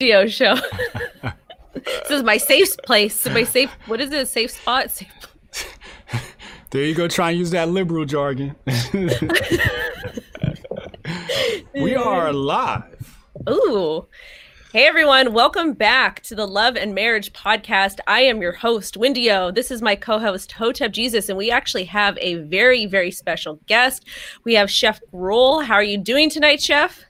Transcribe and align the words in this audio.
video 0.00 0.26
show. 0.26 0.56
this 1.72 2.10
is 2.10 2.24
my 2.24 2.36
safe 2.36 2.76
place. 2.78 3.24
My 3.26 3.44
safe. 3.44 3.70
What 3.86 4.00
is 4.00 4.10
it? 4.10 4.26
Safe 4.26 4.50
spot. 4.50 4.90
Safe. 4.90 5.08
There 6.70 6.82
you 6.82 6.96
go. 6.96 7.06
Try 7.06 7.30
and 7.30 7.38
use 7.38 7.52
that 7.52 7.68
liberal 7.68 8.04
jargon. 8.04 8.56
we 11.74 11.94
are 11.94 12.32
live. 12.32 13.24
Ooh. 13.48 14.08
Hey 14.72 14.86
everyone, 14.86 15.32
welcome 15.32 15.72
back 15.72 16.20
to 16.22 16.34
the 16.34 16.48
Love 16.48 16.76
and 16.76 16.92
Marriage 16.96 17.32
podcast. 17.32 18.00
I 18.08 18.22
am 18.22 18.42
your 18.42 18.50
host, 18.50 18.96
Wendy 18.96 19.30
O. 19.30 19.52
This 19.52 19.70
is 19.70 19.80
my 19.80 19.94
co-host, 19.94 20.50
Hotep 20.50 20.90
Jesus, 20.90 21.28
and 21.28 21.38
we 21.38 21.52
actually 21.52 21.84
have 21.84 22.18
a 22.18 22.34
very, 22.38 22.86
very 22.86 23.12
special 23.12 23.60
guest. 23.68 24.04
We 24.42 24.54
have 24.54 24.68
Chef 24.68 25.00
Gruel. 25.12 25.60
How 25.60 25.74
are 25.74 25.84
you 25.84 25.98
doing 25.98 26.28
tonight, 26.28 26.60
Chef? 26.60 27.04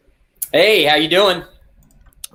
Hey, 0.53 0.85
how 0.85 0.96
you 0.96 1.09
doing? 1.09 1.43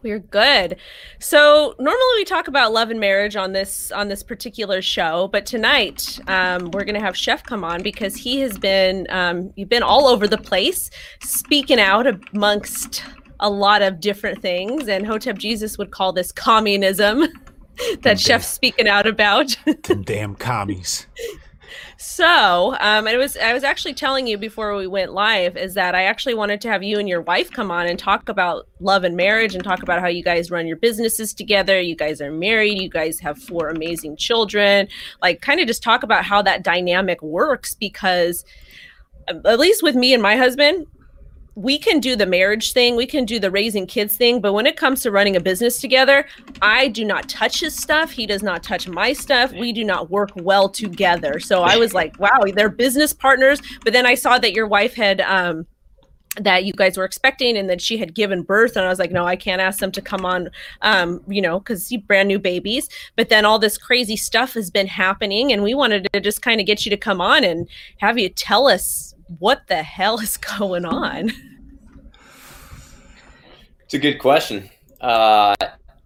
We're 0.03 0.19
good. 0.19 0.77
So 1.19 1.75
normally 1.79 2.15
we 2.15 2.25
talk 2.25 2.47
about 2.47 2.71
love 2.71 2.89
and 2.89 2.99
marriage 2.99 3.35
on 3.35 3.53
this 3.53 3.91
on 3.91 4.07
this 4.07 4.23
particular 4.23 4.81
show, 4.81 5.27
but 5.31 5.45
tonight 5.45 6.19
um, 6.27 6.71
we're 6.71 6.83
going 6.83 6.95
to 6.95 7.01
have 7.01 7.17
Chef 7.17 7.43
come 7.43 7.63
on 7.63 7.83
because 7.83 8.15
he 8.15 8.39
has 8.39 8.57
been 8.57 9.07
um, 9.09 9.51
you've 9.55 9.69
been 9.69 9.83
all 9.83 10.07
over 10.07 10.27
the 10.27 10.37
place, 10.37 10.89
speaking 11.21 11.79
out 11.79 12.07
amongst 12.33 13.03
a 13.39 13.49
lot 13.49 13.81
of 13.81 13.99
different 13.99 14.41
things, 14.41 14.87
and 14.87 15.05
Hotep 15.05 15.37
Jesus 15.37 15.77
would 15.77 15.91
call 15.91 16.13
this 16.13 16.31
communism 16.31 17.25
that 18.01 18.19
Chef's 18.19 18.47
speaking 18.47 18.87
out 18.87 19.07
about. 19.07 19.55
Damn 20.03 20.35
commies. 20.35 21.07
So, 22.01 22.77
um, 22.79 23.09
it 23.09 23.17
was 23.17 23.35
I 23.35 23.51
was 23.51 23.65
actually 23.65 23.93
telling 23.93 24.25
you 24.25 24.37
before 24.37 24.73
we 24.77 24.87
went 24.87 25.11
live 25.11 25.57
is 25.57 25.73
that 25.73 25.95
I 25.95 26.03
actually 26.03 26.33
wanted 26.33 26.61
to 26.61 26.69
have 26.69 26.81
you 26.81 26.97
and 26.97 27.09
your 27.09 27.21
wife 27.21 27.51
come 27.51 27.71
on 27.71 27.87
and 27.87 27.99
talk 27.99 28.29
about 28.29 28.69
love 28.79 29.03
and 29.03 29.17
marriage 29.17 29.53
and 29.53 29.61
talk 29.61 29.83
about 29.83 29.99
how 29.99 30.07
you 30.07 30.23
guys 30.23 30.49
run 30.49 30.65
your 30.65 30.77
businesses 30.77 31.33
together. 31.33 31.81
You 31.81 31.97
guys 31.97 32.21
are 32.21 32.31
married. 32.31 32.81
You 32.81 32.87
guys 32.87 33.19
have 33.19 33.37
four 33.37 33.67
amazing 33.67 34.15
children. 34.15 34.87
Like, 35.21 35.41
kind 35.41 35.59
of 35.59 35.67
just 35.67 35.83
talk 35.83 36.03
about 36.03 36.23
how 36.23 36.41
that 36.43 36.63
dynamic 36.63 37.21
works 37.21 37.75
because, 37.75 38.45
at 39.27 39.59
least 39.59 39.83
with 39.83 39.95
me 39.95 40.13
and 40.13 40.23
my 40.23 40.37
husband, 40.37 40.87
we 41.59 41.77
can 41.77 41.99
do 41.99 42.15
the 42.15 42.25
marriage 42.25 42.71
thing, 42.71 42.95
we 42.95 43.05
can 43.05 43.25
do 43.25 43.37
the 43.37 43.51
raising 43.51 43.85
kids 43.85 44.15
thing, 44.15 44.39
but 44.39 44.53
when 44.53 44.65
it 44.65 44.77
comes 44.77 45.01
to 45.01 45.11
running 45.11 45.35
a 45.35 45.41
business 45.41 45.81
together, 45.81 46.25
I 46.61 46.87
do 46.87 47.03
not 47.03 47.27
touch 47.27 47.59
his 47.59 47.75
stuff. 47.75 48.11
He 48.11 48.25
does 48.25 48.41
not 48.41 48.63
touch 48.63 48.87
my 48.87 49.11
stuff. 49.11 49.51
We 49.51 49.73
do 49.73 49.83
not 49.83 50.09
work 50.09 50.29
well 50.37 50.69
together. 50.69 51.41
So 51.41 51.63
I 51.63 51.75
was 51.75 51.93
like, 51.93 52.17
wow, 52.17 52.45
they're 52.55 52.69
business 52.69 53.11
partners. 53.11 53.61
But 53.83 53.91
then 53.91 54.05
I 54.05 54.15
saw 54.15 54.39
that 54.39 54.53
your 54.53 54.67
wife 54.67 54.93
had 54.93 55.19
um 55.19 55.67
that 56.37 56.63
you 56.63 56.71
guys 56.71 56.95
were 56.95 57.03
expecting 57.03 57.57
and 57.57 57.69
that 57.69 57.81
she 57.81 57.97
had 57.97 58.13
given 58.13 58.43
birth 58.43 58.77
and 58.77 58.85
i 58.85 58.89
was 58.89 58.99
like 58.99 59.11
no 59.11 59.25
i 59.25 59.35
can't 59.35 59.59
ask 59.59 59.79
them 59.79 59.91
to 59.91 59.99
come 59.99 60.25
on 60.25 60.47
um 60.83 61.19
you 61.27 61.41
know 61.41 61.59
because 61.59 61.91
brand 62.05 62.27
new 62.27 62.37
babies 62.37 62.87
but 63.15 63.29
then 63.29 63.45
all 63.45 63.57
this 63.57 63.79
crazy 63.79 64.15
stuff 64.15 64.53
has 64.53 64.69
been 64.69 64.85
happening 64.85 65.51
and 65.51 65.63
we 65.63 65.73
wanted 65.73 66.07
to 66.13 66.21
just 66.21 66.43
kind 66.43 66.61
of 66.61 66.67
get 66.67 66.85
you 66.85 66.91
to 66.91 66.95
come 66.95 67.19
on 67.19 67.43
and 67.43 67.67
have 67.97 68.17
you 68.17 68.29
tell 68.29 68.67
us 68.67 69.08
what 69.37 69.67
the 69.67 69.83
hell 69.83 70.19
is 70.19 70.37
going 70.57 70.85
on 70.85 71.31
It's 73.85 73.93
a 73.93 73.99
good 73.99 74.19
question. 74.19 74.69
Uh, 75.01 75.55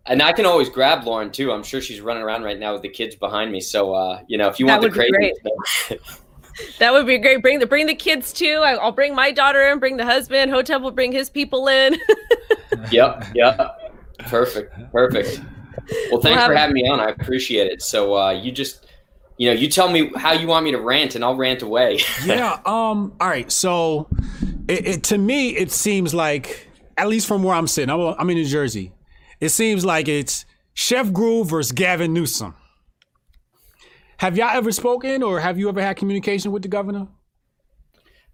and 0.05 0.21
I 0.21 0.33
can 0.33 0.45
always 0.45 0.69
grab 0.69 1.05
Lauren 1.05 1.31
too. 1.31 1.51
I'm 1.51 1.63
sure 1.63 1.81
she's 1.81 2.01
running 2.01 2.23
around 2.23 2.43
right 2.43 2.59
now 2.59 2.73
with 2.73 2.81
the 2.81 2.89
kids 2.89 3.15
behind 3.15 3.51
me. 3.51 3.61
So 3.61 3.93
uh, 3.93 4.21
you 4.27 4.37
know, 4.37 4.47
if 4.47 4.59
you 4.59 4.65
That 4.67 4.81
want 4.81 4.93
the 4.93 4.99
crazy, 4.99 5.99
that 6.79 6.93
would 6.93 7.07
be 7.07 7.17
great 7.17 7.41
bring 7.41 7.57
the 7.59 7.65
bring 7.65 7.87
the 7.87 7.95
kids 7.95 8.31
too 8.31 8.61
i'll 8.63 8.91
bring 8.91 9.15
my 9.15 9.31
daughter 9.31 9.71
in 9.71 9.79
bring 9.79 9.97
the 9.97 10.05
husband 10.05 10.51
Hotep 10.51 10.83
will 10.83 10.91
bring 10.91 11.11
his 11.11 11.27
people 11.27 11.67
in 11.67 11.97
yep, 12.91 13.25
yep, 13.33 13.93
perfect, 14.19 14.73
perfect. 14.91 15.41
Well, 16.11 16.21
thanks 16.21 16.43
for 16.45 16.53
having 16.53 16.73
me 16.73 16.87
on. 16.87 16.99
I 16.99 17.09
appreciate 17.09 17.67
it. 17.67 17.81
So 17.81 18.17
uh, 18.17 18.31
you 18.31 18.51
just, 18.51 18.82
you 19.37 19.49
know, 19.49 19.59
you 19.59 19.67
tell 19.67 19.89
me 19.89 20.11
how 20.15 20.33
you 20.33 20.47
want 20.47 20.65
me 20.65 20.71
to 20.71 20.79
rant, 20.79 21.15
and 21.15 21.23
I'll 21.23 21.35
rant 21.35 21.61
away. 21.61 21.99
Yeah. 22.25 22.59
Um. 22.65 23.13
All 23.19 23.27
right. 23.27 23.51
So, 23.51 24.07
it, 24.67 24.87
it 24.87 25.03
to 25.05 25.17
me 25.17 25.49
it 25.49 25.71
seems 25.71 26.13
like, 26.13 26.67
at 26.97 27.07
least 27.07 27.27
from 27.27 27.43
where 27.43 27.55
I'm 27.55 27.67
sitting, 27.67 27.89
I'm, 27.89 28.15
I'm 28.17 28.29
in 28.29 28.37
New 28.37 28.45
Jersey. 28.45 28.93
It 29.39 29.49
seems 29.49 29.83
like 29.83 30.07
it's 30.07 30.45
Chef 30.73 31.11
Gruel 31.11 31.43
versus 31.43 31.71
Gavin 31.71 32.13
Newsom. 32.13 32.55
Have 34.17 34.37
y'all 34.37 34.55
ever 34.55 34.71
spoken, 34.71 35.23
or 35.23 35.39
have 35.39 35.59
you 35.59 35.67
ever 35.67 35.81
had 35.81 35.97
communication 35.97 36.51
with 36.51 36.61
the 36.61 36.69
governor? 36.69 37.07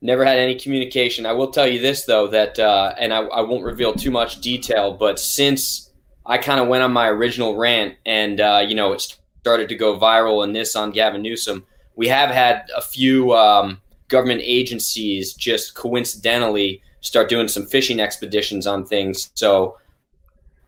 Never 0.02 0.24
had 0.24 0.38
any 0.38 0.56
communication. 0.56 1.26
I 1.26 1.34
will 1.34 1.52
tell 1.52 1.68
you 1.68 1.80
this 1.80 2.06
though 2.06 2.28
that, 2.28 2.59
uh, 2.59 2.94
and 2.98 3.14
I, 3.14 3.20
I 3.20 3.42
won't 3.42 3.64
reveal 3.64 3.94
too 3.94 4.12
much 4.12 4.40
detail, 4.40 4.94
but 4.94 5.20
since 5.20 5.90
I 6.26 6.38
kind 6.38 6.59
of 6.59 6.68
went 6.68 6.84
on 6.84 6.94
my 6.94 7.08
original 7.08 7.56
rant 7.58 7.96
and 8.06 8.40
uh, 8.40 8.64
you 8.66 8.76
know 8.76 8.94
it 8.94 9.18
started 9.42 9.70
to 9.70 9.76
go 9.76 9.98
viral 9.98 10.44
and 10.44 10.56
this 10.56 10.76
on 10.76 10.92
Gavin 10.92 11.22
Newsom, 11.22 11.66
we 11.96 12.08
have 12.08 12.30
had 12.30 12.70
a 12.76 12.82
few 12.82 13.34
um, 13.34 13.82
government 14.08 14.42
agencies 14.44 15.34
just 15.34 15.76
coincidentally 15.76 16.82
start 17.02 17.30
doing 17.30 17.48
some 17.48 17.66
fishing 17.66 18.00
expeditions 18.00 18.68
on 18.68 18.86
things. 18.86 19.32
So 19.34 19.78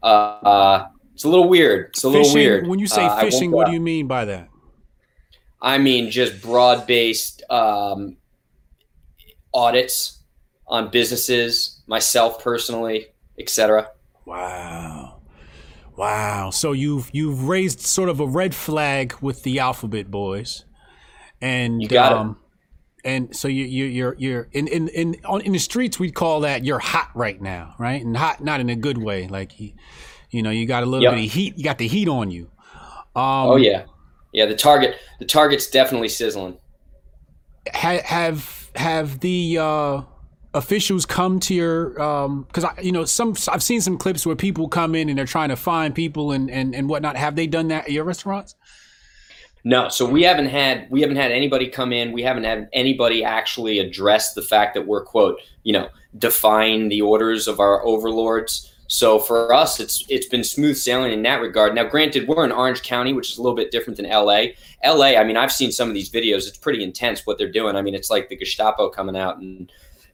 uh, 0.02 0.06
uh, 0.06 0.88
it's 1.14 1.24
a 1.24 1.30
little 1.30 1.50
weird. 1.50 1.88
It's 1.90 2.04
a 2.04 2.10
little 2.10 2.34
weird. 2.34 2.68
When 2.68 2.80
you 2.80 2.88
say 2.88 3.06
Uh, 3.06 3.20
fishing, 3.20 3.52
what 3.52 3.68
do 3.68 3.74
you 3.74 3.82
mean 3.82 4.08
by 4.08 4.26
that? 4.26 4.48
I 5.62 5.78
mean, 5.78 6.10
just 6.10 6.42
broad 6.42 6.88
based 6.88 7.44
um, 7.50 8.18
audits 9.54 10.20
on 10.68 10.90
businesses, 10.90 11.82
myself 11.86 12.44
personally, 12.44 13.08
etc. 13.38 13.92
Wow. 14.26 15.11
Wow. 15.98 16.50
So 16.52 16.72
you've 16.72 17.10
you've 17.14 17.48
raised 17.48 17.82
sort 17.82 18.10
of 18.10 18.20
a 18.20 18.26
red 18.26 18.56
flag 18.56 19.16
with 19.22 19.44
the 19.44 19.60
alphabet 19.60 20.10
boys. 20.10 20.66
And 21.42 21.82
You 21.82 21.88
got 21.90 22.12
it. 22.14 22.18
um 22.18 22.38
and 23.04 23.36
so 23.36 23.48
you 23.48 23.66
you 23.66 23.86
you're 23.86 24.16
you're 24.18 24.48
in 24.52 24.68
in 24.68 24.88
in 24.90 25.16
on 25.26 25.42
in 25.42 25.52
the 25.54 25.60
streets 25.60 26.00
we'd 26.00 26.14
call 26.14 26.42
that 26.42 26.64
you're 26.64 26.80
hot 26.80 27.10
right 27.16 27.42
now, 27.42 27.76
right? 27.80 28.04
And 28.04 28.16
hot 28.16 28.44
not 28.44 28.60
in 28.60 28.70
a 28.70 28.76
good 28.76 28.98
way. 29.00 29.28
Like 29.28 29.60
you, 29.60 29.74
you 30.30 30.42
know, 30.44 30.50
you 30.52 30.66
got 30.66 30.84
a 30.84 30.86
little 30.86 31.04
Yep. 31.04 31.14
bit 31.16 31.26
of 31.26 31.32
heat, 31.32 31.58
you 31.58 31.64
got 31.64 31.78
the 31.80 31.88
heat 31.88 32.08
on 32.08 32.32
you. 32.32 32.50
Um 33.16 33.50
oh 33.50 33.56
yeah, 33.58 33.86
yeah. 34.34 34.46
The 34.46 34.56
target, 34.56 34.96
the 35.20 35.26
target's 35.26 35.68
definitely 35.70 36.10
sizzling. 36.10 36.58
ha- 37.74 38.02
have 38.06 38.70
have 38.76 39.20
the 39.20 39.58
uh 39.60 40.02
officials 40.54 41.06
come 41.06 41.40
to 41.40 41.54
your 41.54 42.02
um 42.02 42.44
because 42.44 42.66
i 42.66 42.74
you 42.82 42.92
know 42.92 43.06
some 43.06 43.34
i've 43.50 43.64
seen 43.64 43.80
some 43.80 43.98
clips 43.98 44.26
where 44.26 44.36
people 44.36 44.68
come 44.68 44.96
in 44.96 45.08
and 45.08 45.18
they're 45.18 45.26
trying 45.26 45.48
to 45.50 45.56
find 45.56 45.96
people 45.96 46.34
and 46.34 46.52
and, 46.52 46.76
and 46.76 46.90
whatnot 46.90 47.16
have 47.16 47.36
they 47.38 47.48
done 47.48 47.70
that 47.70 47.86
at 47.86 47.92
your 47.92 48.04
restaurants 48.04 48.56
No, 49.64 49.90
so 49.90 50.10
we 50.10 50.24
haven't 50.24 50.48
had 50.48 50.88
we 50.90 51.02
haven't 51.02 51.18
had 51.18 51.32
anybody 51.32 51.68
come 51.68 51.94
in. 51.94 52.12
We 52.12 52.24
haven't 52.24 52.46
had 52.46 52.68
anybody 52.74 53.24
actually 53.24 53.80
address 53.80 54.34
the 54.34 54.42
fact 54.42 54.74
that 54.74 54.88
we're 54.88 55.04
quote, 55.06 55.40
you 55.64 55.74
know, 55.74 55.90
defying 56.18 56.90
the 56.90 57.02
orders 57.02 57.48
of 57.48 57.60
our 57.60 57.86
overlords. 57.86 58.74
So 58.88 59.20
for 59.20 59.54
us, 59.54 59.80
it's 59.80 60.04
it's 60.10 60.28
been 60.28 60.44
smooth 60.44 60.78
sailing 60.78 61.14
in 61.14 61.22
that 61.24 61.42
regard. 61.42 61.76
Now, 61.76 61.84
granted, 61.84 62.28
we're 62.28 62.44
in 62.44 62.52
Orange 62.52 62.82
County, 62.82 63.14
which 63.14 63.32
is 63.32 63.38
a 63.38 63.42
little 63.42 63.56
bit 63.56 63.72
different 63.72 63.98
than 63.98 64.10
LA. 64.10 64.46
LA, 64.84 65.16
I 65.18 65.24
mean, 65.24 65.38
I've 65.38 65.52
seen 65.52 65.72
some 65.72 65.88
of 65.88 65.94
these 65.94 66.10
videos. 66.10 66.48
It's 66.48 66.58
pretty 66.58 66.84
intense 66.84 67.26
what 67.26 67.38
they're 67.38 67.52
doing. 67.52 67.76
I 67.76 67.84
mean, 67.84 67.96
it's 67.96 68.10
like 68.10 68.30
the 68.30 68.36
Gestapo 68.36 68.90
coming 68.90 69.16
out 69.16 69.38
and 69.38 69.72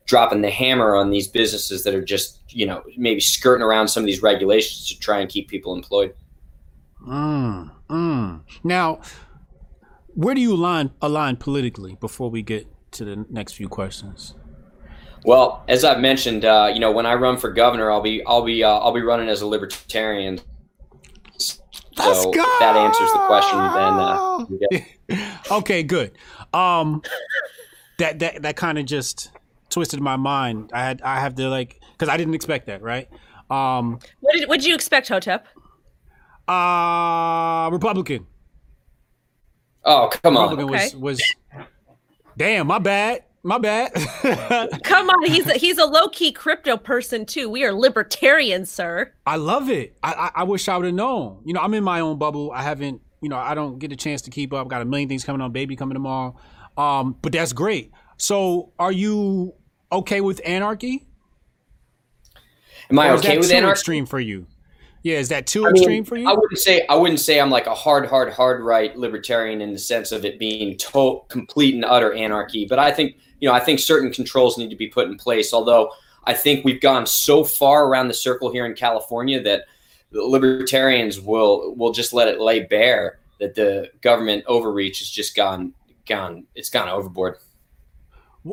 dropping 0.07 0.41
the 0.41 0.49
hammer 0.49 0.95
on 0.95 1.11
these 1.11 1.27
businesses 1.27 1.83
that 1.83 1.93
are 1.93 2.03
just, 2.03 2.39
you 2.49 2.65
know, 2.65 2.81
maybe 2.97 3.19
skirting 3.19 3.63
around 3.63 3.87
some 3.89 4.01
of 4.01 4.07
these 4.07 4.21
regulations 4.23 4.87
to 4.87 4.97
try 4.99 5.19
and 5.19 5.29
keep 5.29 5.47
people 5.47 5.75
employed. 5.75 6.15
mm, 7.05 7.69
mm. 7.89 8.41
now 8.63 8.99
where 10.15 10.33
do 10.33 10.41
you 10.41 10.53
align 10.53 10.89
align 11.01 11.35
politically 11.35 11.95
before 12.01 12.29
we 12.31 12.41
get 12.41 12.65
to 12.91 13.05
the 13.05 13.25
next 13.29 13.53
few 13.53 13.69
questions 13.69 14.33
Well, 15.25 15.63
as 15.67 15.83
I've 15.83 15.99
mentioned, 15.99 16.43
uh, 16.45 16.71
you 16.73 16.79
know, 16.79 16.91
when 16.91 17.05
I 17.05 17.13
run 17.15 17.37
for 17.37 17.51
governor, 17.51 17.91
I'll 17.91 18.01
be, 18.01 18.23
I'll 18.25 18.43
be, 18.45 18.63
uh, 18.63 18.79
I'll 18.79 18.93
be 18.93 19.01
running 19.01 19.27
as 19.29 19.41
a 19.41 19.47
libertarian. 19.47 20.39
So 21.37 21.61
Let's 21.97 22.25
if 22.25 22.59
that 22.59 22.75
answers 22.77 23.11
the 23.11 23.19
question, 23.27 23.59
then 23.77 23.93
uh, 23.99 24.45
get- 24.71 25.51
okay 25.51 25.83
good 25.83 26.11
um 26.53 27.01
that 27.97 28.19
that 28.19 28.41
that 28.43 28.55
kind 28.55 28.77
of 28.77 28.85
just 28.85 29.31
twisted 29.69 29.99
my 30.01 30.15
mind. 30.15 30.71
I 30.73 30.83
had 30.83 31.01
i 31.01 31.19
have 31.19 31.35
to 31.35 31.49
like 31.49 31.81
because 31.91 32.09
i 32.09 32.17
didn't 32.17 32.33
expect 32.33 32.67
that 32.67 32.81
right? 32.81 33.07
Um 33.49 33.99
what 34.19 34.33
did 34.33 34.49
what 34.49 34.59
did 34.59 34.67
you 34.67 34.75
expect 34.75 35.07
hotep? 35.07 35.47
Uh 36.47 37.69
republican. 37.71 38.25
Oh, 39.83 40.09
come 40.11 40.37
on. 40.37 40.49
republican 40.49 40.73
Okay. 40.75 40.95
was 40.95 41.19
was 41.19 41.33
damn 42.37 42.67
my 42.67 42.79
bad 42.79 43.23
my 43.43 43.57
bad. 43.57 43.93
Come 44.83 45.09
on 45.09 45.25
he's 45.25 45.47
a, 45.47 45.53
he's 45.53 45.77
a 45.77 45.85
low-key 45.85 46.33
crypto 46.33 46.75
person 46.75 47.25
too. 47.25 47.49
We 47.49 47.63
are 47.63 47.71
libertarians 47.71 48.69
sir. 48.69 49.13
I 49.25 49.37
love 49.37 49.69
it. 49.69 49.95
I, 50.03 50.13
I 50.13 50.31
i 50.41 50.43
wish 50.43 50.67
i 50.67 50.75
would 50.75 50.85
have 50.85 50.95
known. 50.95 51.41
You 51.45 51.53
know 51.53 51.61
i'm 51.61 51.73
in 51.73 51.83
my 51.83 52.01
own 52.01 52.17
bubble. 52.17 52.51
I 52.51 52.61
haven't 52.63 53.01
you 53.21 53.29
know 53.29 53.37
i 53.37 53.55
don't 53.55 53.79
get 53.79 53.91
a 53.91 53.95
chance 53.95 54.21
to 54.23 54.31
keep 54.31 54.53
up. 54.53 54.67
Got 54.67 54.81
a 54.81 54.85
million 54.85 55.07
things 55.07 55.23
coming 55.23 55.41
on 55.41 55.51
baby 55.51 55.75
coming 55.75 55.95
tomorrow. 55.95 56.35
Um 56.77 57.15
but 57.21 57.31
that's 57.31 57.53
great 57.53 57.91
so 58.17 58.71
are 58.79 58.91
you 58.91 59.53
okay 59.91 60.21
with 60.21 60.41
anarchy 60.45 61.05
Am 62.89 62.99
I 62.99 63.11
okay 63.11 63.29
that 63.35 63.39
with 63.39 63.49
too 63.49 63.55
anarchy? 63.57 63.71
extreme 63.71 64.05
for 64.05 64.19
you 64.19 64.45
Yeah, 65.03 65.17
is 65.17 65.29
that 65.29 65.45
too 65.47 65.65
I 65.65 65.69
extreme 65.71 65.89
mean, 65.89 66.03
for 66.05 66.17
you? 66.17 66.27
I 66.29 66.33
wouldn't 66.33 66.57
say 66.59 66.85
I 66.89 66.95
wouldn't 66.95 67.19
say 67.19 67.39
I'm 67.39 67.49
like 67.49 67.67
a 67.67 67.75
hard, 67.75 68.07
hard, 68.07 68.31
hard 68.33 68.61
right 68.63 68.97
libertarian 68.97 69.61
in 69.61 69.71
the 69.73 69.79
sense 69.79 70.11
of 70.11 70.25
it 70.25 70.39
being 70.39 70.77
to- 70.77 71.21
complete 71.29 71.75
and 71.75 71.83
utter 71.85 72.13
anarchy. 72.13 72.65
But 72.65 72.79
I 72.79 72.91
think 72.91 73.17
you 73.39 73.47
know 73.47 73.53
I 73.53 73.59
think 73.59 73.79
certain 73.79 74.11
controls 74.11 74.57
need 74.57 74.69
to 74.69 74.75
be 74.75 74.87
put 74.87 75.07
in 75.07 75.17
place. 75.17 75.53
Although 75.53 75.91
I 76.23 76.33
think 76.33 76.65
we've 76.65 76.81
gone 76.81 77.05
so 77.05 77.43
far 77.43 77.87
around 77.87 78.07
the 78.07 78.13
circle 78.13 78.51
here 78.51 78.65
in 78.65 78.73
California 78.73 79.41
that 79.43 79.65
libertarians 80.11 81.19
will 81.19 81.75
will 81.75 81.91
just 81.91 82.13
let 82.13 82.27
it 82.27 82.39
lay 82.39 82.61
bare 82.61 83.19
that 83.39 83.53
the 83.53 83.91
government 84.01 84.43
overreach 84.47 84.99
has 84.99 85.09
just 85.09 85.35
gone 85.35 85.73
gone 86.07 86.45
it's 86.55 86.69
gone 86.69 86.87
overboard. 86.89 87.37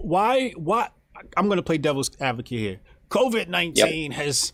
Why? 0.03 0.51
Why? 0.51 0.89
I'm 1.37 1.47
going 1.47 1.57
to 1.57 1.63
play 1.63 1.79
devil's 1.79 2.11
advocate 2.21 2.59
here. 2.59 2.81
COVID 3.09 3.49
19 3.49 4.11
yep. 4.11 4.21
has 4.21 4.53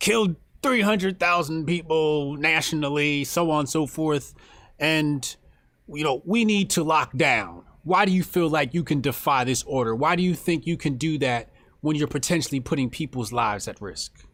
killed 0.00 0.36
300,000 0.62 1.66
people 1.66 2.36
nationally, 2.36 3.24
so 3.24 3.50
on 3.50 3.60
and 3.60 3.68
so 3.68 3.86
forth. 3.86 4.34
And, 4.78 5.36
you 5.88 6.04
know, 6.04 6.22
we 6.24 6.44
need 6.44 6.70
to 6.70 6.82
lock 6.82 7.16
down. 7.16 7.64
Why 7.84 8.04
do 8.04 8.12
you 8.12 8.22
feel 8.22 8.48
like 8.48 8.74
you 8.74 8.84
can 8.84 9.00
defy 9.00 9.44
this 9.44 9.62
order? 9.62 9.94
Why 9.94 10.16
do 10.16 10.22
you 10.22 10.34
think 10.34 10.66
you 10.66 10.76
can 10.76 10.96
do 10.96 11.18
that 11.18 11.50
when 11.80 11.96
you're 11.96 12.08
potentially 12.08 12.60
putting 12.60 12.90
people's 12.90 13.32
lives 13.32 13.68
at 13.68 13.80
risk? 13.80 14.24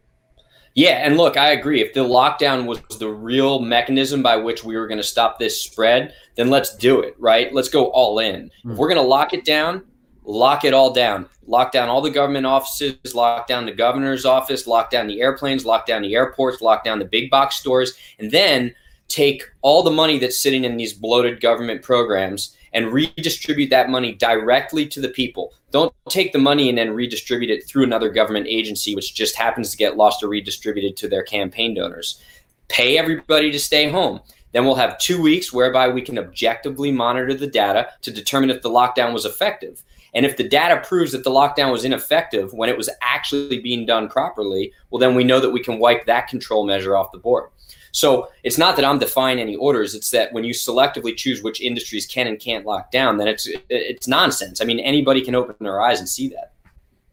Yeah, 0.74 1.06
and 1.06 1.16
look, 1.16 1.38
I 1.38 1.52
agree. 1.52 1.80
If 1.80 1.94
the 1.94 2.04
lockdown 2.04 2.66
was 2.66 2.80
the 2.98 3.08
real 3.08 3.60
mechanism 3.60 4.22
by 4.22 4.36
which 4.36 4.62
we 4.62 4.76
were 4.76 4.86
going 4.86 4.98
to 4.98 5.04
stop 5.04 5.38
this 5.38 5.62
spread, 5.62 6.12
then 6.36 6.50
let's 6.50 6.76
do 6.76 7.00
it, 7.00 7.14
right? 7.18 7.52
Let's 7.54 7.70
go 7.70 7.86
all 7.92 8.18
in. 8.18 8.50
Mm. 8.64 8.72
If 8.72 8.78
we're 8.78 8.88
going 8.88 9.00
to 9.00 9.08
lock 9.08 9.32
it 9.32 9.44
down, 9.46 9.84
lock 10.26 10.64
it 10.64 10.74
all 10.74 10.92
down. 10.92 11.28
Lock 11.46 11.72
down 11.72 11.88
all 11.88 12.02
the 12.02 12.10
government 12.10 12.44
offices, 12.44 13.14
lock 13.14 13.46
down 13.46 13.64
the 13.64 13.72
governor's 13.72 14.26
office, 14.26 14.66
lock 14.66 14.90
down 14.90 15.06
the 15.06 15.20
airplanes, 15.20 15.64
lock 15.64 15.86
down 15.86 16.02
the 16.02 16.14
airports, 16.14 16.60
lock 16.60 16.84
down 16.84 16.98
the 16.98 17.04
big 17.04 17.30
box 17.30 17.56
stores, 17.56 17.94
and 18.18 18.30
then 18.30 18.74
take 19.08 19.44
all 19.62 19.84
the 19.84 19.90
money 19.90 20.18
that's 20.18 20.40
sitting 20.40 20.64
in 20.64 20.76
these 20.76 20.92
bloated 20.92 21.40
government 21.40 21.80
programs 21.80 22.56
and 22.72 22.92
redistribute 22.92 23.70
that 23.70 23.88
money 23.88 24.12
directly 24.12 24.86
to 24.86 25.00
the 25.00 25.08
people. 25.08 25.54
Don't 25.70 25.94
take 26.08 26.32
the 26.32 26.38
money 26.38 26.68
and 26.68 26.76
then 26.76 26.90
redistribute 26.90 27.50
it 27.50 27.66
through 27.66 27.84
another 27.84 28.10
government 28.10 28.48
agency, 28.48 28.96
which 28.96 29.14
just 29.14 29.36
happens 29.36 29.70
to 29.70 29.76
get 29.76 29.96
lost 29.96 30.22
or 30.24 30.28
redistributed 30.28 30.96
to 30.96 31.08
their 31.08 31.22
campaign 31.22 31.74
donors. 31.74 32.20
Pay 32.68 32.98
everybody 32.98 33.52
to 33.52 33.60
stay 33.60 33.88
home. 33.88 34.20
Then 34.52 34.64
we'll 34.64 34.74
have 34.74 34.98
two 34.98 35.22
weeks 35.22 35.52
whereby 35.52 35.88
we 35.88 36.02
can 36.02 36.18
objectively 36.18 36.90
monitor 36.90 37.34
the 37.34 37.46
data 37.46 37.90
to 38.02 38.10
determine 38.10 38.50
if 38.50 38.62
the 38.62 38.70
lockdown 38.70 39.12
was 39.12 39.24
effective. 39.24 39.82
And 40.16 40.24
if 40.24 40.38
the 40.38 40.48
data 40.48 40.80
proves 40.82 41.12
that 41.12 41.24
the 41.24 41.30
lockdown 41.30 41.70
was 41.70 41.84
ineffective 41.84 42.54
when 42.54 42.70
it 42.70 42.76
was 42.76 42.88
actually 43.02 43.58
being 43.58 43.84
done 43.84 44.08
properly, 44.08 44.72
well, 44.90 44.98
then 44.98 45.14
we 45.14 45.24
know 45.24 45.40
that 45.40 45.50
we 45.50 45.62
can 45.62 45.78
wipe 45.78 46.06
that 46.06 46.26
control 46.26 46.66
measure 46.66 46.96
off 46.96 47.12
the 47.12 47.18
board. 47.18 47.50
So 47.92 48.28
it's 48.42 48.56
not 48.56 48.76
that 48.76 48.84
I'm 48.84 48.98
defying 48.98 49.38
any 49.38 49.56
orders. 49.56 49.94
It's 49.94 50.10
that 50.12 50.32
when 50.32 50.42
you 50.42 50.54
selectively 50.54 51.14
choose 51.14 51.42
which 51.42 51.60
industries 51.60 52.06
can 52.06 52.28
and 52.28 52.40
can't 52.40 52.64
lock 52.64 52.90
down, 52.90 53.18
then 53.18 53.28
it's 53.28 53.46
it's 53.68 54.08
nonsense. 54.08 54.62
I 54.62 54.64
mean, 54.64 54.80
anybody 54.80 55.20
can 55.20 55.34
open 55.34 55.54
their 55.60 55.82
eyes 55.82 55.98
and 55.98 56.08
see 56.08 56.28
that. 56.28 56.54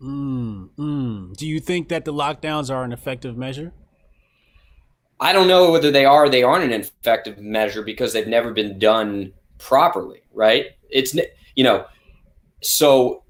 Mm, 0.02 0.70
mm. 0.78 1.36
Do 1.36 1.46
you 1.46 1.60
think 1.60 1.90
that 1.90 2.06
the 2.06 2.14
lockdowns 2.14 2.74
are 2.74 2.86
an 2.86 2.94
effective 2.94 3.36
measure? 3.36 3.74
I 5.20 5.34
don't 5.34 5.50
know 5.50 5.72
whether 5.72 5.92
they 5.92 6.06
are 6.06 6.26
or 6.26 6.30
they 6.30 6.44
aren't 6.44 6.72
an 6.72 6.80
effective 6.80 7.38
measure 7.38 7.82
because 7.82 8.14
they've 8.14 8.28
never 8.28 8.54
been 8.54 8.80
done 8.80 9.34
properly, 9.58 10.22
right? 10.34 10.68
It's 10.90 11.18
you 11.56 11.64
know, 11.64 11.86
so 12.66 13.24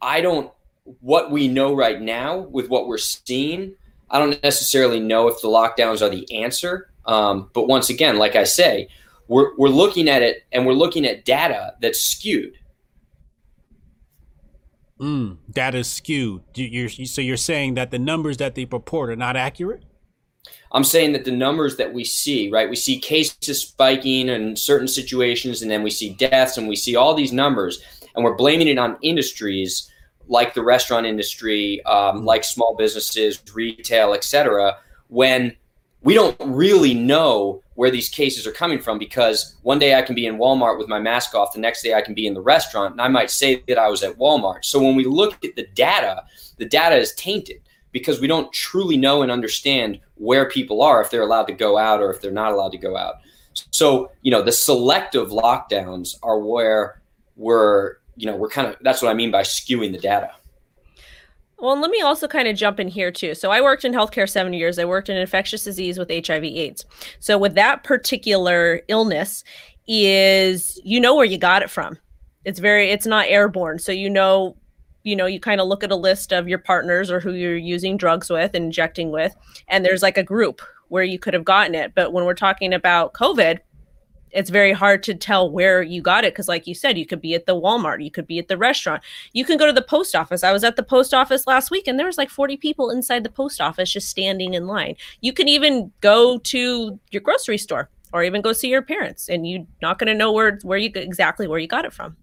I 0.00 0.20
don't, 0.20 0.52
what 1.00 1.30
we 1.30 1.48
know 1.48 1.74
right 1.74 2.00
now 2.00 2.38
with 2.38 2.68
what 2.68 2.88
we're 2.88 2.98
seeing, 2.98 3.74
I 4.10 4.18
don't 4.18 4.42
necessarily 4.42 4.98
know 5.00 5.28
if 5.28 5.40
the 5.40 5.48
lockdowns 5.48 6.02
are 6.02 6.08
the 6.08 6.42
answer. 6.42 6.90
Um, 7.06 7.50
but 7.54 7.68
once 7.68 7.90
again, 7.90 8.18
like 8.18 8.36
I 8.36 8.44
say, 8.44 8.88
we're, 9.28 9.56
we're 9.56 9.68
looking 9.68 10.08
at 10.08 10.22
it 10.22 10.44
and 10.52 10.66
we're 10.66 10.72
looking 10.72 11.06
at 11.06 11.24
data 11.24 11.74
that's 11.80 12.02
skewed. 12.02 12.54
Mm, 15.00 15.38
data 15.50 15.78
is 15.78 15.90
skewed. 15.90 16.42
You're, 16.54 16.88
so 16.88 17.22
you're 17.22 17.36
saying 17.36 17.74
that 17.74 17.90
the 17.90 17.98
numbers 17.98 18.36
that 18.38 18.54
they 18.54 18.66
purport 18.66 19.10
are 19.10 19.16
not 19.16 19.36
accurate? 19.36 19.84
I'm 20.72 20.84
saying 20.84 21.12
that 21.12 21.24
the 21.24 21.32
numbers 21.32 21.76
that 21.76 21.92
we 21.92 22.04
see, 22.04 22.50
right? 22.50 22.68
We 22.68 22.76
see 22.76 22.98
cases 22.98 23.62
spiking 23.62 24.28
in 24.28 24.56
certain 24.56 24.88
situations, 24.88 25.62
and 25.62 25.70
then 25.70 25.82
we 25.82 25.90
see 25.90 26.10
deaths, 26.10 26.58
and 26.58 26.68
we 26.68 26.76
see 26.76 26.96
all 26.96 27.14
these 27.14 27.32
numbers 27.32 27.82
and 28.14 28.24
we're 28.24 28.36
blaming 28.36 28.68
it 28.68 28.78
on 28.78 28.96
industries 29.02 29.90
like 30.28 30.54
the 30.54 30.62
restaurant 30.62 31.06
industry, 31.06 31.84
um, 31.84 32.18
mm-hmm. 32.18 32.24
like 32.24 32.44
small 32.44 32.74
businesses, 32.76 33.42
retail, 33.52 34.14
etc. 34.14 34.78
When 35.08 35.56
we 36.02 36.14
don't 36.14 36.36
really 36.40 36.94
know 36.94 37.62
where 37.74 37.90
these 37.90 38.08
cases 38.08 38.46
are 38.46 38.52
coming 38.52 38.78
from 38.78 38.98
because 38.98 39.56
one 39.62 39.78
day 39.78 39.94
I 39.96 40.02
can 40.02 40.14
be 40.14 40.26
in 40.26 40.38
Walmart 40.38 40.78
with 40.78 40.88
my 40.88 41.00
mask 41.00 41.34
off, 41.34 41.52
the 41.52 41.60
next 41.60 41.82
day 41.82 41.94
I 41.94 42.00
can 42.00 42.14
be 42.14 42.26
in 42.26 42.34
the 42.34 42.40
restaurant, 42.40 42.92
and 42.92 43.00
I 43.00 43.08
might 43.08 43.30
say 43.30 43.62
that 43.68 43.78
I 43.78 43.88
was 43.88 44.02
at 44.02 44.16
Walmart. 44.18 44.64
So 44.64 44.80
when 44.80 44.94
we 44.94 45.04
look 45.04 45.44
at 45.44 45.56
the 45.56 45.66
data, 45.74 46.24
the 46.58 46.64
data 46.64 46.96
is 46.96 47.14
tainted 47.14 47.60
because 47.92 48.20
we 48.20 48.26
don't 48.26 48.52
truly 48.52 48.96
know 48.96 49.22
and 49.22 49.32
understand 49.32 50.00
where 50.14 50.48
people 50.48 50.80
are 50.82 51.02
if 51.02 51.10
they're 51.10 51.22
allowed 51.22 51.46
to 51.46 51.52
go 51.52 51.76
out 51.76 52.00
or 52.00 52.12
if 52.12 52.20
they're 52.20 52.30
not 52.30 52.52
allowed 52.52 52.72
to 52.72 52.78
go 52.78 52.96
out. 52.96 53.16
So, 53.70 54.12
you 54.22 54.30
know, 54.30 54.42
the 54.42 54.52
selective 54.52 55.30
lockdowns 55.30 56.16
are 56.22 56.38
where 56.38 57.00
we're 57.36 57.96
you 58.20 58.26
know, 58.26 58.36
we're 58.36 58.48
kind 58.48 58.68
of 58.68 58.76
that's 58.82 59.00
what 59.00 59.10
I 59.10 59.14
mean 59.14 59.30
by 59.30 59.42
skewing 59.42 59.92
the 59.92 59.98
data. 59.98 60.30
Well, 61.58 61.78
let 61.78 61.90
me 61.90 62.00
also 62.00 62.26
kind 62.26 62.48
of 62.48 62.56
jump 62.56 62.80
in 62.80 62.88
here 62.88 63.10
too. 63.10 63.34
So 63.34 63.50
I 63.50 63.60
worked 63.60 63.84
in 63.84 63.92
healthcare 63.92 64.28
seven 64.28 64.52
years. 64.52 64.78
I 64.78 64.84
worked 64.84 65.08
in 65.08 65.16
infectious 65.16 65.64
disease 65.64 65.98
with 65.98 66.10
HIV/AIDS. 66.10 66.84
So 67.18 67.38
with 67.38 67.54
that 67.54 67.84
particular 67.84 68.82
illness, 68.88 69.44
is 69.86 70.80
you 70.84 71.00
know 71.00 71.16
where 71.16 71.24
you 71.24 71.38
got 71.38 71.62
it 71.62 71.70
from. 71.70 71.98
It's 72.44 72.60
very 72.60 72.90
it's 72.90 73.06
not 73.06 73.26
airborne, 73.28 73.78
so 73.78 73.92
you 73.92 74.10
know 74.10 74.56
you 75.02 75.16
know 75.16 75.26
you 75.26 75.40
kind 75.40 75.60
of 75.60 75.66
look 75.66 75.82
at 75.82 75.90
a 75.90 75.96
list 75.96 76.32
of 76.32 76.48
your 76.48 76.58
partners 76.58 77.10
or 77.10 77.20
who 77.20 77.32
you're 77.32 77.56
using 77.56 77.96
drugs 77.96 78.28
with 78.28 78.54
and 78.54 78.66
injecting 78.66 79.10
with 79.10 79.34
and 79.68 79.84
there's 79.84 80.02
like 80.02 80.18
a 80.18 80.22
group 80.22 80.60
where 80.88 81.04
you 81.04 81.18
could 81.18 81.32
have 81.32 81.44
gotten 81.44 81.74
it 81.74 81.94
but 81.94 82.12
when 82.12 82.24
we're 82.24 82.34
talking 82.34 82.74
about 82.74 83.14
covid 83.14 83.60
it's 84.32 84.50
very 84.50 84.72
hard 84.72 85.02
to 85.04 85.14
tell 85.14 85.50
where 85.50 85.82
you 85.82 86.02
got 86.02 86.24
it 86.24 86.32
because 86.32 86.48
like 86.48 86.66
you 86.66 86.74
said 86.74 86.96
you 86.98 87.06
could 87.06 87.20
be 87.20 87.34
at 87.34 87.46
the 87.46 87.54
walmart 87.54 88.02
you 88.02 88.10
could 88.10 88.26
be 88.26 88.38
at 88.38 88.48
the 88.48 88.56
restaurant. 88.56 89.02
You 89.32 89.44
can 89.44 89.58
go 89.58 89.66
to 89.66 89.72
the 89.72 89.82
post 89.82 90.14
office. 90.14 90.44
I 90.44 90.52
was 90.52 90.64
at 90.64 90.76
the 90.76 90.82
post 90.82 91.14
office 91.14 91.46
last 91.46 91.70
week 91.70 91.86
and 91.86 91.98
there 91.98 92.06
was 92.06 92.18
like 92.18 92.30
40 92.30 92.56
people 92.56 92.90
inside 92.90 93.24
the 93.24 93.30
post 93.30 93.60
office 93.60 93.92
just 93.92 94.08
standing 94.08 94.54
in 94.54 94.66
line. 94.66 94.96
You 95.20 95.32
can 95.32 95.48
even 95.48 95.92
go 96.00 96.38
to 96.38 96.98
your 97.10 97.22
grocery 97.22 97.58
store 97.58 97.90
or 98.12 98.22
even 98.24 98.42
go 98.42 98.52
see 98.52 98.68
your 98.68 98.82
parents 98.82 99.28
and 99.28 99.48
you're 99.48 99.66
not 99.82 99.98
going 99.98 100.08
to 100.08 100.14
know 100.14 100.32
where 100.32 100.58
where 100.62 100.78
you 100.78 100.90
exactly 100.94 101.46
where 101.46 101.58
you 101.58 101.68
got 101.68 101.84
it 101.84 101.92
from. 101.92 102.16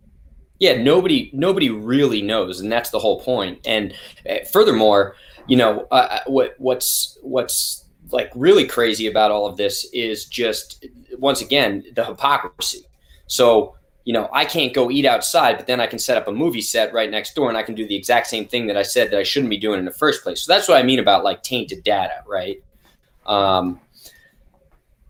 Yeah 0.59 0.81
nobody 0.81 1.29
nobody 1.33 1.69
really 1.69 2.21
knows 2.21 2.59
and 2.59 2.71
that's 2.71 2.89
the 2.89 2.99
whole 2.99 3.21
point. 3.21 3.59
and 3.65 3.93
uh, 4.29 4.39
furthermore 4.51 5.15
you 5.47 5.57
know 5.57 5.87
uh, 5.91 6.07
uh, 6.09 6.19
what 6.27 6.55
what's 6.57 7.17
what's 7.21 7.87
like 8.11 8.31
really 8.35 8.65
crazy 8.65 9.07
about 9.07 9.31
all 9.31 9.45
of 9.45 9.57
this 9.57 9.85
is 9.93 10.25
just 10.25 10.85
once 11.17 11.41
again 11.41 11.83
the 11.95 12.05
hypocrisy. 12.05 12.85
So 13.27 13.75
you 14.05 14.13
know 14.13 14.29
I 14.31 14.45
can't 14.45 14.73
go 14.73 14.89
eat 14.89 15.05
outside, 15.05 15.57
but 15.57 15.67
then 15.67 15.79
I 15.79 15.87
can 15.87 15.99
set 15.99 16.17
up 16.17 16.27
a 16.27 16.31
movie 16.31 16.61
set 16.61 16.93
right 16.93 17.09
next 17.09 17.35
door, 17.35 17.49
and 17.49 17.57
I 17.57 17.63
can 17.63 17.75
do 17.75 17.87
the 17.87 17.95
exact 17.95 18.27
same 18.27 18.47
thing 18.47 18.67
that 18.67 18.77
I 18.77 18.83
said 18.83 19.11
that 19.11 19.19
I 19.19 19.23
shouldn't 19.23 19.49
be 19.49 19.57
doing 19.57 19.79
in 19.79 19.85
the 19.85 19.91
first 19.91 20.23
place. 20.23 20.41
So 20.41 20.53
that's 20.53 20.67
what 20.67 20.77
I 20.77 20.83
mean 20.83 20.99
about 20.99 21.23
like 21.23 21.43
tainted 21.43 21.83
data, 21.83 22.23
right? 22.27 22.63
Um, 23.25 23.79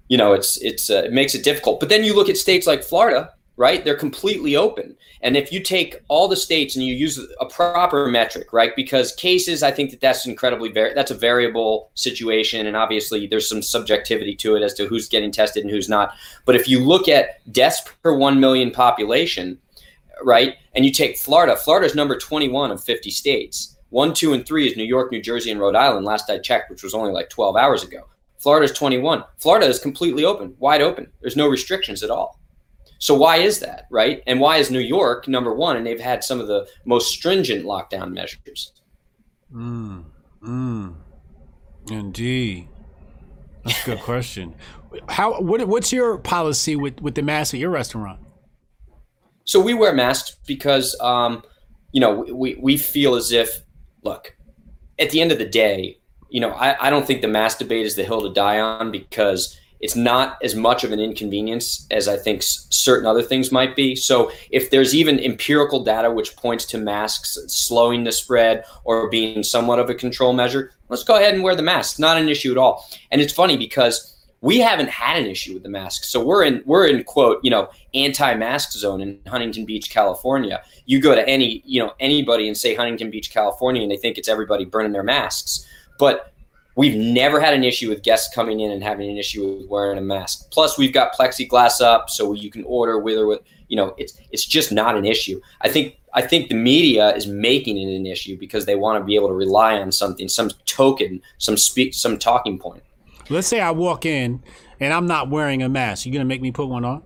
you 0.08 0.18
know, 0.18 0.34
it's 0.34 0.58
it's 0.58 0.89
uh, 0.89 1.04
it 1.06 1.13
makes 1.13 1.36
it 1.36 1.44
difficult. 1.44 1.80
But 1.80 1.89
then 1.89 2.04
you 2.04 2.16
look 2.16 2.30
at 2.30 2.38
states 2.38 2.66
like 2.66 2.84
Florida, 2.84 3.34
right? 3.58 3.84
They're 3.84 3.96
completely 3.96 4.56
open. 4.56 4.96
And 5.22 5.36
if 5.36 5.52
you 5.52 5.62
take 5.62 6.00
all 6.08 6.28
the 6.28 6.36
states 6.36 6.76
and 6.76 6.86
you 6.86 6.94
use 6.94 7.20
a 7.42 7.46
proper 7.48 8.08
metric, 8.08 8.54
right? 8.54 8.76
Because 8.76 9.14
cases, 9.16 9.64
I 9.64 9.72
think 9.72 9.90
that 9.90 10.00
that's 10.00 10.28
incredibly 10.28 10.72
var- 10.72 10.94
that's 10.94 11.12
a 11.12 11.16
variable 11.16 11.90
situation, 11.96 12.68
and 12.68 12.78
obviously 12.78 13.26
there's 13.26 13.50
some 13.50 13.64
subjectivity 13.64 14.36
to 14.36 14.56
it 14.56 14.62
as 14.62 14.76
to 14.76 14.86
who's 14.86 15.10
getting 15.10 15.32
tested 15.32 15.64
and 15.64 15.72
who's 15.72 15.90
not. 15.90 16.14
But 16.46 16.56
if 16.56 16.68
you 16.68 16.80
look 16.80 17.10
at 17.10 17.52
deaths 17.52 17.82
per 18.04 18.16
one 18.16 18.40
million 18.40 18.70
population, 18.70 19.58
right, 20.24 20.56
and 20.76 20.86
you 20.86 20.92
take 20.92 21.18
Florida, 21.18 21.58
Florida's 21.58 21.96
number 21.96 22.18
21 22.18 22.72
of 22.72 22.84
50 22.84 23.10
states. 23.10 23.76
One, 23.90 24.14
two, 24.14 24.34
and 24.34 24.46
three 24.46 24.68
is 24.68 24.76
New 24.76 24.84
York, 24.84 25.12
New 25.12 25.22
Jersey, 25.22 25.50
and 25.50 25.60
Rhode 25.60 25.76
Island. 25.76 26.06
Last 26.06 26.30
I 26.30 26.40
checked, 26.40 26.70
which 26.70 26.84
was 26.84 26.94
only 26.94 27.12
like 27.12 27.30
12 27.30 27.56
hours 27.56 27.84
ago. 27.84 28.04
Florida's 28.38 28.78
21. 28.78 29.24
Florida 29.38 29.66
is 29.66 29.80
completely 29.80 30.26
open, 30.26 30.54
wide 30.60 30.82
open. 30.82 31.08
There's 31.22 31.38
no 31.38 31.48
restrictions 31.48 32.04
at 32.04 32.12
all. 32.12 32.38
So 33.00 33.13
why 33.13 33.38
is 33.38 33.60
that, 33.60 33.88
right? 33.92 34.24
And 34.27 34.39
why 34.39 34.58
is 34.58 34.72
New 34.72 34.80
York 34.80 35.27
number 35.27 35.54
one? 35.54 35.77
And 35.77 35.86
they've 35.86 36.00
had 36.00 36.24
some 36.24 36.39
of 36.39 36.48
the 36.48 36.68
most 36.86 37.12
stringent 37.12 37.66
lockdown 37.66 38.12
measures. 38.12 38.72
Mm, 39.54 40.06
mm, 40.42 40.96
indeed. 41.89 42.68
That's 43.63 43.82
a 43.84 43.86
good 43.86 44.00
question. 44.04 44.56
How? 45.10 45.42
What, 45.42 45.68
what's 45.68 45.92
your 45.92 46.18
policy 46.18 46.75
with 46.75 47.00
with 47.01 47.16
the 47.16 47.22
mask 47.22 47.54
at 47.54 47.60
your 47.60 47.70
restaurant? 47.70 48.20
So 49.44 49.62
we 49.62 49.74
wear 49.74 49.94
masks 49.94 50.36
because, 50.46 50.96
um, 51.00 51.44
you 51.92 52.01
know, 52.01 52.25
we 52.34 52.56
we 52.56 52.77
feel 52.77 53.16
as 53.16 53.32
if, 53.32 53.62
look, 54.04 54.36
at 55.00 55.12
the 55.12 55.22
end 55.22 55.32
of 55.32 55.38
the 55.38 55.46
day, 55.46 56.00
you 56.30 56.42
know, 56.42 56.51
I, 56.51 56.88
I 56.88 56.89
don't 56.89 57.06
think 57.06 57.22
the 57.22 57.27
mask 57.27 57.60
debate 57.60 57.86
is 57.86 57.96
the 57.96 58.04
hill 58.04 58.22
to 58.22 58.34
die 58.34 58.60
on 58.60 58.92
because 58.92 59.58
it's 59.80 59.96
not 59.96 60.38
as 60.44 60.56
much 60.56 60.84
of 60.84 60.92
an 60.92 61.00
inconvenience 61.00 61.86
as 61.92 62.08
I 62.08 62.18
think 62.18 62.42
certain 62.44 63.06
other 63.06 63.22
things 63.22 63.52
might 63.52 63.76
be. 63.76 63.96
So, 63.96 64.32
if 64.50 64.70
there's 64.70 64.96
even 64.96 65.20
empirical 65.20 65.84
data 65.84 66.12
which 66.12 66.36
points 66.36 66.66
to 66.66 66.78
masks 66.78 67.38
slowing 67.48 68.04
the 68.04 68.12
spread 68.12 68.64
or 68.84 69.10
being 69.10 69.44
somewhat 69.44 69.80
of 69.80 69.90
a 69.90 69.96
control 69.96 70.34
measure, 70.34 70.72
let's 70.90 71.04
go 71.04 71.16
ahead 71.16 71.34
and 71.34 71.44
wear 71.44 71.56
the 71.56 71.62
mask. 71.62 72.00
Not 72.00 72.18
an 72.18 72.30
issue 72.30 72.52
at 72.52 72.58
all. 72.58 72.88
And 73.12 73.22
it's 73.22 73.34
funny 73.34 73.58
because 73.58 74.16
we 74.42 74.60
haven't 74.60 74.90
had 74.90 75.18
an 75.18 75.26
issue 75.26 75.54
with 75.54 75.64
the 75.64 75.70
mask. 75.70 76.04
So 76.04 76.24
we're 76.24 76.44
in 76.44 76.62
we're 76.66 76.88
in 76.88 77.04
quote, 77.04 77.40
you 77.44 77.50
know, 77.50 77.70
anti-mask 77.94 78.72
zone 78.72 79.02
in 79.02 79.20
Huntington 79.28 79.66
Beach, 79.66 79.90
California. 79.90 80.62
You 80.86 81.02
go 81.02 81.16
to 81.16 81.28
any, 81.28 81.64
you 81.66 81.84
know, 81.84 81.94
anybody 82.00 82.48
and 82.48 82.56
say 82.56 82.76
Huntington 82.76 83.10
Beach, 83.10 83.32
California 83.32 83.82
and 83.82 83.92
they 83.92 83.98
think 83.98 84.18
it's 84.18 84.30
everybody 84.30 84.66
burning 84.66 84.92
their 84.92 85.04
masks. 85.04 85.66
But 85.98 86.34
We've 86.78 86.96
never 86.96 87.40
had 87.40 87.56
an 87.56 87.64
issue 87.64 87.90
with 87.90 88.04
guests 88.04 88.34
coming 88.36 88.60
in 88.60 88.70
and 88.70 88.84
having 88.84 89.10
an 89.10 89.18
issue 89.18 89.58
with 89.58 89.68
wearing 89.68 89.98
a 89.98 90.02
mask. 90.02 90.52
Plus, 90.52 90.78
we've 90.78 90.94
got 90.94 91.12
plexiglass 91.12 91.82
up, 91.82 92.08
so 92.08 92.34
you 92.34 92.52
can 92.52 92.64
order 92.66 93.00
with 93.00 93.18
or 93.18 93.26
with. 93.26 93.42
You 93.68 93.78
know, 93.78 93.96
it's 93.98 94.18
it's 94.32 94.46
just 94.46 94.72
not 94.72 94.96
an 94.96 95.04
issue. 95.04 95.42
I 95.62 95.70
think 95.70 95.98
I 96.14 96.22
think 96.22 96.50
the 96.50 96.56
media 96.56 97.16
is 97.16 97.26
making 97.26 97.78
it 97.80 97.96
an 97.96 98.06
issue 98.06 98.38
because 98.38 98.66
they 98.66 98.76
want 98.76 99.02
to 99.02 99.04
be 99.04 99.16
able 99.16 99.28
to 99.28 99.34
rely 99.34 99.80
on 99.80 99.92
something, 99.92 100.30
some 100.30 100.52
token, 100.68 101.20
some 101.40 101.58
speak, 101.58 101.96
some 101.96 102.20
talking 102.20 102.60
point. 102.60 102.84
Let's 103.28 103.48
say 103.48 103.60
I 103.60 103.72
walk 103.72 104.06
in 104.06 104.44
and 104.80 104.94
I'm 104.94 105.08
not 105.08 105.32
wearing 105.32 105.64
a 105.64 105.70
mask. 105.70 106.06
You 106.06 106.14
gonna 106.14 106.26
make 106.26 106.42
me 106.42 106.52
put 106.52 106.70
one 106.70 106.86
on? 106.86 107.02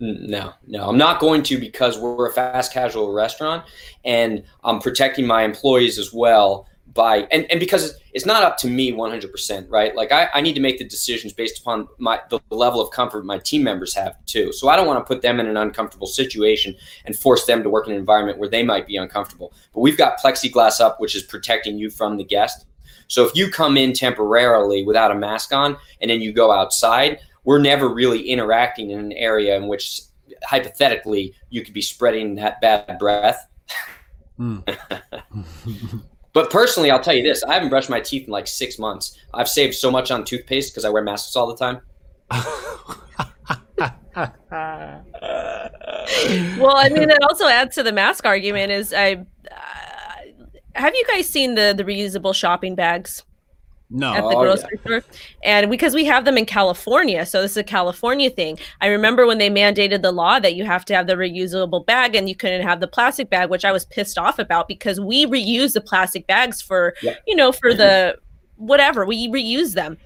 No, 0.00 0.52
no, 0.66 0.86
I'm 0.86 0.98
not 0.98 1.18
going 1.18 1.42
to 1.44 1.58
because 1.58 1.98
we're 1.98 2.28
a 2.28 2.32
fast 2.32 2.72
casual 2.72 3.12
restaurant 3.12 3.64
and 4.04 4.44
I'm 4.62 4.80
protecting 4.80 5.26
my 5.26 5.42
employees 5.42 5.98
as 5.98 6.12
well 6.12 6.67
by 6.98 7.28
and, 7.30 7.46
and 7.48 7.60
because 7.60 7.94
it's 8.12 8.26
not 8.26 8.42
up 8.42 8.58
to 8.58 8.66
me 8.66 8.92
100% 8.92 9.66
right? 9.70 9.94
Like 9.94 10.10
I, 10.10 10.28
I 10.34 10.40
need 10.40 10.54
to 10.54 10.60
make 10.60 10.78
the 10.78 10.84
decisions 10.84 11.32
based 11.32 11.60
upon 11.60 11.86
my 11.98 12.20
the 12.28 12.40
level 12.50 12.80
of 12.80 12.90
comfort 12.90 13.24
my 13.24 13.38
team 13.38 13.62
members 13.62 13.94
have 13.94 14.16
too. 14.26 14.52
So 14.52 14.68
i 14.68 14.74
don't 14.74 14.88
want 14.88 14.98
to 14.98 15.04
put 15.04 15.22
them 15.22 15.38
in 15.38 15.46
an 15.46 15.56
uncomfortable 15.56 16.08
situation 16.08 16.74
and 17.04 17.16
force 17.16 17.46
them 17.46 17.62
to 17.62 17.70
work 17.70 17.86
in 17.86 17.92
an 17.92 17.98
environment 18.00 18.38
where 18.38 18.48
they 18.48 18.64
might 18.64 18.88
be 18.88 18.96
uncomfortable. 18.96 19.52
But 19.72 19.80
we've 19.80 19.96
got 19.96 20.18
plexiglass 20.18 20.80
up 20.80 21.00
which 21.00 21.14
is 21.14 21.22
protecting 21.22 21.78
you 21.78 21.88
from 21.88 22.16
the 22.16 22.24
guest. 22.24 22.66
So 23.06 23.24
if 23.24 23.36
you 23.36 23.48
come 23.48 23.76
in 23.76 23.92
temporarily 23.92 24.82
without 24.82 25.12
a 25.12 25.14
mask 25.14 25.52
on 25.54 25.76
and 26.00 26.10
then 26.10 26.20
you 26.20 26.32
go 26.32 26.50
outside 26.50 27.20
we're 27.44 27.60
never 27.60 27.88
really 27.88 28.28
interacting 28.28 28.90
in 28.90 28.98
an 28.98 29.12
area 29.12 29.56
in 29.56 29.68
which 29.68 30.00
hypothetically 30.42 31.32
you 31.48 31.62
could 31.62 31.74
be 31.74 31.80
spreading 31.80 32.34
that 32.34 32.60
bad 32.60 32.98
breath. 32.98 33.48
Mm. 34.38 34.62
But 36.32 36.50
personally, 36.50 36.90
I'll 36.90 37.00
tell 37.00 37.14
you 37.14 37.22
this: 37.22 37.42
I 37.42 37.54
haven't 37.54 37.70
brushed 37.70 37.90
my 37.90 38.00
teeth 38.00 38.26
in 38.26 38.32
like 38.32 38.46
six 38.46 38.78
months. 38.78 39.18
I've 39.34 39.48
saved 39.48 39.74
so 39.74 39.90
much 39.90 40.10
on 40.10 40.24
toothpaste 40.24 40.72
because 40.72 40.84
I 40.84 40.90
wear 40.90 41.02
masks 41.02 41.34
all 41.36 41.46
the 41.46 41.56
time. 41.56 41.80
well, 46.58 46.76
I 46.76 46.88
mean, 46.90 47.10
it 47.10 47.22
also 47.22 47.46
adds 47.46 47.74
to 47.76 47.82
the 47.82 47.92
mask 47.92 48.26
argument. 48.26 48.72
Is 48.72 48.92
I 48.92 49.24
uh, 49.50 49.54
have 50.74 50.94
you 50.94 51.04
guys 51.06 51.28
seen 51.28 51.54
the 51.54 51.74
the 51.76 51.84
reusable 51.84 52.34
shopping 52.34 52.74
bags? 52.74 53.22
No. 53.90 54.12
At 54.12 54.20
the 54.20 54.36
oh, 54.36 54.42
grocery 54.42 54.68
yeah. 54.74 54.80
store. 54.80 55.04
And 55.42 55.70
because 55.70 55.94
we 55.94 56.04
have 56.04 56.24
them 56.24 56.36
in 56.36 56.44
California, 56.44 57.24
so 57.24 57.40
this 57.40 57.52
is 57.52 57.56
a 57.56 57.64
California 57.64 58.28
thing. 58.28 58.58
I 58.80 58.88
remember 58.88 59.26
when 59.26 59.38
they 59.38 59.48
mandated 59.48 60.02
the 60.02 60.12
law 60.12 60.38
that 60.40 60.54
you 60.54 60.64
have 60.64 60.84
to 60.86 60.94
have 60.94 61.06
the 61.06 61.14
reusable 61.14 61.86
bag 61.86 62.14
and 62.14 62.28
you 62.28 62.36
couldn't 62.36 62.66
have 62.66 62.80
the 62.80 62.88
plastic 62.88 63.30
bag, 63.30 63.48
which 63.48 63.64
I 63.64 63.72
was 63.72 63.86
pissed 63.86 64.18
off 64.18 64.38
about 64.38 64.68
because 64.68 65.00
we 65.00 65.24
reuse 65.26 65.72
the 65.72 65.80
plastic 65.80 66.26
bags 66.26 66.60
for, 66.60 66.94
yeah. 67.02 67.14
you 67.26 67.34
know, 67.34 67.50
for 67.50 67.72
the 67.72 68.16
mm-hmm. 68.18 68.66
whatever, 68.66 69.06
we 69.06 69.28
reuse 69.28 69.72
them. 69.72 69.96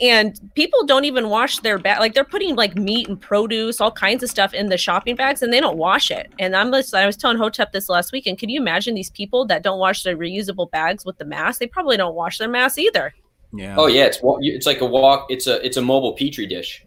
And 0.00 0.38
people 0.54 0.84
don't 0.86 1.04
even 1.04 1.28
wash 1.28 1.58
their 1.58 1.78
bag. 1.78 1.98
Like 2.00 2.14
they're 2.14 2.24
putting 2.24 2.54
like 2.54 2.76
meat 2.76 3.08
and 3.08 3.20
produce, 3.20 3.80
all 3.80 3.92
kinds 3.92 4.22
of 4.22 4.30
stuff 4.30 4.54
in 4.54 4.68
the 4.68 4.78
shopping 4.78 5.16
bags, 5.16 5.42
and 5.42 5.52
they 5.52 5.60
don't 5.60 5.76
wash 5.76 6.10
it. 6.10 6.32
And 6.38 6.54
I'm 6.56 6.72
just, 6.72 6.94
I 6.94 7.06
was 7.06 7.16
telling 7.16 7.38
Hotep 7.38 7.72
this 7.72 7.88
last 7.88 8.12
week, 8.12 8.26
and 8.26 8.38
can 8.38 8.48
you 8.48 8.60
imagine 8.60 8.94
these 8.94 9.10
people 9.10 9.44
that 9.46 9.62
don't 9.62 9.78
wash 9.78 10.02
their 10.04 10.16
reusable 10.16 10.70
bags 10.70 11.04
with 11.04 11.18
the 11.18 11.24
mask? 11.24 11.60
They 11.60 11.66
probably 11.66 11.96
don't 11.96 12.14
wash 12.14 12.38
their 12.38 12.48
mask 12.48 12.78
either. 12.78 13.14
Yeah. 13.56 13.76
Oh 13.78 13.86
yeah, 13.86 14.04
it's 14.04 14.18
it's 14.22 14.66
like 14.66 14.80
a 14.80 14.86
walk. 14.86 15.26
It's 15.30 15.46
a 15.46 15.64
it's 15.64 15.76
a 15.76 15.82
mobile 15.82 16.14
petri 16.14 16.46
dish. 16.46 16.84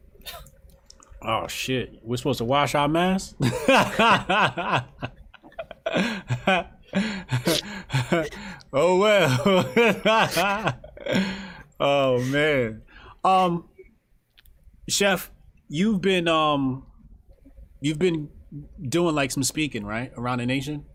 Oh 1.22 1.48
shit! 1.48 2.00
We're 2.04 2.18
supposed 2.18 2.40
to 2.40 2.46
wash 2.46 2.76
our 2.76 2.90
masks. 2.90 3.36
oh 8.74 8.98
well. 9.00 9.66
oh 11.80 12.20
man. 12.24 12.82
Um, 13.24 13.70
chef, 14.90 15.32
you've 15.70 16.02
been 16.02 16.28
um, 16.28 16.86
you've 17.80 18.00
been 18.00 18.30
doing 18.82 19.16
like 19.16 19.32
some 19.32 19.44
speaking 19.44 19.86
right 19.86 20.12
around 20.18 20.40
the 20.40 20.46
nation. 20.46 20.86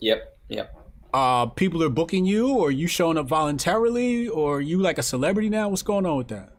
Yep. 0.00 0.38
Yep 0.48 0.75
uh, 1.16 1.46
people 1.46 1.82
are 1.82 1.88
booking 1.88 2.26
you, 2.26 2.54
or 2.54 2.70
you 2.70 2.86
showing 2.86 3.16
up 3.16 3.26
voluntarily, 3.26 4.28
or 4.28 4.60
you 4.60 4.78
like 4.78 4.98
a 4.98 5.02
celebrity 5.02 5.48
now? 5.48 5.70
What's 5.70 5.80
going 5.80 6.04
on 6.04 6.18
with 6.18 6.28
that? 6.28 6.50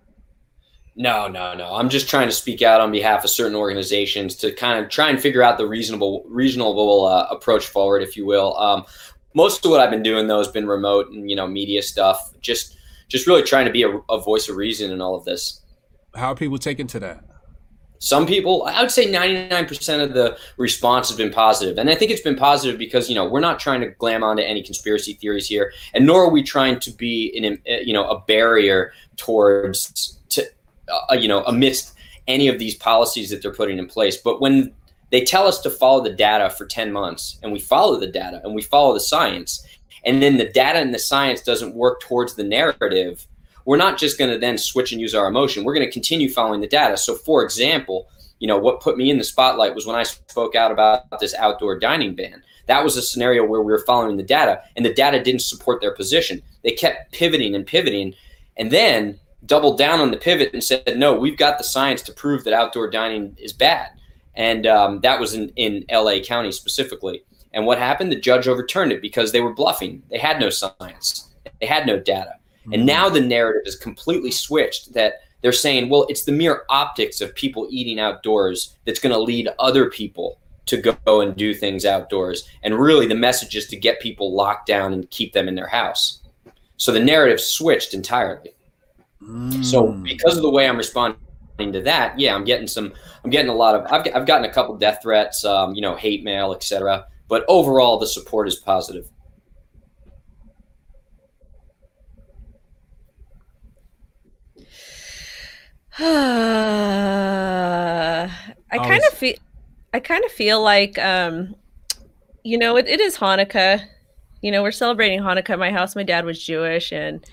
No, 0.95 1.27
no, 1.27 1.53
no. 1.53 1.75
I'm 1.75 1.89
just 1.89 2.09
trying 2.09 2.27
to 2.27 2.33
speak 2.33 2.63
out 2.63 2.81
on 2.81 2.91
behalf 2.91 3.23
of 3.23 3.29
certain 3.29 3.55
organizations 3.55 4.35
to 4.37 4.51
kind 4.51 4.83
of 4.83 4.89
try 4.89 5.11
and 5.11 5.21
figure 5.21 5.43
out 5.43 5.59
the 5.59 5.67
reasonable, 5.67 6.23
reasonable 6.27 7.05
uh, 7.05 7.27
approach 7.29 7.67
forward, 7.67 8.01
if 8.01 8.17
you 8.17 8.25
will. 8.25 8.57
Um, 8.57 8.85
most 9.35 9.63
of 9.63 9.69
what 9.69 9.79
I've 9.79 9.91
been 9.91 10.01
doing 10.01 10.25
though 10.25 10.39
has 10.39 10.47
been 10.47 10.65
remote 10.65 11.11
and 11.11 11.29
you 11.29 11.35
know 11.35 11.45
media 11.45 11.83
stuff. 11.83 12.33
Just, 12.41 12.77
just 13.09 13.27
really 13.27 13.43
trying 13.43 13.67
to 13.67 13.71
be 13.71 13.83
a, 13.83 13.95
a 14.09 14.19
voice 14.19 14.49
of 14.49 14.55
reason 14.55 14.91
in 14.91 15.01
all 15.01 15.13
of 15.13 15.23
this. 15.23 15.61
How 16.15 16.31
are 16.31 16.35
people 16.35 16.57
taking 16.57 16.87
to 16.87 16.99
that? 17.01 17.23
Some 17.99 18.25
people 18.25 18.63
i 18.65 18.81
would 18.81 18.91
say 18.91 19.11
99% 19.11 20.03
of 20.03 20.13
the 20.13 20.37
response 20.57 21.09
has 21.09 21.17
been 21.17 21.31
positive. 21.31 21.77
And 21.77 21.89
i 21.89 21.95
think 21.95 22.11
it's 22.11 22.21
been 22.21 22.35
positive 22.35 22.77
because 22.77 23.09
you 23.09 23.15
know 23.15 23.27
we're 23.27 23.39
not 23.39 23.59
trying 23.59 23.81
to 23.81 23.87
glam 23.87 24.23
onto 24.23 24.43
any 24.43 24.63
conspiracy 24.63 25.13
theories 25.13 25.47
here 25.47 25.73
and 25.93 26.05
nor 26.05 26.23
are 26.25 26.29
we 26.29 26.43
trying 26.43 26.79
to 26.79 26.91
be 26.91 27.27
in 27.27 27.59
you 27.65 27.93
know 27.93 28.07
a 28.09 28.19
barrier 28.21 28.93
towards 29.15 30.17
to 30.29 30.43
uh, 31.09 31.13
you 31.15 31.27
know 31.27 31.43
amidst 31.45 31.93
any 32.27 32.47
of 32.47 32.59
these 32.59 32.75
policies 32.75 33.29
that 33.29 33.41
they're 33.41 33.53
putting 33.53 33.77
in 33.77 33.87
place. 33.87 34.17
But 34.17 34.41
when 34.41 34.73
they 35.09 35.23
tell 35.23 35.47
us 35.47 35.61
to 35.61 35.69
follow 35.69 36.03
the 36.03 36.13
data 36.13 36.49
for 36.49 36.65
10 36.65 36.91
months 36.91 37.39
and 37.41 37.51
we 37.51 37.59
follow 37.59 37.97
the 37.97 38.07
data 38.07 38.41
and 38.43 38.53
we 38.53 38.61
follow 38.61 38.93
the 38.93 38.99
science 38.99 39.65
and 40.05 40.21
then 40.21 40.37
the 40.37 40.49
data 40.49 40.79
and 40.79 40.93
the 40.93 40.99
science 40.99 41.41
doesn't 41.41 41.73
work 41.73 42.01
towards 42.01 42.35
the 42.35 42.43
narrative 42.43 43.25
we're 43.67 43.75
not 43.75 43.97
just 43.97 44.17
going 44.17 44.31
to 44.31 44.39
then 44.39 44.57
switch 44.57 44.93
and 44.93 45.01
use 45.01 45.13
our 45.13 45.27
emotion. 45.27 45.65
We're 45.65 45.73
going 45.73 45.85
to 45.85 45.91
continue 45.91 46.29
following 46.29 46.61
the 46.61 46.67
data. 46.67 46.95
So, 46.95 47.15
for 47.15 47.43
example, 47.43 48.07
you 48.39 48.47
know, 48.47 48.57
what 48.57 48.79
put 48.79 48.97
me 48.97 49.11
in 49.11 49.17
the 49.17 49.25
spotlight 49.25 49.75
was 49.75 49.85
when 49.85 49.97
I 49.97 50.03
spoke 50.03 50.55
out 50.55 50.71
about 50.71 51.19
this 51.19 51.33
outdoor 51.33 51.77
dining 51.77 52.15
ban. 52.15 52.41
That 52.67 52.81
was 52.81 52.95
a 52.95 53.01
scenario 53.01 53.43
where 53.43 53.61
we 53.61 53.73
were 53.73 53.83
following 53.85 54.15
the 54.15 54.23
data 54.23 54.61
and 54.77 54.85
the 54.85 54.93
data 54.93 55.21
didn't 55.21 55.41
support 55.41 55.81
their 55.81 55.93
position. 55.93 56.41
They 56.63 56.71
kept 56.71 57.11
pivoting 57.11 57.55
and 57.55 57.67
pivoting 57.67 58.13
and 58.55 58.71
then 58.71 59.19
doubled 59.45 59.77
down 59.77 59.99
on 59.99 60.11
the 60.11 60.17
pivot 60.17 60.53
and 60.53 60.63
said, 60.63 60.97
no, 60.97 61.13
we've 61.13 61.37
got 61.37 61.57
the 61.57 61.65
science 61.65 62.01
to 62.03 62.13
prove 62.13 62.45
that 62.45 62.53
outdoor 62.53 62.89
dining 62.89 63.35
is 63.37 63.51
bad. 63.51 63.89
And 64.35 64.65
um, 64.65 65.01
that 65.01 65.19
was 65.19 65.33
in, 65.33 65.49
in 65.57 65.83
LA 65.91 66.19
County 66.19 66.53
specifically. 66.53 67.25
And 67.51 67.65
what 67.65 67.79
happened? 67.79 68.13
The 68.13 68.19
judge 68.21 68.47
overturned 68.47 68.93
it 68.93 69.01
because 69.01 69.33
they 69.33 69.41
were 69.41 69.53
bluffing. 69.53 70.03
They 70.09 70.19
had 70.19 70.39
no 70.39 70.49
science, 70.49 71.35
they 71.59 71.67
had 71.67 71.85
no 71.85 71.99
data. 71.99 72.36
And 72.73 72.85
now 72.85 73.09
the 73.09 73.21
narrative 73.21 73.63
is 73.65 73.75
completely 73.75 74.31
switched 74.31 74.93
that 74.93 75.21
they're 75.41 75.53
saying, 75.53 75.89
well, 75.89 76.05
it's 76.09 76.23
the 76.23 76.31
mere 76.31 76.63
optics 76.69 77.21
of 77.21 77.33
people 77.35 77.67
eating 77.69 77.99
outdoors 77.99 78.75
that's 78.85 78.99
going 78.99 79.13
to 79.13 79.19
lead 79.19 79.49
other 79.59 79.89
people 79.89 80.39
to 80.65 80.77
go 81.05 81.21
and 81.21 81.35
do 81.35 81.53
things 81.53 81.85
outdoors. 81.85 82.47
And 82.63 82.77
really, 82.77 83.07
the 83.07 83.15
message 83.15 83.55
is 83.55 83.67
to 83.67 83.77
get 83.77 84.01
people 84.01 84.33
locked 84.33 84.67
down 84.67 84.93
and 84.93 85.09
keep 85.09 85.33
them 85.33 85.47
in 85.47 85.55
their 85.55 85.67
house. 85.67 86.21
So 86.77 86.91
the 86.91 86.99
narrative 86.99 87.39
switched 87.39 87.93
entirely. 87.93 88.53
Mm. 89.21 89.63
So 89.63 89.91
because 89.91 90.35
of 90.35 90.43
the 90.43 90.49
way 90.49 90.67
I'm 90.67 90.77
responding 90.77 91.17
to 91.59 91.81
that, 91.81 92.19
yeah, 92.19 92.35
I'm 92.35 92.43
getting 92.43 92.67
some. 92.67 92.93
I'm 93.23 93.31
getting 93.31 93.49
a 93.49 93.55
lot 93.55 93.75
of. 93.75 93.91
I've, 93.91 94.13
I've 94.13 94.27
gotten 94.27 94.45
a 94.45 94.53
couple 94.53 94.77
death 94.77 94.99
threats, 95.01 95.43
um, 95.43 95.73
you 95.73 95.81
know, 95.81 95.95
hate 95.95 96.23
mail, 96.23 96.53
etc. 96.53 97.07
But 97.27 97.45
overall, 97.47 97.97
the 97.97 98.07
support 98.07 98.47
is 98.47 98.55
positive. 98.55 99.09
I 105.99 106.07
kind 108.71 109.01
of 109.07 109.13
feel 109.17 109.35
I 109.95 109.99
kind 109.99 110.23
of 110.23 110.31
feel 110.31 110.61
like 110.61 110.99
um 110.99 111.55
you 112.43 112.55
know 112.57 112.77
it, 112.77 112.87
it 112.87 112.99
is 112.99 113.17
Hanukkah. 113.17 113.83
You 114.41 114.51
know, 114.51 114.61
we're 114.61 114.71
celebrating 114.71 115.19
Hanukkah 115.21 115.51
at 115.51 115.59
my 115.59 115.71
house. 115.71 115.95
My 115.95 116.03
dad 116.03 116.23
was 116.23 116.43
Jewish 116.43 116.91
and 116.91 117.25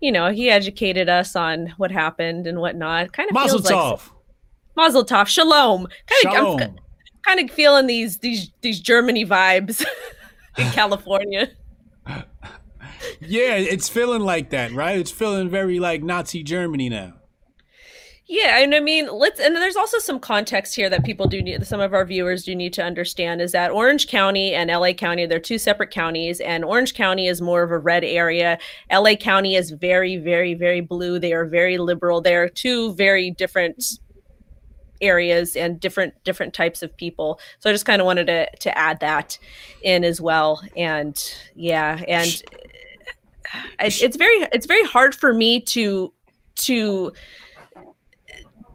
you 0.00 0.12
know, 0.12 0.30
he 0.30 0.50
educated 0.50 1.08
us 1.08 1.34
on 1.34 1.68
what 1.78 1.90
happened 1.90 2.46
and 2.46 2.58
whatnot. 2.60 3.12
Kind 3.14 3.30
of 3.30 3.34
Mazel 3.34 3.62
feels 3.62 3.70
tov. 3.70 3.90
like 3.92 4.00
Mazel 4.76 5.04
tov, 5.04 5.26
Shalom. 5.26 5.86
Kind 6.06 6.26
of 6.26 6.32
Shalom. 6.32 6.60
I'm 6.60 6.78
kind 7.24 7.40
of 7.40 7.54
feeling 7.54 7.86
these 7.86 8.18
these 8.18 8.50
these 8.60 8.80
Germany 8.80 9.24
vibes 9.24 9.82
in 10.58 10.66
California. 10.72 11.52
yeah, 13.20 13.54
it's 13.54 13.88
feeling 13.88 14.20
like 14.20 14.50
that, 14.50 14.72
right? 14.72 14.98
It's 14.98 15.10
feeling 15.10 15.48
very 15.48 15.78
like 15.78 16.02
Nazi 16.02 16.42
Germany 16.42 16.90
now. 16.90 17.14
Yeah, 18.32 18.60
and 18.60 18.76
I 18.76 18.78
mean, 18.78 19.08
let's 19.12 19.40
and 19.40 19.56
there's 19.56 19.74
also 19.74 19.98
some 19.98 20.20
context 20.20 20.76
here 20.76 20.88
that 20.88 21.04
people 21.04 21.26
do 21.26 21.42
need 21.42 21.66
some 21.66 21.80
of 21.80 21.92
our 21.92 22.04
viewers 22.04 22.44
do 22.44 22.54
need 22.54 22.72
to 22.74 22.82
understand 22.82 23.42
is 23.42 23.50
that 23.50 23.72
Orange 23.72 24.06
County 24.06 24.54
and 24.54 24.70
LA 24.70 24.92
County, 24.92 25.26
they're 25.26 25.40
two 25.40 25.58
separate 25.58 25.90
counties 25.90 26.38
and 26.38 26.64
Orange 26.64 26.94
County 26.94 27.26
is 27.26 27.42
more 27.42 27.64
of 27.64 27.72
a 27.72 27.78
red 27.78 28.04
area. 28.04 28.56
LA 28.92 29.16
County 29.16 29.56
is 29.56 29.72
very 29.72 30.16
very 30.16 30.54
very 30.54 30.80
blue. 30.80 31.18
They 31.18 31.32
are 31.32 31.44
very 31.44 31.76
liberal. 31.76 32.20
They 32.20 32.36
are 32.36 32.48
two 32.48 32.94
very 32.94 33.32
different 33.32 33.98
areas 35.00 35.56
and 35.56 35.80
different 35.80 36.14
different 36.22 36.54
types 36.54 36.84
of 36.84 36.96
people. 36.96 37.40
So 37.58 37.68
I 37.68 37.72
just 37.72 37.84
kind 37.84 38.00
of 38.00 38.06
wanted 38.06 38.28
to 38.28 38.48
to 38.60 38.78
add 38.78 39.00
that 39.00 39.40
in 39.82 40.04
as 40.04 40.20
well. 40.20 40.62
And 40.76 41.20
yeah, 41.56 42.00
and 42.06 42.44
it's 43.80 44.16
very 44.16 44.46
it's 44.52 44.66
very 44.66 44.84
hard 44.84 45.16
for 45.16 45.34
me 45.34 45.60
to 45.62 46.12
to 46.60 47.12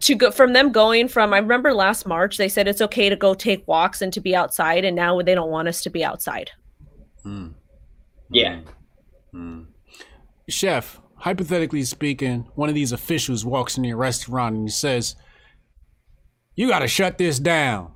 to 0.06 0.14
go 0.14 0.30
from 0.30 0.54
them 0.54 0.72
going 0.72 1.08
from 1.08 1.34
I 1.34 1.40
remember 1.40 1.74
last 1.74 2.06
March 2.06 2.38
they 2.38 2.48
said 2.48 2.68
it's 2.68 2.82
okay 2.82 3.10
to 3.10 3.16
go 3.16 3.34
take 3.34 3.68
walks 3.68 4.04
and 4.04 4.14
to 4.14 4.22
be 4.22 4.36
outside 4.36 4.86
and 4.86 4.96
now 4.96 5.20
they 5.20 5.34
don't 5.34 5.50
want 5.50 5.68
us 5.68 5.82
to 5.82 5.90
be 5.90 6.06
outside. 6.06 6.52
Hmm. 7.24 7.50
Yeah. 8.30 8.60
Hmm. 9.32 9.64
Chef, 10.48 11.02
hypothetically 11.16 11.84
speaking, 11.84 12.48
one 12.54 12.70
of 12.70 12.76
these 12.76 12.92
officials 12.92 13.44
walks 13.44 13.80
in 13.80 13.84
your 13.84 13.98
restaurant 13.98 14.56
and 14.56 14.68
he 14.68 14.72
says, 14.72 15.16
"You 16.56 16.68
got 16.68 16.80
to 16.80 16.88
shut 16.88 17.18
this 17.18 17.40
down." 17.40 17.92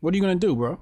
What 0.00 0.14
are 0.14 0.16
you 0.16 0.22
gonna 0.22 0.36
do, 0.36 0.56
bro? 0.56 0.80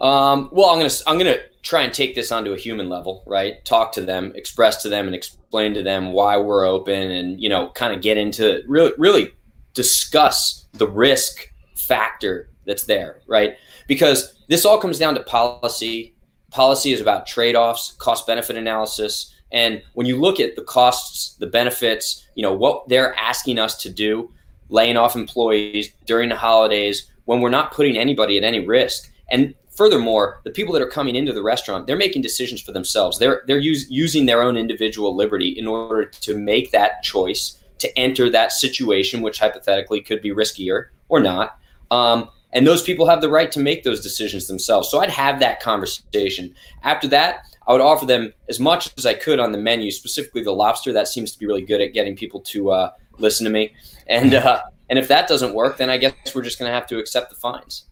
Um, 0.00 0.50
well, 0.52 0.68
I'm 0.68 0.78
gonna 0.78 0.92
I'm 1.06 1.16
gonna 1.16 1.38
try 1.62 1.82
and 1.82 1.94
take 1.94 2.14
this 2.14 2.30
onto 2.30 2.52
a 2.52 2.58
human 2.58 2.90
level, 2.90 3.22
right? 3.26 3.64
Talk 3.64 3.92
to 3.92 4.02
them, 4.02 4.32
express 4.34 4.82
to 4.82 4.90
them, 4.90 5.06
and 5.06 5.14
explain 5.46 5.74
to 5.74 5.82
them 5.82 6.12
why 6.12 6.36
we're 6.36 6.66
open, 6.66 7.10
and 7.10 7.40
you 7.40 7.48
know, 7.48 7.70
kind 7.70 7.94
of 7.94 8.02
get 8.02 8.16
into 8.16 8.62
really 8.66 8.92
really 8.98 9.32
discuss 9.74 10.66
the 10.74 10.88
risk 10.88 11.52
factor 11.76 12.50
that's 12.64 12.84
there, 12.84 13.20
right? 13.26 13.56
Because 13.86 14.34
this 14.48 14.64
all 14.64 14.78
comes 14.78 14.98
down 14.98 15.14
to 15.14 15.22
policy. 15.22 16.14
Policy 16.50 16.92
is 16.92 17.00
about 17.00 17.26
trade 17.26 17.54
offs, 17.54 17.92
cost 17.98 18.26
benefit 18.26 18.56
analysis. 18.56 19.32
And 19.52 19.82
when 19.94 20.06
you 20.06 20.20
look 20.20 20.40
at 20.40 20.56
the 20.56 20.62
costs, 20.62 21.36
the 21.36 21.46
benefits, 21.46 22.26
you 22.34 22.42
know, 22.42 22.52
what 22.52 22.88
they're 22.88 23.14
asking 23.14 23.58
us 23.58 23.80
to 23.82 23.90
do, 23.90 24.32
laying 24.68 24.96
off 24.96 25.14
employees 25.14 25.92
during 26.06 26.28
the 26.28 26.36
holidays, 26.36 27.10
when 27.26 27.40
we're 27.40 27.50
not 27.50 27.72
putting 27.72 27.96
anybody 27.96 28.36
at 28.38 28.44
any 28.44 28.66
risk. 28.66 29.12
And 29.28 29.54
furthermore, 29.76 30.40
the 30.44 30.50
people 30.50 30.72
that 30.72 30.82
are 30.82 30.88
coming 30.88 31.16
into 31.16 31.32
the 31.32 31.42
restaurant, 31.42 31.86
they're 31.86 31.96
making 31.96 32.22
decisions 32.22 32.60
for 32.60 32.72
themselves. 32.72 33.18
They're 33.18 33.42
they're 33.46 33.58
use, 33.58 33.90
using 33.90 34.26
their 34.26 34.42
own 34.42 34.56
individual 34.56 35.14
liberty 35.14 35.50
in 35.50 35.66
order 35.66 36.04
to 36.04 36.36
make 36.36 36.72
that 36.72 37.02
choice 37.02 37.58
to 37.78 37.98
enter 37.98 38.30
that 38.30 38.52
situation, 38.52 39.20
which 39.20 39.38
hypothetically 39.38 40.00
could 40.00 40.22
be 40.22 40.30
riskier 40.30 40.86
or 41.08 41.20
not. 41.20 41.58
Um, 41.90 42.30
and 42.52 42.66
those 42.66 42.82
people 42.82 43.06
have 43.06 43.20
the 43.20 43.28
right 43.28 43.52
to 43.52 43.60
make 43.60 43.84
those 43.84 44.00
decisions 44.00 44.46
themselves. 44.46 44.88
So 44.88 45.00
I'd 45.00 45.10
have 45.10 45.40
that 45.40 45.60
conversation. 45.60 46.54
After 46.82 47.06
that, 47.08 47.40
I 47.66 47.72
would 47.72 47.82
offer 47.82 48.06
them 48.06 48.32
as 48.48 48.58
much 48.58 48.92
as 48.96 49.04
I 49.04 49.14
could 49.14 49.40
on 49.40 49.52
the 49.52 49.58
menu, 49.58 49.90
specifically 49.90 50.42
the 50.42 50.52
lobster. 50.52 50.92
That 50.92 51.08
seems 51.08 51.32
to 51.32 51.38
be 51.38 51.46
really 51.46 51.62
good 51.62 51.80
at 51.80 51.92
getting 51.92 52.16
people 52.16 52.40
to 52.40 52.70
uh, 52.70 52.90
listen 53.18 53.44
to 53.44 53.50
me. 53.50 53.74
And 54.06 54.34
uh, 54.34 54.62
and 54.88 54.98
if 54.98 55.08
that 55.08 55.28
doesn't 55.28 55.52
work, 55.52 55.76
then 55.76 55.90
I 55.90 55.98
guess 55.98 56.14
we're 56.34 56.42
just 56.42 56.58
going 56.58 56.70
to 56.70 56.74
have 56.74 56.86
to 56.88 56.98
accept 56.98 57.30
the 57.30 57.36
fines. 57.36 57.86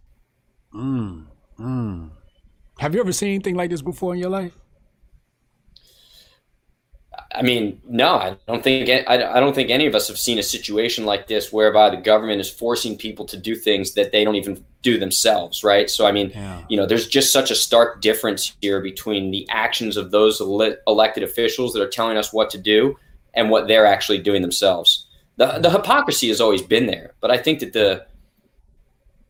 Mm. 0.72 1.26
Mm. 1.58 2.11
Have 2.78 2.94
you 2.94 3.00
ever 3.00 3.12
seen 3.12 3.30
anything 3.30 3.54
like 3.54 3.70
this 3.70 3.82
before 3.82 4.14
in 4.14 4.20
your 4.20 4.30
life? 4.30 4.52
I 7.34 7.42
mean, 7.42 7.80
no, 7.84 8.14
I 8.14 8.37
don't 8.46 8.62
think 8.62 8.88
I, 9.08 9.40
don't 9.40 9.54
think 9.54 9.70
any 9.70 9.87
of 9.87 9.94
us 9.94 10.06
have 10.08 10.18
seen 10.18 10.38
a 10.38 10.42
situation 10.42 11.04
like 11.04 11.26
this 11.26 11.52
whereby 11.52 11.90
the 11.90 11.96
government 11.96 12.40
is 12.40 12.49
forcing 12.49 12.96
people 12.96 13.25
to 13.26 13.37
do 13.37 13.57
things 13.57 13.94
that 13.94 14.12
they 14.12 14.24
don't 14.24 14.37
even 14.37 14.64
do 14.83 14.98
themselves, 14.98 15.64
right? 15.64 15.90
So, 15.90 16.07
I 16.07 16.12
mean, 16.12 16.31
yeah. 16.31 16.62
you 16.68 16.76
know, 16.76 16.87
there's 16.87 17.09
just 17.09 17.33
such 17.33 17.50
a 17.50 17.55
stark 17.55 18.00
difference 18.00 18.57
here 18.61 18.81
between 18.81 19.31
the 19.33 19.48
actions 19.48 19.96
of 19.96 20.12
those 20.12 20.40
ele- 20.40 20.76
elected 20.87 21.24
officials 21.24 21.72
that 21.72 21.83
are 21.83 21.88
telling 21.88 22.16
us 22.16 22.33
what 22.33 22.50
to 22.50 22.59
do 22.59 22.96
and 23.35 23.50
what 23.50 23.66
they're 23.66 23.87
actually 23.87 24.18
doing 24.18 24.42
themselves. 24.42 25.07
The 25.37 25.59
the 25.59 25.70
hypocrisy 25.70 26.28
has 26.28 26.40
always 26.40 26.62
been 26.62 26.87
there, 26.87 27.14
but 27.20 27.33
I 27.33 27.38
think 27.38 27.59
that 27.61 27.72
the 27.72 28.07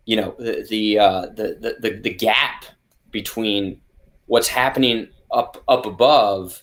you 0.07 0.17
know 0.17 0.35
the 0.39 0.67
the, 0.69 0.99
uh, 0.99 1.27
the 1.27 1.77
the 1.81 2.01
the 2.01 2.11
gap 2.11 2.65
between 3.11 3.81
what's 4.27 4.49
happening 4.49 5.09
up 5.31 5.63
up 5.69 5.87
above 5.87 6.63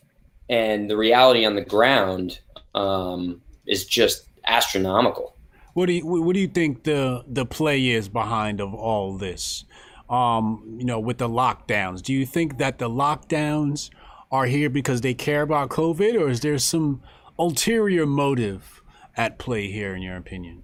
and 0.50 0.90
the 0.90 0.98
reality 0.98 1.46
on 1.46 1.56
the 1.56 1.64
ground 1.64 2.40
um, 2.76 3.42
is 3.66 3.86
just 3.86 4.28
astronomical. 4.46 5.36
What 5.74 5.86
do 5.86 5.94
you 5.94 6.06
what 6.06 6.34
do 6.34 6.40
you 6.40 6.48
think 6.48 6.84
the 6.84 7.24
the 7.28 7.46
play 7.46 7.90
is 7.90 8.10
behind 8.10 8.60
of 8.60 8.74
all 8.74 9.18
this? 9.18 9.66
Um, 10.10 10.76
you 10.78 10.86
know, 10.86 11.00
with 11.00 11.20
the 11.20 11.30
lockdowns, 11.30 12.02
do 12.02 12.12
you 12.12 12.26
think 12.26 12.58
that 12.58 12.80
the 12.80 12.90
lockdowns 12.90 13.90
are 14.30 14.46
here 14.46 14.70
because 14.70 15.00
they 15.00 15.14
care 15.14 15.42
about 15.42 15.70
COVID, 15.70 16.20
or 16.20 16.28
is 16.28 16.42
there 16.42 16.58
some 16.58 17.02
ulterior 17.40 18.06
motive 18.06 18.82
at 19.16 19.40
play 19.40 19.72
here, 19.72 19.96
in 19.96 20.02
your 20.02 20.18
opinion? 20.18 20.64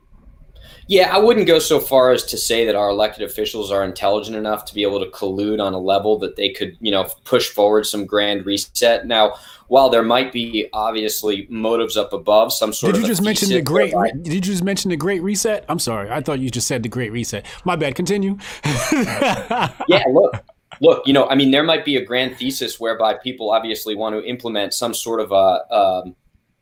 Yeah, 0.88 1.14
I 1.14 1.20
wouldn't 1.20 1.48
go 1.48 1.60
so 1.60 1.80
far 1.80 2.12
as 2.12 2.24
to 2.26 2.38
say 2.38 2.66
that 2.66 2.76
our 2.76 2.90
elected 2.90 3.24
officials 3.24 3.72
are 3.72 3.84
intelligent 3.84 4.38
enough 4.38 4.64
to 4.66 4.74
be 4.74 4.84
able 4.84 5.00
to 5.00 5.12
collude 5.12 5.62
on 5.62 5.74
a 5.74 5.80
level 5.80 6.18
that 6.20 6.36
they 6.36 6.50
could, 6.50 6.78
you 6.80 6.92
know, 6.92 7.10
push 7.26 7.50
forward 7.50 7.86
some 7.86 8.06
grand 8.06 8.46
reset. 8.46 9.06
Now, 9.06 9.36
while 9.68 9.90
there 9.90 10.04
might 10.04 10.32
be 10.32 10.70
obviously 10.74 11.46
motives 11.50 11.98
up 11.98 12.14
above, 12.14 12.54
some 12.54 12.72
sort 12.72 12.96
of 12.96 13.02
did 13.02 13.02
you 13.02 13.08
just 13.08 13.22
mention 13.22 13.50
the 13.50 13.62
great? 13.62 13.94
Whereby, 13.94 14.12
did 14.22 14.34
you 14.34 14.42
just 14.42 14.64
mention 14.64 14.90
the 14.90 14.98
Great 14.98 15.22
Reset? 15.22 15.66
I'm 15.68 15.80
sorry, 15.80 16.10
I 16.10 16.22
thought 16.22 16.40
you 16.40 16.50
just 16.50 16.68
said 16.68 16.84
the 16.84 16.90
Great 16.90 17.12
Reset. 17.12 17.46
My 17.66 17.76
bad. 17.76 17.96
Continue. 17.96 18.38
yeah, 18.92 20.04
look, 20.10 20.44
look. 20.80 21.06
You 21.06 21.14
know, 21.14 21.28
I 21.28 21.36
mean, 21.36 21.52
there 21.52 21.64
might 21.64 21.84
be 21.84 21.98
a 21.98 22.06
grand 22.06 22.38
thesis 22.38 22.80
whereby 22.80 23.16
people 23.16 23.52
obviously 23.52 23.96
want 23.96 24.16
to 24.16 24.24
implement 24.26 24.74
some 24.74 24.94
sort 24.94 25.20
of 25.20 25.32
a. 25.32 25.74
Um, 25.74 26.16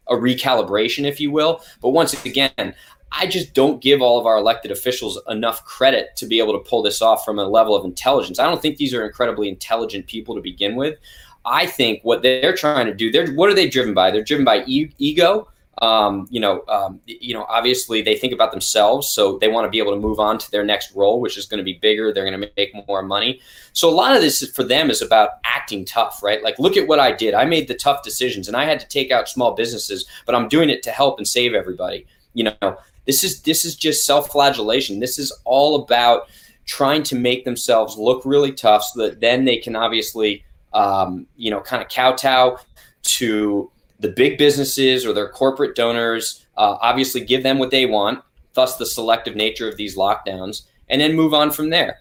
a 0.07 0.13
recalibration, 0.13 1.03
if 1.03 1.19
you 1.19 1.31
will. 1.31 1.63
But 1.81 1.89
once 1.89 2.25
again, 2.25 2.75
I 3.11 3.27
just 3.27 3.53
don't 3.53 3.81
give 3.81 4.01
all 4.01 4.19
of 4.19 4.25
our 4.25 4.37
elected 4.37 4.71
officials 4.71 5.19
enough 5.29 5.63
credit 5.63 6.15
to 6.17 6.25
be 6.25 6.39
able 6.39 6.53
to 6.53 6.69
pull 6.69 6.81
this 6.81 7.01
off 7.01 7.23
from 7.23 7.39
a 7.39 7.45
level 7.45 7.75
of 7.75 7.85
intelligence. 7.85 8.39
I 8.39 8.45
don't 8.45 8.61
think 8.61 8.77
these 8.77 8.93
are 8.93 9.05
incredibly 9.05 9.47
intelligent 9.47 10.07
people 10.07 10.35
to 10.35 10.41
begin 10.41 10.75
with. 10.75 10.97
I 11.45 11.65
think 11.65 12.01
what 12.03 12.23
they're 12.23 12.55
trying 12.55 12.87
to 12.87 12.93
do, 12.93 13.11
they're 13.11 13.31
what 13.33 13.49
are 13.49 13.53
they 13.53 13.69
driven 13.69 13.93
by? 13.93 14.11
They're 14.11 14.23
driven 14.23 14.45
by 14.45 14.63
e- 14.65 14.91
ego. 14.97 15.47
Um, 15.81 16.27
you 16.31 16.39
know, 16.39 16.63
um, 16.69 17.01
you 17.05 17.33
know, 17.33 17.45
obviously 17.49 18.01
they 18.01 18.17
think 18.17 18.33
about 18.33 18.51
themselves, 18.51 19.09
so 19.09 19.37
they 19.39 19.49
want 19.49 19.65
to 19.65 19.69
be 19.69 19.77
able 19.77 19.91
to 19.91 19.99
move 19.99 20.19
on 20.19 20.37
to 20.37 20.49
their 20.49 20.63
next 20.63 20.95
role, 20.95 21.19
which 21.19 21.37
is 21.37 21.45
going 21.45 21.57
to 21.57 21.65
be 21.65 21.73
bigger. 21.73 22.13
They're 22.13 22.25
going 22.25 22.39
to 22.39 22.49
make 22.55 22.73
more 22.87 23.03
money. 23.03 23.41
So 23.73 23.89
a 23.89 23.91
lot 23.91 24.15
of 24.15 24.21
this 24.21 24.41
is, 24.41 24.51
for 24.51 24.63
them 24.63 24.89
is 24.89 25.01
about 25.01 25.31
acting 25.43 25.83
tough, 25.83 26.23
right? 26.23 26.41
Like, 26.41 26.59
look 26.59 26.77
at 26.77 26.87
what 26.87 26.99
I 26.99 27.11
did. 27.11 27.33
I 27.33 27.43
made 27.43 27.67
the 27.67 27.75
tough 27.75 28.03
decisions, 28.03 28.47
and 28.47 28.55
I 28.55 28.63
had 28.63 28.79
to 28.79 28.87
take 28.87 29.11
out 29.11 29.27
small 29.27 29.53
businesses, 29.53 30.05
but 30.25 30.33
I'm 30.33 30.47
doing 30.47 30.69
it 30.69 30.81
to 30.83 30.91
help 30.91 31.17
and 31.17 31.27
save 31.27 31.53
everybody. 31.53 32.05
You 32.33 32.45
know, 32.61 32.77
this 33.05 33.23
is 33.23 33.41
this 33.41 33.65
is 33.65 33.75
just 33.75 34.05
self-flagellation. 34.05 34.99
This 34.99 35.19
is 35.19 35.31
all 35.43 35.83
about 35.83 36.27
trying 36.65 37.03
to 37.03 37.15
make 37.15 37.45
themselves 37.45 37.97
look 37.97 38.23
really 38.25 38.51
tough, 38.51 38.83
so 38.83 39.03
that 39.03 39.21
then 39.21 39.45
they 39.45 39.57
can 39.57 39.75
obviously, 39.75 40.43
um, 40.73 41.27
you 41.35 41.51
know, 41.51 41.61
kind 41.61 41.81
of 41.81 41.89
kowtow 41.89 42.57
to 43.03 43.71
the 43.99 44.09
big 44.09 44.37
businesses 44.37 45.05
or 45.05 45.13
their 45.13 45.29
corporate 45.29 45.75
donors. 45.75 46.45
Uh, 46.57 46.77
obviously, 46.81 47.21
give 47.21 47.43
them 47.43 47.59
what 47.59 47.71
they 47.71 47.85
want. 47.85 48.23
Thus, 48.53 48.77
the 48.77 48.85
selective 48.85 49.35
nature 49.35 49.67
of 49.69 49.77
these 49.77 49.95
lockdowns, 49.97 50.63
and 50.89 50.99
then 50.99 51.13
move 51.13 51.33
on 51.33 51.51
from 51.51 51.69
there. 51.69 51.99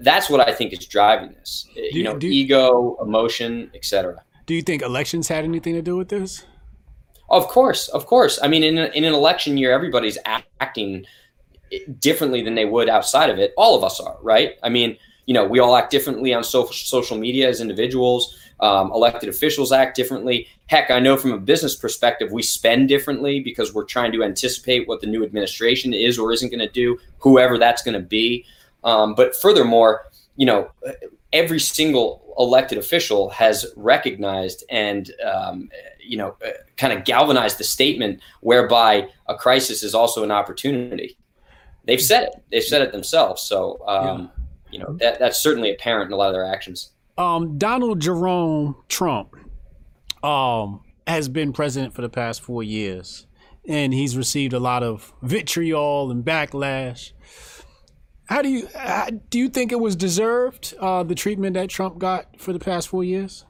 That's 0.00 0.28
what 0.28 0.46
I 0.46 0.52
think 0.52 0.72
is 0.72 0.86
driving 0.86 1.32
this. 1.32 1.66
Do, 1.74 1.82
you 1.92 2.02
know, 2.02 2.18
ego, 2.20 2.96
emotion, 3.00 3.70
etc. 3.74 4.22
Do 4.46 4.54
you 4.54 4.62
think 4.62 4.82
elections 4.82 5.28
had 5.28 5.44
anything 5.44 5.74
to 5.74 5.82
do 5.82 5.96
with 5.96 6.08
this? 6.08 6.44
Of 7.30 7.48
course, 7.48 7.88
of 7.88 8.06
course. 8.06 8.38
I 8.42 8.48
mean, 8.48 8.62
in, 8.62 8.78
a, 8.78 8.86
in 8.86 9.04
an 9.04 9.14
election 9.14 9.56
year, 9.56 9.72
everybody's 9.72 10.18
acting 10.60 11.06
differently 11.98 12.42
than 12.42 12.54
they 12.54 12.64
would 12.64 12.88
outside 12.88 13.30
of 13.30 13.38
it. 13.38 13.52
All 13.56 13.76
of 13.76 13.82
us 13.82 14.00
are, 14.00 14.16
right? 14.22 14.52
I 14.62 14.68
mean, 14.68 14.96
you 15.26 15.34
know, 15.34 15.44
we 15.44 15.58
all 15.58 15.76
act 15.76 15.90
differently 15.90 16.34
on 16.34 16.44
social 16.44 16.74
social 16.74 17.16
media 17.16 17.48
as 17.48 17.60
individuals. 17.60 18.38
Um, 18.60 18.92
elected 18.92 19.28
officials 19.28 19.72
act 19.72 19.96
differently. 19.96 20.46
Heck, 20.66 20.90
I 20.90 21.00
know 21.00 21.16
from 21.16 21.32
a 21.32 21.38
business 21.38 21.74
perspective, 21.74 22.30
we 22.30 22.42
spend 22.42 22.88
differently 22.88 23.40
because 23.40 23.74
we're 23.74 23.84
trying 23.84 24.12
to 24.12 24.22
anticipate 24.22 24.86
what 24.86 25.00
the 25.00 25.06
new 25.06 25.24
administration 25.24 25.92
is 25.92 26.18
or 26.18 26.32
isn't 26.32 26.50
going 26.50 26.60
to 26.60 26.68
do, 26.68 26.98
whoever 27.18 27.58
that's 27.58 27.82
going 27.82 27.94
to 28.00 28.06
be. 28.06 28.44
Um, 28.84 29.14
but 29.14 29.34
furthermore, 29.34 30.06
you 30.36 30.46
know, 30.46 30.70
every 31.34 31.60
single 31.60 32.34
elected 32.38 32.78
official 32.78 33.28
has 33.28 33.66
recognized 33.76 34.64
and 34.70 35.12
um, 35.22 35.68
you 36.00 36.16
know 36.16 36.34
uh, 36.44 36.50
kind 36.78 36.92
of 36.92 37.04
galvanized 37.04 37.58
the 37.58 37.64
statement 37.64 38.20
whereby 38.40 39.06
a 39.26 39.34
crisis 39.34 39.82
is 39.82 39.94
also 39.94 40.24
an 40.24 40.30
opportunity 40.30 41.16
they've 41.84 42.02
said 42.02 42.24
it 42.24 42.34
they've 42.50 42.64
said 42.64 42.80
it 42.80 42.90
themselves 42.90 43.42
so 43.42 43.78
um, 43.86 44.30
yeah. 44.70 44.72
you 44.72 44.78
know 44.78 44.96
that, 44.98 45.18
that's 45.18 45.42
certainly 45.42 45.70
apparent 45.70 46.08
in 46.08 46.12
a 46.12 46.16
lot 46.16 46.28
of 46.28 46.34
their 46.34 46.46
actions 46.46 46.90
um, 47.18 47.58
donald 47.58 48.00
jerome 48.00 48.74
trump 48.88 49.36
um, 50.24 50.80
has 51.06 51.28
been 51.28 51.52
president 51.52 51.94
for 51.94 52.02
the 52.02 52.08
past 52.08 52.40
four 52.40 52.62
years, 52.62 53.26
and 53.68 53.92
he's 53.92 54.16
received 54.16 54.54
a 54.54 54.58
lot 54.58 54.82
of 54.82 55.12
vitriol 55.22 56.10
and 56.10 56.24
backlash. 56.24 57.12
How 58.26 58.42
do 58.42 58.48
you 58.48 58.68
how, 58.74 59.08
do 59.30 59.38
you 59.38 59.48
think 59.48 59.72
it 59.72 59.80
was 59.80 59.96
deserved 59.96 60.74
uh, 60.80 61.02
the 61.02 61.14
treatment 61.14 61.54
that 61.54 61.68
Trump 61.68 61.98
got 61.98 62.40
for 62.40 62.52
the 62.52 62.58
past 62.58 62.88
four 62.88 63.04
years? 63.04 63.44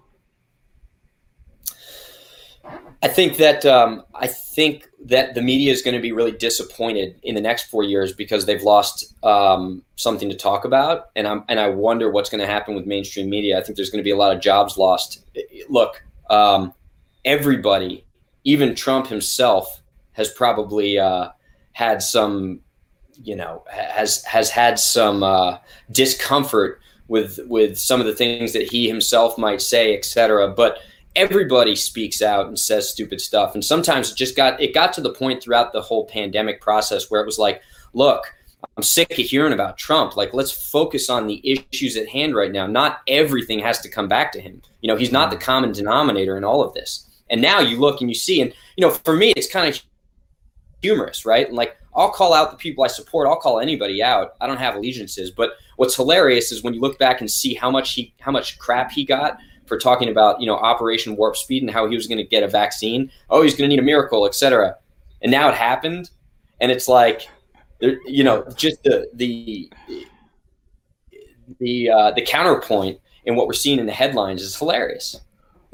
I 3.02 3.08
think 3.08 3.36
that 3.36 3.66
um, 3.66 4.02
I 4.14 4.26
think 4.26 4.88
that 5.04 5.34
the 5.34 5.42
media 5.42 5.70
is 5.70 5.82
going 5.82 5.94
to 5.94 6.00
be 6.00 6.12
really 6.12 6.32
disappointed 6.32 7.20
in 7.22 7.34
the 7.34 7.40
next 7.40 7.64
four 7.64 7.82
years 7.82 8.14
because 8.14 8.46
they've 8.46 8.62
lost 8.62 9.14
um, 9.22 9.82
something 9.96 10.30
to 10.30 10.36
talk 10.36 10.64
about, 10.64 11.10
and 11.14 11.28
I'm 11.28 11.44
and 11.48 11.60
I 11.60 11.68
wonder 11.68 12.10
what's 12.10 12.30
going 12.30 12.40
to 12.40 12.46
happen 12.46 12.74
with 12.74 12.86
mainstream 12.86 13.28
media. 13.28 13.58
I 13.58 13.62
think 13.62 13.76
there's 13.76 13.90
going 13.90 14.02
to 14.02 14.04
be 14.04 14.10
a 14.10 14.16
lot 14.16 14.34
of 14.34 14.40
jobs 14.40 14.78
lost. 14.78 15.22
Look, 15.68 16.02
um, 16.30 16.72
everybody, 17.24 18.04
even 18.44 18.74
Trump 18.74 19.06
himself, 19.06 19.82
has 20.12 20.30
probably 20.30 20.98
uh, 20.98 21.28
had 21.72 22.02
some, 22.02 22.60
you 23.22 23.36
know, 23.36 23.64
has 23.70 24.24
has 24.24 24.50
had 24.50 24.78
some 24.78 25.22
uh, 25.22 25.58
discomfort 25.90 26.80
with 27.08 27.38
with 27.46 27.78
some 27.78 28.00
of 28.00 28.06
the 28.06 28.14
things 28.14 28.52
that 28.52 28.70
he 28.70 28.88
himself 28.88 29.38
might 29.38 29.62
say, 29.62 29.96
et 29.96 30.04
cetera. 30.04 30.48
But 30.48 30.78
everybody 31.14 31.76
speaks 31.76 32.22
out 32.22 32.46
and 32.46 32.58
says 32.58 32.88
stupid 32.88 33.20
stuff, 33.20 33.54
and 33.54 33.64
sometimes 33.64 34.10
it 34.10 34.16
just 34.16 34.36
got 34.36 34.60
it 34.60 34.74
got 34.74 34.92
to 34.94 35.00
the 35.00 35.12
point 35.12 35.42
throughout 35.42 35.72
the 35.72 35.82
whole 35.82 36.06
pandemic 36.06 36.60
process 36.60 37.10
where 37.10 37.20
it 37.20 37.26
was 37.26 37.38
like, 37.38 37.62
look. 37.92 38.34
I'm 38.78 38.82
sick 38.82 39.10
of 39.10 39.18
hearing 39.18 39.52
about 39.52 39.76
Trump. 39.76 40.16
Like, 40.16 40.32
let's 40.32 40.50
focus 40.50 41.10
on 41.10 41.26
the 41.26 41.38
issues 41.44 41.98
at 41.98 42.08
hand 42.08 42.34
right 42.34 42.50
now. 42.50 42.66
Not 42.66 43.02
everything 43.06 43.58
has 43.58 43.78
to 43.82 43.90
come 43.90 44.08
back 44.08 44.32
to 44.32 44.40
him. 44.40 44.62
You 44.80 44.88
know, 44.88 44.96
he's 44.96 45.12
not 45.12 45.30
the 45.30 45.36
common 45.36 45.70
denominator 45.70 46.38
in 46.38 46.44
all 46.44 46.62
of 46.62 46.72
this. 46.72 47.06
And 47.28 47.42
now 47.42 47.60
you 47.60 47.78
look 47.78 48.00
and 48.00 48.08
you 48.08 48.14
see, 48.14 48.40
and 48.40 48.54
you 48.76 48.80
know, 48.80 48.90
for 48.90 49.14
me, 49.14 49.34
it's 49.36 49.52
kind 49.52 49.68
of 49.68 49.80
humorous, 50.80 51.26
right? 51.26 51.46
And 51.46 51.54
like, 51.54 51.76
I'll 51.96 52.10
call 52.10 52.34
out 52.34 52.50
the 52.50 52.56
people 52.56 52.84
I 52.84 52.88
support. 52.88 53.28
I'll 53.28 53.36
call 53.36 53.60
anybody 53.60 54.02
out. 54.02 54.34
I 54.40 54.46
don't 54.46 54.56
have 54.56 54.74
allegiances. 54.74 55.30
But 55.30 55.52
what's 55.76 55.94
hilarious 55.94 56.50
is 56.52 56.62
when 56.62 56.74
you 56.74 56.80
look 56.80 56.98
back 56.98 57.20
and 57.20 57.30
see 57.30 57.54
how 57.54 57.70
much 57.70 57.94
he, 57.94 58.14
how 58.20 58.32
much 58.32 58.58
crap 58.58 58.90
he 58.90 59.04
got 59.04 59.38
for 59.66 59.78
talking 59.78 60.08
about, 60.08 60.40
you 60.40 60.46
know, 60.46 60.56
Operation 60.56 61.16
Warp 61.16 61.36
Speed 61.36 61.62
and 61.62 61.70
how 61.70 61.88
he 61.88 61.94
was 61.94 62.06
going 62.06 62.18
to 62.18 62.24
get 62.24 62.42
a 62.42 62.48
vaccine. 62.48 63.10
Oh, 63.30 63.42
he's 63.42 63.54
going 63.54 63.68
to 63.70 63.74
need 63.74 63.82
a 63.82 63.86
miracle, 63.86 64.26
etc. 64.26 64.76
And 65.22 65.30
now 65.30 65.48
it 65.48 65.54
happened, 65.54 66.10
and 66.60 66.70
it's 66.70 66.88
like, 66.88 67.28
you 67.80 68.24
know, 68.24 68.46
just 68.56 68.82
the 68.82 69.08
the 69.14 69.72
the 71.60 71.90
uh, 71.90 72.10
the 72.12 72.22
counterpoint 72.22 72.98
in 73.24 73.36
what 73.36 73.46
we're 73.46 73.54
seeing 73.54 73.78
in 73.78 73.86
the 73.86 73.92
headlines 73.92 74.42
is 74.42 74.56
hilarious. 74.56 75.20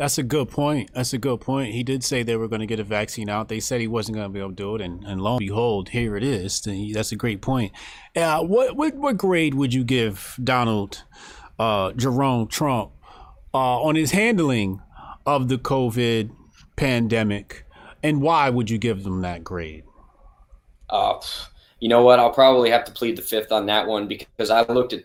That's 0.00 0.16
a 0.16 0.22
good 0.22 0.48
point. 0.48 0.94
That's 0.94 1.12
a 1.12 1.18
good 1.18 1.42
point. 1.42 1.74
He 1.74 1.82
did 1.82 2.02
say 2.02 2.22
they 2.22 2.36
were 2.36 2.48
going 2.48 2.60
to 2.60 2.66
get 2.66 2.80
a 2.80 2.84
vaccine 2.84 3.28
out. 3.28 3.50
They 3.50 3.60
said 3.60 3.82
he 3.82 3.86
wasn't 3.86 4.16
going 4.16 4.28
to 4.28 4.32
be 4.32 4.38
able 4.38 4.48
to 4.48 4.54
do 4.54 4.74
it, 4.74 4.80
and, 4.80 5.04
and 5.04 5.20
lo 5.20 5.32
and 5.32 5.40
behold, 5.40 5.90
here 5.90 6.16
it 6.16 6.24
is. 6.24 6.66
That's 6.94 7.12
a 7.12 7.16
great 7.16 7.42
point. 7.42 7.72
Uh, 8.16 8.40
what, 8.40 8.76
what 8.76 8.94
what 8.94 9.18
grade 9.18 9.52
would 9.52 9.74
you 9.74 9.84
give 9.84 10.38
Donald 10.42 11.04
uh, 11.58 11.92
Jerome 11.92 12.48
Trump 12.48 12.92
uh, 13.52 13.82
on 13.82 13.94
his 13.94 14.12
handling 14.12 14.80
of 15.26 15.48
the 15.48 15.58
COVID 15.58 16.30
pandemic, 16.76 17.66
and 18.02 18.22
why 18.22 18.48
would 18.48 18.70
you 18.70 18.78
give 18.78 19.04
them 19.04 19.20
that 19.20 19.44
grade? 19.44 19.84
Uh, 20.88 21.20
you 21.78 21.90
know 21.90 22.02
what? 22.02 22.18
I'll 22.18 22.32
probably 22.32 22.70
have 22.70 22.86
to 22.86 22.92
plead 22.92 23.16
the 23.16 23.22
fifth 23.22 23.52
on 23.52 23.66
that 23.66 23.86
one 23.86 24.08
because 24.08 24.48
I 24.48 24.62
looked 24.62 24.94
at 24.94 25.04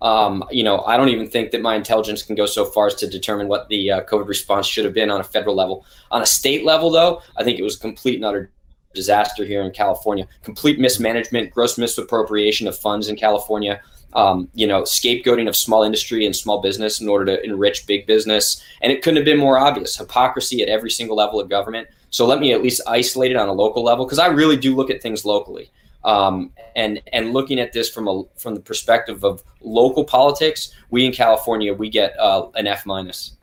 um, 0.00 0.44
you 0.50 0.62
know, 0.62 0.80
I 0.82 0.96
don't 0.96 1.08
even 1.08 1.28
think 1.28 1.50
that 1.50 1.60
my 1.62 1.74
intelligence 1.74 2.22
can 2.22 2.36
go 2.36 2.46
so 2.46 2.64
far 2.64 2.86
as 2.86 2.94
to 2.96 3.08
determine 3.08 3.48
what 3.48 3.68
the 3.68 3.90
uh, 3.90 4.00
COVID 4.02 4.28
response 4.28 4.66
should 4.66 4.84
have 4.84 4.94
been 4.94 5.10
on 5.10 5.20
a 5.20 5.24
federal 5.24 5.56
level. 5.56 5.84
On 6.10 6.22
a 6.22 6.26
state 6.26 6.64
level, 6.64 6.90
though, 6.90 7.22
I 7.36 7.44
think 7.44 7.58
it 7.58 7.62
was 7.62 7.76
a 7.76 7.80
complete 7.80 8.16
and 8.16 8.24
utter 8.24 8.50
disaster 8.94 9.44
here 9.44 9.62
in 9.62 9.70
California. 9.72 10.26
Complete 10.42 10.78
mismanagement, 10.78 11.50
gross 11.50 11.78
misappropriation 11.78 12.68
of 12.68 12.78
funds 12.78 13.08
in 13.08 13.16
California. 13.16 13.80
Um, 14.14 14.48
you 14.54 14.66
know, 14.66 14.82
scapegoating 14.82 15.48
of 15.48 15.56
small 15.56 15.82
industry 15.82 16.24
and 16.24 16.34
small 16.34 16.62
business 16.62 17.00
in 17.00 17.08
order 17.08 17.26
to 17.26 17.44
enrich 17.44 17.86
big 17.86 18.06
business. 18.06 18.62
And 18.80 18.90
it 18.90 19.02
couldn't 19.02 19.16
have 19.16 19.26
been 19.26 19.38
more 19.38 19.58
obvious. 19.58 19.96
Hypocrisy 19.96 20.62
at 20.62 20.68
every 20.68 20.90
single 20.90 21.16
level 21.16 21.38
of 21.38 21.50
government. 21.50 21.88
So 22.10 22.24
let 22.24 22.40
me 22.40 22.54
at 22.54 22.62
least 22.62 22.80
isolate 22.86 23.32
it 23.32 23.36
on 23.36 23.48
a 23.48 23.52
local 23.52 23.84
level 23.84 24.06
because 24.06 24.18
I 24.18 24.28
really 24.28 24.56
do 24.56 24.74
look 24.74 24.90
at 24.90 25.02
things 25.02 25.26
locally. 25.26 25.70
Um, 26.04 26.52
and 26.76 27.02
and 27.12 27.32
looking 27.32 27.58
at 27.58 27.72
this 27.72 27.90
from 27.90 28.08
a 28.08 28.22
from 28.36 28.54
the 28.54 28.60
perspective 28.60 29.24
of 29.24 29.42
local 29.60 30.04
politics, 30.04 30.72
we 30.90 31.04
in 31.04 31.12
California 31.12 31.74
we 31.74 31.90
get 31.90 32.18
uh, 32.18 32.48
an 32.54 32.66
F 32.66 32.86
minus. 32.86 33.36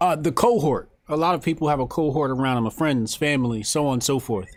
Uh, 0.00 0.16
the 0.16 0.32
cohort. 0.32 0.90
A 1.08 1.16
lot 1.16 1.34
of 1.34 1.42
people 1.42 1.68
have 1.68 1.80
a 1.80 1.86
cohort 1.86 2.30
around 2.30 2.56
them, 2.56 2.66
a 2.66 2.70
friends, 2.70 3.14
family, 3.14 3.62
so 3.62 3.86
on 3.86 3.94
and 3.94 4.04
so 4.04 4.18
forth. 4.18 4.48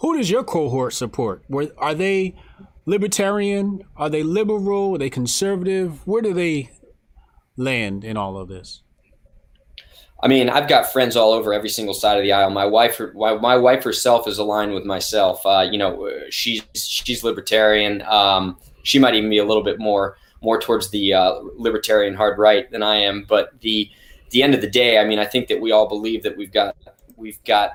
Who 0.00 0.16
does 0.16 0.28
your 0.28 0.42
cohort 0.42 0.92
support? 0.92 1.44
Where 1.46 1.68
are 1.78 1.94
they 1.94 2.34
libertarian? 2.84 3.82
Are 3.96 4.10
they 4.10 4.22
liberal? 4.22 4.96
Are 4.96 4.98
they 4.98 5.10
conservative? 5.10 6.06
Where 6.06 6.20
do 6.20 6.34
they 6.34 6.70
land 7.56 8.04
in 8.04 8.16
all 8.16 8.36
of 8.36 8.48
this? 8.48 8.82
I 10.24 10.28
mean, 10.28 10.48
I've 10.48 10.68
got 10.70 10.90
friends 10.90 11.16
all 11.16 11.32
over 11.32 11.52
every 11.52 11.68
single 11.68 11.92
side 11.92 12.16
of 12.16 12.22
the 12.22 12.32
aisle. 12.32 12.48
My 12.48 12.64
wife, 12.64 12.98
my 13.14 13.56
wife 13.58 13.84
herself 13.84 14.26
is 14.26 14.38
aligned 14.38 14.72
with 14.72 14.86
myself. 14.86 15.44
Uh, 15.44 15.68
you 15.70 15.76
know, 15.76 16.10
she's 16.30 16.62
she's 16.74 17.22
libertarian. 17.22 18.00
Um, 18.02 18.56
she 18.84 18.98
might 18.98 19.14
even 19.14 19.28
be 19.28 19.36
a 19.36 19.44
little 19.44 19.62
bit 19.62 19.78
more 19.78 20.16
more 20.40 20.58
towards 20.58 20.88
the 20.90 21.12
uh, 21.12 21.40
libertarian 21.56 22.14
hard 22.14 22.38
right 22.38 22.70
than 22.70 22.82
I 22.82 22.96
am. 22.96 23.26
But 23.28 23.50
the 23.60 23.90
the 24.30 24.42
end 24.42 24.54
of 24.54 24.62
the 24.62 24.70
day, 24.70 24.98
I 24.98 25.04
mean, 25.04 25.18
I 25.18 25.26
think 25.26 25.46
that 25.48 25.60
we 25.60 25.72
all 25.72 25.86
believe 25.86 26.22
that 26.22 26.38
we've 26.38 26.52
got 26.52 26.74
we've 27.16 27.42
got 27.44 27.72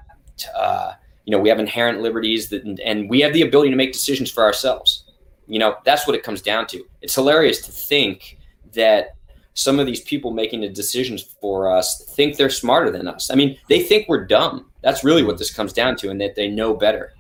uh, 0.56 0.94
you 1.26 1.32
know 1.32 1.40
we 1.40 1.50
have 1.50 1.60
inherent 1.60 2.02
liberties 2.02 2.50
that 2.50 2.64
and 2.84 3.08
we 3.12 3.20
have 3.20 3.34
the 3.34 3.44
ability 3.44 3.70
to 3.70 3.76
make 3.76 3.94
decisions 3.94 4.32
for 4.32 4.42
ourselves. 4.42 5.04
You 5.46 5.60
know, 5.60 5.78
that's 5.86 6.08
what 6.08 6.16
it 6.16 6.24
comes 6.24 6.42
down 6.42 6.66
to. 6.68 6.84
It's 7.04 7.14
hilarious 7.14 7.62
to 7.68 7.72
think 7.72 8.40
that 8.74 9.18
some 9.60 9.78
of 9.78 9.86
these 9.86 10.00
people 10.00 10.32
making 10.32 10.62
the 10.62 10.70
decisions 10.70 11.22
for 11.42 11.70
us 11.70 12.10
think 12.16 12.38
they're 12.38 12.50
smarter 12.50 12.90
than 12.90 13.10
us. 13.10 13.30
I 13.30 13.36
mean, 13.36 13.58
they 13.68 13.84
think 13.84 14.08
we're 14.08 14.26
dumb. 14.26 14.72
That's 14.82 15.04
really 15.04 15.22
what 15.22 15.38
this 15.38 15.54
comes 15.54 15.74
down 15.74 15.98
to, 15.98 16.10
and 16.10 16.22
that 16.22 16.36
they 16.36 16.48
know 16.48 16.74
better. 16.74 17.12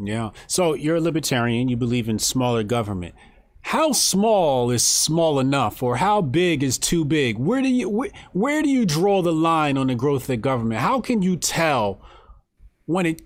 Yeah. 0.00 0.30
So 0.46 0.74
you're 0.74 0.96
a 0.96 1.00
libertarian. 1.00 1.68
You 1.68 1.76
believe 1.76 2.08
in 2.08 2.20
smaller 2.20 2.62
government. 2.62 3.16
How 3.62 3.90
small 3.90 4.70
is 4.70 4.86
small 4.86 5.40
enough, 5.40 5.82
or 5.82 5.96
how 5.96 6.22
big 6.22 6.62
is 6.62 6.78
too 6.78 7.04
big? 7.04 7.36
Where 7.36 7.60
do 7.60 7.68
you 7.68 7.88
where, 7.88 8.10
where 8.32 8.62
do 8.62 8.68
you 8.68 8.86
draw 8.86 9.20
the 9.20 9.32
line 9.32 9.76
on 9.76 9.88
the 9.88 9.96
growth 9.96 10.30
of 10.30 10.40
government? 10.40 10.80
How 10.80 11.00
can 11.00 11.20
you 11.20 11.36
tell 11.36 12.00
when 12.86 13.06
it 13.06 13.22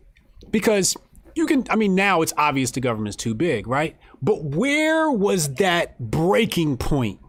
because 0.50 0.96
you 1.34 1.46
can 1.46 1.66
I 1.68 1.76
mean 1.76 1.94
now 1.94 2.22
it's 2.22 2.32
obvious 2.38 2.70
the 2.70 2.80
government's 2.80 3.16
too 3.16 3.34
big, 3.34 3.66
right? 3.66 3.98
But 4.22 4.42
where 4.42 5.10
was 5.10 5.56
that 5.56 6.00
breaking 6.00 6.78
point 6.78 7.20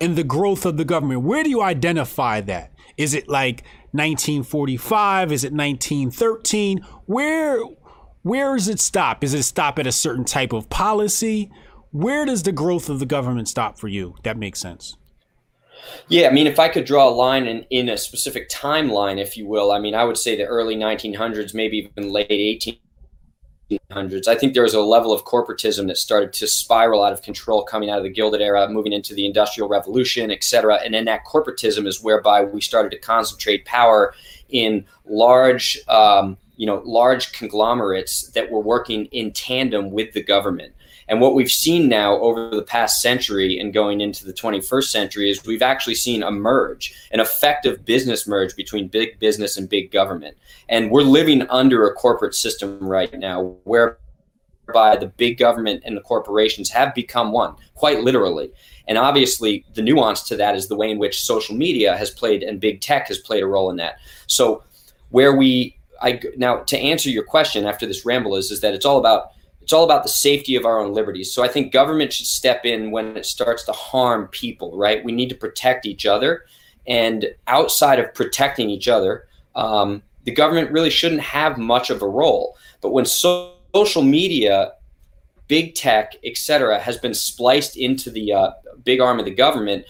in 0.00 0.14
the 0.14 0.24
growth 0.24 0.66
of 0.66 0.76
the 0.76 0.84
government. 0.84 1.22
Where 1.22 1.44
do 1.44 1.50
you 1.50 1.62
identify 1.62 2.40
that? 2.42 2.72
Is 2.96 3.14
it 3.14 3.28
like 3.28 3.62
1945? 3.92 5.32
Is 5.32 5.44
it 5.44 5.52
1913? 5.52 6.80
Where 7.06 7.60
where 8.22 8.54
does 8.54 8.68
it 8.68 8.80
stop? 8.80 9.24
Is 9.24 9.32
it 9.32 9.44
stop 9.44 9.78
at 9.78 9.86
a 9.86 9.92
certain 9.92 10.24
type 10.24 10.52
of 10.52 10.68
policy? 10.68 11.50
Where 11.90 12.26
does 12.26 12.42
the 12.42 12.52
growth 12.52 12.88
of 12.88 12.98
the 12.98 13.06
government 13.06 13.48
stop 13.48 13.78
for 13.78 13.88
you? 13.88 14.14
That 14.24 14.36
makes 14.36 14.58
sense. 14.58 14.96
Yeah, 16.08 16.28
I 16.28 16.30
mean, 16.30 16.46
if 16.46 16.58
I 16.58 16.68
could 16.68 16.84
draw 16.84 17.08
a 17.08 17.10
line 17.10 17.46
in, 17.46 17.64
in 17.70 17.88
a 17.88 17.96
specific 17.96 18.50
timeline, 18.50 19.18
if 19.18 19.38
you 19.38 19.46
will, 19.46 19.72
I 19.72 19.78
mean, 19.78 19.94
I 19.94 20.04
would 20.04 20.18
say 20.18 20.36
the 20.36 20.44
early 20.44 20.76
1900s, 20.76 21.54
maybe 21.54 21.78
even 21.78 22.12
late 22.12 22.30
18 22.30 22.78
1800s. 23.70 24.28
I 24.28 24.34
think 24.34 24.54
there 24.54 24.62
was 24.62 24.74
a 24.74 24.80
level 24.80 25.12
of 25.12 25.24
corporatism 25.24 25.86
that 25.88 25.98
started 25.98 26.32
to 26.34 26.46
spiral 26.46 27.02
out 27.02 27.12
of 27.12 27.22
control 27.22 27.62
coming 27.62 27.90
out 27.90 27.98
of 27.98 28.04
the 28.04 28.10
Gilded 28.10 28.40
Era, 28.40 28.68
moving 28.68 28.92
into 28.92 29.14
the 29.14 29.26
Industrial 29.26 29.68
Revolution, 29.68 30.30
et 30.30 30.44
cetera. 30.44 30.76
And 30.76 30.94
then 30.94 31.04
that 31.06 31.24
corporatism 31.24 31.86
is 31.86 32.02
whereby 32.02 32.44
we 32.44 32.60
started 32.60 32.90
to 32.90 32.98
concentrate 32.98 33.64
power 33.64 34.14
in 34.48 34.84
large, 35.04 35.78
um, 35.88 36.36
you 36.56 36.66
know, 36.66 36.82
large 36.84 37.32
conglomerates 37.32 38.28
that 38.30 38.50
were 38.50 38.60
working 38.60 39.06
in 39.06 39.32
tandem 39.32 39.90
with 39.90 40.12
the 40.12 40.22
government. 40.22 40.74
And 41.10 41.20
what 41.20 41.34
we've 41.34 41.50
seen 41.50 41.88
now 41.88 42.16
over 42.18 42.54
the 42.54 42.62
past 42.62 43.02
century 43.02 43.58
and 43.58 43.74
going 43.74 44.00
into 44.00 44.24
the 44.24 44.32
21st 44.32 44.84
century 44.84 45.28
is 45.28 45.44
we've 45.44 45.60
actually 45.60 45.96
seen 45.96 46.22
a 46.22 46.30
merge, 46.30 46.94
an 47.10 47.18
effective 47.18 47.84
business 47.84 48.28
merge 48.28 48.54
between 48.54 48.86
big 48.86 49.18
business 49.18 49.56
and 49.56 49.68
big 49.68 49.90
government. 49.90 50.36
And 50.68 50.88
we're 50.88 51.02
living 51.02 51.42
under 51.50 51.88
a 51.88 51.94
corporate 51.94 52.36
system 52.36 52.78
right 52.78 53.12
now 53.18 53.56
whereby 53.64 53.96
the 55.00 55.12
big 55.16 55.36
government 55.36 55.82
and 55.84 55.96
the 55.96 56.00
corporations 56.00 56.70
have 56.70 56.94
become 56.94 57.32
one, 57.32 57.56
quite 57.74 58.04
literally. 58.04 58.52
And 58.86 58.96
obviously, 58.96 59.64
the 59.74 59.82
nuance 59.82 60.22
to 60.28 60.36
that 60.36 60.54
is 60.54 60.68
the 60.68 60.76
way 60.76 60.92
in 60.92 60.98
which 60.98 61.20
social 61.20 61.56
media 61.56 61.96
has 61.96 62.12
played 62.12 62.44
and 62.44 62.60
big 62.60 62.80
tech 62.80 63.08
has 63.08 63.18
played 63.18 63.42
a 63.42 63.48
role 63.48 63.68
in 63.68 63.76
that. 63.78 63.96
So, 64.28 64.62
where 65.08 65.34
we, 65.34 65.76
I 66.00 66.20
now 66.36 66.58
to 66.58 66.78
answer 66.78 67.10
your 67.10 67.24
question 67.24 67.66
after 67.66 67.84
this 67.84 68.06
ramble 68.06 68.36
is, 68.36 68.52
is 68.52 68.60
that 68.60 68.74
it's 68.74 68.86
all 68.86 68.98
about 68.98 69.32
it's 69.62 69.72
all 69.72 69.84
about 69.84 70.02
the 70.02 70.08
safety 70.08 70.56
of 70.56 70.64
our 70.64 70.78
own 70.78 70.94
liberties. 70.94 71.32
So 71.32 71.44
I 71.44 71.48
think 71.48 71.72
government 71.72 72.12
should 72.12 72.26
step 72.26 72.64
in 72.64 72.90
when 72.90 73.16
it 73.16 73.26
starts 73.26 73.62
to 73.64 73.72
harm 73.72 74.28
people, 74.28 74.76
right? 74.76 75.04
We 75.04 75.12
need 75.12 75.28
to 75.28 75.34
protect 75.34 75.86
each 75.86 76.06
other. 76.06 76.44
And 76.86 77.34
outside 77.46 77.98
of 77.98 78.14
protecting 78.14 78.70
each 78.70 78.88
other, 78.88 79.26
um, 79.54 80.02
the 80.24 80.32
government 80.32 80.70
really 80.70 80.90
shouldn't 80.90 81.20
have 81.20 81.58
much 81.58 81.90
of 81.90 82.02
a 82.02 82.08
role. 82.08 82.56
But 82.80 82.90
when 82.90 83.04
so- 83.04 83.54
social 83.74 84.02
media, 84.02 84.72
big 85.46 85.74
tech, 85.74 86.16
et 86.24 86.36
cetera, 86.36 86.78
has 86.78 86.96
been 86.96 87.14
spliced 87.14 87.76
into 87.76 88.10
the 88.10 88.32
uh, 88.32 88.50
big 88.84 89.00
arm 89.00 89.18
of 89.18 89.24
the 89.24 89.30
government, 89.30 89.84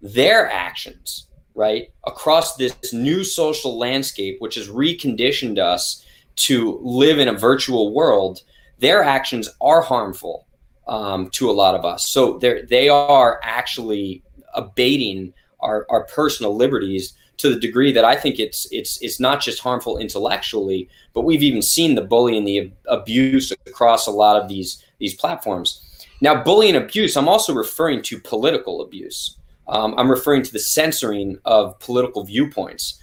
their 0.00 0.50
actions, 0.50 1.26
right, 1.54 1.92
across 2.06 2.56
this 2.56 2.92
new 2.92 3.22
social 3.22 3.78
landscape, 3.78 4.40
which 4.40 4.56
has 4.56 4.68
reconditioned 4.68 5.58
us 5.58 6.04
to 6.36 6.80
live 6.82 7.18
in 7.18 7.28
a 7.28 7.34
virtual 7.34 7.92
world– 7.92 8.42
their 8.78 9.02
actions 9.02 9.48
are 9.60 9.82
harmful 9.82 10.46
um, 10.86 11.30
to 11.30 11.50
a 11.50 11.52
lot 11.52 11.74
of 11.74 11.84
us. 11.84 12.08
So 12.08 12.38
they 12.38 12.62
they 12.62 12.88
are 12.88 13.40
actually 13.42 14.22
abating 14.54 15.32
our, 15.60 15.86
our 15.90 16.04
personal 16.04 16.56
liberties 16.56 17.14
to 17.38 17.50
the 17.50 17.60
degree 17.60 17.92
that 17.92 18.04
I 18.04 18.16
think 18.16 18.38
it's 18.38 18.66
it's 18.70 19.00
it's 19.02 19.20
not 19.20 19.40
just 19.40 19.60
harmful 19.60 19.98
intellectually, 19.98 20.88
but 21.12 21.22
we've 21.22 21.42
even 21.42 21.62
seen 21.62 21.94
the 21.94 22.02
bullying, 22.02 22.44
the 22.44 22.72
abuse 22.86 23.52
across 23.66 24.06
a 24.06 24.10
lot 24.10 24.40
of 24.40 24.48
these 24.48 24.82
these 24.98 25.14
platforms. 25.14 25.82
Now, 26.22 26.42
bullying 26.42 26.76
abuse, 26.76 27.16
I'm 27.16 27.28
also 27.28 27.52
referring 27.52 28.02
to 28.02 28.18
political 28.18 28.80
abuse. 28.80 29.36
Um, 29.68 29.94
I'm 29.98 30.10
referring 30.10 30.42
to 30.44 30.52
the 30.52 30.58
censoring 30.58 31.38
of 31.44 31.78
political 31.78 32.24
viewpoints. 32.24 32.98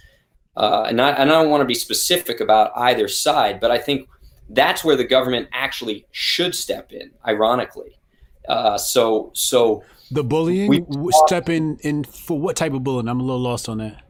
Uh, 0.56 0.86
and, 0.88 1.00
I, 1.00 1.10
and 1.10 1.30
I 1.30 1.34
don't 1.34 1.50
want 1.50 1.60
to 1.60 1.66
be 1.66 1.74
specific 1.74 2.40
about 2.40 2.72
either 2.76 3.06
side, 3.08 3.60
but 3.60 3.70
I 3.70 3.78
think 3.78 4.08
that's 4.50 4.84
where 4.84 4.96
the 4.96 5.04
government 5.04 5.48
actually 5.52 6.06
should 6.12 6.54
step 6.54 6.92
in. 6.92 7.10
Ironically, 7.26 7.98
uh, 8.48 8.78
so 8.78 9.30
so 9.34 9.82
the 10.10 10.24
bullying 10.24 10.68
we, 10.68 11.12
step 11.26 11.48
in 11.48 11.78
in 11.78 12.04
for 12.04 12.38
what 12.38 12.56
type 12.56 12.72
of 12.72 12.84
bullying? 12.84 13.08
I'm 13.08 13.20
a 13.20 13.24
little 13.24 13.40
lost 13.40 13.68
on 13.68 13.78
that. 13.78 14.02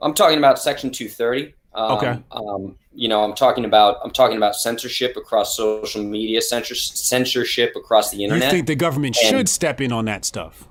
I'm 0.00 0.14
talking 0.14 0.38
about 0.38 0.58
Section 0.58 0.90
230. 0.90 1.54
Um, 1.74 1.92
okay. 1.92 2.22
Um, 2.30 2.76
you 2.92 3.08
know, 3.08 3.24
I'm 3.24 3.34
talking 3.34 3.64
about 3.64 3.98
I'm 4.04 4.10
talking 4.10 4.36
about 4.36 4.54
censorship 4.54 5.16
across 5.16 5.56
social 5.56 6.02
media, 6.02 6.40
censor, 6.40 6.74
censorship 6.74 7.74
across 7.76 8.10
the 8.10 8.22
internet. 8.22 8.44
You 8.44 8.50
think 8.50 8.66
the 8.66 8.76
government 8.76 9.16
and 9.20 9.28
should 9.28 9.48
step 9.48 9.80
in 9.80 9.92
on 9.92 10.04
that 10.04 10.24
stuff? 10.24 10.68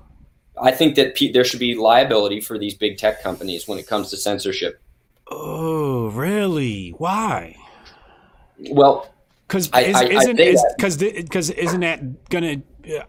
I 0.60 0.70
think 0.70 0.94
that 0.94 1.14
P- 1.16 1.32
there 1.32 1.44
should 1.44 1.60
be 1.60 1.74
liability 1.74 2.40
for 2.40 2.58
these 2.58 2.74
big 2.74 2.96
tech 2.96 3.22
companies 3.22 3.66
when 3.66 3.78
it 3.78 3.86
comes 3.86 4.10
to 4.10 4.16
censorship. 4.16 4.80
Oh, 5.28 6.10
really? 6.10 6.90
Why? 6.90 7.56
Well, 8.70 9.10
because 9.46 9.70
isn't 9.72 10.36
because 10.76 10.96
because 10.96 11.50
isn't 11.50 11.80
that 11.80 12.28
gonna? 12.28 12.62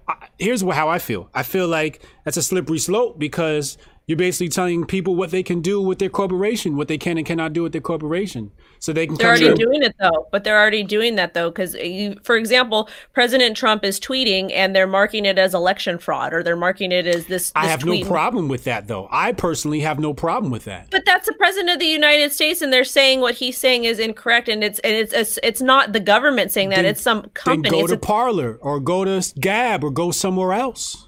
Uh, 0.07 0.13
here's 0.39 0.61
how 0.61 0.89
I 0.89 0.99
feel. 0.99 1.29
I 1.33 1.43
feel 1.43 1.67
like 1.67 2.01
that's 2.23 2.37
a 2.37 2.41
slippery 2.41 2.79
slope 2.79 3.19
because 3.19 3.77
you're 4.07 4.17
basically 4.17 4.49
telling 4.49 4.85
people 4.85 5.15
what 5.15 5.31
they 5.31 5.41
can 5.41 5.61
do 5.61 5.81
with 5.81 5.97
their 5.97 6.09
corporation, 6.09 6.77
what 6.77 6.87
they 6.87 6.97
can 6.97 7.17
and 7.17 7.25
cannot 7.25 7.53
do 7.53 7.63
with 7.63 7.71
their 7.71 7.81
corporation, 7.81 8.51
so 8.77 8.93
they 8.93 9.07
can. 9.07 9.15
They're 9.15 9.29
already 9.29 9.53
doing 9.55 9.81
it 9.81 9.95
though, 9.99 10.27
but 10.31 10.43
they're 10.43 10.59
already 10.59 10.83
doing 10.83 11.15
that 11.15 11.33
though, 11.33 11.49
because 11.49 11.75
for 12.23 12.35
example, 12.35 12.87
President 13.13 13.57
Trump 13.57 13.83
is 13.83 13.99
tweeting 13.99 14.51
and 14.53 14.75
they're 14.75 14.85
marking 14.85 15.25
it 15.25 15.39
as 15.39 15.55
election 15.55 15.97
fraud, 15.97 16.33
or 16.33 16.43
they're 16.43 16.55
marking 16.55 16.91
it 16.91 17.07
as 17.07 17.25
this. 17.25 17.49
this 17.49 17.51
I 17.55 17.65
have 17.67 17.79
tweet. 17.79 18.03
no 18.03 18.09
problem 18.09 18.47
with 18.47 18.63
that 18.65 18.87
though. 18.87 19.07
I 19.11 19.31
personally 19.31 19.79
have 19.79 19.99
no 19.99 20.13
problem 20.13 20.51
with 20.51 20.65
that. 20.65 20.91
But 20.91 21.03
that's 21.05 21.25
the 21.25 21.33
president 21.33 21.71
of 21.71 21.79
the 21.79 21.87
United 21.87 22.31
States, 22.31 22.61
and 22.61 22.71
they're 22.71 22.83
saying 22.83 23.21
what 23.21 23.35
he's 23.35 23.57
saying 23.57 23.85
is 23.85 23.97
incorrect, 23.97 24.49
and 24.49 24.63
it's 24.63 24.77
and 24.79 24.95
it's 24.95 25.13
it's, 25.13 25.39
it's 25.41 25.61
not 25.61 25.93
the 25.93 25.99
government 25.99 26.51
saying 26.51 26.69
that; 26.69 26.77
then, 26.77 26.85
it's 26.85 27.01
some 27.01 27.23
company. 27.33 27.69
Then 27.69 27.79
go 27.79 27.85
it's 27.85 27.91
to 27.91 27.95
a, 27.95 27.99
Parler 27.99 28.59
or 28.61 28.79
go 28.79 29.03
to 29.03 29.33
Gab 29.39 29.83
or 29.83 29.89
go 29.89 30.11
somewhere 30.11 30.53
else. 30.53 31.07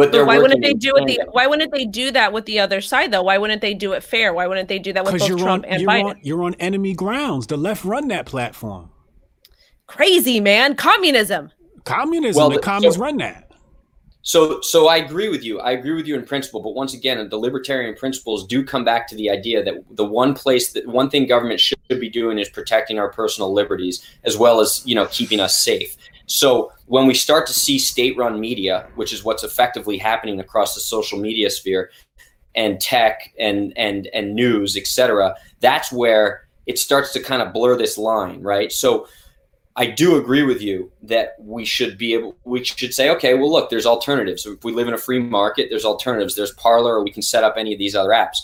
But, 0.00 0.12
but 0.12 0.26
why 0.26 0.38
wouldn't 0.38 0.62
they 0.62 0.72
do 0.72 0.96
it? 0.96 1.06
The, 1.06 1.26
why 1.32 1.46
wouldn't 1.46 1.72
they 1.72 1.84
do 1.84 2.10
that 2.12 2.32
with 2.32 2.46
the 2.46 2.58
other 2.58 2.80
side 2.80 3.10
though? 3.10 3.22
Why 3.22 3.36
wouldn't 3.36 3.60
they 3.60 3.74
do 3.74 3.92
it 3.92 4.02
fair? 4.02 4.32
Why 4.32 4.46
wouldn't 4.46 4.66
they 4.66 4.78
do 4.78 4.94
that 4.94 5.04
with 5.04 5.18
both 5.18 5.28
Trump 5.28 5.64
on, 5.64 5.64
and 5.66 5.82
you're 5.82 5.90
Biden? 5.90 6.04
On, 6.04 6.18
you're 6.22 6.42
on 6.42 6.54
enemy 6.54 6.94
grounds. 6.94 7.46
The 7.46 7.58
left 7.58 7.84
run 7.84 8.08
that 8.08 8.24
platform. 8.24 8.90
Crazy 9.86 10.40
man, 10.40 10.74
communism. 10.74 11.50
Communism. 11.84 12.40
Well, 12.40 12.48
the, 12.48 12.56
the 12.56 12.62
commies 12.62 12.94
so, 12.94 13.00
run 13.00 13.18
that. 13.18 13.50
So, 14.22 14.62
so 14.62 14.88
I 14.88 14.96
agree 14.96 15.28
with 15.28 15.44
you. 15.44 15.60
I 15.60 15.72
agree 15.72 15.94
with 15.94 16.06
you 16.06 16.14
in 16.14 16.24
principle. 16.24 16.62
But 16.62 16.74
once 16.74 16.94
again, 16.94 17.28
the 17.28 17.36
libertarian 17.36 17.94
principles 17.94 18.46
do 18.46 18.64
come 18.64 18.84
back 18.84 19.06
to 19.08 19.14
the 19.16 19.28
idea 19.28 19.62
that 19.62 19.74
the 19.96 20.04
one 20.04 20.34
place 20.34 20.72
that 20.72 20.86
one 20.86 21.10
thing 21.10 21.26
government 21.26 21.60
should 21.60 21.78
be 21.88 22.08
doing 22.08 22.38
is 22.38 22.48
protecting 22.48 22.98
our 22.98 23.10
personal 23.10 23.52
liberties 23.52 24.02
as 24.24 24.38
well 24.38 24.60
as 24.60 24.82
you 24.86 24.94
know 24.94 25.06
keeping 25.06 25.40
us 25.40 25.60
safe. 25.60 25.94
So 26.30 26.72
when 26.86 27.06
we 27.08 27.14
start 27.14 27.46
to 27.48 27.52
see 27.52 27.78
state-run 27.78 28.38
media, 28.38 28.88
which 28.94 29.12
is 29.12 29.24
what's 29.24 29.42
effectively 29.42 29.98
happening 29.98 30.38
across 30.38 30.74
the 30.74 30.80
social 30.80 31.18
media 31.18 31.50
sphere, 31.50 31.90
and 32.54 32.80
tech 32.80 33.32
and 33.38 33.72
and 33.76 34.08
and 34.14 34.34
news, 34.34 34.76
et 34.76 34.86
cetera, 34.86 35.34
that's 35.60 35.90
where 35.90 36.46
it 36.66 36.78
starts 36.78 37.12
to 37.12 37.20
kind 37.20 37.42
of 37.42 37.52
blur 37.52 37.76
this 37.76 37.98
line, 37.98 38.42
right? 38.42 38.70
So 38.70 39.08
I 39.76 39.86
do 39.86 40.16
agree 40.16 40.42
with 40.42 40.62
you 40.62 40.90
that 41.02 41.34
we 41.38 41.64
should 41.64 41.98
be 41.98 42.14
able, 42.14 42.36
we 42.44 42.62
should 42.64 42.92
say, 42.92 43.10
okay, 43.10 43.34
well, 43.34 43.50
look, 43.50 43.70
there's 43.70 43.86
alternatives. 43.86 44.46
If 44.46 44.62
we 44.64 44.72
live 44.72 44.88
in 44.88 44.94
a 44.94 44.98
free 44.98 45.20
market, 45.20 45.68
there's 45.70 45.84
alternatives. 45.84 46.34
There's 46.34 46.52
Parler, 46.52 46.96
or 46.96 47.04
we 47.04 47.12
can 47.12 47.22
set 47.22 47.44
up 47.44 47.54
any 47.56 47.72
of 47.72 47.78
these 47.78 47.94
other 47.94 48.10
apps. 48.10 48.38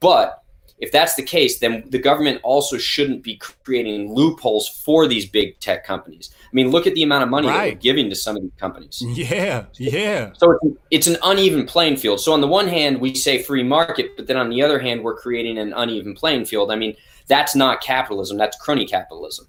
But 0.00 0.42
if 0.78 0.92
that's 0.92 1.14
the 1.14 1.22
case, 1.22 1.58
then 1.58 1.84
the 1.88 1.98
government 1.98 2.40
also 2.42 2.78
shouldn't 2.78 3.22
be 3.22 3.36
creating 3.64 4.14
loopholes 4.14 4.68
for 4.68 5.06
these 5.06 5.26
big 5.26 5.58
tech 5.58 5.84
companies. 5.84 6.30
I 6.50 6.54
mean, 6.54 6.70
look 6.70 6.86
at 6.86 6.94
the 6.94 7.02
amount 7.02 7.24
of 7.24 7.28
money 7.28 7.46
right. 7.46 7.56
that 7.56 7.74
we're 7.74 7.80
giving 7.80 8.08
to 8.08 8.16
some 8.16 8.34
of 8.34 8.42
these 8.42 8.52
companies. 8.58 9.02
Yeah, 9.06 9.66
yeah. 9.74 10.32
So 10.32 10.52
it's, 10.62 10.76
it's 10.90 11.06
an 11.06 11.18
uneven 11.22 11.66
playing 11.66 11.98
field. 11.98 12.20
So 12.20 12.32
on 12.32 12.40
the 12.40 12.46
one 12.46 12.68
hand, 12.68 13.00
we 13.00 13.14
say 13.14 13.42
free 13.42 13.62
market, 13.62 14.16
but 14.16 14.26
then 14.26 14.38
on 14.38 14.48
the 14.48 14.62
other 14.62 14.78
hand, 14.78 15.04
we're 15.04 15.16
creating 15.16 15.58
an 15.58 15.74
uneven 15.74 16.14
playing 16.14 16.46
field. 16.46 16.72
I 16.72 16.76
mean, 16.76 16.96
that's 17.26 17.54
not 17.54 17.82
capitalism. 17.82 18.38
That's 18.38 18.56
crony 18.56 18.86
capitalism. 18.86 19.46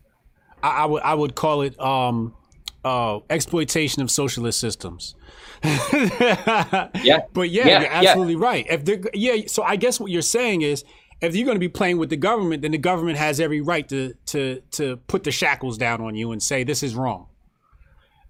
I, 0.62 0.70
I 0.70 0.86
would 0.86 1.04
I 1.04 1.14
would 1.14 1.36
call 1.36 1.62
it 1.62 1.80
um, 1.80 2.36
uh, 2.84 3.20
exploitation 3.30 4.02
of 4.02 4.12
socialist 4.12 4.60
systems. 4.60 5.16
yeah, 5.64 7.20
but 7.34 7.50
yeah, 7.50 7.68
yeah 7.68 7.82
you're 7.82 7.92
absolutely 7.92 8.34
yeah. 8.34 8.46
right. 8.46 8.66
If 8.70 8.86
they're 8.86 9.02
yeah, 9.14 9.48
so 9.48 9.64
I 9.64 9.78
guess 9.78 10.00
what 10.00 10.12
you're 10.12 10.22
saying 10.22 10.64
is 10.64 10.84
if 11.22 11.36
you're 11.36 11.46
going 11.46 11.56
to 11.56 11.60
be 11.60 11.70
playing 11.70 11.98
with 11.98 12.10
the 12.10 12.18
government, 12.18 12.62
then 12.62 12.72
the 12.72 12.78
government 12.78 13.18
has 13.18 13.40
every 13.40 13.62
right 13.62 13.88
to 13.90 14.14
to 14.28 14.62
to 14.72 14.98
put 15.08 15.24
the 15.24 15.32
shackles 15.32 15.78
down 15.78 16.02
on 16.02 16.16
you 16.16 16.32
and 16.32 16.42
say 16.42 16.64
this 16.64 16.84
is 16.84 16.96
wrong. 16.96 17.28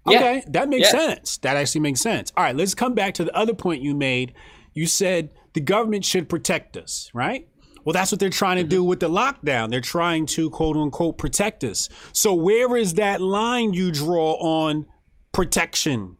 Okay, 0.06 0.42
that 0.48 0.68
makes 0.68 0.92
yeah. 0.92 0.98
sense. 0.98 1.38
That 1.38 1.56
actually 1.56 1.82
makes 1.82 2.00
sense. 2.00 2.32
All 2.36 2.42
right, 2.42 2.56
let's 2.56 2.74
come 2.74 2.94
back 2.94 3.14
to 3.14 3.24
the 3.24 3.36
other 3.36 3.54
point 3.54 3.82
you 3.82 3.94
made. 3.94 4.32
You 4.72 4.86
said 4.86 5.32
the 5.52 5.60
government 5.60 6.04
should 6.04 6.28
protect 6.28 6.76
us, 6.76 7.10
right? 7.12 7.46
Well, 7.84 7.92
that's 7.92 8.12
what 8.12 8.18
they're 8.18 8.30
trying 8.30 8.56
to 8.58 8.64
do 8.64 8.80
mm-hmm. 8.80 8.88
with 8.88 9.00
the 9.00 9.08
lockdown. 9.08 9.70
They're 9.70 9.80
trying 9.80 10.26
to 10.26 10.50
quote 10.50 10.76
unquote 10.76 11.18
protect 11.18 11.64
us. 11.64 11.88
So 12.12 12.34
where 12.34 12.76
is 12.76 12.94
that 12.94 13.20
line 13.20 13.72
you 13.72 13.90
draw 13.90 14.34
on 14.34 14.86
protection? 15.32 16.16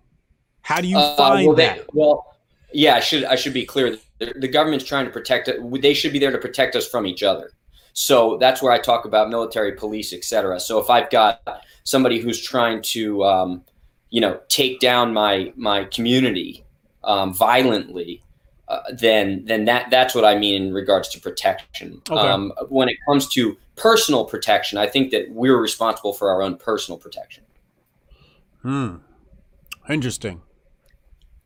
How 0.63 0.81
do 0.81 0.89
you 0.89 0.99
uh, 0.99 1.17
find 1.17 1.47
well, 1.47 1.57
that? 1.57 1.95
well, 1.95 2.37
yeah, 2.73 2.95
I 2.95 3.01
should 3.01 3.25
I 3.25 3.37
should 3.37 3.55
be 3.55 3.65
clear 3.65 3.99
the 4.21 4.49
government's 4.49 4.85
trying 4.85 5.07
to 5.07 5.11
protect 5.11 5.49
it. 5.49 5.59
They 5.83 5.95
should 5.95 6.13
be 6.13 6.19
there 6.19 6.31
to 6.31 6.39
protect 6.39 6.77
us 6.77 6.87
from 6.87 7.07
each 7.07 7.23
other. 7.23 7.51
So 7.93 8.37
that's 8.39 8.63
where 8.63 8.73
I 8.73 8.79
talk 8.79 9.05
about 9.05 9.31
military, 9.31 9.73
police, 9.73 10.13
etc. 10.13 10.61
So 10.61 10.79
if 10.79 10.91
I've 10.91 11.11
got 11.11 11.43
somebody 11.85 12.21
who's 12.21 12.41
trying 12.41 12.83
to, 12.83 13.25
um, 13.25 13.65
you 14.11 14.21
know, 14.21 14.41
take 14.49 14.81
down 14.81 15.13
my 15.13 15.53
my 15.57 15.85
community 15.85 16.65
um, 17.03 17.35
violently, 17.35 18.23
uh, 18.69 18.81
then 18.93 19.45
then 19.47 19.65
that 19.65 19.91
that's 19.91 20.15
what 20.15 20.25
I 20.25 20.39
mean 20.39 20.63
in 20.63 20.75
regards 20.75 21.09
to 21.11 21.21
protection. 21.21 22.01
Okay. 22.09 22.21
Um, 22.21 22.53
when 22.69 22.89
it 22.89 22.97
comes 23.07 23.29
to 23.31 23.57
personal 23.77 24.25
protection, 24.25 24.79
I 24.79 24.87
think 24.87 25.11
that 25.11 25.31
we're 25.31 25.61
responsible 25.61 26.13
for 26.13 26.31
our 26.31 26.43
own 26.43 26.57
personal 26.57 26.99
protection. 26.99 27.45
Hmm. 28.63 28.97
Interesting. 29.89 30.43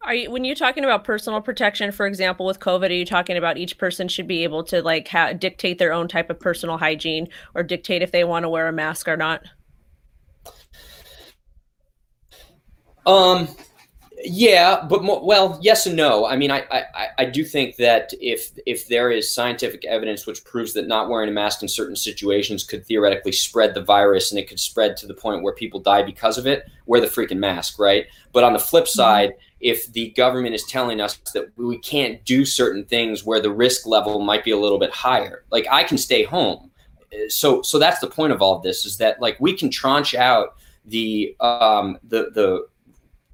Are 0.04 0.14
you 0.14 0.30
when 0.30 0.44
you're 0.44 0.54
talking 0.54 0.84
about 0.84 1.04
personal 1.04 1.40
protection, 1.40 1.90
for 1.90 2.06
example, 2.06 2.44
with 2.44 2.60
COVID, 2.60 2.90
are 2.90 2.92
you 2.92 3.06
talking 3.06 3.38
about 3.38 3.56
each 3.56 3.78
person 3.78 4.06
should 4.06 4.28
be 4.28 4.44
able 4.44 4.62
to 4.64 4.82
like 4.82 5.08
ha- 5.08 5.32
dictate 5.32 5.78
their 5.78 5.92
own 5.92 6.08
type 6.08 6.28
of 6.28 6.38
personal 6.38 6.76
hygiene 6.76 7.28
or 7.54 7.62
dictate 7.62 8.02
if 8.02 8.12
they 8.12 8.24
want 8.24 8.42
to 8.44 8.50
wear 8.50 8.68
a 8.68 8.72
mask 8.72 9.08
or 9.08 9.16
not? 9.16 9.42
Um, 13.06 13.48
yeah, 14.22 14.84
but 14.86 15.02
more, 15.02 15.24
well, 15.24 15.58
yes 15.62 15.86
and 15.86 15.96
no. 15.96 16.26
I 16.26 16.36
mean, 16.36 16.50
I, 16.50 16.64
I 16.70 17.08
I 17.18 17.24
do 17.24 17.42
think 17.42 17.76
that 17.76 18.12
if 18.20 18.50
if 18.66 18.86
there 18.88 19.10
is 19.10 19.34
scientific 19.34 19.86
evidence 19.86 20.26
which 20.26 20.44
proves 20.44 20.74
that 20.74 20.86
not 20.86 21.08
wearing 21.08 21.30
a 21.30 21.32
mask 21.32 21.62
in 21.62 21.68
certain 21.68 21.96
situations 21.96 22.62
could 22.62 22.84
theoretically 22.84 23.32
spread 23.32 23.72
the 23.72 23.82
virus 23.82 24.32
and 24.32 24.38
it 24.38 24.48
could 24.48 24.60
spread 24.60 24.98
to 24.98 25.06
the 25.06 25.14
point 25.14 25.42
where 25.42 25.54
people 25.54 25.80
die 25.80 26.02
because 26.02 26.36
of 26.36 26.46
it, 26.46 26.68
wear 26.84 27.00
the 27.00 27.06
freaking 27.06 27.38
mask, 27.38 27.78
right? 27.78 28.06
But 28.32 28.44
on 28.44 28.52
the 28.52 28.58
flip 28.58 28.84
mm-hmm. 28.84 28.98
side. 28.98 29.30
Mm-hmm 29.30 29.43
if 29.64 29.90
the 29.94 30.10
government 30.10 30.54
is 30.54 30.62
telling 30.64 31.00
us 31.00 31.16
that 31.32 31.46
we 31.56 31.78
can't 31.78 32.22
do 32.26 32.44
certain 32.44 32.84
things 32.84 33.24
where 33.24 33.40
the 33.40 33.50
risk 33.50 33.86
level 33.86 34.20
might 34.20 34.44
be 34.44 34.50
a 34.50 34.58
little 34.58 34.78
bit 34.78 34.92
higher. 34.92 35.44
Like 35.50 35.66
I 35.72 35.82
can 35.84 35.96
stay 35.96 36.22
home. 36.22 36.70
So 37.28 37.62
so 37.62 37.78
that's 37.78 38.00
the 38.00 38.06
point 38.06 38.34
of 38.34 38.42
all 38.42 38.56
of 38.56 38.62
this 38.62 38.84
is 38.84 38.98
that 38.98 39.22
like 39.22 39.40
we 39.40 39.56
can 39.56 39.70
tranche 39.70 40.14
out 40.14 40.56
the 40.84 41.34
um, 41.40 41.98
the 42.04 42.30
the 42.34 42.66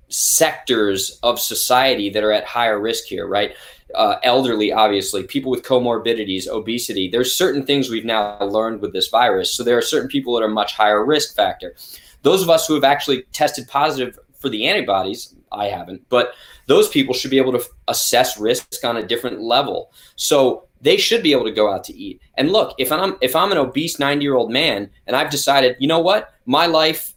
sectors 0.09 1.19
of 1.25 1.41
society 1.41 2.11
that 2.11 2.23
are 2.23 2.33
at 2.33 2.45
higher 2.45 2.81
risk 2.81 3.05
here, 3.05 3.27
right? 3.27 3.55
Uh, 3.97 4.17
elderly, 4.23 4.73
obviously, 4.73 5.25
people 5.25 5.51
with 5.51 5.65
comorbidities, 5.65 6.47
obesity. 6.47 7.09
There's 7.09 7.35
certain 7.35 7.67
things 7.67 7.91
we've 7.91 8.05
now 8.05 8.39
learned 8.41 8.83
with 8.83 8.93
this 8.93 9.09
virus. 9.09 9.53
So 9.53 9.65
there 9.65 9.77
are 9.77 9.83
certain 9.83 10.09
people 10.09 10.35
that 10.35 10.45
are 10.45 10.49
much 10.49 10.75
higher 10.75 11.05
risk 11.05 11.35
factor. 11.35 11.75
Those 12.23 12.41
of 12.41 12.51
us 12.51 12.69
who 12.69 12.75
have 12.75 12.85
actually 12.85 13.23
tested 13.33 13.67
positive 13.67 14.17
for 14.39 14.49
the 14.49 14.69
antibodies, 14.69 15.35
I 15.53 15.67
haven't, 15.67 16.09
but 16.09 16.33
those 16.67 16.89
people 16.89 17.15
should 17.15 17.31
be 17.31 17.39
able 17.39 17.53
to 17.53 17.65
assess 17.89 18.39
risk 18.39 18.85
on 18.85 18.97
a 18.97 19.07
different 19.07 19.41
level. 19.41 19.93
So 20.17 20.69
they 20.81 20.97
should 20.97 21.23
be 21.23 21.33
able 21.33 21.45
to 21.45 21.53
go 21.53 21.73
out 21.73 21.85
to 21.85 21.95
eat. 21.95 22.21
And 22.37 22.51
look, 22.51 22.75
if 22.79 22.93
I'm 22.93 23.17
if 23.21 23.37
I'm 23.37 23.53
an 23.53 23.59
obese 23.59 23.99
90 23.99 24.23
year 24.23 24.35
old 24.35 24.51
man 24.51 24.91
and 25.07 25.17
I've 25.17 25.31
decided, 25.31 25.77
you 25.79 25.89
know 25.89 25.99
what, 25.99 26.35
my 26.47 26.67
life, 26.67 27.15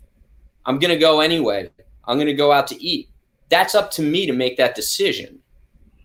I'm 0.65 0.80
gonna 0.80 0.98
go 0.98 1.19
anyway. 1.22 1.69
I'm 2.06 2.17
gonna 2.17 2.34
go 2.34 2.52
out 2.52 2.67
to 2.67 2.84
eat. 2.84 3.10
That's 3.50 3.76
up 3.76 3.91
to 3.91 4.02
me 4.02 4.26
to 4.26 4.34
make 4.34 4.58
that 4.58 4.76
decision. 4.76 5.39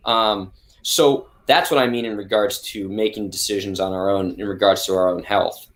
Um, 0.04 0.52
so 0.82 1.28
that's 1.46 1.70
what 1.70 1.80
I 1.80 1.86
mean 1.86 2.04
in 2.04 2.16
regards 2.16 2.60
to 2.72 2.88
making 2.88 3.30
decisions 3.30 3.80
on 3.80 3.92
our 3.92 4.10
own 4.10 4.38
in 4.38 4.46
regards 4.46 4.84
to 4.86 4.94
our 4.94 5.08
own 5.08 5.22
health. 5.22 5.66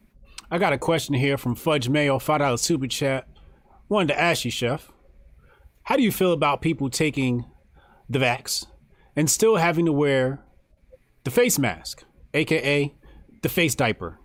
I 0.50 0.58
got 0.58 0.74
a 0.74 0.78
question 0.78 1.14
here 1.14 1.38
from 1.38 1.54
Fudge 1.54 1.88
Mayo, 1.88 2.18
five 2.18 2.40
dollar 2.40 2.58
super 2.58 2.86
chat. 2.86 3.26
Wanted 3.88 4.08
to 4.08 4.20
ask 4.20 4.44
you, 4.44 4.50
Chef, 4.50 4.91
how 5.84 5.96
do 5.96 6.02
you 6.02 6.12
feel 6.12 6.32
about 6.32 6.62
people 6.62 6.90
taking 6.90 7.44
the 8.08 8.18
vax 8.18 8.66
and 9.16 9.30
still 9.30 9.56
having 9.56 9.86
to 9.86 9.92
wear 9.92 10.42
the 11.24 11.30
face 11.30 11.58
mask, 11.58 12.04
aka 12.34 12.94
the 13.42 13.48
face 13.48 13.74
diaper? 13.74 14.18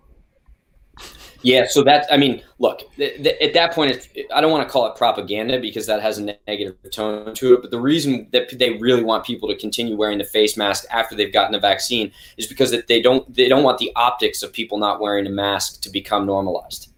Yeah, 1.42 1.66
so 1.68 1.84
that 1.84 2.06
I 2.10 2.16
mean, 2.16 2.42
look, 2.58 2.80
th- 2.96 3.22
th- 3.22 3.40
at 3.40 3.54
that 3.54 3.72
point, 3.72 3.92
it's, 3.92 4.08
I 4.34 4.40
don't 4.40 4.50
want 4.50 4.66
to 4.66 4.72
call 4.72 4.86
it 4.86 4.96
propaganda 4.96 5.60
because 5.60 5.86
that 5.86 6.02
has 6.02 6.18
a 6.18 6.36
negative 6.48 6.76
tone 6.90 7.32
to 7.34 7.54
it. 7.54 7.62
But 7.62 7.70
the 7.70 7.80
reason 7.80 8.26
that 8.32 8.58
they 8.58 8.70
really 8.78 9.04
want 9.04 9.24
people 9.24 9.48
to 9.48 9.56
continue 9.56 9.96
wearing 9.96 10.18
the 10.18 10.24
face 10.24 10.56
mask 10.56 10.84
after 10.90 11.14
they've 11.14 11.32
gotten 11.32 11.52
the 11.52 11.60
vaccine 11.60 12.10
is 12.36 12.48
because 12.48 12.72
that 12.72 12.88
they 12.88 13.00
don't 13.00 13.32
they 13.32 13.48
don't 13.48 13.62
want 13.62 13.78
the 13.78 13.92
optics 13.94 14.42
of 14.42 14.52
people 14.52 14.78
not 14.78 15.00
wearing 15.00 15.26
a 15.26 15.30
mask 15.30 15.80
to 15.82 15.90
become 15.90 16.26
normalized. 16.26 16.92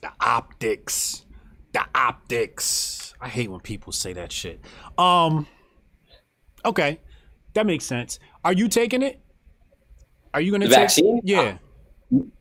The 0.00 0.12
optics, 0.20 1.26
the 1.72 1.84
optics. 1.94 3.07
I 3.20 3.28
hate 3.28 3.50
when 3.50 3.60
people 3.60 3.92
say 3.92 4.12
that 4.12 4.30
shit. 4.32 4.60
Um, 4.96 5.46
okay, 6.64 7.00
that 7.54 7.66
makes 7.66 7.84
sense. 7.84 8.18
Are 8.44 8.52
you 8.52 8.68
taking 8.68 9.02
it? 9.02 9.20
Are 10.34 10.40
you 10.40 10.50
going 10.50 10.60
to 10.60 10.68
take 10.68 10.76
vaccine? 10.76 11.20
Yeah. 11.24 11.58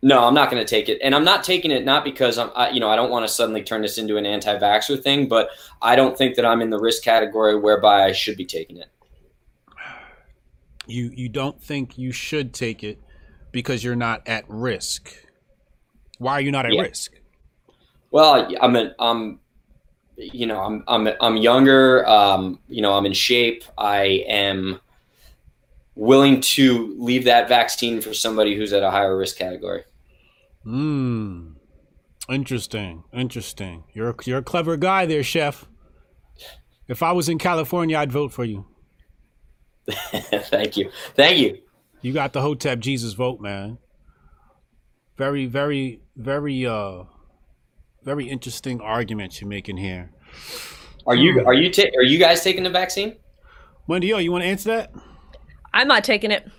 No, 0.01 0.23
I'm 0.23 0.33
not 0.33 0.49
going 0.49 0.65
to 0.65 0.69
take 0.69 0.87
it, 0.87 0.99
and 1.03 1.13
I'm 1.13 1.25
not 1.25 1.43
taking 1.43 1.71
it 1.71 1.83
not 1.83 2.05
because 2.05 2.37
I'm, 2.37 2.51
I, 2.55 2.69
you 2.69 2.79
know, 2.79 2.89
I 2.89 2.95
don't 2.95 3.09
want 3.09 3.27
to 3.27 3.33
suddenly 3.33 3.61
turn 3.63 3.81
this 3.81 3.97
into 3.97 4.15
an 4.15 4.25
anti-vaxxer 4.25 5.03
thing, 5.03 5.27
but 5.27 5.49
I 5.81 5.97
don't 5.97 6.17
think 6.17 6.35
that 6.35 6.45
I'm 6.45 6.61
in 6.61 6.69
the 6.69 6.79
risk 6.79 7.03
category 7.03 7.59
whereby 7.59 8.05
I 8.05 8.13
should 8.13 8.37
be 8.37 8.45
taking 8.45 8.77
it. 8.77 8.87
You 10.85 11.11
you 11.13 11.27
don't 11.27 11.61
think 11.61 11.97
you 11.97 12.13
should 12.13 12.53
take 12.53 12.81
it 12.81 13.01
because 13.51 13.83
you're 13.83 13.97
not 13.97 14.25
at 14.25 14.45
risk. 14.47 15.13
Why 16.17 16.33
are 16.33 16.41
you 16.41 16.51
not 16.51 16.65
at 16.65 16.71
yeah. 16.71 16.83
risk? 16.83 17.19
Well, 18.09 18.49
I'm 18.61 18.75
an, 18.77 18.95
I'm, 18.99 19.39
you 20.17 20.45
know, 20.45 20.59
I'm 20.59 20.83
I'm 20.87 21.07
I'm 21.21 21.37
younger. 21.37 22.07
Um, 22.07 22.59
you 22.67 22.81
know, 22.81 22.93
I'm 22.93 23.05
in 23.05 23.13
shape. 23.13 23.63
I 23.77 24.23
am 24.27 24.79
willing 25.95 26.41
to 26.41 26.95
leave 26.97 27.25
that 27.25 27.47
vaccine 27.47 28.01
for 28.01 28.13
somebody 28.13 28.55
who's 28.55 28.73
at 28.73 28.83
a 28.83 28.91
higher 28.91 29.17
risk 29.17 29.37
category. 29.37 29.83
Hmm. 30.63 31.51
Interesting. 32.29 33.03
Interesting. 33.13 33.83
You're 33.93 34.15
you're 34.25 34.39
a 34.39 34.43
clever 34.43 34.75
guy 34.75 35.05
there, 35.05 35.23
chef. 35.23 35.65
If 36.87 37.03
I 37.03 37.11
was 37.11 37.29
in 37.29 37.37
California, 37.37 37.97
I'd 37.97 38.11
vote 38.11 38.31
for 38.31 38.43
you. 38.45 38.65
Thank 39.87 40.77
you. 40.77 40.91
Thank 41.15 41.37
you. 41.37 41.59
You 42.01 42.13
got 42.13 42.33
the 42.33 42.41
Hotep 42.41 42.79
Jesus 42.79 43.13
vote, 43.13 43.39
man. 43.39 43.77
Very, 45.17 45.45
very, 45.45 46.01
very 46.15 46.65
uh 46.65 47.03
very 48.07 48.29
interesting 48.29 48.79
argument 48.79 49.41
you're 49.41 49.49
making 49.49 49.75
here. 49.75 50.09
Are 51.05 51.15
you 51.15 51.41
hmm. 51.41 51.47
are 51.47 51.53
you 51.53 51.69
ta- 51.69 51.91
are 51.97 52.03
you 52.03 52.17
guys 52.17 52.41
taking 52.41 52.63
the 52.63 52.69
vaccine? 52.69 53.17
Wendy, 53.85 54.07
yo, 54.07 54.17
you 54.17 54.31
want 54.31 54.45
to 54.45 54.47
answer 54.47 54.69
that? 54.69 54.93
I'm 55.73 55.89
not 55.89 56.05
taking 56.05 56.31
it. 56.31 56.49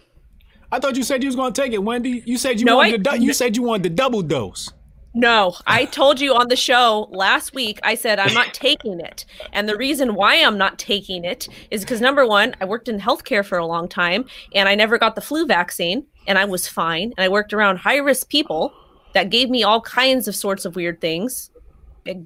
I 0.70 0.78
thought 0.78 0.96
you 0.96 1.02
said 1.02 1.22
you 1.22 1.28
was 1.28 1.36
going 1.36 1.54
to 1.54 1.60
take 1.60 1.72
it, 1.72 1.82
Wendy. 1.82 2.22
You 2.26 2.36
said 2.36 2.60
you 2.60 2.66
no, 2.66 2.76
wanted 2.76 3.08
I, 3.08 3.16
the 3.16 3.24
you 3.24 3.32
said 3.32 3.56
you 3.56 3.62
wanted 3.62 3.84
the 3.84 3.90
double 3.90 4.20
dose. 4.20 4.70
No, 5.14 5.54
I 5.66 5.86
told 5.86 6.20
you 6.20 6.34
on 6.34 6.48
the 6.48 6.56
show 6.56 7.08
last 7.10 7.54
week. 7.54 7.80
I 7.82 7.94
said 7.94 8.18
I'm 8.18 8.34
not 8.34 8.52
taking 8.52 9.00
it, 9.00 9.24
and 9.54 9.66
the 9.66 9.76
reason 9.76 10.14
why 10.14 10.34
I'm 10.34 10.58
not 10.58 10.78
taking 10.78 11.24
it 11.24 11.48
is 11.70 11.80
because 11.80 12.02
number 12.02 12.26
one, 12.26 12.56
I 12.60 12.66
worked 12.66 12.90
in 12.90 13.00
healthcare 13.00 13.44
for 13.44 13.56
a 13.56 13.66
long 13.66 13.88
time, 13.88 14.26
and 14.54 14.68
I 14.68 14.74
never 14.74 14.98
got 14.98 15.14
the 15.14 15.22
flu 15.22 15.46
vaccine, 15.46 16.04
and 16.26 16.36
I 16.36 16.44
was 16.44 16.68
fine, 16.68 17.14
and 17.16 17.24
I 17.24 17.30
worked 17.30 17.54
around 17.54 17.78
high 17.78 17.96
risk 17.96 18.28
people 18.28 18.74
that 19.14 19.30
gave 19.30 19.50
me 19.50 19.62
all 19.62 19.80
kinds 19.80 20.28
of 20.28 20.36
sorts 20.36 20.64
of 20.64 20.76
weird 20.76 21.00
things. 21.00 21.50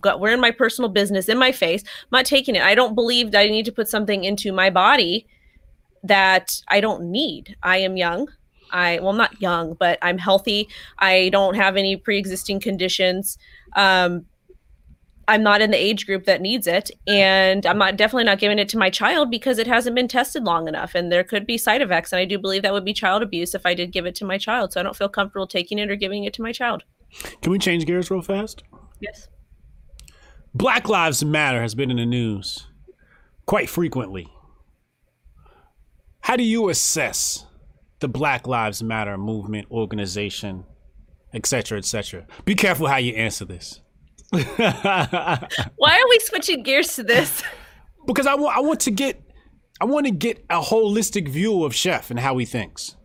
Got, 0.00 0.20
we're 0.20 0.32
in 0.32 0.40
my 0.40 0.52
personal 0.52 0.88
business 0.88 1.28
in 1.28 1.38
my 1.38 1.50
face. 1.50 1.82
I'm 1.82 2.18
not 2.18 2.26
taking 2.26 2.54
it. 2.54 2.62
I 2.62 2.74
don't 2.74 2.94
believe 2.94 3.32
that 3.32 3.40
I 3.40 3.48
need 3.48 3.64
to 3.64 3.72
put 3.72 3.88
something 3.88 4.24
into 4.24 4.52
my 4.52 4.70
body 4.70 5.26
that 6.04 6.60
I 6.68 6.80
don't 6.80 7.10
need. 7.10 7.56
I 7.62 7.78
am 7.78 7.96
young. 7.96 8.28
I 8.70 9.00
well, 9.00 9.12
not 9.12 9.40
young, 9.40 9.74
but 9.74 9.98
I'm 10.02 10.18
healthy. 10.18 10.68
I 10.98 11.28
don't 11.30 11.54
have 11.54 11.76
any 11.76 11.96
pre-existing 11.96 12.60
conditions. 12.60 13.38
Um, 13.74 14.26
I'm 15.28 15.42
not 15.42 15.60
in 15.62 15.70
the 15.70 15.76
age 15.76 16.06
group 16.06 16.24
that 16.24 16.40
needs 16.40 16.66
it, 16.66 16.90
and 17.06 17.64
I'm 17.64 17.78
not 17.78 17.96
definitely 17.96 18.24
not 18.24 18.38
giving 18.38 18.58
it 18.58 18.68
to 18.70 18.78
my 18.78 18.90
child 18.90 19.30
because 19.30 19.58
it 19.58 19.66
hasn't 19.66 19.94
been 19.94 20.08
tested 20.08 20.44
long 20.44 20.68
enough, 20.68 20.94
and 20.94 21.12
there 21.12 21.24
could 21.24 21.46
be 21.46 21.56
side 21.56 21.82
effects. 21.82 22.12
And 22.12 22.20
I 22.20 22.24
do 22.24 22.38
believe 22.38 22.62
that 22.62 22.72
would 22.72 22.84
be 22.84 22.92
child 22.92 23.22
abuse 23.22 23.54
if 23.54 23.64
I 23.64 23.74
did 23.74 23.92
give 23.92 24.06
it 24.06 24.14
to 24.16 24.24
my 24.24 24.38
child. 24.38 24.72
So 24.72 24.80
I 24.80 24.82
don't 24.82 24.96
feel 24.96 25.08
comfortable 25.08 25.46
taking 25.46 25.78
it 25.78 25.90
or 25.90 25.96
giving 25.96 26.24
it 26.24 26.32
to 26.34 26.42
my 26.42 26.52
child. 26.52 26.84
Can 27.42 27.52
we 27.52 27.58
change 27.58 27.84
gears 27.84 28.10
real 28.10 28.22
fast? 28.22 28.62
Yes. 29.00 29.28
Black 30.54 30.88
Lives 30.88 31.24
Matter 31.24 31.60
has 31.60 31.74
been 31.74 31.90
in 31.90 31.98
the 31.98 32.06
news 32.06 32.66
quite 33.46 33.68
frequently. 33.68 34.28
How 36.22 36.36
do 36.36 36.42
you 36.42 36.68
assess 36.68 37.46
the 38.00 38.08
Black 38.08 38.46
Lives 38.46 38.82
Matter 38.82 39.18
movement, 39.18 39.68
organization, 39.70 40.64
etc., 41.34 41.78
etc.? 41.78 42.26
Be 42.44 42.54
careful 42.54 42.86
how 42.86 42.96
you 42.96 43.12
answer 43.14 43.44
this. 43.44 43.81
Why 44.56 46.00
are 46.00 46.08
we 46.08 46.18
switching 46.20 46.62
gears 46.62 46.94
to 46.96 47.02
this? 47.02 47.42
Because 48.04 48.26
I 48.26 48.34
want 48.34 48.64
want 48.64 48.80
to 48.80 48.90
get 48.90 49.22
I 49.80 49.84
want 49.84 50.06
to 50.06 50.10
get 50.10 50.44
a 50.50 50.60
holistic 50.60 51.28
view 51.28 51.62
of 51.62 51.72
Chef 51.72 52.10
and 52.10 52.18
how 52.18 52.36
he 52.36 52.44
thinks. 52.44 52.96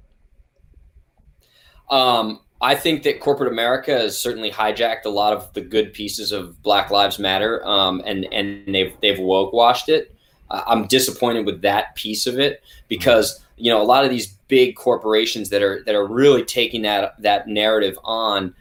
Um, 1.92 2.40
I 2.62 2.74
think 2.74 3.04
that 3.04 3.20
corporate 3.20 3.52
America 3.52 3.92
has 3.92 4.18
certainly 4.18 4.50
hijacked 4.50 5.06
a 5.06 5.10
lot 5.10 5.34
of 5.34 5.54
the 5.54 5.62
good 5.62 5.94
pieces 5.94 6.32
of 6.32 6.63
Black 6.63 6.90
Lives 6.90 7.20
Matter, 7.20 7.63
um, 7.63 8.02
and 8.08 8.26
and 8.34 8.74
they've 8.74 8.96
they've 9.02 9.20
woke 9.20 9.54
washed 9.54 9.88
it. 9.88 10.16
I'm 10.50 10.88
disappointed 10.88 11.46
with 11.46 11.62
that 11.62 11.94
piece 11.96 12.26
of 12.26 12.40
it 12.40 12.63
because 12.88 13.44
you 13.58 13.72
know 13.72 13.82
a 13.82 13.84
lot 13.84 14.04
of 14.04 14.10
these 14.10 14.28
big 14.48 14.76
corporations 14.76 15.50
that 15.50 15.62
are 15.62 15.84
that 15.86 15.94
are 15.94 16.08
really 16.08 16.44
taking 16.44 16.82
that 16.84 17.22
that 17.22 17.48
narrative 17.48 18.00
on 18.04 18.56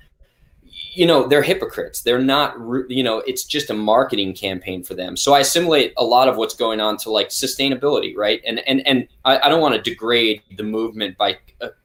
you 0.96 1.06
know 1.06 1.26
they're 1.28 1.42
hypocrites 1.42 2.00
they're 2.00 2.18
not 2.18 2.56
you 2.88 3.02
know 3.02 3.18
it's 3.26 3.44
just 3.44 3.68
a 3.68 3.74
marketing 3.74 4.32
campaign 4.32 4.82
for 4.82 4.94
them 4.94 5.16
so 5.16 5.34
i 5.34 5.40
assimilate 5.40 5.92
a 5.98 6.04
lot 6.04 6.26
of 6.26 6.36
what's 6.36 6.54
going 6.54 6.80
on 6.80 6.96
to 6.96 7.10
like 7.10 7.28
sustainability 7.28 8.16
right 8.16 8.40
and 8.46 8.60
and 8.60 8.86
and 8.86 9.06
i, 9.24 9.38
I 9.38 9.48
don't 9.48 9.60
want 9.60 9.74
to 9.74 9.90
degrade 9.90 10.42
the 10.56 10.62
movement 10.62 11.18
by 11.18 11.36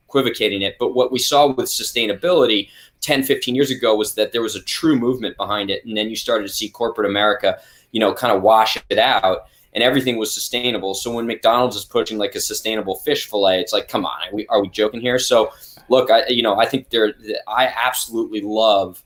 equivocating 0.07 0.61
it 0.61 0.77
but 0.79 0.95
what 0.95 1.11
we 1.11 1.19
saw 1.19 1.47
with 1.47 1.65
sustainability 1.65 2.69
10 3.01 3.23
15 3.23 3.53
years 3.53 3.69
ago 3.69 3.95
was 3.95 4.15
that 4.15 4.31
there 4.31 4.41
was 4.41 4.55
a 4.55 4.61
true 4.61 4.95
movement 4.95 5.35
behind 5.35 5.69
it 5.69 5.83
and 5.85 5.97
then 5.97 6.09
you 6.09 6.15
started 6.15 6.47
to 6.47 6.53
see 6.53 6.69
corporate 6.69 7.09
america 7.09 7.59
you 7.91 7.99
know 7.99 8.13
kind 8.13 8.33
of 8.33 8.41
wash 8.41 8.77
it 8.89 8.97
out 8.97 9.41
and 9.73 9.83
everything 9.83 10.17
was 10.17 10.33
sustainable. 10.33 10.93
So 10.93 11.11
when 11.11 11.25
McDonald's 11.25 11.75
is 11.75 11.85
pushing 11.85 12.17
like 12.17 12.35
a 12.35 12.41
sustainable 12.41 12.95
fish 12.95 13.29
fillet, 13.29 13.61
it's 13.61 13.73
like, 13.73 13.87
come 13.87 14.05
on, 14.05 14.27
are 14.27 14.35
we, 14.35 14.45
are 14.47 14.61
we 14.61 14.69
joking 14.69 14.99
here? 14.99 15.17
So 15.17 15.51
look, 15.91 16.09
I 16.09 16.27
you 16.27 16.41
know 16.41 16.57
I 16.57 16.65
think 16.65 16.89
there 16.89 17.13
I 17.47 17.67
absolutely 17.67 18.41
love 18.41 19.03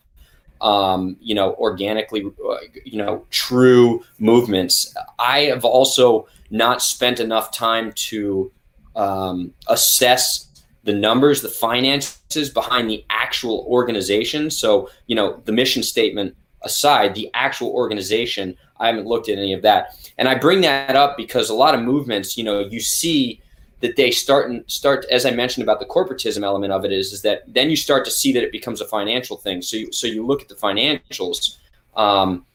um, 0.61 1.17
you 1.19 1.35
know 1.35 1.55
organically 1.55 2.23
uh, 2.25 2.57
you 2.85 2.97
know 2.97 3.25
true 3.31 4.03
movements. 4.19 4.93
I 5.19 5.39
have 5.53 5.65
also 5.65 6.27
not 6.51 6.81
spent 6.81 7.19
enough 7.19 7.51
time 7.51 7.91
to 8.09 8.51
um, 8.95 9.53
assess 9.67 10.63
the 10.83 10.93
numbers, 10.93 11.41
the 11.41 11.49
finances 11.49 12.49
behind 12.49 12.89
the 12.89 13.03
actual 13.09 13.65
organization. 13.67 14.49
So 14.49 14.89
you 15.07 15.15
know 15.15 15.41
the 15.45 15.51
mission 15.51 15.83
statement 15.83 16.35
aside, 16.61 17.13
the 17.15 17.29
actual 17.33 17.69
organization 17.69 18.55
I 18.77 18.87
haven't 18.87 19.07
looked 19.07 19.29
at 19.29 19.37
any 19.37 19.53
of 19.53 19.61
that. 19.61 19.95
And 20.17 20.27
I 20.27 20.35
bring 20.35 20.61
that 20.61 20.95
up 20.95 21.15
because 21.15 21.49
a 21.49 21.53
lot 21.53 21.75
of 21.75 21.81
movements, 21.81 22.37
you 22.37 22.43
know, 22.43 22.59
you 22.59 22.81
see 22.81 23.41
that 23.85 23.95
they 23.95 24.11
start 24.11 24.49
and 24.49 24.63
start 24.67 25.05
as 25.11 25.25
I 25.25 25.31
mentioned 25.31 25.63
about 25.63 25.79
the 25.79 25.85
corporatism 25.85 26.43
element 26.43 26.73
of 26.73 26.85
it 26.85 26.91
is 26.91 27.13
is 27.13 27.21
that 27.21 27.43
then 27.47 27.69
you 27.69 27.75
start 27.75 28.03
to 28.05 28.11
see 28.11 28.33
that 28.33 28.43
it 28.43 28.51
becomes 28.51 28.81
a 28.81 28.85
financial 28.85 29.37
thing. 29.37 29.61
So 29.61 29.77
you, 29.77 29.91
so 29.91 30.07
you 30.07 30.25
look 30.25 30.41
at 30.41 30.49
the 30.49 30.55
financials. 30.55 31.57
Um, 31.95 32.45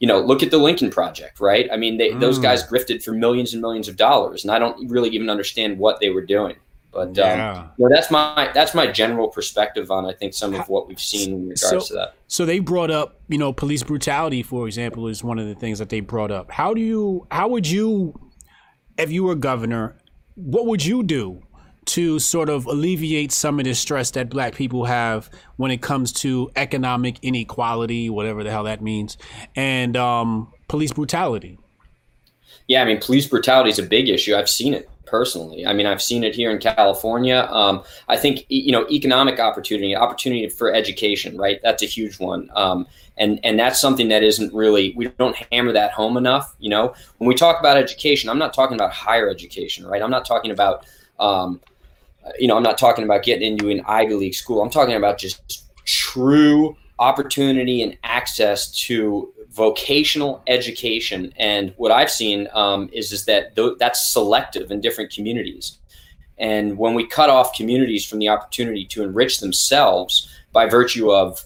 you 0.00 0.08
know, 0.08 0.18
look 0.18 0.42
at 0.42 0.50
the 0.50 0.58
Lincoln 0.58 0.90
Project, 0.90 1.38
right? 1.38 1.68
I 1.72 1.76
mean, 1.76 1.96
they, 1.96 2.10
mm. 2.10 2.18
those 2.18 2.36
guys 2.36 2.64
grifted 2.64 3.04
for 3.04 3.12
millions 3.12 3.52
and 3.52 3.62
millions 3.62 3.86
of 3.86 3.96
dollars, 3.96 4.42
and 4.42 4.50
I 4.50 4.58
don't 4.58 4.90
really 4.90 5.10
even 5.10 5.30
understand 5.30 5.78
what 5.78 6.00
they 6.00 6.10
were 6.10 6.26
doing. 6.26 6.56
But 6.90 7.10
um, 7.10 7.14
yeah. 7.14 7.52
um, 7.52 7.70
well, 7.78 7.88
that's 7.88 8.10
my 8.10 8.50
that's 8.52 8.74
my 8.74 8.88
general 8.88 9.28
perspective 9.28 9.90
on 9.92 10.04
I 10.04 10.12
think 10.12 10.34
some 10.34 10.54
of 10.54 10.68
what 10.68 10.88
we've 10.88 11.00
seen 11.00 11.32
in 11.32 11.42
regards 11.42 11.60
so, 11.60 11.80
to 11.80 11.94
that. 11.94 12.14
So 12.26 12.44
they 12.44 12.58
brought 12.58 12.90
up, 12.90 13.20
you 13.28 13.38
know, 13.38 13.52
police 13.52 13.84
brutality, 13.84 14.42
for 14.42 14.66
example, 14.66 15.06
is 15.06 15.22
one 15.22 15.38
of 15.38 15.46
the 15.46 15.54
things 15.54 15.78
that 15.78 15.88
they 15.88 16.00
brought 16.00 16.32
up. 16.32 16.50
How 16.50 16.74
do 16.74 16.80
you, 16.80 17.26
how 17.30 17.48
would 17.48 17.66
you, 17.66 18.18
if 18.98 19.12
you 19.12 19.22
were 19.24 19.36
governor, 19.36 19.96
what 20.44 20.66
would 20.66 20.84
you 20.84 21.02
do 21.02 21.42
to 21.84 22.18
sort 22.18 22.48
of 22.48 22.66
alleviate 22.66 23.32
some 23.32 23.58
of 23.58 23.64
the 23.64 23.74
stress 23.74 24.12
that 24.12 24.28
black 24.28 24.54
people 24.54 24.84
have 24.84 25.28
when 25.56 25.70
it 25.70 25.82
comes 25.82 26.12
to 26.12 26.50
economic 26.54 27.18
inequality, 27.22 28.08
whatever 28.08 28.44
the 28.44 28.50
hell 28.50 28.64
that 28.64 28.80
means, 28.80 29.16
and 29.56 29.96
um, 29.96 30.52
police 30.68 30.92
brutality? 30.92 31.58
Yeah, 32.68 32.82
I 32.82 32.84
mean, 32.84 33.00
police 33.00 33.26
brutality 33.26 33.70
is 33.70 33.78
a 33.78 33.82
big 33.82 34.08
issue. 34.08 34.34
I've 34.34 34.48
seen 34.48 34.74
it 34.74 34.88
personally. 35.12 35.66
I 35.66 35.74
mean, 35.74 35.86
I've 35.86 36.02
seen 36.02 36.24
it 36.24 36.34
here 36.34 36.50
in 36.50 36.58
California. 36.58 37.46
Um, 37.50 37.84
I 38.08 38.16
think 38.16 38.46
you 38.48 38.72
know, 38.72 38.88
economic 38.90 39.38
opportunity, 39.38 39.94
opportunity 39.94 40.48
for 40.48 40.72
education, 40.72 41.36
right? 41.36 41.60
That's 41.62 41.82
a 41.82 41.86
huge 41.86 42.18
one, 42.18 42.50
um, 42.56 42.86
and 43.18 43.38
and 43.44 43.58
that's 43.58 43.78
something 43.78 44.08
that 44.08 44.22
isn't 44.24 44.52
really 44.54 44.94
we 44.96 45.08
don't 45.18 45.36
hammer 45.52 45.72
that 45.72 45.92
home 45.92 46.16
enough. 46.16 46.56
You 46.58 46.70
know, 46.70 46.94
when 47.18 47.28
we 47.28 47.34
talk 47.34 47.60
about 47.60 47.76
education, 47.76 48.30
I'm 48.30 48.38
not 48.38 48.54
talking 48.54 48.74
about 48.74 48.92
higher 48.92 49.28
education, 49.28 49.86
right? 49.86 50.02
I'm 50.02 50.10
not 50.10 50.24
talking 50.24 50.50
about 50.50 50.86
um, 51.20 51.60
you 52.38 52.48
know, 52.48 52.56
I'm 52.56 52.62
not 52.62 52.78
talking 52.78 53.04
about 53.04 53.22
getting 53.22 53.52
into 53.52 53.68
an 53.68 53.82
Ivy 53.86 54.14
League 54.14 54.34
school. 54.34 54.62
I'm 54.62 54.70
talking 54.70 54.94
about 54.94 55.18
just 55.18 55.64
true 55.84 56.74
opportunity 56.98 57.82
and 57.82 57.98
access 58.02 58.70
to 58.86 59.32
vocational 59.52 60.42
education. 60.46 61.32
And 61.36 61.74
what 61.76 61.92
I've 61.92 62.10
seen 62.10 62.48
um, 62.52 62.88
is 62.92 63.12
is 63.12 63.24
that 63.26 63.54
th- 63.54 63.78
that's 63.78 64.12
selective 64.12 64.70
in 64.70 64.80
different 64.80 65.12
communities. 65.12 65.78
And 66.38 66.76
when 66.78 66.94
we 66.94 67.06
cut 67.06 67.30
off 67.30 67.54
communities 67.54 68.04
from 68.04 68.18
the 68.18 68.28
opportunity 68.28 68.84
to 68.86 69.02
enrich 69.02 69.40
themselves 69.40 70.28
by 70.52 70.66
virtue 70.66 71.12
of, 71.12 71.44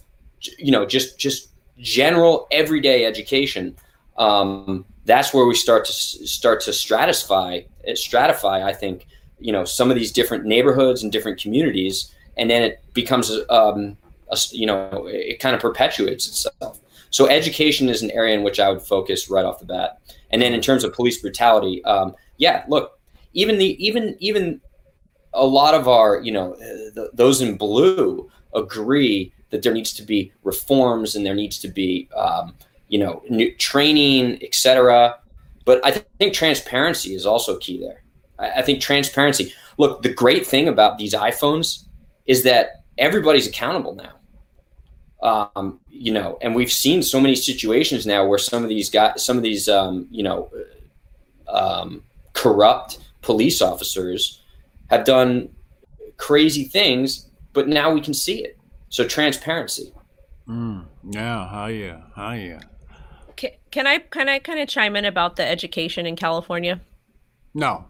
you 0.59 0.71
know, 0.71 0.87
just 0.87 1.19
just 1.19 1.51
general 1.79 2.47
everyday 2.51 3.05
education, 3.05 3.77
um, 4.17 4.85
that's 5.05 5.35
where 5.35 5.47
we 5.47 5.55
start 5.55 5.85
to 5.87 5.93
start 5.93 6.61
to 6.63 6.71
stratify 6.71 7.67
stratify. 7.89 8.63
I 8.63 8.73
think 8.73 9.07
you 9.39 9.53
know 9.53 9.65
some 9.65 9.91
of 9.91 9.97
these 9.97 10.13
different 10.13 10.45
neighborhoods 10.45 11.03
and 11.03 11.13
different 11.13 11.41
communities, 11.41 12.15
and 12.37 12.49
then 12.49 12.63
it 12.63 12.83
becomes 12.95 13.31
um, 13.51 13.97
a, 14.31 14.39
you 14.53 14.67
know 14.67 15.07
it 15.07 15.41
kind 15.41 15.55
of 15.55 15.61
perpetuates 15.61 16.27
itself. 16.27 16.81
So 17.11 17.29
education 17.29 17.89
is 17.89 18.03
an 18.03 18.11
area 18.11 18.35
in 18.35 18.43
which 18.43 18.61
I 18.61 18.71
would 18.71 18.83
focus 18.83 19.31
right 19.31 19.45
off 19.45 19.61
the 19.61 19.67
bat. 19.67 20.01
And 20.31 20.43
then 20.43 20.55
in 20.55 20.61
terms 20.61 20.85
of 20.85 20.93
police 20.93 21.21
brutality, 21.21 21.85
um, 21.85 22.15
yeah, 22.37 22.65
look, 22.69 22.99
even 23.33 23.59
the 23.59 23.77
even 23.85 24.17
even 24.19 24.61
a 25.33 25.47
lot 25.47 25.75
of 25.75 25.87
our 25.89 26.21
you 26.21 26.33
know 26.33 26.57
the, 26.57 27.11
those 27.13 27.41
in 27.41 27.57
blue 27.57 28.31
agree 28.55 29.33
that 29.51 29.63
there 29.63 29.73
needs 29.73 29.93
to 29.95 30.03
be 30.03 30.33
reforms 30.43 31.15
and 31.15 31.25
there 31.25 31.35
needs 31.35 31.59
to 31.61 31.69
be 31.69 32.09
um, 32.17 32.55
you 32.89 32.99
know 32.99 33.23
new 33.29 33.55
training, 33.57 34.43
etc. 34.43 35.19
But 35.65 35.85
I 35.85 35.91
th- 35.93 36.07
think 36.19 36.35
transparency 36.35 37.15
is 37.15 37.27
also 37.27 37.59
key 37.59 37.81
there. 37.81 38.03
I, 38.39 38.61
I 38.61 38.63
think 38.63 38.81
transparency. 38.81 39.53
Look, 39.79 40.03
the 40.03 40.13
great 40.13 40.47
thing 40.47 40.69
about 40.69 40.99
these 40.99 41.15
iPhones 41.15 41.85
is 42.27 42.43
that 42.45 42.83
everybody's 42.99 43.47
accountable 43.47 43.95
now. 43.95 44.16
Um, 45.23 45.81
you 45.89 46.13
know, 46.13 46.39
and 46.43 46.55
we've 46.55 46.71
seen 46.71 47.03
so 47.03 47.21
many 47.21 47.35
situations 47.35 48.07
now 48.07 48.27
where 48.27 48.39
some 48.39 48.63
of 48.63 48.69
these 48.69 48.91
guys, 48.91 49.25
some 49.25 49.37
of 49.37 49.43
these, 49.43 49.69
um, 49.69 50.07
you 50.11 50.23
know, 50.23 50.51
um, 51.49 52.03
corrupt 52.35 52.99
police 53.23 53.63
officers 53.63 54.43
have 54.91 55.05
done 55.05 55.49
crazy 56.17 56.65
things, 56.65 57.31
but 57.53 57.67
now 57.67 57.93
we 57.93 58.01
can 58.01 58.15
see 58.15 58.45
it. 58.45 58.59
So 58.89 59.07
transparency. 59.07 59.93
Mm, 60.49 60.85
yeah, 61.11 61.49
how 61.49 61.67
yeah, 61.67 62.03
how 62.15 62.33
yeah. 62.33 62.61
Can, 63.35 63.51
can 63.71 63.87
I 63.87 63.99
can 63.99 64.29
I 64.29 64.39
kind 64.39 64.61
of 64.61 64.69
chime 64.69 64.97
in 64.97 65.05
about 65.05 65.37
the 65.37 65.47
education 65.47 66.07
in 66.07 66.15
California? 66.15 66.81
No. 67.53 67.85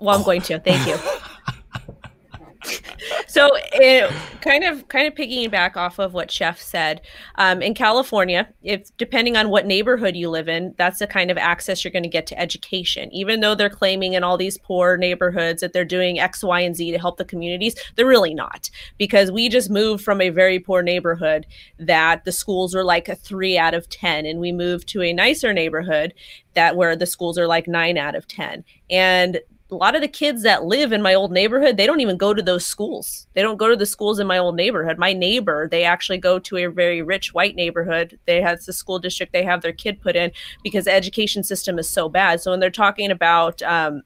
Well, 0.00 0.16
I'm 0.16 0.24
going 0.24 0.42
to. 0.42 0.58
Thank 0.58 0.86
you. 0.86 0.96
so 3.26 3.50
it, 3.72 4.10
kind 4.40 4.64
of 4.64 4.86
kind 4.88 5.06
of 5.06 5.14
piggyback 5.14 5.76
off 5.76 5.98
of 5.98 6.14
what 6.14 6.30
chef 6.30 6.60
said 6.60 7.00
um, 7.36 7.62
in 7.62 7.74
california 7.74 8.48
if 8.62 8.94
depending 8.96 9.36
on 9.36 9.48
what 9.48 9.66
neighborhood 9.66 10.14
you 10.16 10.30
live 10.30 10.48
in 10.48 10.74
that's 10.76 10.98
the 10.98 11.06
kind 11.06 11.30
of 11.30 11.38
access 11.38 11.84
you're 11.84 11.92
going 11.92 12.02
to 12.02 12.08
get 12.08 12.26
to 12.26 12.38
education. 12.38 13.12
Even 13.12 13.40
though 13.40 13.54
they're 13.54 13.70
claiming 13.70 14.14
in 14.14 14.24
all 14.24 14.36
these 14.36 14.58
poor 14.58 14.96
neighborhoods 14.96 15.60
that 15.60 15.72
they're 15.72 15.84
doing 15.84 16.18
x 16.18 16.42
y 16.42 16.60
and 16.60 16.76
z 16.76 16.90
to 16.90 16.98
help 16.98 17.16
the 17.16 17.24
communities 17.24 17.74
they're 17.94 18.06
really 18.06 18.34
not. 18.34 18.70
Because 18.98 19.30
we 19.30 19.48
just 19.48 19.70
moved 19.70 20.04
from 20.04 20.20
a 20.20 20.30
very 20.30 20.58
poor 20.58 20.82
neighborhood 20.82 21.46
that 21.78 22.24
the 22.24 22.32
schools 22.32 22.74
were 22.74 22.84
like 22.84 23.08
a 23.08 23.14
three 23.14 23.56
out 23.56 23.74
of 23.74 23.88
ten 23.88 24.26
and 24.26 24.40
we 24.40 24.52
moved 24.52 24.88
to 24.88 25.02
a 25.02 25.12
nicer 25.12 25.52
neighborhood 25.52 26.12
that 26.54 26.76
where 26.76 26.96
the 26.96 27.06
schools 27.06 27.38
are 27.38 27.46
like 27.46 27.68
nine 27.68 27.96
out 27.96 28.14
of 28.14 28.26
ten. 28.26 28.64
And 28.90 29.40
a 29.70 29.74
lot 29.74 29.96
of 29.96 30.00
the 30.00 30.08
kids 30.08 30.42
that 30.42 30.64
live 30.64 30.92
in 30.92 31.02
my 31.02 31.14
old 31.14 31.32
neighborhood, 31.32 31.76
they 31.76 31.86
don't 31.86 32.00
even 32.00 32.16
go 32.16 32.32
to 32.32 32.42
those 32.42 32.64
schools. 32.64 33.26
They 33.34 33.42
don't 33.42 33.56
go 33.56 33.68
to 33.68 33.74
the 33.74 33.86
schools 33.86 34.20
in 34.20 34.26
my 34.26 34.38
old 34.38 34.54
neighborhood. 34.54 34.96
My 34.96 35.12
neighbor, 35.12 35.68
they 35.68 35.82
actually 35.82 36.18
go 36.18 36.38
to 36.38 36.56
a 36.58 36.70
very 36.70 37.02
rich 37.02 37.34
white 37.34 37.56
neighborhood. 37.56 38.18
They 38.26 38.40
have 38.40 38.62
the 38.64 38.72
school 38.72 39.00
district 39.00 39.32
they 39.32 39.42
have 39.42 39.62
their 39.62 39.72
kid 39.72 40.00
put 40.00 40.14
in 40.14 40.30
because 40.62 40.84
the 40.84 40.92
education 40.92 41.42
system 41.42 41.80
is 41.80 41.90
so 41.90 42.08
bad. 42.08 42.40
So 42.40 42.52
when 42.52 42.60
they're 42.60 42.70
talking 42.70 43.10
about 43.10 43.60
um, 43.62 44.02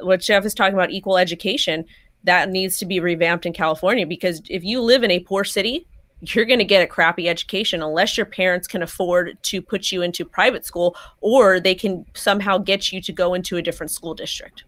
what 0.00 0.20
Jeff 0.20 0.44
is 0.44 0.54
talking 0.54 0.74
about, 0.74 0.90
equal 0.90 1.18
education, 1.18 1.84
that 2.24 2.50
needs 2.50 2.76
to 2.78 2.86
be 2.86 2.98
revamped 2.98 3.46
in 3.46 3.52
California 3.52 4.06
because 4.06 4.42
if 4.50 4.64
you 4.64 4.80
live 4.80 5.04
in 5.04 5.12
a 5.12 5.20
poor 5.20 5.44
city, 5.44 5.86
you're 6.20 6.44
going 6.44 6.58
to 6.58 6.64
get 6.64 6.82
a 6.82 6.86
crappy 6.86 7.28
education 7.28 7.80
unless 7.80 8.16
your 8.16 8.26
parents 8.26 8.66
can 8.66 8.82
afford 8.82 9.38
to 9.42 9.62
put 9.62 9.92
you 9.92 10.02
into 10.02 10.24
private 10.24 10.66
school 10.66 10.96
or 11.20 11.60
they 11.60 11.74
can 11.74 12.04
somehow 12.14 12.58
get 12.58 12.90
you 12.90 13.00
to 13.00 13.12
go 13.12 13.34
into 13.34 13.56
a 13.56 13.62
different 13.62 13.92
school 13.92 14.14
district. 14.14 14.64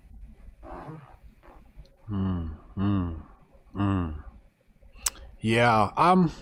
Mm, 2.10 2.50
mm, 2.76 3.22
mm. 3.76 4.14
Yeah, 5.40 5.90
um, 5.96 6.32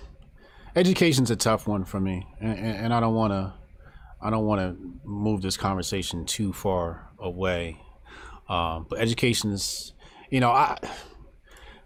education's 0.75 1.31
a 1.31 1.37
tough 1.37 1.67
one 1.67 1.85
for 1.85 2.01
me, 2.01 2.27
and, 2.41 2.59
and 2.59 2.95
I 2.95 3.01
don't 3.01 3.15
want 3.15 3.33
to, 3.33 3.53
I 4.23 4.31
don't 4.31 4.47
want 4.47 4.61
to 4.61 4.77
move 5.05 5.43
this 5.43 5.57
conversation 5.57 6.25
too 6.25 6.53
far 6.53 7.11
away. 7.19 7.81
Um, 8.49 8.87
but 8.89 9.01
education's, 9.01 9.93
you 10.31 10.41
know, 10.41 10.51
I, 10.51 10.79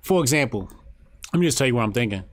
for 0.02 0.20
example, 0.20 0.70
let 1.32 1.40
me 1.40 1.46
just 1.46 1.56
tell 1.56 1.66
you 1.66 1.74
what 1.74 1.82
I'm 1.82 1.92
thinking. 1.92 2.24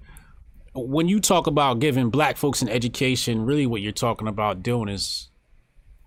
When 0.75 1.07
you 1.07 1.19
talk 1.19 1.47
about 1.47 1.79
giving 1.79 2.09
black 2.09 2.37
folks 2.37 2.61
an 2.61 2.69
education, 2.69 3.45
really 3.45 3.65
what 3.65 3.81
you're 3.81 3.91
talking 3.93 4.27
about 4.27 4.61
doing 4.61 4.89
is 4.89 5.29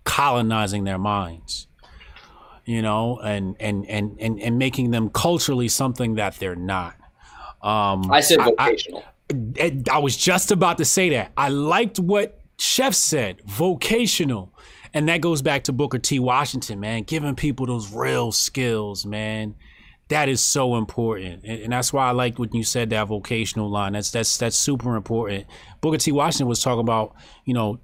colonizing 0.03 0.83
their 0.83 0.97
minds 0.97 1.67
you 2.65 2.81
know, 2.81 3.19
and 3.19 3.55
and 3.59 3.85
and 3.87 4.17
and, 4.19 4.39
and 4.39 4.57
making 4.57 4.91
them 4.91 5.09
culturally 5.09 5.67
something 5.67 6.15
that 6.15 6.35
they're 6.39 6.55
not. 6.55 6.95
Um, 7.61 8.11
I 8.11 8.21
said 8.21 8.39
vocational. 8.39 9.03
I, 9.29 9.35
I, 9.59 9.83
I 9.93 9.97
was 9.99 10.17
just 10.17 10.51
about 10.51 10.77
to 10.79 10.85
say 10.85 11.09
that. 11.09 11.31
I 11.37 11.49
liked 11.49 11.99
what 11.99 12.41
Chef 12.57 12.93
said, 12.93 13.41
vocational. 13.45 14.53
And 14.93 15.07
that 15.07 15.21
goes 15.21 15.41
back 15.41 15.63
to 15.63 15.73
Booker 15.73 15.99
T. 15.99 16.19
Washington, 16.19 16.79
man, 16.79 17.03
giving 17.03 17.35
people 17.35 17.65
those 17.65 17.91
real 17.93 18.31
skills, 18.31 19.05
man. 19.05 19.55
That 20.09 20.27
is 20.27 20.41
so 20.41 20.75
important. 20.75 21.45
And, 21.45 21.61
and 21.61 21.73
that's 21.73 21.93
why 21.93 22.07
I 22.07 22.11
like 22.11 22.37
when 22.37 22.51
you 22.51 22.63
said 22.63 22.89
that 22.89 23.07
vocational 23.07 23.69
line. 23.69 23.93
That's 23.93 24.11
that's 24.11 24.37
that's 24.37 24.57
super 24.57 24.97
important. 24.97 25.47
Booker 25.79 25.97
T. 25.97 26.11
Washington 26.11 26.47
was 26.47 26.61
talking 26.61 26.81
about, 26.81 27.15
you 27.45 27.53
know, 27.53 27.79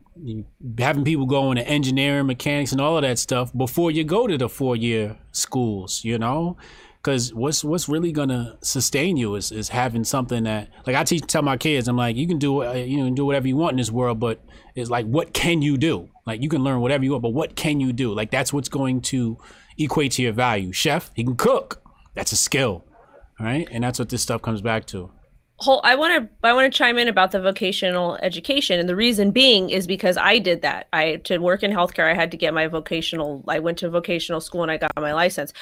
having 0.77 1.03
people 1.03 1.25
go 1.25 1.51
into 1.51 1.67
engineering, 1.67 2.27
mechanics, 2.27 2.71
and 2.71 2.81
all 2.81 2.97
of 2.97 3.03
that 3.03 3.19
stuff 3.19 3.55
before 3.55 3.91
you 3.91 4.03
go 4.03 4.27
to 4.27 4.37
the 4.37 4.49
four 4.49 4.75
year 4.75 5.17
schools, 5.31 6.03
you 6.03 6.17
know? 6.17 6.57
Because 6.97 7.33
what's 7.33 7.63
what's 7.63 7.87
really 7.87 8.11
gonna 8.11 8.57
sustain 8.61 9.17
you 9.17 9.35
is, 9.35 9.51
is 9.51 9.69
having 9.69 10.03
something 10.03 10.43
that 10.43 10.69
like 10.85 10.95
I 10.95 11.03
teach 11.03 11.25
tell 11.25 11.41
my 11.41 11.55
kids 11.55 11.87
I'm 11.87 11.95
like 11.95 12.17
you 12.17 12.27
can 12.27 12.37
do 12.37 12.63
uh, 12.63 12.73
you 12.73 13.05
can 13.05 13.15
do 13.15 13.25
whatever 13.25 13.47
you 13.47 13.55
want 13.55 13.73
in 13.73 13.77
this 13.77 13.91
world 13.91 14.19
but 14.19 14.43
it's 14.75 14.89
like 14.89 15.05
what 15.05 15.33
can 15.33 15.61
you 15.61 15.77
do? 15.77 16.09
Like 16.25 16.41
you 16.41 16.49
can 16.49 16.63
learn 16.63 16.81
whatever 16.81 17.05
you 17.05 17.11
want 17.11 17.21
but 17.21 17.33
what 17.33 17.55
can 17.55 17.79
you 17.79 17.93
do? 17.93 18.13
Like 18.13 18.31
that's 18.31 18.51
what's 18.51 18.67
going 18.67 19.01
to 19.01 19.37
equate 19.77 20.13
to 20.13 20.23
your 20.23 20.33
value. 20.33 20.73
Chef 20.73 21.11
he 21.13 21.23
can 21.23 21.37
cook. 21.37 21.81
That's 22.13 22.33
a 22.33 22.37
skill 22.37 22.83
right? 23.39 23.67
And 23.71 23.83
that's 23.83 23.99
what 23.99 24.09
this 24.09 24.21
stuff 24.21 24.41
comes 24.41 24.61
back 24.61 24.85
to 24.87 25.11
whole 25.59 25.81
i 25.83 25.95
want 25.95 26.13
to 26.13 26.47
i 26.47 26.53
want 26.53 26.71
to 26.71 26.77
chime 26.77 26.99
in 26.99 27.07
about 27.07 27.31
the 27.31 27.41
vocational 27.41 28.15
education 28.21 28.79
and 28.79 28.87
the 28.87 28.95
reason 28.95 29.31
being 29.31 29.71
is 29.71 29.87
because 29.87 30.15
i 30.15 30.37
did 30.37 30.61
that. 30.61 30.87
I 30.93 31.15
to 31.23 31.39
work 31.39 31.63
in 31.63 31.71
healthcare 31.71 32.09
i 32.09 32.13
had 32.13 32.29
to 32.29 32.37
get 32.37 32.53
my 32.53 32.67
vocational 32.67 33.43
i 33.47 33.57
went 33.57 33.79
to 33.79 33.89
vocational 33.89 34.39
school 34.39 34.61
and 34.61 34.71
i 34.71 34.77
got 34.77 34.91
my 34.97 35.13
license. 35.13 35.53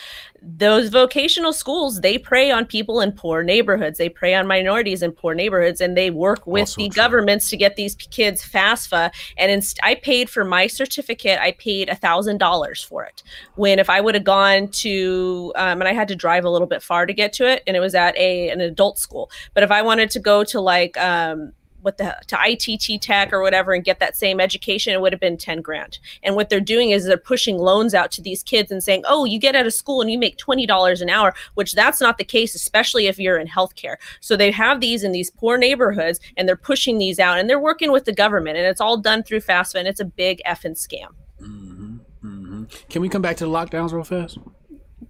Those 0.42 0.90
vocational 0.90 1.54
schools 1.54 2.02
they 2.02 2.18
prey 2.18 2.52
on 2.52 2.66
people 2.66 3.00
in 3.00 3.14
poor 3.14 3.42
neighborhoods. 3.42 3.98
They 3.98 4.10
prey 4.10 4.36
on 4.36 4.48
minorities 4.48 5.02
in 5.02 5.14
poor 5.14 5.34
neighborhoods 5.34 5.80
and 5.80 5.96
they 5.96 6.12
work 6.12 6.46
with 6.46 6.62
also 6.64 6.82
the 6.82 6.90
true. 6.90 6.96
governments 6.96 7.50
to 7.52 7.58
get 7.58 7.78
these 7.78 7.96
kids 7.96 8.44
fafsa 8.44 9.12
and 9.38 9.50
inst- 9.50 9.80
i 9.82 9.96
paid 9.96 10.30
for 10.30 10.44
my 10.44 10.68
certificate 10.68 11.40
i 11.40 11.52
paid 11.54 11.88
a 11.88 11.96
thousand 11.96 12.38
dollars 12.38 12.84
for 12.84 13.06
it. 13.06 13.24
When 13.56 13.80
if 13.80 13.90
i 13.90 14.02
would 14.02 14.16
have 14.16 14.26
gone 14.26 14.68
to 14.68 15.54
um, 15.56 15.80
and 15.82 15.88
i 15.88 15.94
had 15.94 16.10
to 16.10 16.16
drive 16.16 16.44
a 16.44 16.50
little 16.50 16.68
bit 16.68 16.84
far 16.84 17.06
to 17.06 17.14
get 17.14 17.32
to 17.34 17.50
it 17.50 17.64
and 17.66 17.78
it 17.78 17.80
was 17.80 17.96
at 17.96 18.18
a 18.18 18.50
an 18.50 18.60
adult 18.60 19.00
school 19.00 19.32
but 19.54 19.64
if 19.64 19.72
i 19.72 19.85
wanted 19.86 20.10
to 20.12 20.20
go 20.20 20.44
to 20.44 20.60
like 20.60 20.98
um, 20.98 21.54
what 21.86 21.98
the 22.00 22.18
to 22.26 22.38
ITT 22.44 23.00
Tech 23.00 23.32
or 23.32 23.42
whatever 23.42 23.72
and 23.72 23.84
get 23.84 24.00
that 24.00 24.18
same 24.18 24.40
education, 24.40 24.92
it 24.92 25.00
would 25.00 25.14
have 25.14 25.20
been 25.20 25.38
10 25.38 25.62
grand. 25.62 26.00
And 26.24 26.36
what 26.36 26.50
they're 26.50 26.60
doing 26.60 26.90
is 26.90 27.06
they're 27.06 27.16
pushing 27.16 27.60
loans 27.60 27.94
out 27.94 28.12
to 28.14 28.24
these 28.24 28.42
kids 28.42 28.72
and 28.72 28.84
saying, 28.84 29.04
oh, 29.08 29.24
you 29.24 29.38
get 29.38 29.56
out 29.56 29.68
of 29.68 29.74
school 29.74 30.02
and 30.02 30.10
you 30.10 30.18
make 30.18 30.38
$20 30.38 31.02
an 31.02 31.10
hour, 31.12 31.36
which 31.54 31.74
that's 31.74 32.02
not 32.02 32.18
the 32.18 32.24
case, 32.24 32.56
especially 32.56 33.06
if 33.06 33.20
you're 33.20 33.38
in 33.38 33.48
healthcare. 33.48 33.98
So 34.20 34.36
they 34.36 34.50
have 34.50 34.82
these 34.82 35.04
in 35.04 35.12
these 35.12 35.30
poor 35.30 35.60
neighborhoods 35.60 36.20
and 36.36 36.50
they're 36.50 36.56
pushing 36.56 36.98
these 36.98 37.20
out 37.20 37.38
and 37.38 37.48
they're 37.48 37.60
working 37.60 37.92
with 37.92 38.06
the 38.06 38.14
government 38.14 38.58
and 38.58 38.66
it's 38.66 38.82
all 38.82 38.98
done 38.98 39.22
through 39.22 39.42
FAFSA 39.42 39.76
and 39.76 39.88
it's 39.88 40.00
a 40.00 40.06
big 40.06 40.42
effing 40.44 40.76
scam. 40.76 41.10
Mm-hmm, 41.40 41.98
mm-hmm. 42.24 42.64
Can 42.90 43.02
we 43.04 43.10
come 43.10 43.22
back 43.22 43.38
to 43.38 43.46
the 43.46 43.52
lockdowns 43.52 43.94
real 43.94 44.04
fast? 44.04 44.40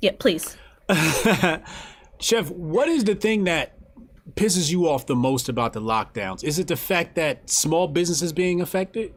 Yeah, 0.01 0.11
please. 0.19 0.57
Chef, 2.19 2.51
what 2.51 2.89
is 2.89 3.05
the 3.05 3.15
thing 3.15 3.45
that 3.45 3.78
pisses 4.34 4.71
you 4.71 4.89
off 4.89 5.05
the 5.05 5.15
most 5.15 5.49
about 5.49 5.73
the 5.73 5.82
lockdowns? 5.82 6.43
Is 6.43 6.57
it 6.59 6.67
the 6.67 6.76
fact 6.76 7.15
that 7.15 7.49
small 7.49 7.88
businesses 7.88 8.34
being 8.34 8.61
affected? 8.61 9.13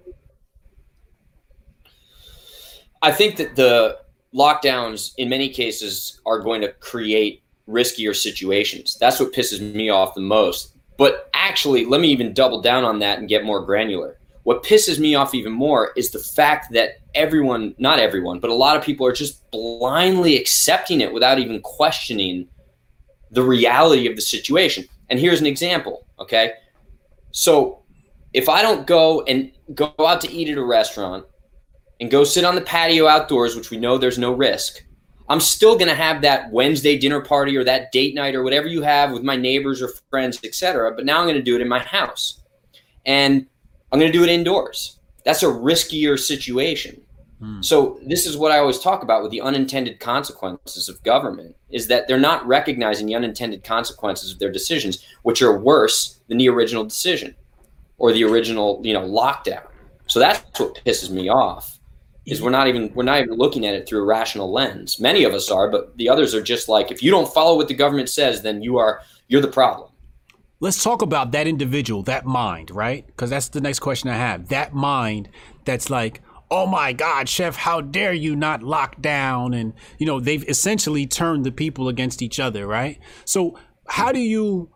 I 3.00 3.12
think 3.12 3.36
that 3.36 3.56
the 3.56 3.98
lockdowns 4.34 5.12
in 5.16 5.28
many 5.28 5.48
cases 5.48 6.20
are 6.26 6.40
going 6.40 6.60
to 6.60 6.72
create 6.74 7.42
riskier 7.68 8.14
situations. 8.14 8.96
That's 8.98 9.20
what 9.20 9.32
pisses 9.32 9.60
me 9.60 9.88
off 9.88 10.14
the 10.14 10.20
most. 10.20 10.74
But 10.96 11.30
actually, 11.32 11.84
let 11.84 12.00
me 12.00 12.08
even 12.08 12.34
double 12.34 12.60
down 12.60 12.84
on 12.84 12.98
that 12.98 13.18
and 13.18 13.28
get 13.28 13.44
more 13.44 13.64
granular. 13.64 14.18
What 14.42 14.64
pisses 14.64 14.98
me 14.98 15.14
off 15.14 15.34
even 15.34 15.52
more 15.52 15.92
is 15.94 16.10
the 16.10 16.18
fact 16.18 16.72
that 16.72 16.98
everyone, 17.14 17.74
not 17.78 17.98
everyone, 17.98 18.40
but 18.40 18.50
a 18.50 18.54
lot 18.54 18.76
of 18.76 18.82
people 18.82 19.06
are 19.06 19.12
just 19.12 19.48
blindly 19.50 20.36
accepting 20.36 21.00
it 21.00 21.12
without 21.12 21.38
even 21.38 21.60
questioning 21.60 22.48
the 23.30 23.42
reality 23.42 24.08
of 24.08 24.16
the 24.16 24.22
situation. 24.22 24.88
And 25.10 25.18
here's 25.18 25.40
an 25.40 25.46
example, 25.46 26.06
okay? 26.18 26.52
So 27.30 27.82
if 28.32 28.48
I 28.48 28.62
don't 28.62 28.86
go 28.86 29.22
and 29.22 29.52
go 29.74 29.92
out 29.98 30.20
to 30.22 30.30
eat 30.30 30.48
at 30.48 30.58
a 30.58 30.64
restaurant 30.64 31.24
and 32.00 32.10
go 32.10 32.24
sit 32.24 32.44
on 32.44 32.54
the 32.54 32.60
patio 32.60 33.06
outdoors, 33.06 33.56
which 33.56 33.70
we 33.70 33.78
know 33.78 33.98
there's 33.98 34.18
no 34.18 34.32
risk, 34.32 34.84
I'm 35.30 35.40
still 35.40 35.74
going 35.74 35.88
to 35.88 35.94
have 35.94 36.22
that 36.22 36.50
Wednesday 36.50 36.98
dinner 36.98 37.20
party 37.20 37.56
or 37.56 37.64
that 37.64 37.92
date 37.92 38.14
night 38.14 38.34
or 38.34 38.42
whatever 38.42 38.66
you 38.66 38.82
have 38.82 39.12
with 39.12 39.22
my 39.22 39.36
neighbors 39.36 39.82
or 39.82 39.90
friends, 40.10 40.38
etc. 40.42 40.94
But 40.94 41.04
now 41.04 41.18
I'm 41.18 41.26
going 41.26 41.36
to 41.36 41.42
do 41.42 41.54
it 41.54 41.60
in 41.60 41.68
my 41.68 41.80
house. 41.80 42.40
And 43.04 43.46
I'm 43.92 43.98
going 43.98 44.10
to 44.10 44.18
do 44.18 44.24
it 44.24 44.30
indoors. 44.30 44.98
That's 45.24 45.42
a 45.42 45.46
riskier 45.46 46.18
situation. 46.18 47.02
Hmm. 47.40 47.62
So 47.62 48.00
this 48.04 48.26
is 48.26 48.36
what 48.36 48.52
I 48.52 48.58
always 48.58 48.78
talk 48.78 49.02
about 49.02 49.22
with 49.22 49.30
the 49.30 49.40
unintended 49.40 50.00
consequences 50.00 50.88
of 50.88 51.02
government 51.02 51.54
is 51.70 51.86
that 51.88 52.08
they're 52.08 52.18
not 52.18 52.46
recognizing 52.46 53.06
the 53.06 53.14
unintended 53.14 53.62
consequences 53.62 54.32
of 54.32 54.38
their 54.38 54.50
decisions, 54.50 55.04
which 55.22 55.42
are 55.42 55.58
worse 55.58 56.20
than 56.28 56.38
the 56.38 56.48
original 56.48 56.84
decision 56.84 57.34
or 57.98 58.12
the 58.12 58.24
original, 58.24 58.80
you 58.84 58.92
know, 58.92 59.02
lockdown. 59.02 59.66
So 60.06 60.18
that's 60.18 60.42
what 60.58 60.80
pisses 60.84 61.10
me 61.10 61.28
off 61.28 61.78
is 62.26 62.42
we're 62.42 62.50
not 62.50 62.68
even 62.68 62.92
we're 62.94 63.04
not 63.04 63.20
even 63.20 63.34
looking 63.34 63.66
at 63.66 63.74
it 63.74 63.88
through 63.88 64.00
a 64.00 64.04
rational 64.04 64.52
lens. 64.52 65.00
Many 65.00 65.24
of 65.24 65.32
us 65.32 65.50
are, 65.50 65.70
but 65.70 65.96
the 65.96 66.08
others 66.08 66.34
are 66.34 66.42
just 66.42 66.68
like 66.68 66.90
if 66.90 67.02
you 67.02 67.10
don't 67.10 67.32
follow 67.32 67.56
what 67.56 67.68
the 67.68 67.74
government 67.74 68.08
says, 68.08 68.42
then 68.42 68.62
you 68.62 68.78
are 68.78 69.02
you're 69.28 69.40
the 69.40 69.48
problem. 69.48 69.90
Let's 70.60 70.82
talk 70.82 71.02
about 71.02 71.30
that 71.32 71.46
individual, 71.46 72.02
that 72.04 72.26
mind, 72.26 72.72
right? 72.72 73.06
Because 73.06 73.30
that's 73.30 73.48
the 73.48 73.60
next 73.60 73.78
question 73.78 74.10
I 74.10 74.16
have. 74.16 74.48
That 74.48 74.74
mind 74.74 75.28
that's 75.64 75.88
like, 75.88 76.20
oh 76.50 76.66
my 76.66 76.92
God, 76.92 77.28
chef, 77.28 77.56
how 77.56 77.80
dare 77.80 78.12
you 78.12 78.34
not 78.34 78.62
lock 78.62 79.00
down? 79.00 79.54
And, 79.54 79.74
you 79.98 80.06
know, 80.06 80.20
they've 80.20 80.48
essentially 80.48 81.06
turned 81.06 81.44
the 81.44 81.52
people 81.52 81.88
against 81.88 82.22
each 82.22 82.40
other, 82.40 82.66
right? 82.66 82.98
So 83.24 83.58
how 83.86 84.12
do 84.12 84.20
you 84.20 84.70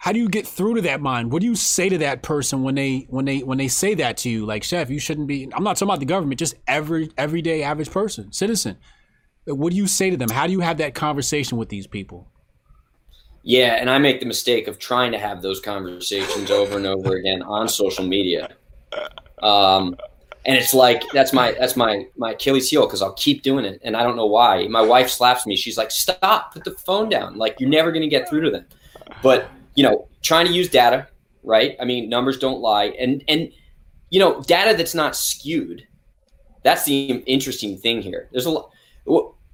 how 0.00 0.12
do 0.12 0.20
you 0.20 0.28
get 0.28 0.46
through 0.46 0.76
to 0.76 0.82
that 0.82 1.00
mind? 1.00 1.32
What 1.32 1.40
do 1.40 1.46
you 1.46 1.56
say 1.56 1.88
to 1.88 1.98
that 1.98 2.22
person 2.22 2.62
when 2.62 2.76
they 2.76 3.06
when 3.10 3.24
they 3.24 3.40
when 3.40 3.58
they 3.58 3.68
say 3.68 3.94
that 3.94 4.16
to 4.18 4.30
you? 4.30 4.46
Like, 4.46 4.62
chef, 4.62 4.90
you 4.90 5.00
shouldn't 5.00 5.26
be 5.26 5.48
I'm 5.52 5.64
not 5.64 5.76
talking 5.76 5.88
about 5.88 6.00
the 6.00 6.06
government, 6.06 6.38
just 6.38 6.54
every 6.68 7.10
everyday 7.18 7.62
average 7.62 7.90
person, 7.90 8.32
citizen. 8.32 8.76
What 9.44 9.70
do 9.70 9.76
you 9.76 9.86
say 9.86 10.10
to 10.10 10.16
them? 10.16 10.28
How 10.28 10.46
do 10.46 10.52
you 10.52 10.60
have 10.60 10.78
that 10.78 10.94
conversation 10.94 11.58
with 11.58 11.68
these 11.68 11.86
people? 11.86 12.30
Yeah, 13.42 13.76
and 13.80 13.88
I 13.88 13.98
make 13.98 14.20
the 14.20 14.26
mistake 14.26 14.68
of 14.68 14.78
trying 14.78 15.12
to 15.12 15.18
have 15.18 15.42
those 15.42 15.58
conversations 15.58 16.50
over 16.50 16.76
and 16.76 16.86
over 16.86 17.16
again 17.16 17.42
on 17.42 17.66
social 17.66 18.04
media. 18.04 18.50
Um, 19.42 19.96
and 20.48 20.56
it's 20.56 20.72
like 20.72 21.02
that's 21.12 21.34
my 21.34 21.52
that's 21.52 21.76
my 21.76 22.06
my 22.16 22.32
Achilles 22.32 22.70
heel 22.70 22.86
because 22.86 23.02
I'll 23.02 23.12
keep 23.12 23.42
doing 23.42 23.66
it, 23.66 23.80
and 23.84 23.94
I 23.94 24.02
don't 24.02 24.16
know 24.16 24.26
why. 24.26 24.66
My 24.66 24.80
wife 24.80 25.10
slaps 25.10 25.46
me. 25.46 25.56
She's 25.56 25.76
like, 25.76 25.90
"Stop! 25.90 26.54
Put 26.54 26.64
the 26.64 26.70
phone 26.70 27.10
down. 27.10 27.36
Like 27.36 27.60
you're 27.60 27.68
never 27.68 27.92
going 27.92 28.02
to 28.02 28.08
get 28.08 28.28
through 28.30 28.40
to 28.40 28.50
them." 28.50 28.64
But 29.22 29.50
you 29.74 29.84
know, 29.84 30.08
trying 30.22 30.46
to 30.46 30.52
use 30.52 30.70
data, 30.70 31.06
right? 31.44 31.76
I 31.78 31.84
mean, 31.84 32.08
numbers 32.08 32.38
don't 32.38 32.60
lie, 32.60 32.86
and 32.98 33.22
and 33.28 33.52
you 34.08 34.18
know, 34.18 34.40
data 34.40 34.74
that's 34.74 34.94
not 34.94 35.14
skewed. 35.14 35.86
That's 36.62 36.84
the 36.86 37.08
interesting 37.26 37.76
thing 37.76 38.00
here. 38.00 38.28
There's 38.32 38.46
a 38.46 38.50
lot. 38.50 38.70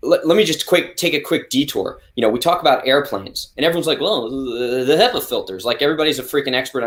Let, 0.01 0.29
let 0.29 0.37
me 0.37 0.45
just 0.45 0.67
quick 0.67 0.97
take 0.97 1.15
a 1.15 1.21
quick 1.21 1.51
detour. 1.51 2.01
You 2.15 2.23
know, 2.23 2.29
we 2.29 2.39
talk 2.39 2.61
about 2.61 2.87
airplanes, 2.87 3.53
and 3.57 3.67
everyone's 3.67 3.89
like, 3.89 4.01
"Well, 4.01 4.31
the 4.31 4.97
HEPA 4.97 5.25
filters." 5.25 5.65
Like 5.65 5.83
everybody's 5.83 6.21
a 6.21 6.23
freaking 6.23 6.55
expert 6.55 6.85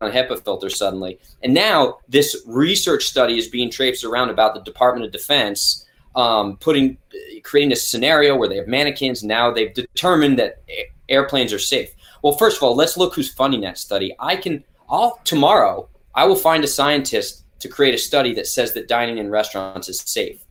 on 0.00 0.12
HEPA 0.12 0.44
filters 0.44 0.76
suddenly. 0.76 1.18
And 1.42 1.54
now 1.54 1.98
this 2.08 2.42
research 2.46 3.04
study 3.04 3.38
is 3.38 3.48
being 3.48 3.70
traipsed 3.70 4.04
around 4.04 4.30
about 4.30 4.54
the 4.54 4.60
Department 4.60 5.06
of 5.06 5.12
Defense 5.12 5.86
um, 6.16 6.56
putting 6.56 6.96
creating 7.44 7.72
a 7.72 7.76
scenario 7.76 8.34
where 8.36 8.48
they 8.48 8.56
have 8.56 8.66
mannequins. 8.66 9.22
Now 9.22 9.52
they've 9.52 9.72
determined 9.72 10.38
that 10.38 10.62
airplanes 11.08 11.52
are 11.52 11.58
safe. 11.58 11.94
Well, 12.22 12.32
first 12.32 12.56
of 12.56 12.62
all, 12.62 12.74
let's 12.74 12.96
look 12.96 13.14
who's 13.14 13.32
funding 13.32 13.60
that 13.60 13.78
study. 13.78 14.16
I 14.18 14.36
can 14.36 14.64
I'll 14.88 15.20
tomorrow 15.24 15.88
I 16.14 16.24
will 16.24 16.36
find 16.36 16.64
a 16.64 16.68
scientist 16.68 17.44
to 17.60 17.68
create 17.68 17.94
a 17.94 17.98
study 17.98 18.34
that 18.34 18.46
says 18.46 18.72
that 18.72 18.88
dining 18.88 19.18
in 19.18 19.30
restaurants 19.30 19.88
is 19.88 20.00
safe. 20.00 20.42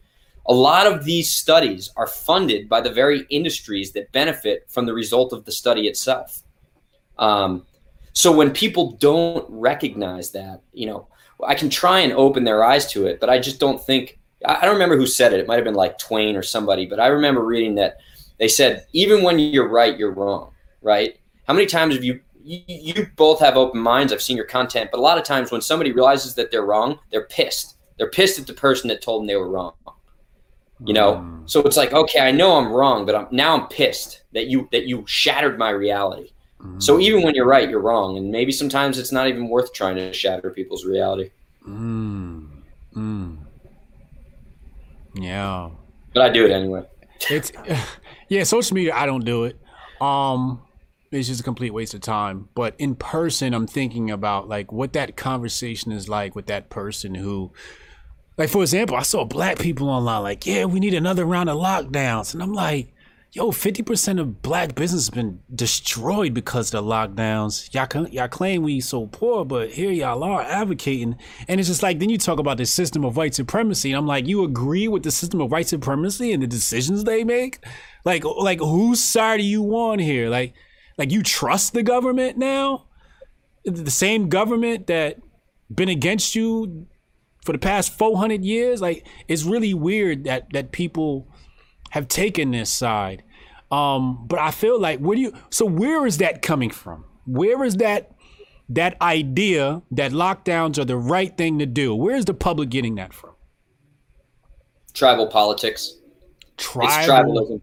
A 0.48 0.54
lot 0.54 0.86
of 0.86 1.04
these 1.04 1.32
studies 1.32 1.90
are 1.98 2.06
funded 2.06 2.70
by 2.70 2.80
the 2.80 2.92
very 2.92 3.26
industries 3.32 3.92
that 3.94 4.12
benefit 4.12 4.66
from 4.70 4.86
the 4.86 4.94
result 4.94 5.34
of 5.34 5.44
the 5.46 5.52
study 5.52 5.88
itself. 5.88 6.44
Um, 7.18 7.66
so 8.16 8.32
when 8.32 8.52
people 8.52 8.94
don't 8.94 9.46
recognize 9.50 10.32
that, 10.32 10.62
you 10.74 10.88
know, 10.88 11.08
I 11.46 11.54
can 11.54 11.70
try 11.70 12.00
and 12.00 12.14
open 12.14 12.46
their 12.46 12.64
eyes 12.64 12.90
to 12.94 13.06
it, 13.08 13.20
but 13.20 13.30
I 13.30 13.40
just 13.40 13.60
don't 13.60 13.84
think 13.86 14.20
I 14.46 14.62
don't 14.62 14.74
remember 14.74 14.98
who 14.98 15.08
said 15.08 15.34
it. 15.34 15.40
It 15.40 15.48
might 15.48 15.56
have 15.56 15.64
been 15.64 15.76
like 15.76 15.98
Twain 15.98 16.36
or 16.36 16.44
somebody, 16.44 16.86
but 16.86 17.00
I 17.00 17.08
remember 17.08 17.44
reading 17.44 17.76
that 17.76 17.98
they 18.40 18.48
said 18.48 18.86
even 18.94 19.22
when 19.22 19.38
you're 19.38 19.68
right, 19.68 19.98
you're 19.98 20.14
wrong, 20.14 20.52
right? 20.82 21.18
How 21.48 21.54
many 21.54 21.66
times 21.66 21.96
have 21.96 22.04
you 22.04 22.22
you, 22.48 23.08
both 23.16 23.40
have 23.40 23.58
open 23.58 23.82
minds. 23.82 24.14
I've 24.14 24.22
seen 24.22 24.38
your 24.38 24.46
content, 24.46 24.92
but 24.92 25.00
a 25.00 25.02
lot 25.02 25.18
of 25.18 25.24
times 25.24 25.52
when 25.52 25.62
somebody 25.62 25.92
realizes 25.92 26.36
that 26.36 26.52
they're 26.52 26.66
wrong, 26.66 27.00
they're 27.12 27.26
pissed. 27.26 27.78
They're 27.98 28.12
pissed 28.12 28.38
at 28.40 28.46
the 28.46 28.54
person 28.54 28.88
that 28.90 29.02
told 29.02 29.22
them 29.22 29.28
they 29.28 29.36
were 29.36 29.50
wrong. 29.50 29.74
You 30.86 30.94
know, 30.94 31.16
mm. 31.16 31.50
so 31.50 31.62
it's 31.62 31.78
like, 31.78 31.94
okay, 31.94 32.20
I 32.20 32.32
know 32.32 32.58
I'm 32.58 32.72
wrong, 32.72 33.06
but 33.06 33.16
I'm 33.16 33.28
now 33.32 33.58
I'm 33.58 33.68
pissed 33.68 34.24
that 34.34 34.48
you 34.48 34.70
that 34.72 34.86
you 34.86 35.04
shattered 35.08 35.58
my 35.58 35.70
reality. 35.70 36.32
So 36.80 37.00
even 37.00 37.24
when 37.24 37.36
you're 37.36 37.46
right, 37.46 37.70
you're 37.70 37.82
wrong, 37.82 38.18
and 38.18 38.32
maybe 38.32 38.52
sometimes 38.52 38.98
it's 38.98 39.12
not 39.12 39.28
even 39.28 39.50
worth 39.50 39.74
trying 39.74 39.96
to 39.96 40.12
shatter 40.14 40.50
people's 40.50 40.86
reality. 40.86 41.30
Mm. 41.68 42.48
Mm. 42.96 43.38
Yeah. 45.14 45.70
But 46.14 46.24
I 46.24 46.30
do 46.30 46.46
it 46.46 46.52
anyway. 46.52 46.84
It's 47.30 47.52
yeah, 48.30 48.44
social 48.44 48.76
media. 48.76 48.94
I 48.96 49.06
don't 49.06 49.26
do 49.26 49.46
it. 49.46 49.60
Um, 50.02 50.62
it's 51.12 51.28
just 51.28 51.42
a 51.42 51.44
complete 51.44 51.72
waste 51.72 51.94
of 51.94 52.02
time. 52.02 52.50
But 52.56 52.76
in 52.78 52.96
person, 52.96 53.54
I'm 53.54 53.68
thinking 53.68 54.12
about 54.12 54.50
like 54.50 54.72
what 54.72 54.94
that 54.94 55.16
conversation 55.16 55.92
is 55.92 56.10
like 56.10 56.36
with 56.36 56.48
that 56.48 56.70
person 56.70 57.16
who, 57.16 57.52
like 58.38 58.50
for 58.50 58.62
example, 58.62 58.98
I 58.98 59.04
saw 59.04 59.24
black 59.24 59.60
people 59.60 59.90
online 59.90 60.24
like, 60.24 60.46
yeah, 60.46 60.66
we 60.66 60.80
need 60.80 60.94
another 60.94 61.26
round 61.26 61.50
of 61.50 61.58
lockdowns, 61.58 62.34
and 62.34 62.44
I'm 62.44 62.54
like, 62.54 62.94
yo, 63.36 63.52
50% 63.52 64.18
of 64.22 64.42
black 64.42 64.76
business 64.76 65.08
has 65.08 65.10
been 65.10 65.42
destroyed 65.54 66.34
because 66.34 66.74
of 66.74 66.86
the 66.86 66.90
lockdowns. 66.90 67.74
Y'all, 67.74 68.08
y'all 68.08 68.30
claim 68.30 68.64
we 68.64 68.80
so 68.80 69.08
poor, 69.08 69.44
but 69.44 69.72
here 69.72 69.92
y'all 69.92 70.24
are 70.24 70.42
advocating. 70.42 71.18
And 71.50 71.60
it's 71.60 71.68
just 71.68 71.84
like, 71.84 72.00
then 72.00 72.10
you 72.10 72.18
talk 72.18 72.40
about 72.40 72.56
the 72.56 72.66
system 72.66 73.04
of 73.04 73.18
white 73.18 73.36
supremacy. 73.36 73.92
And 73.92 73.98
I'm 73.98 74.08
like, 74.08 74.26
you 74.26 74.46
agree 74.46 74.88
with 74.88 75.04
the 75.04 75.12
system 75.12 75.42
of 75.42 75.52
white 75.52 75.68
supremacy 75.68 76.32
and 76.32 76.42
the 76.42 76.48
decisions 76.48 77.04
they 77.04 77.26
make? 77.26 77.60
Like, 78.06 78.24
like 78.24 78.60
whose 78.60 79.04
side 79.04 79.42
are 79.42 79.44
you 79.44 79.66
on 79.76 80.00
here? 80.00 80.30
Like, 80.30 80.54
like 80.98 81.12
you 81.12 81.22
trust 81.22 81.74
the 81.74 81.84
government 81.84 82.38
now, 82.38 82.86
the 83.66 83.92
same 83.92 84.30
government 84.30 84.88
that 84.88 85.18
been 85.70 85.90
against 85.90 86.36
you 86.36 86.88
for 87.44 87.52
the 87.52 87.58
past 87.58 87.92
400 87.98 88.46
years. 88.46 88.82
Like 88.82 89.06
it's 89.28 89.44
really 89.44 89.74
weird 89.74 90.24
that 90.24 90.54
that 90.54 90.72
people 90.72 91.28
have 91.96 92.08
taken 92.08 92.52
this 92.52 92.70
side. 92.70 93.24
Um, 93.72 94.26
but 94.28 94.40
I 94.40 94.52
feel 94.52 94.80
like 94.80 95.00
where 95.00 95.16
do 95.16 95.22
you? 95.22 95.34
So 95.50 95.66
where 95.66 96.06
is 96.06 96.20
that 96.20 96.42
coming 96.42 96.70
from? 96.70 97.06
Where 97.26 97.64
is 97.64 97.78
that 97.78 98.12
that 98.70 99.00
idea 99.02 99.82
that 99.92 100.12
lockdowns 100.12 100.78
are 100.78 100.86
the 100.86 100.98
right 100.98 101.36
thing 101.36 101.60
to 101.60 101.66
do? 101.66 101.96
Where 101.96 102.16
is 102.16 102.26
the 102.26 102.34
public 102.34 102.70
getting 102.70 102.96
that 102.96 103.14
from? 103.14 103.32
Tribal 104.94 105.28
politics. 105.28 105.96
Tribal. 106.58 106.88
It's 106.88 107.08
tribalism. 107.08 107.62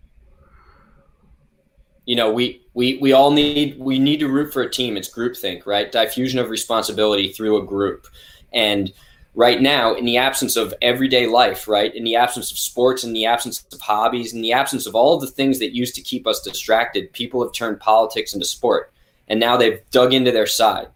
You 2.05 2.17
know, 2.17 2.33
we, 2.33 2.67
we 2.75 2.99
we 2.99 3.13
all 3.13 3.31
need 3.31 3.79
we 3.79 3.99
need 3.99 4.19
to 4.21 4.29
root 4.29 4.53
for 4.53 4.63
a 4.63 4.71
team. 4.71 4.97
It's 4.97 5.09
groupthink, 5.09 5.67
right? 5.67 5.91
Diffusion 5.91 6.41
of 6.41 6.51
responsibility 6.51 7.33
through 7.33 7.63
a 7.63 7.65
group. 7.65 8.09
And 8.53 8.93
right 9.35 9.61
now, 9.61 9.95
in 9.95 10.05
the 10.05 10.17
absence 10.17 10.57
of 10.57 10.75
everyday 10.83 11.27
life, 11.27 11.67
right? 11.67 11.95
In 11.95 12.05
the 12.05 12.17
absence 12.17 12.51
of 12.51 12.59
sports, 12.59 13.05
in 13.05 13.13
the 13.13 13.27
absence 13.27 13.65
of 13.73 13.81
hobbies, 13.81 14.35
in 14.35 14.43
the 14.43 14.53
absence 14.53 14.87
of 14.87 14.95
all 14.95 15.15
of 15.15 15.21
the 15.21 15.27
things 15.27 15.59
that 15.59 15.75
used 15.75 15.95
to 15.95 16.03
keep 16.03 16.27
us 16.27 16.43
distracted, 16.43 17.13
people 17.13 17.43
have 17.43 17.53
turned 17.53 17.81
politics 17.81 18.35
into 18.35 18.47
sport. 18.47 18.93
And 19.29 19.41
now 19.41 19.57
they've 19.57 19.81
dug 19.91 20.13
into 20.13 20.33
their 20.33 20.47
side. 20.47 20.89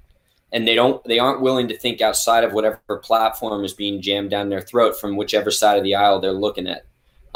And 0.52 0.66
they 0.66 0.74
don't 0.74 1.02
they 1.04 1.18
aren't 1.18 1.42
willing 1.42 1.68
to 1.68 1.76
think 1.76 2.00
outside 2.00 2.44
of 2.44 2.52
whatever 2.52 2.78
platform 3.02 3.64
is 3.64 3.72
being 3.72 4.00
jammed 4.00 4.30
down 4.30 4.48
their 4.48 4.60
throat 4.60 4.98
from 4.98 5.16
whichever 5.16 5.50
side 5.50 5.76
of 5.76 5.84
the 5.84 5.96
aisle 5.96 6.20
they're 6.20 6.32
looking 6.32 6.68
at 6.68 6.86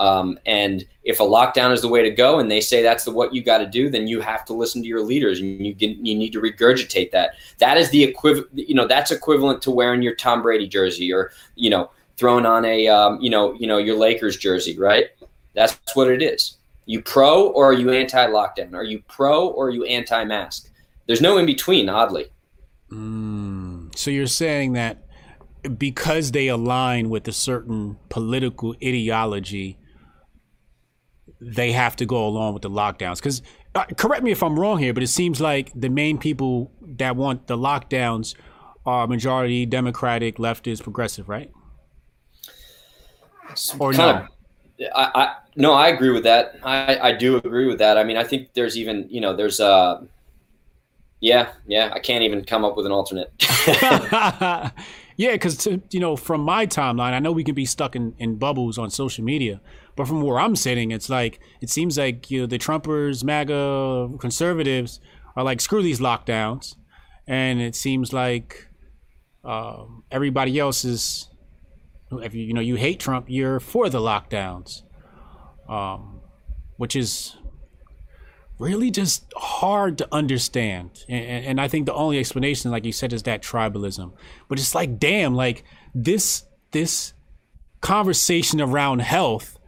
um, 0.00 0.38
and 0.46 0.86
if 1.04 1.20
a 1.20 1.22
lockdown 1.22 1.72
is 1.72 1.82
the 1.82 1.88
way 1.88 2.02
to 2.02 2.10
go 2.10 2.38
and 2.40 2.50
they 2.50 2.60
say 2.60 2.82
that's 2.82 3.04
the 3.04 3.10
what 3.10 3.34
you 3.34 3.42
got 3.42 3.58
to 3.58 3.66
do 3.66 3.90
then 3.90 4.06
you 4.06 4.20
have 4.20 4.46
to 4.46 4.54
listen 4.54 4.80
to 4.80 4.88
your 4.88 5.02
leaders 5.02 5.40
and 5.40 5.64
you 5.64 5.74
you 5.78 6.14
need 6.14 6.32
to 6.32 6.40
regurgitate 6.40 7.10
that. 7.10 7.34
That 7.58 7.76
is 7.76 7.90
the 7.90 8.02
equivalent 8.02 8.48
you 8.54 8.74
know 8.74 8.86
that's 8.86 9.10
equivalent 9.10 9.60
to 9.62 9.70
wearing 9.70 10.00
your 10.00 10.14
tom 10.14 10.42
brady 10.42 10.66
jersey 10.66 11.12
or 11.12 11.32
you 11.54 11.68
know 11.68 11.90
throwing 12.16 12.46
on 12.46 12.64
a 12.64 12.88
um, 12.88 13.20
you 13.20 13.28
know 13.28 13.52
you 13.54 13.66
know 13.66 13.78
your 13.78 13.96
lakers 13.96 14.36
jersey 14.38 14.78
right? 14.78 15.10
That's 15.54 15.78
what 15.94 16.10
it 16.10 16.22
is. 16.22 16.56
You 16.86 17.02
pro 17.02 17.48
or 17.48 17.66
are 17.66 17.72
you 17.74 17.90
anti-lockdown? 17.90 18.72
Are 18.74 18.82
you 18.82 19.02
pro 19.06 19.48
or 19.48 19.66
are 19.66 19.70
you 19.70 19.84
anti-mask? 19.84 20.70
There's 21.06 21.20
no 21.20 21.38
in 21.38 21.46
between, 21.46 21.88
oddly. 21.88 22.30
Mm, 22.90 23.96
so 23.96 24.10
you're 24.10 24.26
saying 24.26 24.72
that 24.72 25.04
because 25.76 26.32
they 26.32 26.48
align 26.48 27.10
with 27.10 27.28
a 27.28 27.32
certain 27.32 27.98
political 28.08 28.74
ideology, 28.82 29.76
they 31.40 31.72
have 31.72 31.96
to 31.96 32.06
go 32.06 32.26
along 32.26 32.54
with 32.54 32.62
the 32.62 32.70
lockdowns. 32.70 33.16
Because 33.16 33.42
uh, 33.74 33.84
correct 33.96 34.22
me 34.22 34.30
if 34.30 34.42
I'm 34.42 34.58
wrong 34.58 34.78
here, 34.78 34.92
but 34.92 35.02
it 35.02 35.08
seems 35.08 35.40
like 35.40 35.70
the 35.74 35.88
main 35.88 36.18
people 36.18 36.70
that 36.82 37.16
want 37.16 37.46
the 37.46 37.56
lockdowns 37.56 38.34
are 38.86 39.06
majority 39.06 39.66
Democratic, 39.66 40.36
leftist, 40.36 40.82
progressive, 40.82 41.28
right? 41.28 41.50
Or 43.78 43.92
kind 43.92 44.26
no? 44.78 44.86
Of, 44.86 44.92
I, 44.94 45.10
I 45.14 45.34
no, 45.56 45.72
I 45.72 45.88
agree 45.88 46.10
with 46.10 46.24
that. 46.24 46.56
I, 46.62 46.98
I 46.98 47.12
do 47.12 47.36
agree 47.36 47.66
with 47.66 47.78
that. 47.78 47.98
I 47.98 48.04
mean, 48.04 48.16
I 48.16 48.24
think 48.24 48.52
there's 48.54 48.76
even 48.78 49.06
you 49.10 49.20
know 49.20 49.34
there's 49.34 49.60
uh 49.60 50.02
yeah, 51.20 51.52
yeah, 51.66 51.90
I 51.92 51.98
can't 51.98 52.24
even 52.24 52.44
come 52.44 52.64
up 52.64 52.76
with 52.76 52.86
an 52.86 52.92
alternate. 52.92 53.30
yeah, 53.68 54.70
because 55.32 55.66
you 55.90 56.00
know, 56.00 56.16
from 56.16 56.40
my 56.40 56.66
timeline, 56.66 57.12
I 57.12 57.18
know 57.18 57.30
we 57.30 57.44
can 57.44 57.54
be 57.54 57.66
stuck 57.66 57.94
in, 57.94 58.14
in 58.18 58.36
bubbles 58.36 58.78
on 58.78 58.90
social 58.90 59.22
media, 59.22 59.60
but 59.96 60.06
from 60.06 60.22
where 60.22 60.38
I'm 60.38 60.56
sitting, 60.56 60.90
it's 60.90 61.08
like 61.08 61.40
it 61.60 61.70
seems 61.70 61.98
like 61.98 62.30
you 62.30 62.40
know 62.40 62.46
the 62.46 62.58
Trumpers, 62.58 63.24
MAGA, 63.24 64.18
conservatives 64.18 65.00
are 65.36 65.44
like 65.44 65.60
screw 65.60 65.82
these 65.82 66.00
lockdowns, 66.00 66.76
and 67.26 67.60
it 67.60 67.74
seems 67.74 68.12
like 68.12 68.68
um, 69.44 70.04
everybody 70.10 70.58
else 70.58 70.84
is, 70.84 71.28
if 72.12 72.34
you 72.34 72.44
you 72.44 72.54
know 72.54 72.60
you 72.60 72.76
hate 72.76 73.00
Trump, 73.00 73.26
you're 73.28 73.60
for 73.60 73.88
the 73.88 73.98
lockdowns, 73.98 74.82
um, 75.68 76.20
which 76.76 76.96
is 76.96 77.36
really 78.58 78.90
just 78.90 79.24
hard 79.36 79.96
to 79.98 80.06
understand. 80.12 81.04
And, 81.08 81.46
and, 81.46 81.60
I 81.60 81.66
think 81.66 81.86
the 81.86 81.94
only 81.94 82.18
explanation, 82.18 82.70
like 82.70 82.84
you 82.84 82.92
said, 82.92 83.14
is 83.14 83.22
that 83.22 83.42
tribalism. 83.42 84.12
But 84.48 84.58
it's 84.58 84.74
like, 84.74 84.98
damn, 84.98 85.34
like 85.34 85.64
this 85.94 86.44
this 86.72 87.14
conversation 87.80 88.60
around 88.60 89.00
health 89.00 89.58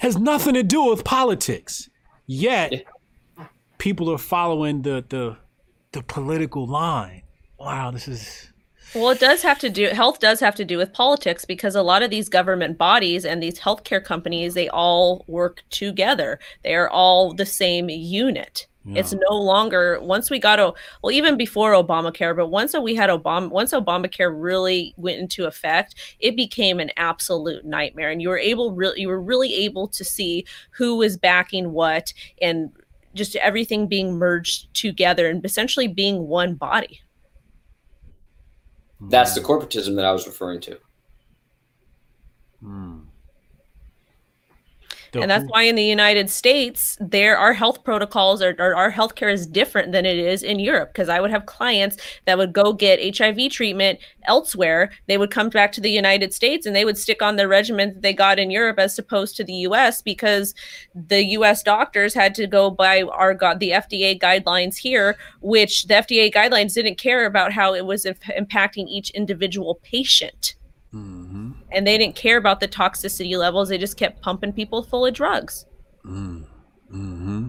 has 0.00 0.18
nothing 0.18 0.54
to 0.54 0.62
do 0.62 0.84
with 0.84 1.04
politics. 1.04 1.88
Yet 2.26 2.84
people 3.78 4.10
are 4.10 4.18
following 4.18 4.82
the 4.82 5.04
the 5.08 5.36
the 5.92 6.02
political 6.02 6.66
line. 6.66 7.22
Wow, 7.58 7.90
this 7.90 8.08
is 8.08 8.52
well, 8.94 9.10
it 9.10 9.20
does 9.20 9.42
have 9.42 9.58
to 9.60 9.68
do 9.68 9.86
health 9.88 10.20
does 10.20 10.40
have 10.40 10.54
to 10.56 10.64
do 10.64 10.78
with 10.78 10.92
politics 10.92 11.44
because 11.44 11.74
a 11.74 11.82
lot 11.82 12.02
of 12.02 12.10
these 12.10 12.28
government 12.28 12.78
bodies 12.78 13.24
and 13.24 13.42
these 13.42 13.58
healthcare 13.58 14.02
companies, 14.02 14.54
they 14.54 14.68
all 14.68 15.24
work 15.26 15.62
together. 15.70 16.38
They 16.62 16.74
are 16.74 16.88
all 16.88 17.34
the 17.34 17.46
same 17.46 17.88
unit. 17.88 18.66
Yeah. 18.86 19.00
It's 19.00 19.12
no 19.12 19.36
longer 19.36 19.98
once 20.00 20.30
we 20.30 20.38
got 20.38 20.60
a 20.60 20.72
well, 21.02 21.10
even 21.10 21.36
before 21.36 21.72
Obamacare, 21.72 22.36
but 22.36 22.48
once 22.48 22.72
we 22.78 22.94
had 22.94 23.10
Obama, 23.10 23.50
once 23.50 23.72
Obamacare 23.72 24.32
really 24.32 24.94
went 24.96 25.18
into 25.18 25.46
effect, 25.46 25.96
it 26.20 26.36
became 26.36 26.78
an 26.78 26.90
absolute 26.96 27.64
nightmare. 27.64 28.10
And 28.10 28.22
you 28.22 28.28
were 28.28 28.38
able 28.38 28.72
really 28.72 29.00
you 29.00 29.08
were 29.08 29.20
really 29.20 29.52
able 29.54 29.88
to 29.88 30.04
see 30.04 30.46
who 30.70 30.96
was 30.96 31.16
backing 31.16 31.72
what 31.72 32.12
and 32.40 32.70
just 33.14 33.34
everything 33.36 33.88
being 33.88 34.18
merged 34.18 34.72
together 34.72 35.28
and 35.28 35.44
essentially 35.44 35.88
being 35.88 36.28
one 36.28 36.54
body. 36.54 37.00
Hmm. 39.00 39.08
That's 39.08 39.34
the 39.34 39.40
corporatism 39.40 39.96
that 39.96 40.04
I 40.04 40.12
was 40.12 40.28
referring 40.28 40.60
to. 40.60 40.78
Hmm. 42.62 42.98
Hmm. 45.12 45.22
And 45.22 45.30
that's 45.30 45.44
why 45.48 45.62
in 45.62 45.74
the 45.74 45.84
United 45.84 46.30
States, 46.30 46.96
there 47.00 47.38
our 47.38 47.52
health 47.52 47.84
protocols 47.84 48.42
or, 48.42 48.54
or 48.58 48.74
our 48.74 48.92
healthcare 48.92 49.32
is 49.32 49.46
different 49.46 49.92
than 49.92 50.04
it 50.04 50.18
is 50.18 50.42
in 50.42 50.58
Europe. 50.58 50.92
Because 50.92 51.08
I 51.08 51.20
would 51.20 51.30
have 51.30 51.46
clients 51.46 51.96
that 52.24 52.38
would 52.38 52.52
go 52.52 52.72
get 52.72 53.16
HIV 53.16 53.50
treatment 53.50 53.98
elsewhere. 54.24 54.90
They 55.06 55.18
would 55.18 55.30
come 55.30 55.48
back 55.48 55.72
to 55.72 55.80
the 55.80 55.90
United 55.90 56.34
States 56.34 56.66
and 56.66 56.74
they 56.74 56.84
would 56.84 56.98
stick 56.98 57.22
on 57.22 57.36
the 57.36 57.48
regimen 57.48 57.94
that 57.94 58.02
they 58.02 58.12
got 58.12 58.38
in 58.38 58.50
Europe 58.50 58.78
as 58.78 58.98
opposed 58.98 59.36
to 59.36 59.44
the 59.44 59.54
US 59.68 60.02
because 60.02 60.54
the 60.94 61.24
US 61.38 61.62
doctors 61.62 62.14
had 62.14 62.34
to 62.34 62.46
go 62.46 62.70
by 62.70 63.02
our 63.02 63.34
the 63.58 63.70
FDA 63.70 64.18
guidelines 64.18 64.76
here, 64.76 65.16
which 65.40 65.86
the 65.86 65.94
FDA 65.94 66.32
guidelines 66.32 66.74
didn't 66.74 66.98
care 66.98 67.26
about 67.26 67.52
how 67.52 67.74
it 67.74 67.86
was 67.86 68.04
impacting 68.04 68.88
each 68.88 69.10
individual 69.10 69.78
patient. 69.82 70.56
Mm-hmm. 70.92 71.25
And 71.72 71.86
they 71.86 71.98
didn't 71.98 72.16
care 72.16 72.36
about 72.36 72.60
the 72.60 72.68
toxicity 72.68 73.36
levels. 73.36 73.68
They 73.68 73.78
just 73.78 73.96
kept 73.96 74.22
pumping 74.22 74.52
people 74.52 74.82
full 74.82 75.06
of 75.06 75.14
drugs. 75.14 75.66
Mm. 76.04 76.44
hmm 76.90 77.48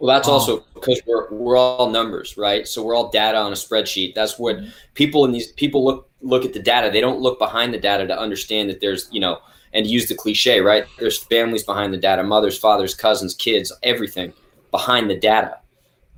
Well, 0.00 0.16
that's 0.16 0.28
oh. 0.28 0.32
also 0.32 0.64
because 0.74 1.00
we're 1.06 1.30
we're 1.30 1.56
all 1.56 1.90
numbers, 1.90 2.36
right? 2.36 2.66
So 2.66 2.82
we're 2.82 2.94
all 2.94 3.10
data 3.10 3.38
on 3.38 3.52
a 3.52 3.56
spreadsheet. 3.56 4.14
That's 4.14 4.38
what 4.38 4.56
mm-hmm. 4.56 4.70
people 4.94 5.24
in 5.24 5.32
these 5.32 5.52
people 5.52 5.84
look 5.84 6.10
look 6.20 6.44
at 6.44 6.52
the 6.52 6.60
data. 6.60 6.90
They 6.90 7.00
don't 7.00 7.20
look 7.20 7.38
behind 7.38 7.72
the 7.72 7.78
data 7.78 8.06
to 8.06 8.18
understand 8.18 8.68
that 8.70 8.80
there's 8.80 9.08
you 9.12 9.20
know 9.20 9.38
and 9.72 9.86
use 9.86 10.08
the 10.08 10.14
cliche, 10.14 10.60
right? 10.60 10.84
There's 10.98 11.18
families 11.18 11.62
behind 11.62 11.94
the 11.94 11.98
data, 11.98 12.22
mothers, 12.24 12.58
fathers, 12.58 12.94
cousins, 12.94 13.34
kids, 13.34 13.72
everything 13.82 14.32
behind 14.70 15.08
the 15.08 15.16
data. 15.16 15.58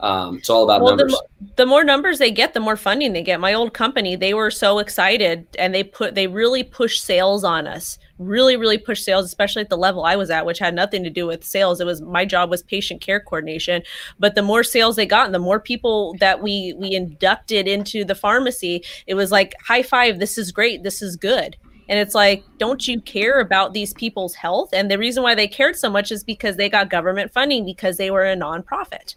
Um, 0.03 0.39
it's 0.39 0.51
all 0.51 0.65
about 0.65 0.83
well, 0.83 0.97
numbers. 0.97 1.17
The, 1.41 1.53
the, 1.57 1.67
more 1.67 1.85
numbers 1.85 2.19
they 2.19 2.33
get, 2.33 2.55
the 2.55 2.61
more 2.61 2.77
funding 2.77 3.13
they 3.13 3.23
get. 3.23 3.39
My 3.39 3.55
old 3.55 3.73
company, 3.73 4.17
they 4.17 4.35
were 4.35 4.51
so 4.51 4.81
excited 4.81 5.47
and 5.61 5.73
they 5.73 5.85
put 5.85 6.17
they 6.17 6.27
really 6.27 6.65
pushed 6.65 7.05
sales 7.05 7.45
on 7.45 7.69
us. 7.69 8.01
Really, 8.19 8.57
really 8.57 8.79
pushed 8.79 9.05
sales, 9.05 9.25
especially 9.25 9.63
at 9.63 9.69
the 9.69 9.77
level 9.77 10.05
I 10.05 10.17
was 10.17 10.29
at, 10.29 10.45
which 10.45 10.59
had 10.59 10.75
nothing 10.75 11.05
to 11.05 11.11
do 11.11 11.27
with 11.27 11.45
sales. 11.45 11.81
It 11.81 11.87
was 11.87 12.03
my 12.03 12.25
job 12.25 12.51
was 12.51 12.65
patient 12.65 13.01
care 13.01 13.21
coordination. 13.21 13.83
But 14.19 14.35
the 14.35 14.43
more 14.43 14.65
sales 14.65 14.97
they 14.97 15.07
got, 15.07 15.27
and 15.27 15.35
the 15.35 15.39
more 15.39 15.61
people 15.61 16.17
that 16.19 16.43
we 16.43 16.75
we 16.77 16.93
inducted 16.93 17.69
into 17.69 18.05
the 18.05 18.17
pharmacy, 18.17 18.83
it 19.07 19.15
was 19.15 19.31
like 19.31 19.55
high 19.65 19.85
five. 19.85 20.19
This 20.19 20.37
is 20.37 20.51
great. 20.51 20.83
This 20.83 21.01
is 21.01 21.15
good. 21.15 21.57
And 21.89 21.99
it's 21.99 22.15
like, 22.15 22.43
don't 22.59 22.89
you 22.89 23.01
care 23.01 23.41
about 23.41 23.73
these 23.73 23.93
people's 23.95 24.35
health? 24.35 24.71
And 24.73 24.91
the 24.91 24.99
reason 24.99 25.23
why 25.23 25.35
they 25.35 25.47
cared 25.47 25.77
so 25.77 25.91
much 25.91 26.11
is 26.11 26.25
because 26.25 26.57
they 26.57 26.69
got 26.69 26.91
government 26.91 27.33
funding 27.33 27.65
because 27.65 27.99
they 27.99 28.11
were 28.11 28.25
a 28.25 28.37
nonprofit 28.37 29.15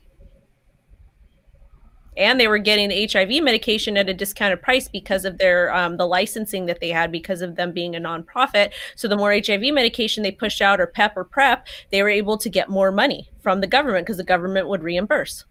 and 2.17 2.39
they 2.39 2.47
were 2.47 2.57
getting 2.57 2.89
the 2.89 3.09
HIV 3.11 3.43
medication 3.43 3.97
at 3.97 4.09
a 4.09 4.13
discounted 4.13 4.61
price 4.61 4.87
because 4.87 5.25
of 5.25 5.37
their 5.37 5.73
um, 5.75 5.97
the 5.97 6.07
licensing 6.07 6.65
that 6.67 6.79
they 6.79 6.89
had 6.89 7.11
because 7.11 7.41
of 7.41 7.55
them 7.55 7.71
being 7.71 7.95
a 7.95 7.99
nonprofit. 7.99 8.71
So 8.95 9.07
the 9.07 9.17
more 9.17 9.31
HIV 9.33 9.73
medication 9.73 10.23
they 10.23 10.31
pushed 10.31 10.61
out 10.61 10.79
or 10.79 10.87
PEP 10.87 11.17
or 11.17 11.23
PrEP, 11.23 11.67
they 11.91 12.01
were 12.01 12.09
able 12.09 12.37
to 12.37 12.49
get 12.49 12.69
more 12.69 12.91
money 12.91 13.29
from 13.41 13.61
the 13.61 13.67
government 13.67 14.05
because 14.05 14.17
the 14.17 14.23
government 14.23 14.67
would 14.67 14.83
reimburse. 14.83 15.45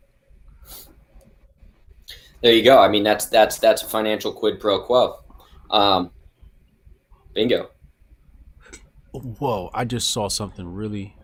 There 2.43 2.53
you 2.53 2.62
go. 2.62 2.79
I 2.79 2.89
mean, 2.89 3.05
that's 3.05 3.27
that's 3.27 3.59
that's 3.59 3.83
a 3.83 3.87
financial 3.87 4.33
quid 4.33 4.61
pro 4.61 4.83
quo. 4.83 5.21
Um, 5.71 6.11
bingo. 7.33 7.71
Whoa! 9.12 9.71
I 9.73 9.85
just 9.85 10.11
saw 10.11 10.29
something 10.29 10.67
really, 10.67 11.17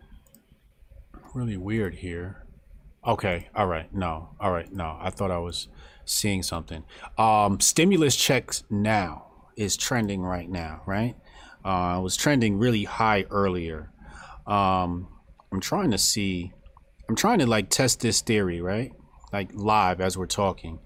really 1.34 1.56
weird 1.56 1.96
here. 1.96 2.46
Okay. 3.06 3.48
All 3.54 3.66
right. 3.66 3.92
No. 3.94 4.30
All 4.38 4.52
right. 4.52 4.70
No. 4.72 4.98
I 5.00 5.10
thought 5.10 5.30
I 5.30 5.38
was 5.38 5.68
seeing 6.04 6.42
something. 6.42 6.84
Um, 7.16 7.60
stimulus 7.60 8.16
checks 8.16 8.64
now 8.68 9.26
is 9.56 9.76
trending 9.76 10.22
right 10.22 10.48
now, 10.48 10.82
right? 10.86 11.14
Uh, 11.64 11.96
it 11.98 12.02
was 12.02 12.16
trending 12.16 12.58
really 12.58 12.84
high 12.84 13.24
earlier. 13.30 13.90
Um, 14.46 15.08
I'm 15.52 15.60
trying 15.60 15.90
to 15.92 15.98
see. 15.98 16.52
I'm 17.08 17.16
trying 17.16 17.38
to 17.40 17.46
like 17.46 17.70
test 17.70 18.00
this 18.00 18.20
theory, 18.20 18.60
right? 18.60 18.92
Like 19.32 19.50
live 19.54 20.00
as 20.00 20.16
we're 20.16 20.26
talking. 20.26 20.78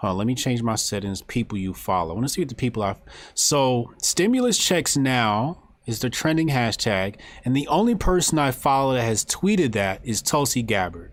On, 0.00 0.16
let 0.16 0.26
me 0.26 0.34
change 0.34 0.62
my 0.62 0.74
settings. 0.74 1.22
People 1.22 1.56
you 1.56 1.72
follow. 1.72 2.10
I 2.10 2.14
want 2.14 2.26
to 2.26 2.32
see 2.32 2.42
what 2.42 2.48
the 2.48 2.54
people 2.54 2.82
are. 2.82 2.96
So 3.34 3.92
stimulus 4.02 4.58
checks 4.58 4.96
now 4.96 5.63
is 5.86 6.00
the 6.00 6.10
trending 6.10 6.48
hashtag, 6.48 7.16
and 7.44 7.56
the 7.56 7.68
only 7.68 7.94
person 7.94 8.38
I 8.38 8.50
follow 8.50 8.94
that 8.94 9.02
has 9.02 9.24
tweeted 9.24 9.72
that 9.72 10.00
is 10.02 10.22
Tulsi 10.22 10.62
Gabbard. 10.62 11.12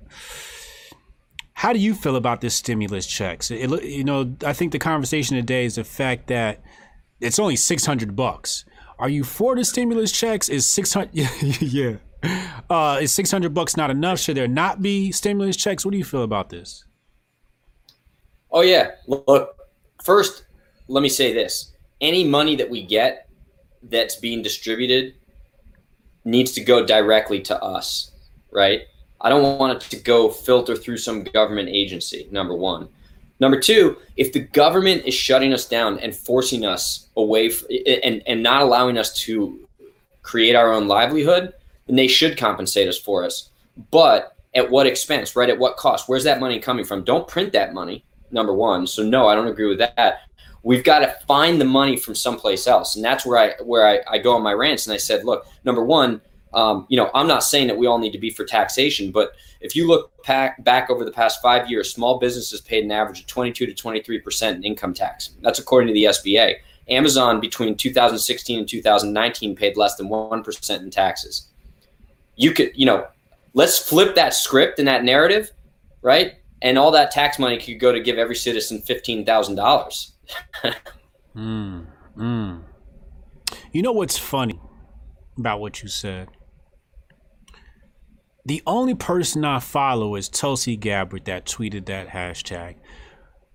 How 1.54 1.74
do 1.74 1.80
you 1.80 1.94
feel 1.94 2.16
about 2.16 2.42
this 2.42 2.56
stimulus 2.56 3.06
checks? 3.06 3.52
It, 3.52 3.70
you 3.84 4.04
know, 4.04 4.36
I 4.46 4.54
think 4.54 4.72
the 4.72 4.80
conversation 4.80 5.36
today 5.36 5.66
is 5.66 5.76
the 5.76 5.84
fact 5.84 6.28
that 6.28 6.64
it's 7.20 7.38
only 7.38 7.56
six 7.56 7.86
hundred 7.86 8.16
bucks. 8.16 8.66
Are 8.98 9.10
you 9.10 9.24
for 9.24 9.56
the 9.56 9.66
stimulus 9.66 10.12
checks? 10.12 10.50
Is 10.50 10.66
six 10.66 10.94
hundred? 10.94 11.12
yeah. 11.62 11.98
Uh, 12.70 13.00
is 13.02 13.12
six 13.12 13.30
hundred 13.30 13.54
bucks 13.54 13.78
not 13.78 13.92
enough? 13.92 14.20
Should 14.20 14.38
there 14.38 14.48
not 14.48 14.82
be 14.82 15.12
stimulus 15.12 15.56
checks? 15.56 15.86
What 15.86 15.92
do 15.92 15.98
you 15.98 16.04
feel 16.04 16.24
about 16.24 16.50
this? 16.50 16.86
Oh 18.50 18.62
yeah. 18.62 18.92
Look, 19.08 19.56
first, 20.04 20.46
let 20.88 21.02
me 21.02 21.10
say 21.10 21.34
this: 21.34 21.74
any 22.00 22.24
money 22.24 22.56
that 22.56 22.70
we 22.70 22.84
get 22.84 23.28
that's 23.84 24.16
being 24.16 24.42
distributed 24.42 25.16
needs 26.24 26.52
to 26.54 26.64
go 26.64 26.86
directly 26.86 27.42
to 27.42 27.64
us, 27.64 28.12
right? 28.52 28.84
I 29.20 29.30
don't 29.30 29.60
want 29.60 29.84
it 29.84 29.90
to 29.90 29.98
go 29.98 30.30
filter 30.30 30.76
through 30.76 30.98
some 30.98 31.24
government 31.24 31.70
agency, 31.70 32.28
number 32.32 32.56
one. 32.56 32.90
Number 33.40 33.60
two, 33.60 33.98
if 34.18 34.34
the 34.34 34.40
government 34.40 35.04
is 35.06 35.16
shutting 35.16 35.52
us 35.52 35.68
down 35.68 36.00
and 36.00 36.16
forcing 36.16 36.64
us 36.64 37.08
away 37.18 37.48
f- 37.48 37.64
and, 38.04 38.22
and 38.28 38.44
not 38.44 38.62
allowing 38.62 38.98
us 38.98 39.14
to 39.22 39.68
create 40.22 40.56
our 40.56 40.72
own 40.72 40.88
livelihood, 40.88 41.54
then 41.88 41.96
they 41.96 42.08
should 42.08 42.38
compensate 42.38 42.88
us 42.88 43.00
for 43.00 43.24
us. 43.24 43.50
But 43.90 44.36
at 44.54 44.70
what 44.70 44.86
expense, 44.86 45.36
right? 45.36 45.50
At 45.50 45.58
what 45.58 45.78
cost? 45.78 46.08
Where's 46.08 46.24
that 46.26 46.40
money 46.40 46.60
coming 46.60 46.86
from? 46.86 47.04
Don't 47.04 47.28
print 47.28 47.52
that 47.54 47.74
money, 47.74 48.04
number 48.32 48.54
one. 48.54 48.86
So, 48.86 49.02
no, 49.02 49.28
I 49.28 49.34
don't 49.34 49.48
agree 49.48 49.68
with 49.68 49.80
that 49.80 50.20
we've 50.64 50.84
got 50.84 51.00
to 51.00 51.16
find 51.28 51.60
the 51.60 51.66
money 51.66 51.98
from 51.98 52.16
someplace 52.16 52.68
else. 52.68 52.96
And 52.96 53.04
that's 53.04 53.26
where 53.26 53.38
i 53.38 53.64
where 53.64 53.88
i, 53.88 54.00
I 54.08 54.18
go 54.18 54.36
on 54.36 54.44
my 54.44 54.54
rants 54.54 54.88
and 54.88 54.94
i 54.94 54.98
said 54.98 55.26
look 55.26 55.46
number 55.64 55.84
one 55.84 56.22
um, 56.54 56.86
you 56.90 56.98
know 56.98 57.10
i'm 57.14 57.28
not 57.28 57.44
saying 57.44 57.68
that 57.68 57.78
we 57.78 57.88
all 57.88 57.98
need 57.98 58.12
to 58.12 58.20
be 58.20 58.30
for 58.30 58.46
taxation 58.46 59.12
but 59.12 59.34
if 59.62 59.76
you 59.76 59.88
look 59.88 60.12
back, 60.26 60.64
back 60.64 60.90
over 60.90 61.06
the 61.06 61.12
past 61.12 61.42
five 61.42 61.70
years 61.70 61.94
small 61.94 62.20
businesses 62.20 62.62
paid 62.62 62.84
an 62.84 62.92
average 62.92 63.22
of 63.22 63.28
22 63.28 63.66
to 63.66 63.74
23 63.74 64.20
percent 64.20 64.58
in 64.58 64.64
income 64.64 64.94
tax. 64.94 65.32
That's 65.42 65.60
according 65.60 65.88
to 65.88 65.94
the 65.94 66.06
sba 66.06 66.56
amazon 66.90 67.40
between 67.40 67.76
2016 67.76 68.60
and 68.60 68.68
2019 68.68 69.56
paid 69.56 69.78
less 69.78 69.96
than 69.96 70.10
1% 70.10 70.80
in 70.80 70.90
taxes. 70.90 71.48
You 72.36 72.52
could 72.52 72.72
you 72.76 72.86
know 72.86 73.08
let's 73.54 73.78
flip 73.78 74.16
that 74.16 74.34
script 74.34 74.80
and 74.80 74.88
that 74.88 75.04
narrative 75.04 75.52
right? 76.02 76.36
And 76.64 76.78
all 76.78 76.92
that 76.92 77.12
tax 77.12 77.40
money 77.40 77.58
could 77.58 77.80
go 77.80 77.92
to 77.92 78.00
give 78.00 78.18
every 78.18 78.36
citizen 78.36 78.82
$15000 78.82 80.11
mm, 81.36 81.86
mm. 82.18 82.64
You 83.72 83.82
know 83.82 83.92
what's 83.92 84.18
funny 84.18 84.60
about 85.38 85.60
what 85.60 85.82
you 85.82 85.90
said? 85.90 86.30
The 88.46 88.64
only 88.66 88.96
person 88.96 89.46
I 89.46 89.60
follow 89.60 90.16
is 90.16 90.28
Tulsi 90.28 90.76
Gabbard 90.76 91.26
that 91.26 91.46
tweeted 91.46 91.86
that 91.86 92.10
hashtag. 92.10 92.76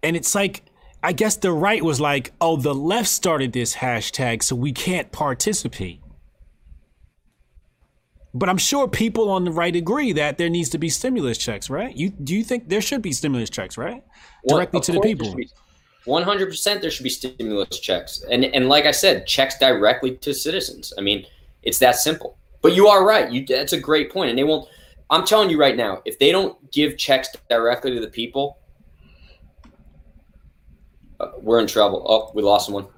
And 0.02 0.16
it's 0.16 0.34
like, 0.34 0.62
I 1.02 1.12
guess 1.12 1.36
the 1.36 1.52
right 1.52 1.82
was 1.82 2.00
like, 2.00 2.32
oh, 2.40 2.56
the 2.56 2.74
left 2.74 3.08
started 3.08 3.52
this 3.52 3.76
hashtag, 3.76 4.42
so 4.42 4.54
we 4.54 4.72
can't 4.72 5.10
participate. 5.12 6.00
But 8.32 8.48
I'm 8.48 8.58
sure 8.58 8.86
people 8.86 9.30
on 9.30 9.44
the 9.44 9.50
right 9.50 9.74
agree 9.74 10.12
that 10.12 10.36
there 10.36 10.50
needs 10.50 10.68
to 10.70 10.78
be 10.78 10.90
stimulus 10.90 11.38
checks, 11.38 11.70
right? 11.70 11.96
You 11.96 12.10
do 12.10 12.34
you 12.34 12.44
think 12.44 12.68
there 12.68 12.82
should 12.82 13.00
be 13.00 13.12
stimulus 13.12 13.48
checks, 13.48 13.78
right? 13.78 14.04
Directly 14.46 14.78
well, 14.78 14.82
to 14.82 14.92
the 14.92 15.00
people. 15.00 15.34
100% 16.06 16.80
there 16.80 16.90
should 16.90 17.02
be 17.02 17.10
stimulus 17.10 17.80
checks. 17.80 18.24
And 18.30 18.44
and 18.44 18.68
like 18.68 18.86
I 18.86 18.92
said, 18.92 19.26
checks 19.26 19.58
directly 19.58 20.16
to 20.16 20.32
citizens. 20.32 20.92
I 20.96 21.00
mean, 21.00 21.26
it's 21.62 21.78
that 21.80 21.96
simple. 21.96 22.38
But 22.62 22.74
you 22.74 22.88
are 22.88 23.04
right. 23.04 23.30
You 23.30 23.44
that's 23.44 23.72
a 23.72 23.80
great 23.80 24.12
point. 24.12 24.30
and 24.30 24.38
they 24.38 24.44
won't 24.44 24.68
I'm 25.10 25.24
telling 25.24 25.50
you 25.50 25.58
right 25.58 25.76
now, 25.76 26.02
if 26.04 26.18
they 26.18 26.32
don't 26.32 26.70
give 26.72 26.98
checks 26.98 27.28
directly 27.48 27.94
to 27.94 28.00
the 28.00 28.08
people, 28.08 28.58
uh, 31.20 31.28
we're 31.38 31.60
in 31.60 31.66
trouble. 31.66 32.04
Oh, 32.08 32.32
we 32.34 32.42
lost 32.42 32.66
someone. 32.66 32.88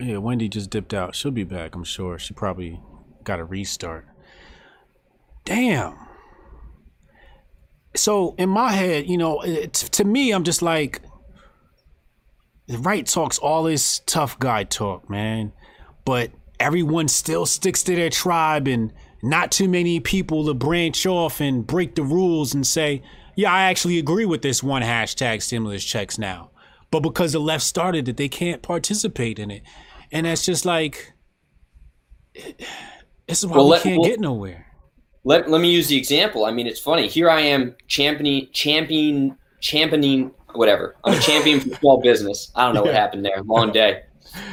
Yeah, 0.00 0.18
Wendy 0.18 0.48
just 0.48 0.70
dipped 0.70 0.92
out. 0.92 1.14
She'll 1.14 1.30
be 1.30 1.44
back, 1.44 1.74
I'm 1.74 1.84
sure. 1.84 2.18
She 2.18 2.34
probably 2.34 2.80
got 3.24 3.38
a 3.38 3.44
restart. 3.44 4.06
Damn. 5.44 5.96
So 7.94 8.34
in 8.36 8.48
my 8.48 8.72
head, 8.72 9.08
you 9.08 9.16
know, 9.16 9.40
to 9.72 10.04
me, 10.04 10.32
I'm 10.32 10.44
just 10.44 10.60
like, 10.60 11.00
the 12.66 12.78
right 12.78 13.06
talks 13.06 13.38
all 13.38 13.64
this 13.64 14.00
tough 14.06 14.38
guy 14.38 14.64
talk, 14.64 15.08
man. 15.08 15.52
But 16.04 16.32
everyone 16.58 17.08
still 17.08 17.46
sticks 17.46 17.82
to 17.84 17.94
their 17.94 18.10
tribe 18.10 18.66
and 18.68 18.92
not 19.22 19.50
too 19.50 19.68
many 19.68 20.00
people 20.00 20.46
to 20.46 20.54
branch 20.54 21.06
off 21.06 21.40
and 21.40 21.66
break 21.66 21.94
the 21.94 22.02
rules 22.02 22.54
and 22.54 22.66
say, 22.66 23.02
yeah, 23.34 23.52
I 23.52 23.62
actually 23.62 23.98
agree 23.98 24.24
with 24.24 24.42
this 24.42 24.62
one 24.62 24.82
hashtag 24.82 25.42
stimulus 25.42 25.84
checks 25.84 26.18
now. 26.18 26.50
But 26.90 27.00
because 27.00 27.32
the 27.32 27.40
left 27.40 27.64
started 27.64 28.08
it, 28.08 28.16
they 28.16 28.28
can't 28.28 28.62
participate 28.62 29.38
in 29.38 29.50
it. 29.50 29.62
And 30.12 30.26
that's 30.26 30.44
just 30.44 30.64
like, 30.64 31.12
this 32.34 33.38
is 33.42 33.46
why 33.46 33.56
well, 33.56 33.66
we 33.66 33.70
let, 33.72 33.82
can't 33.82 34.00
well, 34.00 34.10
get 34.10 34.20
nowhere. 34.20 34.66
Let, 35.24 35.50
let 35.50 35.60
me 35.60 35.72
use 35.72 35.88
the 35.88 35.96
example. 35.96 36.44
I 36.44 36.52
mean, 36.52 36.66
it's 36.66 36.80
funny. 36.80 37.08
Here 37.08 37.28
I 37.28 37.40
am 37.40 37.74
championing, 37.88 38.48
championing, 38.52 39.36
championing 39.60 40.30
whatever. 40.56 40.96
I'm 41.04 41.14
a 41.14 41.20
champion 41.20 41.60
for 41.60 41.74
small 41.76 42.00
business. 42.00 42.50
I 42.54 42.64
don't 42.64 42.74
know 42.74 42.82
what 42.82 42.94
happened 42.94 43.24
there. 43.24 43.42
Long 43.42 43.72
day. 43.72 44.02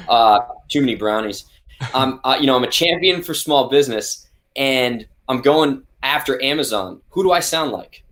Uh, 0.08 0.40
too 0.70 0.82
many 0.82 0.96
brownies. 0.96 1.46
Um, 1.94 2.20
uh, 2.24 2.38
you 2.40 2.48
know, 2.48 2.56
I'm 2.56 2.64
a 2.64 2.70
champion 2.70 3.22
for 3.22 3.34
small 3.34 3.70
business, 3.70 4.28
and 4.56 5.06
I'm 5.28 5.42
going 5.42 5.84
after 6.02 6.42
Amazon. 6.42 7.02
Who 7.10 7.24
do 7.24 7.32
I 7.32 7.40
sound 7.40 7.72
like? 7.72 8.04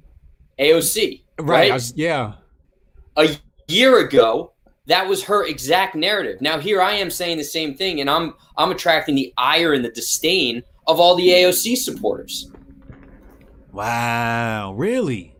AOC, 0.59 1.21
right? 1.39 1.47
right? 1.47 1.73
Was, 1.73 1.93
yeah. 1.95 2.33
A 3.17 3.29
year 3.67 3.99
ago, 3.99 4.51
that 4.87 5.07
was 5.07 5.23
her 5.23 5.45
exact 5.45 5.95
narrative. 5.95 6.41
Now 6.41 6.59
here 6.59 6.81
I 6.81 6.93
am 6.93 7.09
saying 7.09 7.37
the 7.37 7.43
same 7.43 7.75
thing, 7.75 8.01
and 8.01 8.09
I'm 8.09 8.33
I'm 8.57 8.71
attracting 8.71 9.15
the 9.15 9.33
ire 9.37 9.73
and 9.73 9.83
the 9.83 9.89
disdain 9.89 10.63
of 10.87 10.99
all 10.99 11.15
the 11.15 11.27
AOC 11.27 11.77
supporters. 11.77 12.51
Wow, 13.71 14.73
really? 14.73 15.33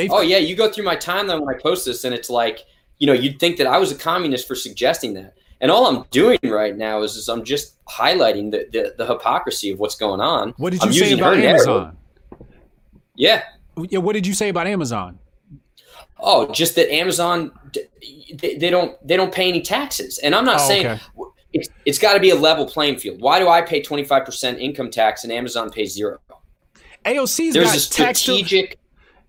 They've 0.00 0.10
oh 0.10 0.22
yeah, 0.22 0.38
you 0.38 0.56
go 0.56 0.72
through 0.72 0.84
my 0.84 0.96
timeline 0.96 1.44
when 1.44 1.54
I 1.54 1.58
post 1.58 1.84
this, 1.84 2.04
and 2.04 2.14
it's 2.14 2.30
like 2.30 2.64
you 2.98 3.06
know 3.06 3.12
you'd 3.12 3.38
think 3.38 3.58
that 3.58 3.66
I 3.66 3.76
was 3.76 3.92
a 3.92 3.94
communist 3.94 4.48
for 4.48 4.54
suggesting 4.54 5.12
that. 5.14 5.34
And 5.60 5.70
all 5.70 5.86
I'm 5.86 6.06
doing 6.10 6.38
right 6.42 6.74
now 6.74 7.02
is, 7.02 7.16
is 7.16 7.28
I'm 7.28 7.44
just 7.44 7.84
highlighting 7.84 8.50
the, 8.50 8.66
the, 8.72 8.94
the 8.96 9.06
hypocrisy 9.06 9.70
of 9.70 9.78
what's 9.78 9.94
going 9.94 10.22
on. 10.22 10.54
What 10.56 10.70
did 10.70 10.80
you 10.80 10.88
I'm 10.88 10.92
say 10.94 11.12
about 11.12 11.36
Amazon? 11.36 11.98
Yeah. 13.14 13.42
Yeah. 13.90 13.98
What 13.98 14.14
did 14.14 14.26
you 14.26 14.32
say 14.32 14.48
about 14.48 14.66
Amazon? 14.66 15.18
Oh, 16.18 16.50
just 16.50 16.76
that 16.76 16.90
Amazon 16.90 17.52
they, 18.32 18.54
they 18.56 18.70
don't 18.70 18.96
they 19.06 19.18
don't 19.18 19.34
pay 19.34 19.50
any 19.50 19.60
taxes, 19.60 20.16
and 20.16 20.34
I'm 20.34 20.46
not 20.46 20.60
oh, 20.60 20.66
saying 20.66 20.86
okay. 20.86 21.02
it's, 21.52 21.68
it's 21.84 21.98
got 21.98 22.14
to 22.14 22.20
be 22.20 22.30
a 22.30 22.34
level 22.34 22.64
playing 22.64 22.96
field. 22.96 23.20
Why 23.20 23.38
do 23.38 23.50
I 23.50 23.60
pay 23.60 23.82
25 23.82 24.24
percent 24.24 24.60
income 24.60 24.90
tax 24.90 25.24
and 25.24 25.32
Amazon 25.32 25.68
pays 25.68 25.92
zero? 25.92 26.20
AOC's 27.04 27.52
There's 27.52 27.66
got 27.66 27.76
a 27.76 27.80
strategic. 27.80 28.79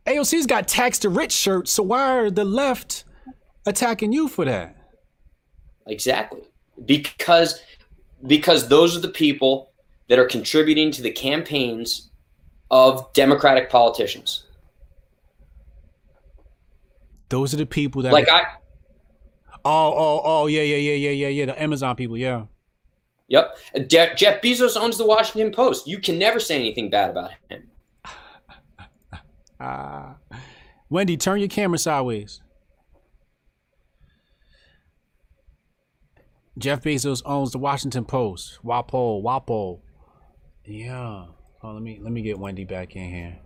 AOC's 0.06 0.46
got 0.46 0.68
tax 0.68 1.00
the 1.00 1.10
rich 1.10 1.32
shirts, 1.32 1.72
so 1.72 1.84
why 1.84 2.18
are 2.18 2.32
the 2.32 2.46
left 2.46 3.04
attacking 3.66 4.12
you 4.12 4.28
for 4.28 4.46
that? 4.46 4.76
Exactly. 5.88 6.42
Because 6.86 7.62
because 8.26 8.68
those 8.68 8.96
are 8.96 9.00
the 9.00 9.10
people 9.10 9.72
that 10.08 10.20
are 10.20 10.26
contributing 10.26 10.92
to 10.92 11.02
the 11.02 11.12
campaigns 11.12 12.10
of 12.70 13.12
democratic 13.14 13.70
politicians. 13.70 14.46
Those 17.30 17.54
are 17.54 17.58
the 17.58 17.66
people 17.66 18.02
that 18.04 18.14
like 18.14 18.30
I 18.30 18.46
Oh, 19.64 19.94
oh, 19.96 20.22
oh, 20.24 20.48
yeah, 20.48 20.64
yeah, 20.64 20.78
yeah, 20.78 20.94
yeah, 20.94 21.10
yeah, 21.12 21.28
yeah. 21.28 21.46
The 21.46 21.62
Amazon 21.62 21.96
people, 21.96 22.18
yeah. 22.18 22.46
Yep. 23.28 23.58
Jeff 23.88 24.42
Bezos 24.42 24.76
owns 24.76 24.98
the 24.98 25.06
Washington 25.06 25.54
Post. 25.54 25.88
You 25.88 26.00
can 26.00 26.18
never 26.18 26.40
say 26.40 26.56
anything 26.56 26.90
bad 26.90 27.12
about 27.12 27.32
him. 27.50 27.70
Uh, 29.62 30.14
Wendy, 30.90 31.18
turn 31.18 31.40
your 31.40 31.48
camera 31.48 31.78
sideways. 31.78 32.42
Jeff 36.58 36.82
Bezos 36.82 37.22
owns 37.26 37.52
the 37.52 37.60
Washington 37.60 38.04
Post. 38.04 38.60
Wapo, 38.66 39.24
Wapo. 39.24 39.82
Yeah. 40.66 41.26
Oh, 41.64 41.72
let 41.74 41.82
me 41.82 42.00
let 42.02 42.12
me 42.12 42.22
get 42.22 42.40
Wendy 42.40 42.66
back 42.66 42.96
in 42.96 43.10
here. 43.10 43.38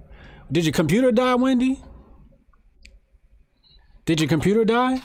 Did 0.51 0.65
your 0.65 0.73
computer 0.73 1.11
die, 1.11 1.35
Wendy? 1.35 1.81
Did 4.05 4.21
your 4.21 4.29
computer 4.29 4.63
die? 4.63 5.01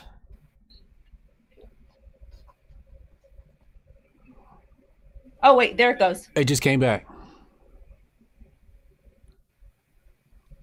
Oh 5.42 5.56
wait, 5.56 5.76
there 5.76 5.90
it 5.90 5.98
goes. 5.98 6.28
It 6.36 6.44
just 6.44 6.62
came 6.62 6.78
back. 6.78 7.06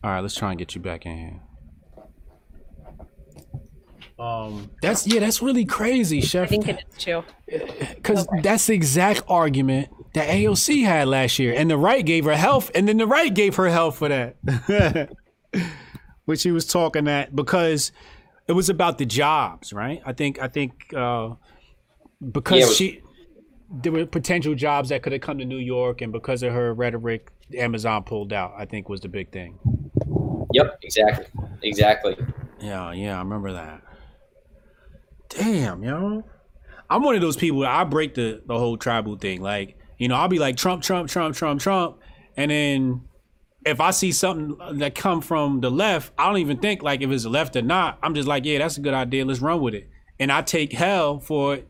All 0.04 0.12
right, 0.12 0.20
let's 0.22 0.36
try 0.36 0.52
and 0.52 0.60
get 0.60 0.76
you 0.76 0.82
back 0.82 1.06
in 1.06 1.18
here. 1.18 1.40
Um, 4.20 4.72
that's 4.82 5.06
yeah, 5.06 5.20
that's 5.20 5.42
really 5.42 5.66
crazy, 5.66 6.22
Chef. 6.22 6.48
I 6.48 6.50
think 6.50 6.68
it 6.68 6.84
is 6.90 6.98
too. 7.04 7.24
Because 7.96 8.28
that's 8.42 8.66
the 8.66 8.74
exact 8.74 9.22
argument 9.28 9.90
that 10.14 10.28
AOC 10.30 10.84
had 10.86 11.08
last 11.08 11.38
year, 11.38 11.54
and 11.56 11.70
the 11.70 11.78
right 11.78 12.04
gave 12.04 12.26
her 12.26 12.36
health, 12.36 12.72
and 12.74 12.88
then 12.88 12.98
the 12.98 13.06
right 13.06 13.32
gave 13.34 13.56
her 13.56 13.68
health 13.70 13.98
for 14.00 14.10
that. 14.10 15.10
Which 16.26 16.44
he 16.44 16.52
was 16.52 16.66
talking 16.66 17.06
that 17.06 17.36
because 17.36 17.92
it 18.48 18.54
was 18.54 18.70
about 18.70 18.98
the 18.98 19.06
jobs, 19.06 19.72
right? 19.72 20.02
I 20.06 20.14
think 20.14 20.42
I 20.42 20.48
think 20.48 20.94
uh, 20.96 21.36
because 22.32 22.60
Yeah, 22.60 22.66
was- 22.66 22.76
she 22.78 23.02
there 23.70 23.92
were 23.92 24.06
potential 24.06 24.56
jobs 24.56 24.90
that 24.90 25.04
could 25.04 25.12
have 25.14 25.22
come 25.22 25.38
to 25.40 25.46
New 25.46 25.58
York, 25.58 26.02
and 26.02 26.12
because 26.12 26.44
of 26.44 26.54
her 26.54 26.74
rhetoric, 26.74 27.30
Amazon 27.56 28.04
pulled 28.04 28.34
out. 28.34 28.54
I 28.58 28.66
think 28.66 28.90
was 28.90 29.02
the 29.02 29.10
big 29.10 29.32
thing. 29.32 29.60
Yep, 30.54 30.80
exactly, 30.82 31.26
exactly. 31.62 32.18
Yeah, 32.60 32.92
yeah, 32.94 33.16
I 33.16 33.20
remember 33.20 33.54
that. 33.54 33.82
Damn, 35.30 35.84
yo. 35.84 36.24
I'm 36.90 37.04
one 37.04 37.16
of 37.16 37.22
those 37.22 37.36
people. 37.36 37.66
I 37.66 37.84
break 37.84 38.16
the 38.16 38.42
the 38.46 38.58
whole 38.58 38.78
tribal 38.78 39.18
thing. 39.18 39.42
Like, 39.42 39.78
you 39.98 40.08
know, 40.08 40.16
I'll 40.16 40.30
be 40.30 40.40
like 40.40 40.56
Trump, 40.56 40.84
Trump, 40.84 41.10
Trump, 41.10 41.36
Trump, 41.36 41.60
Trump, 41.60 41.98
and 42.38 42.50
then 42.50 43.02
if 43.66 43.82
I 43.82 43.92
see 43.92 44.14
something 44.14 44.80
that 44.80 44.96
come 44.96 45.22
from 45.22 45.60
the 45.60 45.70
left, 45.70 46.14
I 46.18 46.28
don't 46.28 46.38
even 46.38 46.60
think 46.60 46.82
like 46.82 47.02
if 47.02 47.10
it's 47.10 47.26
left 47.26 47.56
or 47.58 47.62
not. 47.62 48.00
I'm 48.02 48.16
just 48.16 48.28
like, 48.28 48.46
yeah, 48.46 48.60
that's 48.60 48.78
a 48.78 48.82
good 48.82 48.94
idea. 48.94 49.26
Let's 49.26 49.42
run 49.42 49.62
with 49.62 49.74
it. 49.74 49.90
And 50.20 50.32
I 50.32 50.42
take 50.42 50.72
hell 50.72 51.20
for 51.20 51.56
it, 51.56 51.68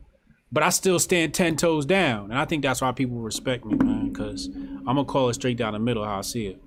but 0.50 0.62
I 0.62 0.70
still 0.70 0.98
stand 0.98 1.34
ten 1.34 1.56
toes 1.56 1.86
down. 1.86 2.30
And 2.30 2.38
I 2.38 2.44
think 2.44 2.62
that's 2.62 2.80
why 2.80 2.92
people 2.92 3.18
respect 3.18 3.64
me, 3.64 3.74
man, 3.76 4.08
because 4.08 4.46
I'm 4.46 4.84
gonna 4.84 5.04
call 5.04 5.28
it 5.28 5.34
straight 5.34 5.56
down 5.56 5.72
the 5.74 5.78
middle 5.78 6.04
how 6.04 6.18
I 6.18 6.22
see 6.22 6.46
it. 6.46 6.60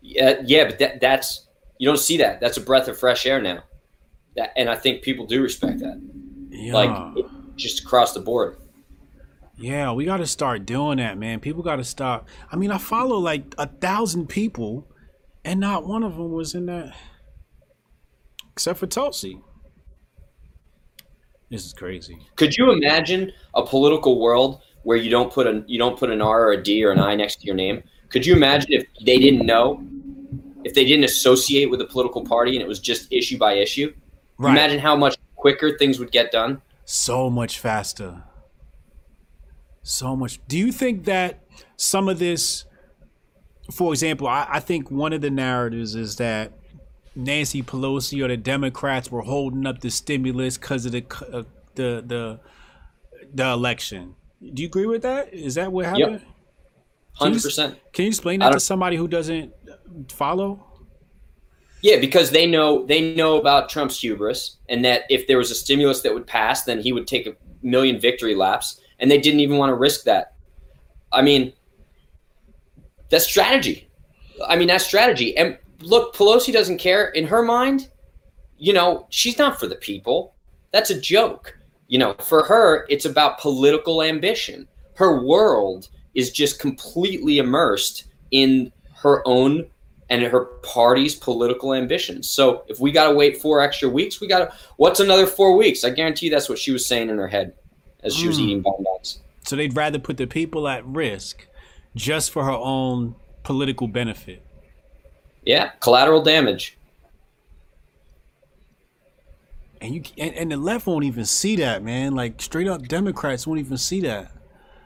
Yeah, 0.00 0.40
yeah, 0.44 0.64
but 0.64 0.78
that, 0.78 1.00
that's 1.00 1.46
you 1.78 1.86
don't 1.88 1.98
see 1.98 2.16
that. 2.18 2.40
That's 2.40 2.56
a 2.56 2.60
breath 2.60 2.88
of 2.88 2.98
fresh 2.98 3.26
air 3.26 3.40
now. 3.40 3.64
That, 4.36 4.52
and 4.56 4.68
I 4.68 4.76
think 4.76 5.02
people 5.02 5.26
do 5.26 5.42
respect 5.42 5.80
that, 5.80 6.00
Yeah. 6.50 6.72
like 6.72 7.26
just 7.56 7.82
across 7.82 8.12
the 8.12 8.20
board. 8.20 8.56
Yeah, 9.56 9.92
we 9.92 10.06
got 10.06 10.18
to 10.18 10.26
start 10.26 10.64
doing 10.64 10.98
that, 10.98 11.18
man. 11.18 11.40
People 11.40 11.62
got 11.62 11.76
to 11.76 11.84
stop. 11.84 12.28
I 12.50 12.56
mean, 12.56 12.70
I 12.70 12.78
follow 12.78 13.18
like 13.18 13.54
a 13.58 13.66
thousand 13.66 14.28
people, 14.28 14.88
and 15.44 15.60
not 15.60 15.86
one 15.86 16.02
of 16.02 16.16
them 16.16 16.30
was 16.30 16.54
in 16.54 16.66
that, 16.66 16.94
except 18.52 18.78
for 18.78 18.86
Tulsi. 18.86 19.40
This 21.50 21.66
is 21.66 21.72
crazy. 21.72 22.18
Could 22.36 22.56
you 22.56 22.70
imagine 22.72 23.32
a 23.54 23.64
political 23.66 24.20
world 24.20 24.62
where 24.84 24.96
you 24.96 25.10
don't 25.10 25.32
put 25.32 25.46
a 25.46 25.64
you 25.66 25.78
don't 25.78 25.98
put 25.98 26.10
an 26.10 26.22
R 26.22 26.46
or 26.46 26.52
a 26.52 26.62
D 26.62 26.84
or 26.84 26.92
an 26.92 27.00
I 27.00 27.14
next 27.16 27.40
to 27.40 27.46
your 27.46 27.56
name? 27.56 27.82
Could 28.08 28.24
you 28.24 28.34
imagine 28.34 28.72
if 28.72 28.84
they 29.04 29.18
didn't 29.18 29.44
know, 29.46 29.82
if 30.64 30.74
they 30.74 30.84
didn't 30.84 31.04
associate 31.04 31.70
with 31.70 31.80
a 31.80 31.86
political 31.86 32.24
party 32.24 32.54
and 32.56 32.62
it 32.62 32.68
was 32.68 32.78
just 32.80 33.12
issue 33.12 33.36
by 33.38 33.54
issue? 33.54 33.92
Right. 34.38 34.52
Imagine 34.52 34.78
how 34.78 34.96
much 34.96 35.16
quicker 35.36 35.76
things 35.78 35.98
would 35.98 36.10
get 36.12 36.32
done. 36.32 36.62
so 36.84 37.30
much 37.30 37.58
faster. 37.58 38.22
So 39.82 40.14
much. 40.16 40.40
Do 40.46 40.58
you 40.58 40.72
think 40.72 41.04
that 41.04 41.40
some 41.76 42.08
of 42.08 42.18
this, 42.18 42.64
for 43.72 43.92
example, 43.92 44.26
I, 44.28 44.46
I 44.48 44.60
think 44.60 44.90
one 44.90 45.12
of 45.12 45.20
the 45.20 45.30
narratives 45.30 45.94
is 45.94 46.16
that 46.16 46.52
Nancy 47.20 47.62
Pelosi 47.62 48.24
or 48.24 48.28
the 48.28 48.36
Democrats 48.36 49.10
were 49.10 49.22
holding 49.22 49.66
up 49.66 49.80
the 49.80 49.90
stimulus 49.90 50.58
because 50.58 50.86
of 50.86 50.92
the 50.92 51.04
uh, 51.32 51.42
the 51.74 52.02
the 52.06 52.40
the 53.34 53.46
election. 53.46 54.14
Do 54.40 54.62
you 54.62 54.68
agree 54.68 54.86
with 54.86 55.02
that? 55.02 55.32
Is 55.32 55.54
that 55.54 55.70
what 55.70 55.86
happened? 55.86 56.22
Hundred 57.12 57.42
percent. 57.42 57.78
Can 57.92 58.04
you 58.04 58.08
explain 58.08 58.40
that 58.40 58.52
to 58.52 58.60
somebody 58.60 58.96
who 58.96 59.06
doesn't 59.06 59.52
follow? 60.08 60.66
Yeah, 61.82 61.98
because 61.98 62.30
they 62.30 62.46
know 62.46 62.84
they 62.86 63.14
know 63.14 63.38
about 63.38 63.68
Trump's 63.68 64.00
hubris 64.00 64.56
and 64.68 64.84
that 64.84 65.02
if 65.10 65.26
there 65.26 65.38
was 65.38 65.50
a 65.50 65.54
stimulus 65.54 66.00
that 66.02 66.12
would 66.12 66.26
pass, 66.26 66.64
then 66.64 66.80
he 66.80 66.92
would 66.92 67.06
take 67.06 67.26
a 67.26 67.34
million 67.62 68.00
victory 68.00 68.34
laps, 68.34 68.80
and 68.98 69.10
they 69.10 69.18
didn't 69.18 69.40
even 69.40 69.58
want 69.58 69.70
to 69.70 69.74
risk 69.74 70.04
that. 70.04 70.34
I 71.12 71.22
mean, 71.22 71.52
that's 73.10 73.26
strategy. 73.26 73.88
I 74.46 74.56
mean, 74.56 74.68
that's 74.68 74.84
strategy. 74.84 75.36
And 75.36 75.58
look, 75.80 76.14
Pelosi 76.14 76.52
doesn't 76.52 76.78
care 76.78 77.08
in 77.08 77.26
her 77.26 77.42
mind. 77.42 77.88
You 78.58 78.72
know, 78.72 79.06
she's 79.10 79.38
not 79.38 79.58
for 79.58 79.66
the 79.66 79.76
people. 79.76 80.34
That's 80.72 80.90
a 80.90 81.00
joke. 81.00 81.56
You 81.88 81.98
know, 81.98 82.14
for 82.20 82.44
her, 82.44 82.86
it's 82.88 83.04
about 83.04 83.40
political 83.40 84.02
ambition. 84.02 84.68
Her 84.94 85.24
world 85.24 85.88
is 86.14 86.30
just 86.30 86.60
completely 86.60 87.38
immersed 87.38 88.04
in 88.30 88.72
her 88.96 89.26
own 89.26 89.66
and 90.10 90.22
her 90.22 90.44
party's 90.62 91.14
political 91.14 91.72
ambitions. 91.72 92.28
So 92.28 92.64
if 92.68 92.80
we 92.80 92.90
got 92.92 93.08
to 93.08 93.14
wait 93.14 93.40
four 93.40 93.60
extra 93.60 93.88
weeks, 93.88 94.20
we 94.20 94.26
got 94.26 94.38
to. 94.40 94.52
What's 94.76 95.00
another 95.00 95.26
four 95.26 95.56
weeks? 95.56 95.84
I 95.84 95.90
guarantee 95.90 96.26
you 96.26 96.32
that's 96.32 96.48
what 96.48 96.58
she 96.58 96.72
was 96.72 96.84
saying 96.84 97.08
in 97.10 97.16
her 97.16 97.28
head 97.28 97.54
as 98.02 98.14
she 98.14 98.26
was 98.26 98.36
Hmm. 98.36 98.44
eating 98.44 98.60
bonbons. 98.62 99.20
So 99.44 99.56
they'd 99.56 99.74
rather 99.76 99.98
put 99.98 100.16
the 100.16 100.26
people 100.26 100.68
at 100.68 100.84
risk 100.84 101.46
just 101.96 102.30
for 102.30 102.44
her 102.44 102.50
own 102.50 103.14
political 103.42 103.88
benefit. 103.88 104.42
Yeah, 105.44 105.70
collateral 105.80 106.22
damage. 106.22 106.76
And 109.80 109.94
you 109.94 110.02
and, 110.18 110.34
and 110.34 110.52
the 110.52 110.56
left 110.56 110.86
won't 110.86 111.04
even 111.04 111.24
see 111.24 111.56
that, 111.56 111.82
man. 111.82 112.14
Like 112.14 112.40
straight 112.42 112.68
up 112.68 112.86
Democrats 112.86 113.46
won't 113.46 113.60
even 113.60 113.78
see 113.78 114.00
that. 114.02 114.32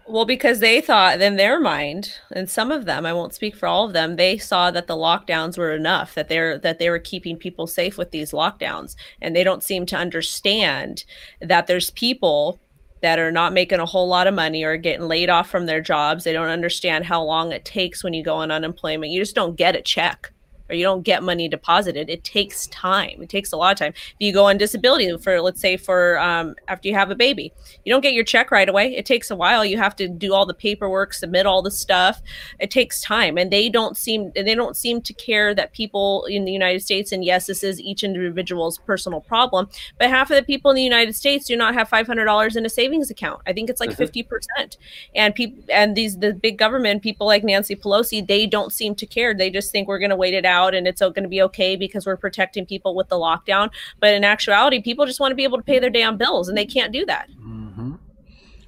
Well, 0.07 0.27
because 0.27 0.61
they 0.61 0.83
thought 0.83 1.23
in 1.23 1.37
their 1.37 1.59
mind, 1.59 2.13
and 2.31 2.49
some 2.49 2.71
of 2.71 2.85
them, 2.85 3.07
I 3.07 3.15
won't 3.15 3.33
speak 3.33 3.57
for 3.57 3.67
all 3.67 3.87
of 3.87 3.95
them, 3.95 4.17
they 4.17 4.37
saw 4.37 4.71
that 4.71 4.87
the 4.87 4.97
lockdowns 4.97 5.57
were 5.57 5.73
enough, 5.73 6.15
that 6.15 6.29
they're 6.29 6.59
that 6.59 6.79
they 6.79 6.91
were 6.91 6.99
keeping 6.99 7.37
people 7.37 7.67
safe 7.67 7.97
with 7.97 8.11
these 8.11 8.33
lockdowns. 8.33 8.97
And 9.23 9.35
they 9.35 9.43
don't 9.43 9.63
seem 9.63 9.87
to 9.87 9.97
understand 9.97 11.05
that 11.41 11.67
there's 11.67 11.91
people 11.91 12.61
that 13.01 13.19
are 13.19 13.33
not 13.33 13.53
making 13.53 13.81
a 13.81 13.87
whole 13.87 14.07
lot 14.07 14.27
of 14.27 14.35
money 14.35 14.63
or 14.63 14.77
getting 14.77 15.09
laid 15.09 15.29
off 15.29 15.51
from 15.51 15.67
their 15.67 15.81
jobs. 15.81 16.25
They 16.25 16.33
don't 16.33 16.49
understand 16.49 17.05
how 17.05 17.23
long 17.23 17.53
it 17.53 17.65
takes 17.65 18.05
when 18.05 18.15
you 18.15 18.23
go 18.23 18.37
on 18.37 18.51
unemployment. 18.51 19.13
You 19.13 19.21
just 19.21 19.35
don't 19.35 19.57
get 19.57 19.77
a 19.77 19.83
check 19.83 20.33
or 20.69 20.75
you 20.75 20.83
don't 20.85 21.03
get 21.03 21.23
money 21.23 21.49
deposited. 21.49 22.09
It 22.09 22.25
takes 22.25 22.67
time. 22.69 23.23
It 23.23 23.29
takes 23.29 23.53
a 23.53 23.57
lot 23.57 23.73
of 23.73 23.79
time. 23.79 23.93
If 23.95 24.15
you 24.19 24.33
go 24.33 24.47
on 24.47 24.57
disability 24.57 25.15
for, 25.19 25.41
let's 25.41 25.61
say, 25.61 25.77
for 25.77 26.19
um, 26.19 26.55
after 26.69 26.89
you 26.89 26.95
have 26.95 27.11
a 27.11 27.15
baby, 27.15 27.53
you 27.85 27.93
don't 27.93 28.01
get 28.01 28.15
your 28.15 28.25
check 28.25 28.51
right 28.51 28.69
away. 28.69 28.97
It 28.97 29.05
takes 29.05 29.31
a 29.31 29.37
while. 29.37 29.65
You 29.65 29.77
have 29.77 29.95
to 29.97 30.09
do 30.09 30.33
all 30.33 30.47
the 30.47 30.55
paperwork, 30.55 31.12
submit 31.12 31.45
all 31.45 31.61
the 31.61 31.71
stuff. 31.71 32.23
It 32.59 32.71
takes 32.71 33.01
time, 33.03 33.37
and 33.37 33.51
they 33.51 33.69
don't 33.69 33.97
seem 33.97 34.33
they 34.35 34.55
don't 34.55 34.77
seem 34.77 35.03
to 35.03 35.12
care 35.12 35.55
that 35.55 35.73
people 35.73 36.25
in 36.27 36.45
the 36.47 36.53
United 36.53 36.81
States. 36.81 37.12
And 37.12 37.25
yes, 37.25 37.47
this 37.47 37.62
is 37.62 37.79
each 37.81 38.03
individual's 38.03 38.79
personal 38.79 39.21
problem, 39.21 39.69
but 39.99 40.09
half 40.09 40.31
of 40.31 40.37
the 40.37 40.43
people 40.43 40.71
in 40.71 40.77
the 40.77 40.83
United 40.83 41.15
States 41.15 41.47
do 41.47 41.57
not 41.57 41.75
have 41.75 41.89
five 41.91 42.07
hundred 42.07 42.25
dollars 42.25 42.57
in 42.57 42.65
a 42.65 42.71
savings 42.71 43.11
account. 43.11 43.43
I 43.47 43.53
think 43.53 43.69
it's 43.69 43.81
like 43.81 43.91
Mhm. 43.91 43.97
50 43.97 44.23
percent. 44.23 44.79
And 45.15 45.35
people 45.35 45.62
and 45.69 45.95
these 45.95 46.19
the 46.19 46.33
big 46.33 46.57
government 46.57 47.03
people 47.03 47.27
like 47.27 47.45
Nancy 47.45 47.77
Pelosi, 47.77 48.27
they 48.27 48.47
don't 48.47 48.73
seem 48.73 48.95
to 48.95 49.05
care. 49.07 49.35
They 49.35 49.51
just 49.51 49.71
think 49.71 49.89
we're 49.89 49.99
going 49.99 50.11
to 50.11 50.17
wait 50.17 50.33
it 50.33 50.45
out 50.47 50.54
and 50.75 50.87
it's 50.87 51.01
going 51.01 51.23
to 51.23 51.29
be 51.29 51.43
okay 51.43 51.77
because 51.77 52.07
we're 52.07 52.17
protecting 52.17 52.65
people 52.65 52.95
with 52.95 53.09
the 53.09 53.17
lockdown. 53.17 53.71
But 54.01 54.15
in 54.15 54.25
actuality, 54.25 54.81
people 54.81 55.07
just 55.07 55.21
want 55.21 55.33
to 55.33 55.37
be 55.37 55.45
able 55.45 55.59
to 55.59 55.65
pay 55.65 55.79
their 55.79 55.91
damn 55.91 56.17
bills, 56.17 56.49
and 56.49 56.57
they 56.57 56.67
can't 56.67 56.93
do 56.93 57.05
that. 57.07 57.29
Mm-hmm. 57.31 57.95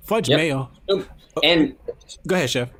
Fudge 0.02 0.28
Yep. 0.28 0.38
mayo. 0.38 0.70
And 1.42 1.76
Go 2.26 2.34
ahead, 2.34 2.50
chef. 2.50 2.70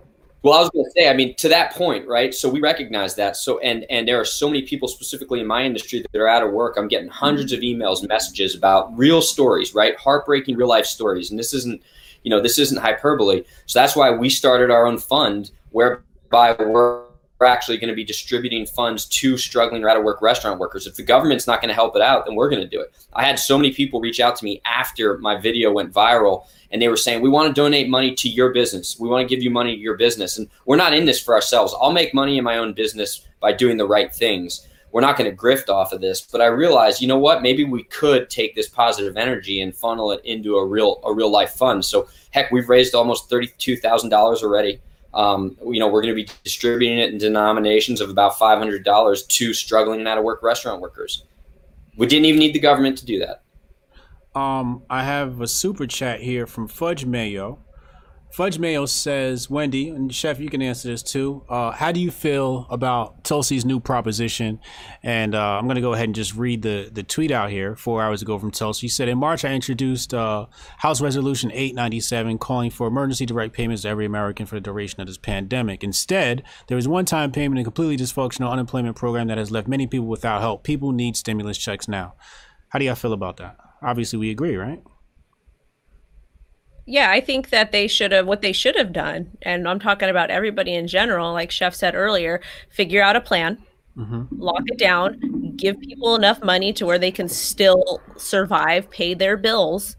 Well, 0.43 0.55
I 0.55 0.61
was 0.61 0.71
going 0.71 0.85
to 0.85 0.91
say, 0.93 1.09
I 1.09 1.13
mean, 1.13 1.35
to 1.37 1.49
that 1.49 1.73
point, 1.73 2.07
right? 2.07 2.33
So 2.33 2.49
we 2.49 2.61
recognize 2.61 3.17
that. 3.17 3.37
So, 3.37 3.59
and 3.61 3.85
and 3.91 4.07
there 4.07 4.21
are 4.21 4.25
so 4.25 4.47
many 4.47 4.63
people, 4.63 4.87
specifically 4.87 5.41
in 5.41 5.47
my 5.47 5.65
industry, 5.65 6.05
that 6.13 6.21
are 6.21 6.29
out 6.29 6.45
of 6.45 6.53
work. 6.53 6.77
I'm 6.77 6.87
getting 6.87 7.09
hundreds 7.09 7.53
of 7.53 7.61
emails, 7.61 7.99
and 8.01 8.09
messages 8.09 8.55
about 8.55 8.97
real 8.97 9.21
stories, 9.23 9.75
right? 9.75 9.99
Heartbreaking 9.99 10.57
real 10.57 10.69
life 10.69 10.87
stories, 10.87 11.31
and 11.31 11.39
this 11.39 11.53
isn't, 11.53 11.83
you 12.23 12.31
know, 12.31 12.41
this 12.41 12.61
isn't 12.61 12.79
hyperbole. 12.79 13.43
So 13.67 13.81
that's 13.81 13.97
why 13.97 14.13
we 14.13 14.31
started 14.31 14.71
our 14.71 14.87
own 14.87 14.99
fund, 14.99 15.51
whereby 15.71 16.55
we're 16.59 17.06
we're 17.39 17.47
actually 17.47 17.76
going 17.76 17.89
to 17.89 17.95
be 17.95 18.05
distributing 18.05 18.66
funds 18.66 19.05
to 19.07 19.37
struggling 19.37 19.84
or 19.84 19.91
out 19.91 19.97
of 19.97 20.05
work 20.05 20.22
restaurant 20.22 20.59
workers. 20.59 20.87
If 20.87 20.95
the 20.95 21.03
government's 21.03 21.47
not 21.47 21.61
going 21.61 21.68
to 21.68 21.74
help 21.74 21.95
it 21.97 22.03
out, 22.03 22.26
then 22.26 22.34
we're 22.34 22.49
going 22.49 22.62
to 22.62 22.68
do 22.68 22.80
it. 22.80 22.93
I 23.12 23.24
had 23.24 23.39
so 23.39 23.59
many 23.59 23.72
people 23.72 24.01
reach 24.01 24.20
out 24.20 24.37
to 24.37 24.45
me 24.45 24.62
after 24.64 25.18
my 25.18 25.37
video 25.37 25.72
went 25.72 25.93
viral 25.93 26.47
and 26.70 26.80
they 26.80 26.89
were 26.89 26.97
saying, 26.97 27.22
We 27.22 27.28
want 27.28 27.49
to 27.49 27.61
donate 27.61 27.89
money 27.89 28.14
to 28.14 28.28
your 28.28 28.53
business. 28.53 28.99
We 28.99 29.09
want 29.09 29.28
to 29.28 29.34
give 29.34 29.43
you 29.43 29.51
money 29.51 29.76
to 29.76 29.80
your 29.80 29.97
business. 29.97 30.39
And 30.39 30.49
we're 30.64 30.76
not 30.76 30.95
in 30.95 31.05
this 31.05 31.20
for 31.20 31.34
ourselves. 31.34 31.74
I'll 31.80 31.93
make 31.93 32.14
money 32.14 32.39
in 32.39 32.45
my 32.45 32.59
own 32.59 32.72
business 32.72 33.26
by 33.41 33.53
doing 33.53 33.76
the 33.76 33.87
right 33.87 34.12
things. 34.14 34.66
We're 34.93 35.03
not 35.03 35.18
going 35.18 35.30
to 35.30 35.37
grift 35.37 35.68
off 35.68 35.93
of 35.93 36.01
this. 36.01 36.22
But 36.22 36.41
I 36.41 36.47
realized, 36.47 37.03
you 37.03 37.09
know 37.09 37.18
what? 37.18 37.43
Maybe 37.43 37.64
we 37.64 37.82
could 37.84 38.30
take 38.30 38.55
this 38.55 38.68
positive 38.68 39.16
energy 39.18 39.61
and 39.61 39.76
funnel 39.76 40.11
it 40.12 40.22
into 40.24 40.57
a 40.57 40.64
real 40.64 41.01
a 41.05 41.12
real 41.12 41.30
life 41.30 41.51
fund. 41.51 41.84
So 41.84 42.09
heck, 42.30 42.51
we've 42.51 42.68
raised 42.68 42.95
almost 42.95 43.28
thirty 43.28 43.49
two 43.59 43.76
thousand 43.76 44.11
dollars 44.11 44.43
already. 44.43 44.80
Um, 45.17 45.57
you 45.67 45.81
know, 45.81 45.89
we're 45.89 46.03
going 46.03 46.14
to 46.14 46.23
be 46.23 46.29
distributing 46.45 46.99
it 46.99 47.11
in 47.11 47.19
denominations 47.19 48.01
of 48.01 48.11
about 48.11 48.39
five 48.39 48.59
hundred 48.59 48.85
dollars 48.85 49.25
to 49.25 49.55
struggling 49.55 49.99
and 50.01 50.09
out 50.09 50.19
of 50.19 50.25
work 50.25 50.43
restaurant 50.43 50.81
workers. 50.81 51.25
We 51.97 52.07
didn't 52.07 52.27
even 52.27 52.39
need 52.39 52.55
the 52.55 52.61
government 52.61 52.99
to 52.99 53.07
do 53.07 53.19
that. 53.21 53.43
Um, 54.39 54.83
I 54.91 55.03
have 55.03 55.41
a 55.41 55.49
super 55.49 55.87
chat 55.87 56.21
here 56.21 56.47
from 56.47 56.69
Fudge 56.69 57.07
Mayo. 57.07 57.59
Fudge 58.31 58.59
Mayo 58.59 58.85
says, 58.85 59.49
Wendy, 59.49 59.89
and 59.89 60.14
Chef, 60.14 60.39
you 60.39 60.51
can 60.51 60.61
answer 60.61 60.89
this 60.89 61.03
too. 61.03 61.43
Uh, 61.49 61.70
how 61.70 61.91
do 61.91 62.01
you 62.01 62.11
feel 62.11 62.66
about 62.68 63.24
Tulsi's 63.24 63.64
new 63.64 63.81
proposition? 63.81 64.61
And 65.03 65.35
uh, 65.35 65.57
I'm 65.57 65.64
going 65.64 65.77
to 65.77 65.81
go 65.81 65.95
ahead 65.95 66.05
and 66.05 66.14
just 66.14 66.35
read 66.35 66.61
the, 66.61 66.91
the 66.93 67.03
tweet 67.03 67.31
out 67.31 67.51
here 67.51 67.77
four 67.77 68.03
hours 68.03 68.20
ago 68.20 68.39
from 68.39 68.51
Tulsi. 68.51 68.83
He 68.83 68.89
said, 68.89 69.09
In 69.09 69.16
March, 69.16 69.45
I 69.45 69.55
introduced 69.55 70.12
uh, 70.12 70.47
House 70.79 71.01
Resolution 71.01 71.51
897 71.51 72.37
calling 72.39 72.70
for 72.70 72.87
emergency 72.87 73.24
direct 73.24 73.55
payments 73.55 73.83
to 73.83 73.89
every 73.89 74.05
American 74.05 74.45
for 74.45 74.57
the 74.57 74.61
duration 74.61 75.01
of 75.01 75.07
this 75.07 75.18
pandemic. 75.18 75.83
Instead, 75.83 76.43
there 76.66 76.77
is 76.77 76.87
one 76.87 77.07
time 77.07 77.33
payment 77.33 77.59
and 77.59 77.64
completely 77.64 77.97
dysfunctional 77.97 78.51
unemployment 78.51 78.97
program 78.97 79.29
that 79.29 79.39
has 79.39 79.51
left 79.51 79.66
many 79.66 79.87
people 79.87 80.09
without 80.09 80.43
help. 80.43 80.62
People 80.62 80.93
need 80.93 81.16
stimulus 81.16 81.57
checks 81.57 81.89
now. 81.89 82.14
How 82.68 82.79
do 82.79 82.85
y'all 82.85 82.97
feel 82.97 83.14
about 83.14 83.39
that? 83.39 83.57
Obviously, 83.81 84.18
we 84.18 84.31
agree, 84.31 84.57
right? 84.57 84.83
Yeah, 86.87 87.11
I 87.11 87.20
think 87.20 87.51
that 87.51 87.72
they 87.72 87.89
should 87.89 88.12
have 88.12 88.26
what 88.26 88.43
they 88.43 88.53
should 88.53 88.76
have 88.76 88.93
done, 88.93 89.37
and 89.43 89.68
I'm 89.68 89.80
talking 89.80 90.09
about 90.09 90.30
everybody 90.30 90.74
in 90.74 90.87
general, 90.87 91.32
like 91.32 91.51
Chef 91.51 91.74
said 91.74 91.97
earlier, 91.97 92.41
figure 92.70 93.03
out 93.03 93.16
a 93.16 93.20
plan, 93.20 93.59
mm-hmm. 93.97 94.41
lock 94.41 94.62
it 94.66 94.78
down, 94.78 95.55
give 95.57 95.80
people 95.80 96.14
enough 96.14 96.45
money 96.45 96.72
to 96.74 96.87
where 96.87 96.99
they 96.99 97.11
can 97.11 97.28
still 97.28 98.01
survive, 98.16 98.89
pay 98.89 99.14
their 99.14 99.37
bills, 99.37 99.97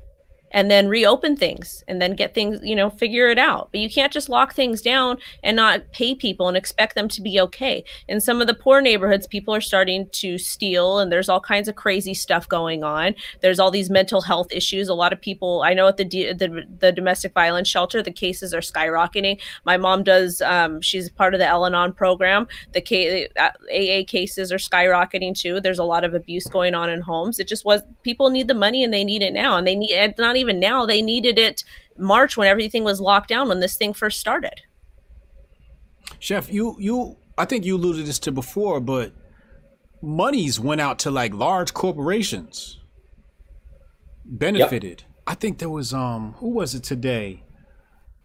and 0.58 0.72
then 0.72 0.88
reopen 0.88 1.38
things 1.38 1.84
and 1.88 2.02
then 2.02 2.16
get 2.16 2.34
things, 2.34 2.60
you 2.64 2.76
know, 2.76 2.90
figure 2.90 3.28
it 3.28 3.38
out. 3.38 3.70
But 3.72 3.80
you 3.80 3.92
can't 3.92 4.12
just 4.12 4.28
lock 4.28 4.56
things 4.56 4.82
down 4.82 5.20
and 5.44 5.56
not 5.56 5.92
pay 5.92 6.16
people 6.16 6.48
and 6.48 6.58
expect 6.58 6.96
them 6.96 7.08
to 7.10 7.22
be 7.22 7.40
okay. 7.42 7.84
In 8.08 8.20
some 8.20 8.42
of 8.42 8.48
the 8.48 8.56
poor 8.56 8.82
neighborhoods, 8.82 9.28
people 9.28 9.54
are 9.54 9.62
starting 9.62 10.10
to 10.14 10.40
steal 10.40 10.98
and 10.98 11.12
there's 11.12 11.30
all 11.30 11.40
kinds 11.40 11.68
of 11.68 11.76
crazy 11.76 12.16
stuff 12.16 12.50
going 12.50 12.84
on. 12.84 13.14
There's 13.42 13.60
all 13.60 13.70
these 13.70 13.92
mental 13.92 14.20
health 14.20 14.48
issues. 14.52 14.90
A 14.90 14.96
lot 14.96 15.14
of 15.14 15.22
people, 15.22 15.62
I 15.62 15.76
know 15.76 15.90
at 15.90 15.98
the 15.98 16.06
the, 16.06 16.66
the 16.80 16.92
domestic 16.92 17.36
violence 17.36 17.68
shelter, 17.68 18.02
the 18.02 18.12
cases 18.12 18.52
are 18.52 18.62
skyrocketing. 18.62 19.40
My 19.64 19.78
mom 19.78 20.02
does 20.02 20.42
um, 20.42 20.82
she's 20.82 21.08
part 21.08 21.36
of 21.36 21.40
the 21.40 21.46
Al-Anon 21.46 21.94
program. 21.94 22.48
The 22.74 22.82
K, 22.82 23.28
AA 23.38 24.04
cases 24.08 24.52
are 24.52 24.58
skyrocketing 24.58 25.38
too. 25.38 25.62
There's 25.62 25.78
a 25.78 25.84
lot 25.84 26.04
of 26.04 26.16
abuse 26.16 26.48
going 26.48 26.74
on 26.74 26.90
in 26.90 27.02
homes. 27.02 27.38
It 27.38 27.48
just 27.48 27.64
was 27.64 27.84
people 28.02 28.32
need 28.32 28.48
the 28.48 28.56
money 28.56 28.84
and 28.84 28.92
they 28.92 29.04
need 29.04 29.22
it 29.22 29.34
now 29.34 29.56
and 29.56 29.68
they 29.68 29.76
need 29.76 29.92
it's 29.92 30.18
not 30.18 30.36
even 30.36 30.47
now. 30.54 30.86
They 30.86 31.02
needed 31.02 31.38
it 31.38 31.64
March 31.98 32.38
when 32.38 32.48
everything 32.48 32.84
was 32.84 33.02
locked 33.02 33.30
down 33.30 33.48
when 33.50 33.60
this 33.60 33.76
thing 33.76 33.94
first 33.94 34.20
started. 34.20 34.62
Chef, 36.20 36.52
you 36.52 36.76
you 36.80 37.18
I 37.38 37.46
think 37.46 37.66
you 37.66 37.76
alluded 37.76 38.06
this 38.06 38.20
to 38.20 38.32
before, 38.32 38.80
but 38.80 39.14
monies 40.02 40.60
went 40.60 40.82
out 40.82 41.00
to 41.00 41.12
like 41.12 41.34
large 41.34 41.74
corporations. 41.74 42.80
Benefited. 44.26 45.04
Yep. 45.06 45.18
I 45.28 45.34
think 45.36 45.60
there 45.60 45.70
was 45.70 45.94
um 45.94 46.34
who 46.38 46.50
was 46.50 46.76
it 46.76 46.84
today? 46.84 47.44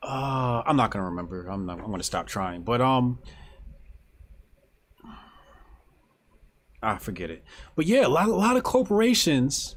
Uh 0.03 0.63
I'm 0.67 0.77
not 0.77 0.91
gonna 0.91 1.07
remember. 1.07 1.47
I'm 1.47 1.67
not 1.67 1.79
I'm 1.81 1.91
gonna 1.91 2.03
stop 2.03 2.27
trying. 2.27 2.63
But 2.63 2.81
um 2.81 3.19
I 6.83 6.99
forget 6.99 7.31
it. 7.31 7.45
But 7.77 7.87
yeah, 7.87 8.07
a 8.07 8.09
lot 8.09 8.29
a 8.29 8.35
lot 8.35 8.57
of 8.57 8.63
corporations 8.65 9.77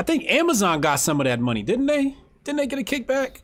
I 0.00 0.02
think 0.02 0.24
Amazon 0.30 0.80
got 0.80 0.98
some 0.98 1.20
of 1.20 1.26
that 1.26 1.40
money, 1.40 1.62
didn't 1.62 1.84
they? 1.84 2.16
Didn't 2.42 2.56
they 2.56 2.66
get 2.66 2.78
a 2.78 2.82
kickback? 2.82 3.42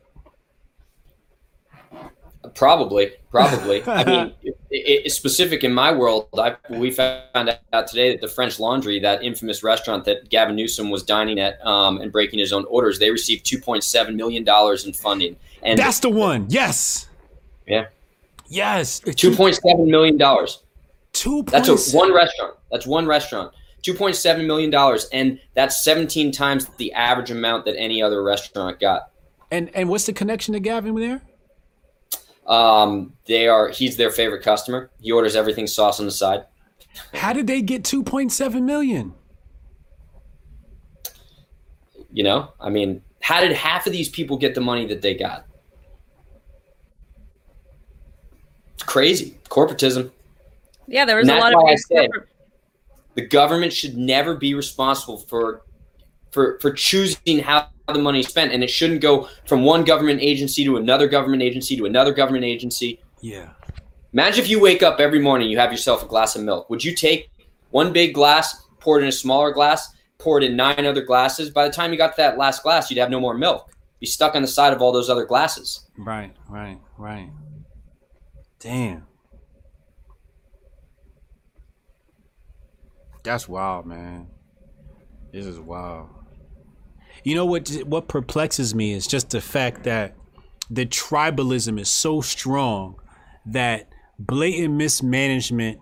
Probably, 2.54 3.12
probably. 3.30 3.84
I 3.86 4.04
mean, 4.04 4.34
it, 4.70 5.04
it, 5.04 5.10
specific 5.10 5.64
in 5.64 5.74
my 5.74 5.92
world, 5.92 6.28
I, 6.38 6.56
we 6.70 6.90
found 6.90 7.58
out 7.74 7.86
today 7.86 8.12
that 8.12 8.22
the 8.22 8.28
French 8.28 8.58
Laundry, 8.58 8.98
that 9.00 9.22
infamous 9.22 9.62
restaurant 9.62 10.06
that 10.06 10.30
Gavin 10.30 10.56
Newsom 10.56 10.88
was 10.88 11.02
dining 11.02 11.38
at 11.38 11.60
um, 11.66 12.00
and 12.00 12.10
breaking 12.10 12.38
his 12.38 12.54
own 12.54 12.64
orders, 12.70 12.98
they 12.98 13.10
received 13.10 13.44
two 13.44 13.60
point 13.60 13.84
seven 13.84 14.16
million 14.16 14.42
dollars 14.42 14.86
in 14.86 14.94
funding. 14.94 15.36
And 15.60 15.78
that's 15.78 16.00
the 16.00 16.08
one. 16.08 16.46
Yes. 16.48 17.06
Yeah. 17.66 17.88
Yes. 18.46 19.00
Two 19.00 19.36
point 19.36 19.56
seven 19.56 19.90
million 19.90 20.16
dollars. 20.16 20.62
Two. 21.12 21.42
That's 21.42 21.68
a 21.68 21.76
one 21.94 22.14
restaurant. 22.14 22.56
That's 22.70 22.86
one 22.86 23.06
restaurant. 23.06 23.52
$2.7 23.86 24.46
million. 24.46 24.98
And 25.12 25.40
that's 25.54 25.84
17 25.84 26.32
times 26.32 26.66
the 26.76 26.92
average 26.92 27.30
amount 27.30 27.64
that 27.66 27.76
any 27.76 28.02
other 28.02 28.22
restaurant 28.22 28.80
got. 28.80 29.10
And 29.50 29.70
and 29.74 29.88
what's 29.88 30.06
the 30.06 30.12
connection 30.12 30.54
to 30.54 30.60
Gavin 30.60 30.94
there? 30.96 31.22
Um, 32.46 33.12
they 33.26 33.46
are 33.46 33.68
he's 33.68 33.96
their 33.96 34.10
favorite 34.10 34.42
customer. 34.42 34.90
He 35.00 35.12
orders 35.12 35.36
everything 35.36 35.66
sauce 35.66 36.00
on 36.00 36.06
the 36.06 36.12
side. 36.12 36.44
How 37.14 37.32
did 37.32 37.46
they 37.46 37.62
get 37.62 37.84
2.7 37.84 38.62
million? 38.62 39.14
You 42.12 42.24
know, 42.24 42.52
I 42.60 42.70
mean, 42.70 43.02
how 43.20 43.40
did 43.40 43.52
half 43.52 43.86
of 43.86 43.92
these 43.92 44.08
people 44.08 44.36
get 44.36 44.54
the 44.54 44.60
money 44.60 44.86
that 44.86 45.02
they 45.02 45.14
got? 45.14 45.46
It's 48.74 48.82
crazy. 48.82 49.38
Corporatism. 49.48 50.10
Yeah, 50.88 51.04
there 51.04 51.16
was 51.16 51.28
a 51.28 51.36
lot 51.36 51.52
of 51.52 51.60
corporate 51.60 52.28
the 53.16 53.26
government 53.26 53.72
should 53.72 53.96
never 53.96 54.36
be 54.36 54.54
responsible 54.54 55.18
for 55.18 55.62
for 56.30 56.58
for 56.60 56.70
choosing 56.70 57.40
how 57.40 57.68
the 57.88 57.98
money 57.98 58.20
is 58.20 58.28
spent, 58.28 58.52
and 58.52 58.62
it 58.62 58.70
shouldn't 58.70 59.00
go 59.00 59.28
from 59.46 59.64
one 59.64 59.84
government 59.84 60.20
agency 60.20 60.64
to 60.64 60.76
another 60.76 61.08
government 61.08 61.42
agency 61.42 61.76
to 61.76 61.86
another 61.86 62.12
government 62.12 62.44
agency. 62.44 63.00
Yeah. 63.20 63.50
Imagine 64.12 64.44
if 64.44 64.50
you 64.50 64.60
wake 64.60 64.82
up 64.82 65.00
every 65.00 65.18
morning, 65.18 65.48
you 65.48 65.58
have 65.58 65.72
yourself 65.72 66.02
a 66.02 66.06
glass 66.06 66.36
of 66.36 66.42
milk. 66.42 66.70
Would 66.70 66.84
you 66.84 66.94
take 66.94 67.30
one 67.70 67.92
big 67.92 68.14
glass, 68.14 68.66
pour 68.80 68.98
it 68.98 69.02
in 69.02 69.08
a 69.08 69.12
smaller 69.12 69.50
glass, 69.50 69.88
pour 70.18 70.38
it 70.38 70.44
in 70.44 70.56
nine 70.56 70.86
other 70.86 71.02
glasses? 71.02 71.50
By 71.50 71.66
the 71.66 71.72
time 71.74 71.92
you 71.92 71.98
got 71.98 72.12
to 72.12 72.22
that 72.22 72.38
last 72.38 72.62
glass, 72.62 72.90
you'd 72.90 72.98
have 72.98 73.10
no 73.10 73.20
more 73.20 73.34
milk. 73.34 73.70
Be 74.00 74.06
stuck 74.06 74.34
on 74.34 74.42
the 74.42 74.48
side 74.48 74.72
of 74.72 74.82
all 74.82 74.92
those 74.92 75.08
other 75.08 75.24
glasses. 75.24 75.86
Right, 75.96 76.34
right, 76.48 76.78
right. 76.98 77.30
Damn. 78.58 79.06
That's 83.26 83.48
wild, 83.48 83.86
man. 83.86 84.28
This 85.32 85.46
is 85.46 85.58
wild. 85.58 86.10
You 87.24 87.34
know 87.34 87.44
what? 87.44 87.68
What 87.84 88.06
perplexes 88.06 88.72
me 88.72 88.92
is 88.92 89.08
just 89.08 89.30
the 89.30 89.40
fact 89.40 89.82
that 89.82 90.14
the 90.70 90.86
tribalism 90.86 91.80
is 91.80 91.88
so 91.88 92.20
strong 92.20 92.94
that 93.44 93.88
blatant 94.16 94.74
mismanagement 94.74 95.80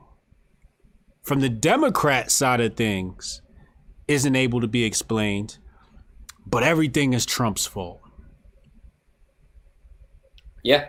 from 1.22 1.40
the 1.40 1.50
Democrat 1.50 2.30
side 2.30 2.62
of 2.62 2.76
things 2.76 3.42
isn't 4.08 4.34
able 4.34 4.62
to 4.62 4.66
be 4.66 4.84
explained, 4.84 5.58
but 6.46 6.62
everything 6.62 7.12
is 7.12 7.26
Trump's 7.26 7.66
fault. 7.66 8.00
Yeah. 10.62 10.86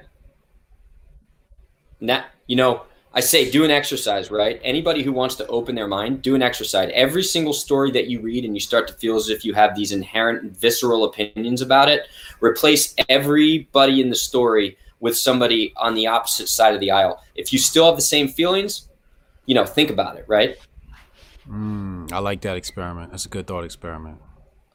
Now, 2.00 2.26
you 2.48 2.56
know, 2.56 2.84
I 3.18 3.22
say 3.22 3.50
do 3.50 3.64
an 3.64 3.72
exercise, 3.72 4.30
right? 4.30 4.60
Anybody 4.62 5.02
who 5.02 5.14
wants 5.14 5.36
to 5.36 5.48
open 5.48 5.74
their 5.74 5.88
mind, 5.88 6.22
do 6.22 6.36
an 6.36 6.42
exercise. 6.42 6.92
Every 6.94 7.24
single 7.24 7.54
story 7.54 7.90
that 7.92 8.08
you 8.08 8.20
read 8.20 8.44
and 8.44 8.54
you 8.54 8.60
start 8.60 8.90
to 8.90 8.94
feel 8.94 9.16
as 9.16 9.30
if 9.30 9.46
you 9.46 9.54
have 9.54 9.74
these 9.74 9.94
inherent 9.94 10.58
visceral 10.58 11.06
opinions 11.06 11.62
about 11.62 11.88
it, 11.88 12.08
replace 12.42 12.94
everybody 13.08 14.02
in 14.02 14.10
the 14.10 14.16
story 14.16 14.78
with 15.00 15.18
somebody 15.18 15.74
on 15.78 15.96
the 15.96 16.08
opposite 16.08 16.50
side 16.50 16.74
of 16.74 16.82
the 16.82 16.92
aisle. 16.92 17.24
If 17.36 17.54
you 17.54 17.60
still 17.60 17.86
have 17.86 17.96
the 17.96 18.02
same 18.02 18.28
feelings, 18.28 18.90
you 19.46 19.56
know, 19.56 19.66
think 19.66 19.90
about 19.90 20.18
it, 20.18 20.26
right? 20.28 20.58
Mm, 21.50 22.12
I 22.12 22.20
like 22.20 22.42
that 22.42 22.58
experiment. 22.58 23.12
That's 23.12 23.26
a 23.26 23.30
good 23.30 23.48
thought 23.48 23.64
experiment. 23.64 24.18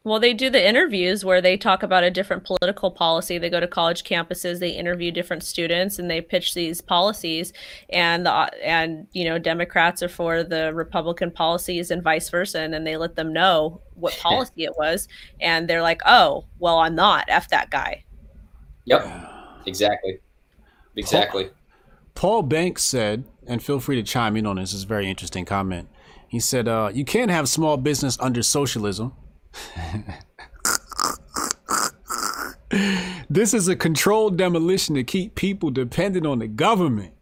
Well, 0.02 0.18
they 0.18 0.32
do 0.32 0.48
the 0.48 0.66
interviews 0.66 1.26
where 1.26 1.42
they 1.42 1.58
talk 1.58 1.82
about 1.82 2.04
a 2.04 2.10
different 2.10 2.44
political 2.44 2.90
policy. 2.90 3.36
They 3.36 3.50
go 3.50 3.60
to 3.60 3.68
college 3.68 4.02
campuses, 4.02 4.58
they 4.58 4.70
interview 4.70 5.10
different 5.10 5.42
students, 5.42 5.98
and 5.98 6.10
they 6.10 6.22
pitch 6.22 6.54
these 6.54 6.80
policies. 6.80 7.52
And 7.90 8.24
the 8.24 8.32
and 8.64 9.06
you 9.12 9.24
know 9.24 9.38
Democrats 9.38 10.02
are 10.02 10.08
for 10.08 10.42
the 10.42 10.72
Republican 10.72 11.30
policies, 11.30 11.90
and 11.90 12.02
vice 12.02 12.30
versa. 12.30 12.60
And 12.60 12.72
then 12.72 12.84
they 12.84 12.96
let 12.96 13.14
them 13.14 13.30
know 13.34 13.82
what 13.94 14.16
policy 14.18 14.64
it 14.64 14.72
was, 14.78 15.06
and 15.38 15.68
they're 15.68 15.82
like, 15.82 16.00
"Oh, 16.06 16.46
well, 16.58 16.78
I'm 16.78 16.94
not. 16.94 17.26
F 17.28 17.50
that 17.50 17.68
guy." 17.68 18.04
Yep, 18.86 19.06
exactly, 19.66 20.18
exactly. 20.96 21.44
Paul, 22.14 22.40
Paul 22.40 22.42
Banks 22.44 22.84
said, 22.84 23.24
and 23.46 23.62
feel 23.62 23.80
free 23.80 23.96
to 23.96 24.02
chime 24.02 24.38
in 24.38 24.46
on 24.46 24.56
this. 24.56 24.72
It's 24.72 24.84
a 24.84 24.86
very 24.86 25.10
interesting 25.10 25.44
comment. 25.44 25.90
He 26.26 26.40
said, 26.40 26.68
uh, 26.68 26.90
"You 26.90 27.04
can't 27.04 27.30
have 27.30 27.50
small 27.50 27.76
business 27.76 28.16
under 28.18 28.42
socialism." 28.42 29.12
This 33.28 33.54
is 33.54 33.68
a 33.68 33.76
controlled 33.76 34.36
demolition 34.36 34.94
to 34.94 35.04
keep 35.04 35.34
people 35.34 35.70
dependent 35.70 36.26
on 36.26 36.38
the 36.38 36.48
government. 36.48 37.12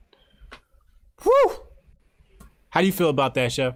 Whew. 1.22 1.52
How 2.70 2.80
do 2.80 2.86
you 2.86 2.92
feel 2.92 3.08
about 3.08 3.34
that, 3.34 3.52
Chef? 3.52 3.74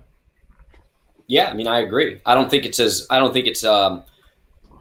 Yeah, 1.27 1.49
I 1.49 1.55
mean, 1.55 1.67
I 1.67 1.81
agree. 1.81 2.21
I 2.27 2.35
don't 2.35 2.51
think 2.51 2.65
it's 2.65 2.79
as 2.79 3.07
I 3.09 3.19
don't 3.19 3.33
think 3.33 3.47
it's 3.47 3.65
um 3.65 4.03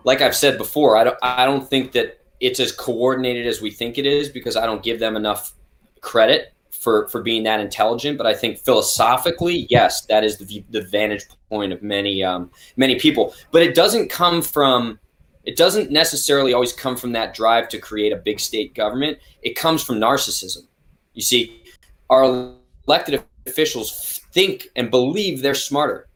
like 0.04 0.22
I've 0.22 0.36
said 0.36 0.58
before. 0.58 0.98
I 0.98 1.04
don't 1.04 1.18
I 1.22 1.46
don't 1.46 1.68
think 1.68 1.94
that 1.94 2.20
it's 2.40 2.60
as 2.60 2.72
coordinated 2.72 3.48
as 3.48 3.62
we 3.62 3.72
think 3.72 3.98
it 3.98 4.06
is 4.06 4.28
because 4.30 4.58
I 4.58 4.66
don't 4.66 4.84
give 4.84 5.00
them 5.00 5.16
enough 5.16 5.54
credit 6.02 6.54
for 6.82 7.08
for 7.10 7.22
being 7.22 7.44
that 7.44 7.60
intelligent, 7.60 8.18
but 8.18 8.26
I 8.26 8.34
think 8.34 8.58
philosophically, 8.58 9.68
yes, 9.70 10.02
that 10.08 10.24
is 10.24 10.38
the 10.38 10.66
the 10.72 10.82
vantage 10.82 11.26
point 11.48 11.72
of 11.72 11.84
many 11.84 12.24
um, 12.24 12.50
many 12.76 13.00
people. 13.00 13.36
But 13.52 13.62
it 13.62 13.76
doesn't 13.76 14.10
come 14.10 14.42
from 14.42 15.00
it 15.44 15.58
doesn't 15.58 15.92
necessarily 15.92 16.54
always 16.54 16.74
come 16.74 16.98
from 16.98 17.12
that 17.12 17.36
drive 17.36 17.70
to 17.70 17.78
create 17.78 18.12
a 18.12 18.16
big 18.16 18.40
state 18.40 18.74
government. 18.74 19.20
It 19.44 19.56
comes 19.56 19.84
from 19.84 19.98
narcissism. 19.98 20.66
You 21.14 21.22
see, 21.22 21.64
our 22.10 22.52
elected 22.88 23.24
officials 23.46 24.22
think 24.32 24.70
and 24.76 24.90
believe 24.90 25.44
they're 25.44 25.54
smarter. 25.54 26.08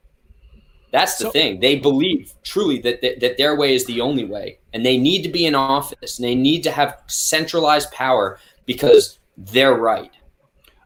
That's 0.91 1.17
the 1.17 1.25
so, 1.25 1.31
thing. 1.31 1.59
They 1.59 1.77
believe 1.77 2.33
truly 2.43 2.79
that, 2.79 3.01
that 3.01 3.19
that 3.19 3.37
their 3.37 3.55
way 3.55 3.75
is 3.75 3.85
the 3.85 4.01
only 4.01 4.25
way, 4.25 4.57
and 4.73 4.83
they 4.83 4.97
need 4.97 5.21
to 5.21 5.29
be 5.29 5.45
in 5.45 5.53
office, 5.53 6.17
and 6.17 6.27
they 6.27 6.33
need 6.33 6.63
to 6.63 6.71
have 6.71 7.03
centralized 7.05 7.91
power 7.91 8.39
because 8.65 9.19
they're 9.37 9.75
right. 9.75 10.11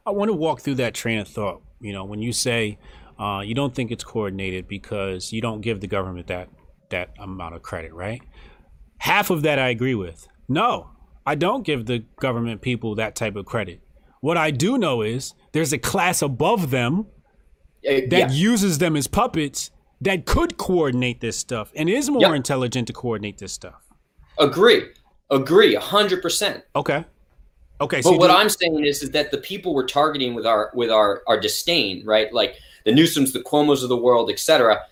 I 0.10 0.12
want 0.12 0.30
to 0.30 0.34
walk 0.34 0.62
through 0.62 0.76
that 0.76 0.94
train 0.94 1.20
of 1.20 1.28
thought. 1.28 1.62
You 1.80 1.94
know, 1.94 2.04
when 2.04 2.22
you 2.22 2.34
say 2.34 2.78
uh, 3.20 3.42
you 3.42 3.54
don't 3.54 3.76
think 3.76 3.92
it's 3.92 4.04
coordinated 4.04 4.68
because 4.68 5.32
you 5.32 5.42
don't 5.42 5.62
give 5.62 5.82
the 5.82 5.88
government 5.88 6.28
that 6.28 6.50
that 6.90 7.12
amount 7.20 7.54
of 7.54 7.62
credit, 7.62 7.94
right? 7.94 8.22
Half 8.98 9.30
of 9.30 9.44
that 9.44 9.60
I 9.60 9.70
agree 9.70 9.96
with. 9.96 10.28
No, 10.48 10.90
I 11.26 11.36
don't 11.36 11.64
give 11.64 11.86
the 11.86 12.00
government 12.20 12.62
people 12.62 12.96
that 12.96 13.16
type 13.16 13.36
of 13.36 13.46
credit. 13.46 13.82
What 14.22 14.38
I 14.38 14.52
do 14.52 14.78
know 14.78 15.02
is 15.04 15.36
there's 15.52 15.72
a 15.72 15.78
class 15.78 16.22
above 16.22 16.72
them 16.72 17.08
uh, 17.88 18.02
that 18.10 18.12
yeah. 18.12 18.32
uses 18.32 18.80
them 18.80 18.96
as 18.96 19.08
puppets 19.08 19.70
that 20.02 20.26
could 20.26 20.58
coordinate 20.58 21.22
this 21.22 21.38
stuff 21.38 21.72
and 21.76 21.88
is 21.88 22.10
more 22.10 22.22
yep. 22.22 22.34
intelligent 22.34 22.88
to 22.88 22.94
coordinate 22.94 23.38
this 23.38 23.54
stuff. 23.54 23.82
Agree. 24.40 24.88
Agree. 25.30 25.76
hundred 25.76 26.22
percent. 26.22 26.64
Okay. 26.76 27.06
Okay. 27.82 28.02
So 28.02 28.12
but 28.12 28.20
what 28.20 28.32
I'm 28.32 28.50
saying 28.50 28.86
is, 28.86 29.04
is 29.04 29.12
that 29.12 29.32
the 29.32 29.38
people 29.38 29.74
we're 29.74 29.88
targeting 29.88 30.34
with 30.34 30.46
our 30.46 30.72
with 30.74 30.92
our 30.92 31.24
our 31.28 31.40
disdain, 31.40 32.06
right? 32.06 32.32
Like 32.34 32.56
the 32.86 32.92
Newsoms, 32.92 33.34
the 33.34 33.40
Cuomo's 33.40 33.84
of 33.84 33.90
the 33.90 33.98
world, 33.98 34.30
etc. 34.30 34.84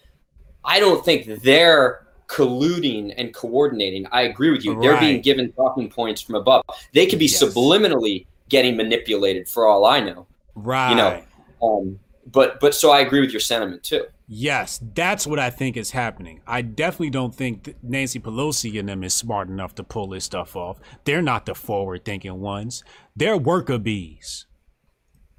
I 0.64 0.80
don't 0.80 1.04
think 1.04 1.42
they're 1.42 2.06
colluding 2.28 3.14
and 3.18 3.34
coordinating. 3.34 4.06
I 4.12 4.24
agree 4.24 4.52
with 4.52 4.64
you. 4.64 4.74
Right. 4.74 4.82
They're 4.82 5.00
being 5.00 5.22
given 5.22 5.52
talking 5.54 5.90
points 5.90 6.22
from 6.22 6.36
above. 6.36 6.64
They 6.94 7.06
could 7.06 7.20
be 7.20 7.26
yes. 7.26 7.42
subliminally 7.42 8.26
getting 8.50 8.76
manipulated 8.76 9.48
for 9.48 9.66
all 9.66 9.86
I 9.86 10.00
know. 10.00 10.28
Right. 10.56 10.90
You 10.90 10.96
know. 10.96 11.24
Um, 11.62 12.00
but 12.32 12.60
but 12.60 12.76
so 12.76 12.92
I 12.92 13.00
agree 13.00 13.22
with 13.22 13.32
your 13.32 13.40
sentiment 13.40 13.84
too. 13.84 14.06
Yes, 14.30 14.82
that's 14.94 15.26
what 15.26 15.40
I 15.40 15.50
think 15.50 15.78
is 15.78 15.92
happening. 15.92 16.42
I 16.46 16.62
definitely 16.62 17.12
don't 17.12 17.34
think 17.34 17.76
Nancy 17.82 18.20
Pelosi 18.20 18.78
and 18.78 18.90
them 18.90 19.04
is 19.04 19.14
smart 19.14 19.48
enough 19.48 19.74
to 19.76 19.84
pull 19.84 20.10
this 20.10 20.26
stuff 20.26 20.56
off. 20.56 20.80
They're 21.06 21.22
not 21.22 21.46
the 21.46 21.56
forward 21.56 22.04
thinking 22.04 22.42
ones. 22.42 22.84
They're 23.16 23.38
worker 23.38 23.78
bees. 23.78 24.46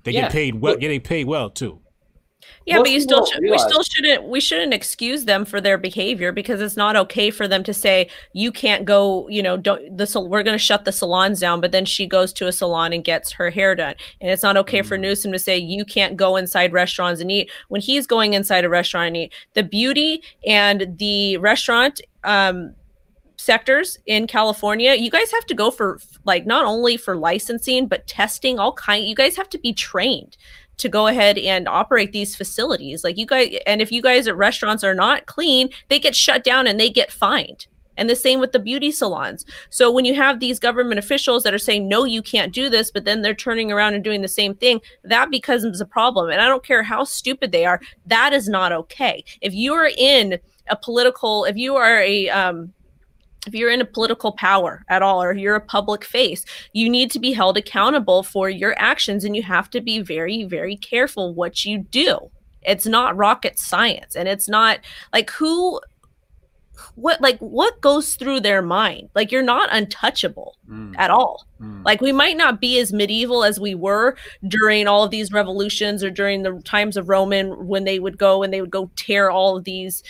They 0.04 0.12
yeah. 0.12 0.22
get 0.22 0.32
paid 0.32 0.54
well. 0.62 0.76
Get 0.76 0.88
they 0.88 0.98
paid 0.98 1.26
well 1.26 1.50
too. 1.50 1.82
Yeah, 2.68 2.76
Most 2.76 2.84
but 2.84 2.90
you 2.90 3.00
still 3.00 3.24
should, 3.24 3.40
we 3.42 3.58
still 3.58 3.82
shouldn't 3.82 4.24
we 4.24 4.40
shouldn't 4.40 4.74
excuse 4.74 5.24
them 5.24 5.46
for 5.46 5.58
their 5.58 5.78
behavior 5.78 6.32
because 6.32 6.60
it's 6.60 6.76
not 6.76 6.96
okay 6.96 7.30
for 7.30 7.48
them 7.48 7.64
to 7.64 7.72
say 7.72 8.10
you 8.34 8.52
can't 8.52 8.84
go, 8.84 9.26
you 9.28 9.42
know, 9.42 9.56
don't 9.56 9.96
the 9.96 10.20
we're 10.20 10.42
going 10.42 10.54
to 10.54 10.62
shut 10.62 10.84
the 10.84 10.92
salons 10.92 11.40
down, 11.40 11.62
but 11.62 11.72
then 11.72 11.86
she 11.86 12.06
goes 12.06 12.30
to 12.34 12.46
a 12.46 12.52
salon 12.52 12.92
and 12.92 13.04
gets 13.04 13.32
her 13.32 13.48
hair 13.48 13.74
done. 13.74 13.94
And 14.20 14.30
it's 14.30 14.42
not 14.42 14.58
okay 14.58 14.80
mm. 14.80 14.86
for 14.86 14.98
Newsom 14.98 15.32
to 15.32 15.38
say 15.38 15.56
you 15.56 15.84
can't 15.84 16.16
go 16.16 16.36
inside 16.36 16.74
restaurants 16.74 17.22
and 17.22 17.32
eat 17.32 17.50
when 17.68 17.80
he's 17.80 18.06
going 18.06 18.34
inside 18.34 18.64
a 18.64 18.68
restaurant 18.68 19.08
and 19.08 19.16
eat. 19.16 19.32
The 19.54 19.62
beauty 19.62 20.22
and 20.46 20.94
the 20.98 21.38
restaurant 21.38 22.02
um 22.24 22.74
sectors 23.38 23.96
in 24.04 24.26
California, 24.26 24.94
you 24.94 25.10
guys 25.10 25.30
have 25.30 25.46
to 25.46 25.54
go 25.54 25.70
for 25.70 26.00
like 26.24 26.44
not 26.44 26.66
only 26.66 26.98
for 26.98 27.16
licensing 27.16 27.86
but 27.86 28.06
testing 28.06 28.58
all 28.58 28.72
kind. 28.74 29.06
You 29.06 29.14
guys 29.14 29.36
have 29.36 29.48
to 29.50 29.58
be 29.58 29.72
trained 29.72 30.36
to 30.78 30.88
go 30.88 31.06
ahead 31.06 31.38
and 31.38 31.68
operate 31.68 32.12
these 32.12 32.34
facilities. 32.34 33.04
Like 33.04 33.18
you 33.18 33.26
guys, 33.26 33.54
and 33.66 33.82
if 33.82 33.92
you 33.92 34.00
guys 34.00 34.26
at 34.26 34.36
restaurants 34.36 34.82
are 34.82 34.94
not 34.94 35.26
clean, 35.26 35.68
they 35.88 35.98
get 35.98 36.16
shut 36.16 36.44
down 36.44 36.66
and 36.66 36.80
they 36.80 36.90
get 36.90 37.12
fined. 37.12 37.66
And 37.96 38.08
the 38.08 38.14
same 38.14 38.38
with 38.38 38.52
the 38.52 38.60
beauty 38.60 38.92
salons. 38.92 39.44
So 39.70 39.90
when 39.90 40.04
you 40.04 40.14
have 40.14 40.38
these 40.38 40.60
government 40.60 41.00
officials 41.00 41.42
that 41.42 41.52
are 41.52 41.58
saying, 41.58 41.88
no, 41.88 42.04
you 42.04 42.22
can't 42.22 42.54
do 42.54 42.70
this, 42.70 42.92
but 42.92 43.04
then 43.04 43.22
they're 43.22 43.34
turning 43.34 43.72
around 43.72 43.94
and 43.94 44.04
doing 44.04 44.22
the 44.22 44.28
same 44.28 44.54
thing, 44.54 44.80
that 45.02 45.32
becomes 45.32 45.80
a 45.80 45.84
problem. 45.84 46.30
And 46.30 46.40
I 46.40 46.46
don't 46.46 46.64
care 46.64 46.84
how 46.84 47.02
stupid 47.02 47.50
they 47.50 47.64
are, 47.64 47.80
that 48.06 48.32
is 48.32 48.48
not 48.48 48.70
okay. 48.70 49.24
If 49.40 49.52
you 49.52 49.74
are 49.74 49.90
in 49.98 50.38
a 50.70 50.76
political, 50.76 51.44
if 51.44 51.56
you 51.56 51.74
are 51.74 52.00
a, 52.00 52.28
um, 52.30 52.72
if 53.48 53.54
you're 53.54 53.70
in 53.70 53.80
a 53.80 53.84
political 53.84 54.32
power 54.32 54.84
at 54.88 55.02
all 55.02 55.22
or 55.22 55.32
you're 55.32 55.56
a 55.56 55.60
public 55.60 56.04
face 56.04 56.44
you 56.72 56.88
need 56.88 57.10
to 57.10 57.18
be 57.18 57.32
held 57.32 57.56
accountable 57.56 58.22
for 58.22 58.48
your 58.48 58.74
actions 58.78 59.24
and 59.24 59.34
you 59.34 59.42
have 59.42 59.68
to 59.70 59.80
be 59.80 60.00
very 60.00 60.44
very 60.44 60.76
careful 60.76 61.34
what 61.34 61.64
you 61.64 61.78
do 61.78 62.30
it's 62.62 62.86
not 62.86 63.16
rocket 63.16 63.58
science 63.58 64.14
and 64.14 64.28
it's 64.28 64.48
not 64.48 64.78
like 65.12 65.30
who 65.30 65.80
what 66.94 67.20
like 67.20 67.38
what 67.38 67.80
goes 67.80 68.14
through 68.14 68.40
their 68.40 68.62
mind 68.62 69.08
like 69.14 69.32
you're 69.32 69.42
not 69.42 69.68
untouchable 69.72 70.56
mm. 70.68 70.94
at 70.98 71.10
all 71.10 71.46
mm. 71.60 71.84
like 71.84 72.00
we 72.00 72.12
might 72.12 72.36
not 72.36 72.60
be 72.60 72.78
as 72.78 72.92
medieval 72.92 73.44
as 73.44 73.58
we 73.58 73.74
were 73.74 74.16
during 74.46 74.86
all 74.86 75.04
of 75.04 75.10
these 75.10 75.32
revolutions 75.32 76.04
or 76.04 76.10
during 76.10 76.42
the 76.42 76.60
times 76.64 76.96
of 76.96 77.08
roman 77.08 77.66
when 77.66 77.84
they 77.84 77.98
would 77.98 78.18
go 78.18 78.42
and 78.42 78.52
they 78.52 78.60
would 78.60 78.70
go 78.70 78.90
tear 78.96 79.30
all 79.30 79.56
of 79.56 79.64
these 79.64 80.02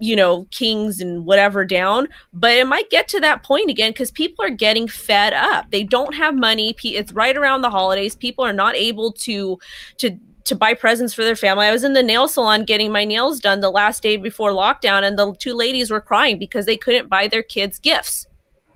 you 0.00 0.14
know 0.14 0.46
kings 0.50 1.00
and 1.00 1.26
whatever 1.26 1.64
down 1.64 2.06
but 2.32 2.52
it 2.52 2.66
might 2.66 2.88
get 2.90 3.08
to 3.08 3.20
that 3.20 3.42
point 3.42 3.68
again 3.68 3.90
because 3.90 4.10
people 4.10 4.44
are 4.44 4.50
getting 4.50 4.88
fed 4.88 5.32
up. 5.32 5.70
They 5.70 5.84
don't 5.84 6.14
have 6.14 6.34
money. 6.34 6.76
It's 6.84 7.12
right 7.12 7.36
around 7.36 7.62
the 7.62 7.70
holidays. 7.70 8.14
People 8.14 8.44
are 8.44 8.52
not 8.52 8.74
able 8.74 9.12
to 9.12 9.58
to 9.98 10.18
to 10.44 10.54
buy 10.54 10.72
presents 10.72 11.12
for 11.12 11.24
their 11.24 11.36
family. 11.36 11.66
I 11.66 11.72
was 11.72 11.84
in 11.84 11.92
the 11.92 12.02
nail 12.02 12.26
salon 12.26 12.64
getting 12.64 12.90
my 12.90 13.04
nails 13.04 13.38
done 13.38 13.60
the 13.60 13.70
last 13.70 14.02
day 14.02 14.16
before 14.16 14.50
lockdown 14.50 15.02
and 15.02 15.18
the 15.18 15.34
two 15.34 15.54
ladies 15.54 15.90
were 15.90 16.00
crying 16.00 16.38
because 16.38 16.64
they 16.64 16.76
couldn't 16.76 17.08
buy 17.08 17.28
their 17.28 17.42
kids 17.42 17.78
gifts. 17.78 18.26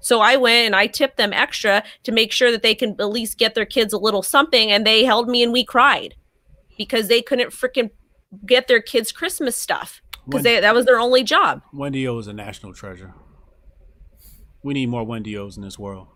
So 0.00 0.20
I 0.20 0.36
went 0.36 0.66
and 0.66 0.76
I 0.76 0.86
tipped 0.86 1.16
them 1.16 1.32
extra 1.32 1.82
to 2.02 2.12
make 2.12 2.32
sure 2.32 2.50
that 2.50 2.62
they 2.62 2.74
can 2.74 2.90
at 3.00 3.08
least 3.08 3.38
get 3.38 3.54
their 3.54 3.64
kids 3.64 3.92
a 3.92 3.98
little 3.98 4.22
something. 4.22 4.70
And 4.70 4.86
they 4.86 5.04
held 5.04 5.28
me 5.28 5.42
and 5.42 5.52
we 5.52 5.64
cried 5.64 6.14
because 6.76 7.08
they 7.08 7.22
couldn't 7.22 7.52
freaking 7.52 7.90
get 8.44 8.68
their 8.68 8.82
kids 8.82 9.12
Christmas 9.12 9.56
stuff 9.56 10.01
because 10.26 10.42
that 10.44 10.74
was 10.74 10.86
their 10.86 10.98
only 11.00 11.22
job. 11.24 11.62
Wendy 11.72 12.06
O 12.06 12.18
is 12.18 12.26
a 12.26 12.32
national 12.32 12.74
treasure. 12.74 13.14
We 14.62 14.74
need 14.74 14.88
more 14.88 15.04
Wendy 15.04 15.36
O's 15.36 15.56
in 15.56 15.62
this 15.62 15.78
world. 15.78 16.08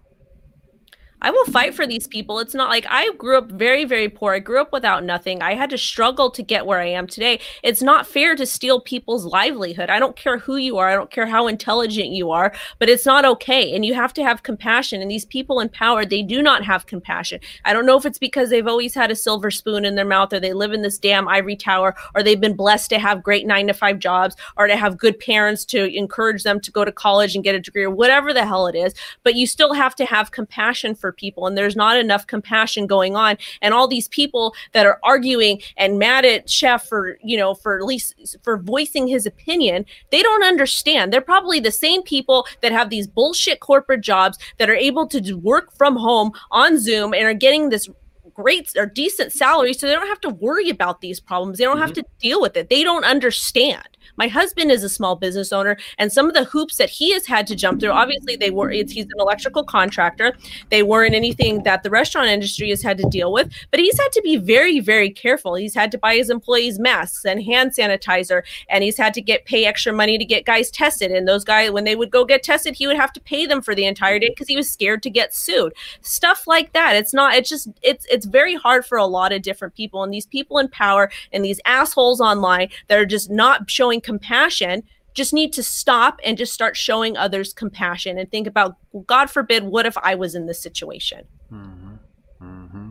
I 1.23 1.31
will 1.31 1.47
fight 1.47 1.75
for 1.75 1.87
these 1.87 2.07
people. 2.07 2.39
It's 2.41 2.55
not 2.55 2.69
like 2.69 2.87
I 2.91 3.11
grew 3.15 3.39
up 3.39 3.51
very, 3.51 3.85
very 3.85 4.09
poor. 4.09 4.35
I 4.35 4.39
grew 4.39 4.61
up 4.61 4.73
without 4.73 5.03
nothing. 5.03 5.43
I 5.43 5.55
had 5.55 5.71
to 5.71 5.79
struggle 5.79 6.31
to 6.31 6.43
get 6.43 6.67
where 6.67 6.81
I 6.81 6.87
am 6.87 7.07
today. 7.07 7.41
It's 7.63 7.83
not 7.83 8.07
fair 8.07 8.37
to 8.37 8.45
steal 8.45 8.81
people's 8.81 9.25
livelihood. 9.25 9.89
I 9.89 9.99
don't 9.99 10.15
care 10.15 10.39
who 10.39 10.57
you 10.57 10.77
are. 10.77 10.91
I 10.91 10.95
don't 10.95 11.11
care 11.11 11.27
how 11.27 11.47
intelligent 11.47 12.11
you 12.11 12.31
are, 12.31 12.55
but 12.79 12.89
it's 12.91 13.07
not 13.07 13.25
okay. 13.25 13.75
And 13.75 13.85
you 13.85 13.95
have 13.95 14.13
to 14.15 14.23
have 14.23 14.43
compassion. 14.43 15.01
And 15.01 15.11
these 15.11 15.25
people 15.25 15.59
in 15.59 15.71
power, 15.71 16.05
they 16.05 16.23
do 16.23 16.43
not 16.43 16.65
have 16.65 16.87
compassion. 16.87 17.41
I 17.65 17.73
don't 17.73 17.87
know 17.87 17.97
if 17.97 18.05
it's 18.05 18.19
because 18.19 18.51
they've 18.51 18.67
always 18.67 18.95
had 18.95 19.11
a 19.11 19.17
silver 19.17 19.51
spoon 19.51 19.85
in 19.85 19.95
their 19.95 20.05
mouth 20.05 20.33
or 20.33 20.41
they 20.41 20.53
live 20.53 20.73
in 20.73 20.83
this 20.83 20.99
damn 20.99 21.29
ivory 21.29 21.57
tower 21.57 21.95
or 22.15 22.23
they've 22.23 22.41
been 22.41 22.57
blessed 22.57 22.91
to 22.91 22.99
have 22.99 23.23
great 23.23 23.47
nine 23.47 23.67
to 23.69 23.75
five 23.75 23.99
jobs 23.99 24.37
or 24.59 24.67
to 24.67 24.77
have 24.77 24.99
good 24.99 25.19
parents 25.19 25.65
to 25.67 25.97
encourage 25.97 26.43
them 26.43 26.61
to 26.61 26.71
go 26.71 26.85
to 26.85 26.93
college 26.93 27.35
and 27.35 27.43
get 27.43 27.55
a 27.55 27.61
degree 27.61 27.85
or 27.85 27.91
whatever 27.91 28.35
the 28.35 28.45
hell 28.45 28.67
it 28.67 28.77
is. 28.77 28.95
But 29.23 29.35
you 29.35 29.47
still 29.47 29.73
have 29.73 29.95
to 29.97 30.05
have 30.05 30.31
compassion 30.31 30.95
for 30.95 31.06
for 31.07 31.13
people 31.13 31.47
and 31.47 31.57
there's 31.57 31.77
not 31.77 31.97
enough 31.97 32.27
compassion 32.27 32.85
going 32.85 33.15
on. 33.15 33.39
And 33.63 33.73
all 33.73 33.87
these 33.87 34.09
people 34.09 34.57
that 34.73 34.87
are 34.87 34.99
arguing 35.05 35.63
and 35.77 36.01
mad 36.01 36.25
at 36.25 36.51
chef 36.51 36.89
for 36.89 37.17
you 37.23 37.37
know 37.37 37.55
for 37.55 37.79
at 37.79 37.85
least 37.85 38.37
for 38.43 38.59
voicing 38.59 39.07
his 39.07 39.25
opinion 39.25 39.87
they 40.11 40.21
don't 40.21 40.43
understand. 40.43 41.13
They're 41.13 41.21
probably 41.21 41.61
the 41.61 41.71
same 41.71 42.03
people 42.03 42.45
that 42.61 42.73
have 42.73 42.91
these 42.91 43.07
bullshit 43.07 43.61
corporate 43.61 44.01
jobs 44.01 44.37
that 44.59 44.69
are 44.69 44.75
able 44.75 45.07
to 45.09 45.35
work 45.35 45.73
from 45.77 45.95
home 45.95 46.33
on 46.51 46.81
zoom 46.81 47.15
and 47.15 47.25
are 47.25 47.35
getting 47.35 47.69
this 47.69 47.89
great 48.37 48.71
or 48.77 48.87
decent 48.87 49.33
salary 49.33 49.73
so 49.73 49.87
they 49.87 49.95
don't 49.95 50.07
have 50.07 50.21
to 50.21 50.31
worry 50.31 50.69
about 50.69 51.01
these 51.01 51.19
problems 51.19 51.59
they 51.59 51.65
don't 51.65 51.77
mm-hmm. 51.77 51.83
have 51.83 51.93
to 51.93 52.05
deal 52.21 52.41
with 52.41 52.57
it 52.57 52.69
they 52.69 52.85
don't 52.85 53.05
understand 53.05 53.89
my 54.17 54.29
husband 54.29 54.71
is 54.71 54.85
a 54.85 54.89
small 54.89 55.17
business 55.17 55.53
owner, 55.53 55.77
and 55.99 56.13
some 56.13 56.27
of 56.27 56.35
the 56.35 56.45
hoops 56.45 56.77
that 56.77 56.91
he 56.91 57.13
has 57.13 57.27
had 57.27 57.47
to 57.49 57.57
jump 57.57 57.81
through, 57.81 57.91
obviously, 57.91 58.37
they 58.37 58.51
were 58.51 58.71
he's 58.71 59.05
an 59.05 59.11
electrical 59.19 59.65
contractor. 59.65 60.37
They 60.71 60.83
weren't 60.83 61.15
anything 61.15 61.63
that 61.65 61.83
the 61.83 61.91
restaurant 61.91 62.29
industry 62.29 62.71
has 62.71 62.83
had 62.83 62.99
to 62.99 63.09
deal 63.09 63.33
with, 63.33 63.53
but 63.71 63.81
he's 63.81 63.99
had 63.99 64.13
to 64.13 64.23
be 64.23 64.37
very, 64.37 64.81
very 64.81 65.11
careful. 65.11 65.55
He's 65.55 65.75
had 65.75 65.91
to 65.93 65.99
buy 65.99 66.17
his 66.17 66.31
employees 66.31 66.79
masks 66.79 67.25
and 67.25 67.43
hand 67.43 67.73
sanitizer, 67.73 68.43
and 68.69 68.85
he's 68.85 68.97
had 68.97 69.15
to 69.15 69.21
get 69.21 69.45
pay 69.45 69.65
extra 69.67 69.93
money 69.93 70.19
to 70.19 70.25
get 70.25 70.45
guys 70.45 70.71
tested. 70.71 71.11
And 71.11 71.27
those 71.27 71.45
guys, 71.45 71.71
when 71.71 71.85
they 71.85 71.97
would 71.97 72.11
go 72.11 72.25
get 72.25 72.43
tested, 72.43 72.75
he 72.75 72.87
would 72.87 72.97
have 72.97 73.13
to 73.15 73.21
pay 73.21 73.47
them 73.47 73.61
for 73.63 73.75
the 73.75 73.87
entire 73.87 74.19
day 74.19 74.31
because 74.31 74.49
he 74.49 74.57
was 74.57 74.71
scared 74.71 75.03
to 75.03 75.11
get 75.11 75.35
sued. 75.35 75.73
Stuff 76.01 76.47
like 76.47 76.73
that. 76.73 76.97
It's 76.97 77.15
not. 77.15 77.35
It's 77.35 77.49
just. 77.49 77.69
It's 77.83 78.07
it's 78.11 78.26
very 78.27 78.55
hard 78.55 78.85
for 78.85 78.99
a 78.99 79.07
lot 79.07 79.33
of 79.33 79.43
different 79.43 79.75
people, 79.75 80.03
and 80.03 80.13
these 80.13 80.27
people 80.27 80.59
in 80.59 80.69
power 80.69 81.11
and 81.33 81.45
these 81.45 81.61
assholes 81.65 82.21
online 82.21 82.69
that 82.89 82.99
are 82.99 83.07
just 83.07 83.31
not 83.31 83.71
showing 83.71 84.01
compassion 84.01 84.83
just 85.15 85.33
need 85.33 85.51
to 85.55 85.63
stop 85.63 86.21
and 86.25 86.37
just 86.37 86.53
start 86.53 86.77
showing 86.77 87.17
others 87.17 87.55
compassion 87.55 88.19
and 88.19 88.31
think 88.31 88.47
about 88.47 88.77
god 89.07 89.31
forbid 89.31 89.65
what 89.65 89.87
if 89.87 89.97
i 90.03 90.15
was 90.15 90.35
in 90.35 90.45
this 90.45 90.61
situation 90.61 91.25
mm-hmm. 91.51 91.95
Mm-hmm. 92.43 92.91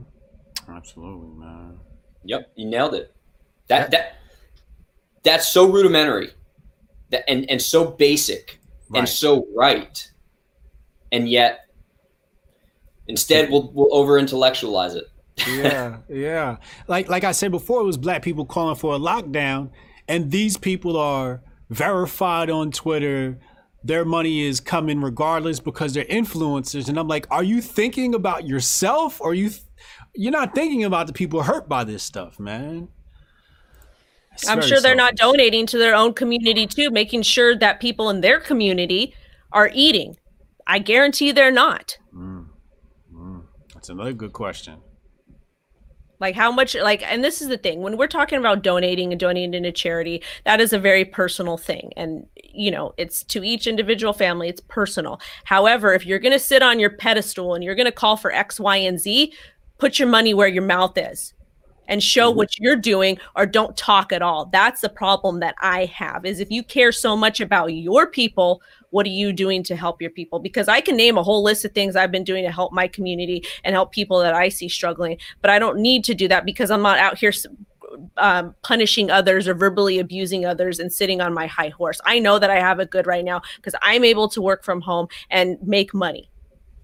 Absolutely, 0.70 1.40
man. 1.40 1.80
Yep, 2.24 2.52
you 2.56 2.66
nailed 2.66 2.96
it. 2.96 3.14
That 3.68 3.92
that 3.92 4.18
that's 5.24 5.48
so 5.48 5.70
rudimentary, 5.70 6.32
that 7.10 7.24
and 7.30 7.50
and 7.50 7.62
so 7.62 7.86
basic 7.86 8.60
right. 8.90 9.00
and 9.00 9.10
so 9.10 9.48
right, 9.56 10.12
and 11.12 11.30
yet 11.30 11.68
instead 13.08 13.50
we'll 13.50 13.72
we'll 13.74 13.94
over 13.96 14.18
intellectualize 14.18 14.96
it. 14.96 15.06
Yeah, 15.48 15.98
yeah. 16.10 16.58
Like 16.88 17.10
like 17.10 17.24
I 17.24 17.32
said 17.32 17.52
before, 17.52 17.82
it 17.82 17.86
was 17.86 17.98
black 17.98 18.22
people 18.22 18.46
calling 18.46 18.76
for 18.76 18.96
a 18.96 19.00
lockdown, 19.00 19.70
and 20.08 20.32
these 20.32 20.58
people 20.58 20.98
are 20.98 21.42
verified 21.70 22.50
on 22.50 22.72
Twitter. 22.72 23.40
Their 23.84 24.04
money 24.04 24.42
is 24.42 24.60
coming 24.60 25.02
regardless 25.02 25.60
because 25.60 25.94
they're 25.94 26.06
influencers, 26.06 26.90
and 26.90 26.98
I'm 26.98 27.08
like, 27.08 27.28
are 27.30 27.44
you 27.44 27.62
thinking 27.62 28.16
about 28.16 28.48
yourself, 28.48 29.22
or 29.22 29.34
you? 29.34 29.50
Th- 29.50 29.62
you're 30.16 30.32
not 30.32 30.56
thinking 30.56 30.84
about 30.84 31.08
the 31.08 31.14
people 31.14 31.44
hurt 31.44 31.68
by 31.68 31.84
this 31.84 32.02
stuff, 32.02 32.40
man. 32.40 32.88
It's 34.34 34.48
I'm 34.48 34.62
sure 34.62 34.82
they're 34.82 34.96
not 34.96 35.16
donating 35.16 35.66
to 35.68 35.78
their 35.78 35.96
own 35.96 36.14
community 36.14 36.68
too, 36.68 36.90
making 36.90 37.22
sure 37.22 37.56
that 37.58 37.80
people 37.80 38.10
in 38.10 38.22
their 38.22 38.40
community 38.40 39.14
are 39.52 39.70
eating. 39.74 40.18
I 40.68 40.80
guarantee 40.80 41.32
they're 41.32 41.52
not. 41.52 41.98
Mm. 42.14 42.48
Mm. 43.14 43.44
That's 43.74 43.90
another 43.90 44.14
good 44.14 44.34
question. 44.34 44.80
Like 46.20 46.36
how 46.36 46.52
much 46.52 46.76
like 46.76 47.04
and 47.04 47.24
this 47.24 47.42
is 47.42 47.50
the 47.50 47.58
thing 47.58 47.82
when 47.82 47.98
we're 47.98 48.08
talking 48.08 48.40
about 48.40 48.64
donating 48.64 49.12
and 49.12 49.20
donating 49.20 49.64
to 49.64 49.72
charity 49.72 50.24
that 50.46 50.62
is 50.62 50.72
a 50.72 50.80
very 50.80 51.04
personal 51.04 51.58
thing 51.58 51.92
and 51.98 52.26
you 52.36 52.72
know 52.72 52.94
it's 52.98 53.24
to 53.26 53.44
each 53.44 53.68
individual 53.68 54.14
family 54.14 54.50
it's 54.50 54.62
personal. 54.62 55.20
However, 55.44 55.94
if 55.94 56.06
you're 56.06 56.20
going 56.20 56.32
to 56.32 56.40
sit 56.40 56.62
on 56.62 56.80
your 56.80 56.92
pedestal 56.92 57.54
and 57.54 57.64
you're 57.64 57.76
going 57.76 57.86
to 57.86 57.92
call 57.92 58.18
for 58.18 58.32
X 58.32 58.60
Y 58.60 58.78
and 58.78 59.00
Z, 59.00 59.34
put 59.78 60.00
your 60.00 60.08
money 60.08 60.34
where 60.34 60.48
your 60.48 60.64
mouth 60.64 60.98
is 60.98 61.34
and 61.88 62.02
show 62.02 62.30
mm-hmm. 62.30 62.38
what 62.38 62.60
you're 62.60 62.76
doing 62.76 63.18
or 63.36 63.46
don't 63.46 63.76
talk 63.78 64.12
at 64.12 64.22
all. 64.22 64.46
That's 64.48 64.82
the 64.82 64.90
problem 64.90 65.40
that 65.40 65.56
I 65.60 65.86
have 65.86 66.26
is 66.26 66.40
if 66.40 66.52
you 66.52 66.64
care 66.64 66.92
so 66.92 67.16
much 67.16 67.42
about 67.42 67.68
your 67.68 68.08
people, 68.08 68.62
what 68.96 69.06
are 69.06 69.10
you 69.10 69.34
doing 69.34 69.62
to 69.62 69.76
help 69.76 70.02
your 70.02 70.10
people? 70.10 70.40
Because 70.40 70.70
I 70.70 70.80
can 70.80 70.96
name 70.96 71.18
a 71.18 71.22
whole 71.22 71.44
list 71.44 71.66
of 71.66 71.74
things 71.74 71.98
I've 71.98 72.14
been 72.14 72.24
doing 72.24 72.46
to 72.46 72.50
help 72.50 72.72
my 72.72 72.88
community 72.88 73.44
and 73.66 73.76
help 73.76 73.92
people 73.92 74.20
that 74.20 74.34
I 74.34 74.48
see 74.48 74.70
struggling, 74.70 75.18
but 75.42 75.52
I 75.52 75.60
don't 75.60 75.80
need 75.80 76.06
to 76.06 76.16
do 76.16 76.30
that 76.30 76.46
because 76.46 76.72
I'm 76.72 76.82
not 76.82 76.98
out 76.98 77.18
here 77.18 77.34
um, 78.16 78.56
punishing 78.64 79.12
others 79.12 79.50
or 79.50 79.54
verbally 79.54 80.00
abusing 80.00 80.46
others 80.46 80.80
and 80.80 80.94
sitting 80.94 81.20
on 81.20 81.34
my 81.34 81.46
high 81.46 81.68
horse. 81.68 82.00
I 82.06 82.20
know 82.20 82.40
that 82.40 82.50
I 82.50 82.56
have 82.62 82.80
it 82.80 82.90
good 82.90 83.06
right 83.06 83.26
now 83.26 83.42
because 83.58 83.76
I'm 83.82 84.06
able 84.06 84.30
to 84.30 84.42
work 84.42 84.64
from 84.64 84.80
home 84.80 85.10
and 85.30 85.58
make 85.62 85.94
money. 85.94 86.32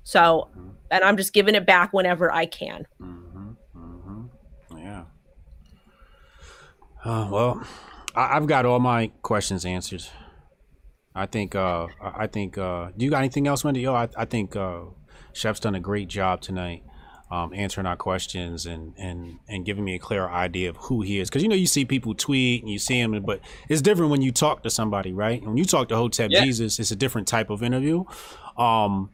So, 0.03 0.49
mm-hmm. 0.51 0.71
and 0.91 1.05
I'm 1.05 1.15
just 1.15 1.31
giving 1.31 1.55
it 1.55 1.65
back 1.65 1.93
whenever 1.93 2.29
I 2.29 2.45
can. 2.45 2.87
Mm-hmm. 3.01 3.51
Mm-hmm. 3.77 4.77
Yeah. 4.79 5.03
Uh, 7.05 7.29
well, 7.31 7.65
I- 8.13 8.33
have 8.33 8.47
got 8.47 8.65
all 8.65 8.79
my 8.79 9.11
questions 9.21 9.63
answered. 9.63 10.03
I 11.13 11.25
think. 11.25 11.55
Uh, 11.55 11.87
I 12.01 12.27
think. 12.27 12.57
Uh, 12.57 12.89
do 12.95 13.05
you 13.05 13.11
got 13.11 13.19
anything 13.19 13.47
else, 13.47 13.63
Wendy? 13.63 13.81
Yo, 13.81 13.93
I, 13.93 14.07
I 14.15 14.25
think 14.25 14.55
uh, 14.55 14.81
Chef's 15.33 15.59
done 15.59 15.75
a 15.75 15.79
great 15.79 16.07
job 16.07 16.41
tonight. 16.41 16.83
Um, 17.29 17.53
answering 17.53 17.87
our 17.87 17.95
questions 17.95 18.65
and 18.65 18.93
and 18.97 19.39
and 19.47 19.65
giving 19.65 19.85
me 19.85 19.95
a 19.95 19.99
clear 19.99 20.27
idea 20.27 20.69
of 20.69 20.75
who 20.75 21.01
he 21.01 21.19
is. 21.19 21.29
Because 21.29 21.41
you 21.43 21.47
know 21.47 21.55
you 21.55 21.65
see 21.65 21.85
people 21.85 22.13
tweet 22.13 22.61
and 22.61 22.69
you 22.69 22.77
see 22.77 22.99
him, 22.99 23.21
but 23.23 23.39
it's 23.69 23.81
different 23.81 24.11
when 24.11 24.21
you 24.21 24.33
talk 24.33 24.63
to 24.63 24.69
somebody, 24.69 25.13
right? 25.13 25.41
When 25.41 25.55
you 25.55 25.63
talk 25.63 25.87
to 25.89 25.95
Hotep 25.95 26.29
yeah. 26.29 26.43
Jesus, 26.43 26.77
it's 26.77 26.91
a 26.91 26.95
different 26.95 27.29
type 27.29 27.49
of 27.49 27.63
interview. 27.63 28.03
Um, 28.57 29.11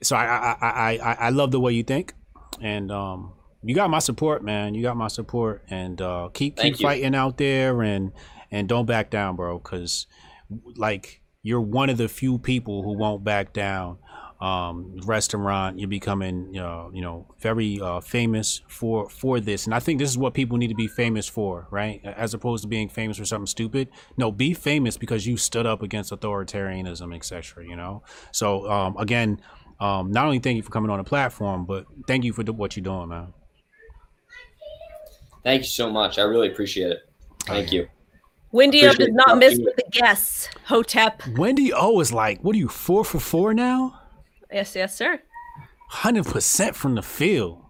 so 0.00 0.14
I, 0.14 0.26
I 0.26 0.56
I, 0.60 0.98
I 1.02 1.16
I 1.20 1.28
love 1.30 1.50
the 1.50 1.58
way 1.58 1.72
you 1.72 1.82
think, 1.82 2.14
and 2.60 2.92
um, 2.92 3.32
you 3.64 3.74
got 3.74 3.90
my 3.90 3.98
support, 3.98 4.44
man. 4.44 4.74
You 4.74 4.82
got 4.82 4.96
my 4.96 5.08
support, 5.08 5.64
and 5.68 6.00
uh, 6.00 6.28
keep 6.32 6.56
keep 6.56 6.78
fighting 6.78 7.16
out 7.16 7.36
there, 7.36 7.82
and 7.82 8.12
and 8.52 8.68
don't 8.68 8.86
back 8.86 9.10
down, 9.10 9.34
bro. 9.34 9.58
Because 9.58 10.06
like 10.76 11.20
you're 11.46 11.60
one 11.60 11.88
of 11.88 11.96
the 11.96 12.08
few 12.08 12.38
people 12.38 12.82
who 12.82 12.92
won't 12.98 13.22
back 13.22 13.52
down. 13.52 13.98
Um, 14.40 14.98
restaurant, 15.06 15.78
you're 15.78 15.88
becoming, 15.88 16.52
you 16.52 16.60
know, 16.60 16.90
you 16.92 17.00
know, 17.00 17.26
very 17.38 17.80
uh, 17.80 18.00
famous 18.00 18.60
for 18.68 19.08
for 19.08 19.40
this, 19.40 19.64
and 19.64 19.74
I 19.74 19.78
think 19.78 19.98
this 19.98 20.10
is 20.10 20.18
what 20.18 20.34
people 20.34 20.58
need 20.58 20.68
to 20.68 20.74
be 20.74 20.88
famous 20.88 21.26
for, 21.26 21.68
right? 21.70 22.04
As 22.04 22.34
opposed 22.34 22.62
to 22.64 22.68
being 22.68 22.90
famous 22.90 23.16
for 23.16 23.24
something 23.24 23.46
stupid. 23.46 23.88
No, 24.18 24.30
be 24.30 24.52
famous 24.52 24.98
because 24.98 25.26
you 25.26 25.38
stood 25.38 25.64
up 25.64 25.82
against 25.82 26.12
authoritarianism, 26.12 27.14
etc. 27.14 27.64
You 27.64 27.76
know. 27.76 28.02
So 28.32 28.70
um, 28.70 28.96
again, 28.98 29.40
um, 29.80 30.10
not 30.10 30.26
only 30.26 30.40
thank 30.40 30.56
you 30.56 30.62
for 30.62 30.70
coming 30.70 30.90
on 30.90 30.98
the 30.98 31.04
platform, 31.04 31.64
but 31.64 31.86
thank 32.06 32.24
you 32.24 32.34
for 32.34 32.42
the, 32.42 32.52
what 32.52 32.76
you're 32.76 32.84
doing, 32.84 33.08
man. 33.08 33.32
Thank 35.44 35.62
you 35.62 35.68
so 35.68 35.90
much. 35.90 36.18
I 36.18 36.22
really 36.22 36.48
appreciate 36.48 36.90
it. 36.90 36.98
Thank 37.46 37.72
you. 37.72 37.88
Wendy 38.56 38.86
O 38.86 38.92
does 38.94 39.10
not 39.10 39.36
miss 39.36 39.58
with 39.58 39.76
the 39.76 39.84
guests. 39.90 40.48
Hotep. 40.64 41.22
Wendy 41.36 41.74
O 41.74 42.00
is 42.00 42.10
like, 42.10 42.42
what 42.42 42.56
are 42.56 42.58
you, 42.58 42.68
four 42.68 43.04
for 43.04 43.20
four 43.20 43.52
now? 43.52 44.00
Yes, 44.50 44.74
yes, 44.74 44.96
sir. 44.96 45.20
100% 45.92 46.74
from 46.74 46.94
the 46.94 47.02
field. 47.02 47.62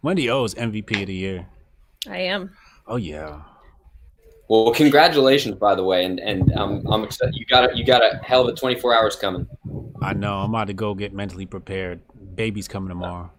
Wendy 0.00 0.30
O 0.30 0.44
is 0.44 0.54
MVP 0.54 1.00
of 1.00 1.08
the 1.08 1.14
year. 1.14 1.48
I 2.08 2.18
am. 2.18 2.56
Oh, 2.86 2.96
yeah. 2.96 3.40
Well, 4.46 4.72
congratulations, 4.72 5.56
by 5.56 5.74
the 5.74 5.82
way, 5.82 6.04
and 6.04 6.20
and 6.20 6.52
um, 6.52 6.86
I'm 6.88 7.02
excited. 7.02 7.34
You 7.34 7.46
got 7.46 7.72
a, 7.72 7.76
you 7.76 7.84
got 7.84 8.02
a 8.02 8.18
hell 8.22 8.42
of 8.42 8.48
a 8.48 8.56
24 8.56 8.94
hours 8.94 9.16
coming. 9.16 9.48
I 10.00 10.12
know. 10.12 10.34
I'm 10.34 10.50
about 10.50 10.66
to 10.68 10.74
go 10.74 10.94
get 10.94 11.12
mentally 11.12 11.46
prepared. 11.46 12.00
Baby's 12.36 12.68
coming 12.68 12.90
tomorrow. 12.90 13.32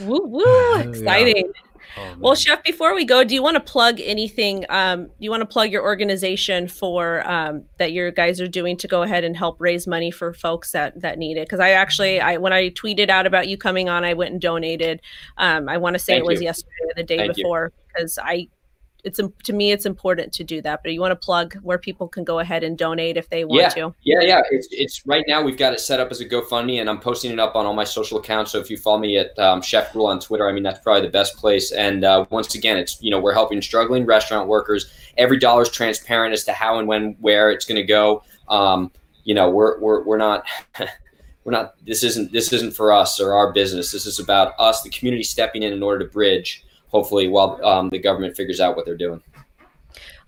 Woo 0.00 0.26
woo! 0.26 0.74
Exciting. 0.80 1.46
Yeah. 1.46 1.69
Oh, 1.96 2.14
well, 2.18 2.34
chef, 2.34 2.62
before 2.62 2.94
we 2.94 3.04
go, 3.04 3.24
do 3.24 3.34
you 3.34 3.42
want 3.42 3.56
to 3.56 3.60
plug 3.60 4.00
anything? 4.00 4.64
Um, 4.68 5.06
do 5.06 5.12
you 5.18 5.30
want 5.30 5.40
to 5.40 5.46
plug 5.46 5.70
your 5.70 5.82
organization 5.82 6.68
for 6.68 7.28
um, 7.28 7.64
that 7.78 7.92
your 7.92 8.10
guys 8.10 8.40
are 8.40 8.48
doing 8.48 8.76
to 8.78 8.88
go 8.88 9.02
ahead 9.02 9.24
and 9.24 9.36
help 9.36 9.56
raise 9.60 9.86
money 9.86 10.10
for 10.10 10.32
folks 10.32 10.72
that 10.72 11.00
that 11.00 11.18
need 11.18 11.36
it? 11.36 11.46
Because 11.46 11.60
I 11.60 11.70
actually, 11.70 12.20
I 12.20 12.36
when 12.36 12.52
I 12.52 12.70
tweeted 12.70 13.08
out 13.08 13.26
about 13.26 13.48
you 13.48 13.56
coming 13.56 13.88
on, 13.88 14.04
I 14.04 14.14
went 14.14 14.32
and 14.32 14.40
donated. 14.40 15.00
Um, 15.36 15.68
I 15.68 15.76
want 15.78 15.94
to 15.94 15.98
say 15.98 16.14
Thank 16.14 16.24
it 16.24 16.26
was 16.26 16.40
you. 16.40 16.46
yesterday 16.46 16.82
or 16.82 16.94
the 16.96 17.02
day 17.02 17.18
Thank 17.18 17.36
before 17.36 17.72
because 17.88 18.18
I 18.18 18.48
it's 19.04 19.20
to 19.44 19.52
me 19.52 19.72
it's 19.72 19.86
important 19.86 20.32
to 20.32 20.44
do 20.44 20.60
that 20.62 20.80
but 20.82 20.92
you 20.92 21.00
want 21.00 21.12
to 21.12 21.16
plug 21.16 21.54
where 21.62 21.78
people 21.78 22.08
can 22.08 22.24
go 22.24 22.38
ahead 22.38 22.62
and 22.62 22.76
donate 22.76 23.16
if 23.16 23.28
they 23.30 23.44
want 23.44 23.62
yeah. 23.62 23.68
to. 23.68 23.94
Yeah 24.02 24.20
yeah. 24.20 24.42
It's, 24.50 24.68
it's 24.70 25.06
right 25.06 25.24
now 25.26 25.42
we've 25.42 25.58
got 25.58 25.72
it 25.72 25.80
set 25.80 26.00
up 26.00 26.10
as 26.10 26.20
a 26.20 26.28
gofundme 26.28 26.80
and 26.80 26.90
i'm 26.90 27.00
posting 27.00 27.32
it 27.32 27.38
up 27.38 27.56
on 27.56 27.66
all 27.66 27.74
my 27.74 27.84
social 27.84 28.18
accounts 28.18 28.52
so 28.52 28.58
if 28.58 28.70
you 28.70 28.76
follow 28.76 28.98
me 28.98 29.18
at 29.18 29.38
um, 29.38 29.62
chef 29.62 29.92
Gruel 29.92 30.06
on 30.06 30.20
twitter 30.20 30.48
i 30.48 30.52
mean 30.52 30.62
that's 30.62 30.80
probably 30.80 31.02
the 31.02 31.12
best 31.12 31.36
place 31.36 31.72
and 31.72 32.04
uh, 32.04 32.26
once 32.30 32.54
again 32.54 32.76
it's 32.76 33.00
you 33.00 33.10
know 33.10 33.20
we're 33.20 33.32
helping 33.32 33.60
struggling 33.62 34.06
restaurant 34.06 34.48
workers. 34.48 34.90
Every 35.16 35.38
dollar 35.38 35.62
is 35.62 35.70
transparent 35.70 36.32
as 36.32 36.44
to 36.44 36.52
how 36.52 36.78
and 36.78 36.88
when 36.88 37.16
where 37.20 37.50
it's 37.50 37.64
going 37.64 37.76
to 37.76 37.86
go. 37.86 38.22
Um, 38.48 38.90
you 39.24 39.34
know 39.34 39.50
we're 39.50 39.78
we're, 39.80 40.02
we're 40.04 40.18
not 40.18 40.44
we're 41.44 41.52
not 41.52 41.74
this 41.84 42.02
isn't 42.02 42.32
this 42.32 42.52
isn't 42.52 42.74
for 42.74 42.92
us 42.92 43.20
or 43.20 43.34
our 43.34 43.52
business. 43.52 43.92
This 43.92 44.06
is 44.06 44.18
about 44.18 44.54
us 44.58 44.82
the 44.82 44.90
community 44.90 45.22
stepping 45.22 45.62
in 45.62 45.72
in 45.72 45.82
order 45.82 46.04
to 46.04 46.10
bridge 46.10 46.64
hopefully 46.90 47.28
while 47.28 47.64
um, 47.64 47.88
the 47.90 47.98
government 47.98 48.36
figures 48.36 48.60
out 48.60 48.76
what 48.76 48.84
they're 48.84 48.96
doing. 48.96 49.22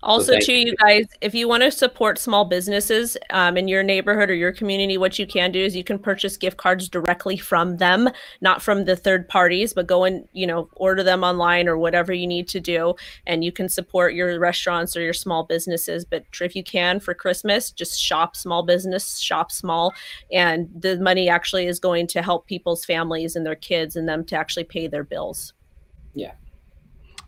Also, 0.03 0.33
so 0.33 0.39
to 0.39 0.53
you 0.53 0.75
guys, 0.75 1.05
if 1.21 1.33
you 1.33 1.47
want 1.47 1.63
to 1.63 1.71
support 1.71 2.19
small 2.19 2.43
businesses 2.43 3.15
um, 3.29 3.55
in 3.55 3.69
your 3.69 3.83
neighborhood 3.83 4.29
or 4.29 4.33
your 4.33 4.51
community, 4.51 4.97
what 4.97 5.17
you 5.17 5.25
can 5.25 5.51
do 5.51 5.63
is 5.63 5.77
you 5.77 5.83
can 5.83 5.97
purchase 5.97 6.35
gift 6.35 6.57
cards 6.57 6.89
directly 6.89 7.37
from 7.37 7.77
them, 7.77 8.09
not 8.41 8.61
from 8.61 8.83
the 8.83 8.97
third 8.97 9.29
parties, 9.29 9.73
but 9.73 9.87
go 9.87 10.03
and 10.03 10.27
you 10.33 10.45
know 10.45 10.67
order 10.75 11.03
them 11.03 11.23
online 11.23 11.69
or 11.69 11.77
whatever 11.77 12.11
you 12.11 12.27
need 12.27 12.49
to 12.49 12.59
do, 12.59 12.95
and 13.25 13.45
you 13.45 13.51
can 13.51 13.69
support 13.69 14.13
your 14.13 14.37
restaurants 14.39 14.97
or 14.97 15.01
your 15.01 15.13
small 15.13 15.43
businesses. 15.43 16.03
But 16.03 16.25
if 16.41 16.53
you 16.53 16.65
can 16.65 16.99
for 16.99 17.13
Christmas, 17.13 17.71
just 17.71 17.99
shop 17.99 18.35
small 18.35 18.63
business, 18.63 19.19
shop 19.19 19.53
small, 19.53 19.93
and 20.33 20.69
the 20.77 20.99
money 20.99 21.29
actually 21.29 21.65
is 21.67 21.79
going 21.79 22.07
to 22.07 22.21
help 22.21 22.45
people's 22.45 22.83
families 22.83 23.37
and 23.37 23.45
their 23.45 23.55
kids 23.55 23.95
and 23.95 24.07
them 24.07 24.25
to 24.25 24.35
actually 24.35 24.65
pay 24.65 24.87
their 24.87 25.05
bills. 25.05 25.53
Yeah. 26.13 26.33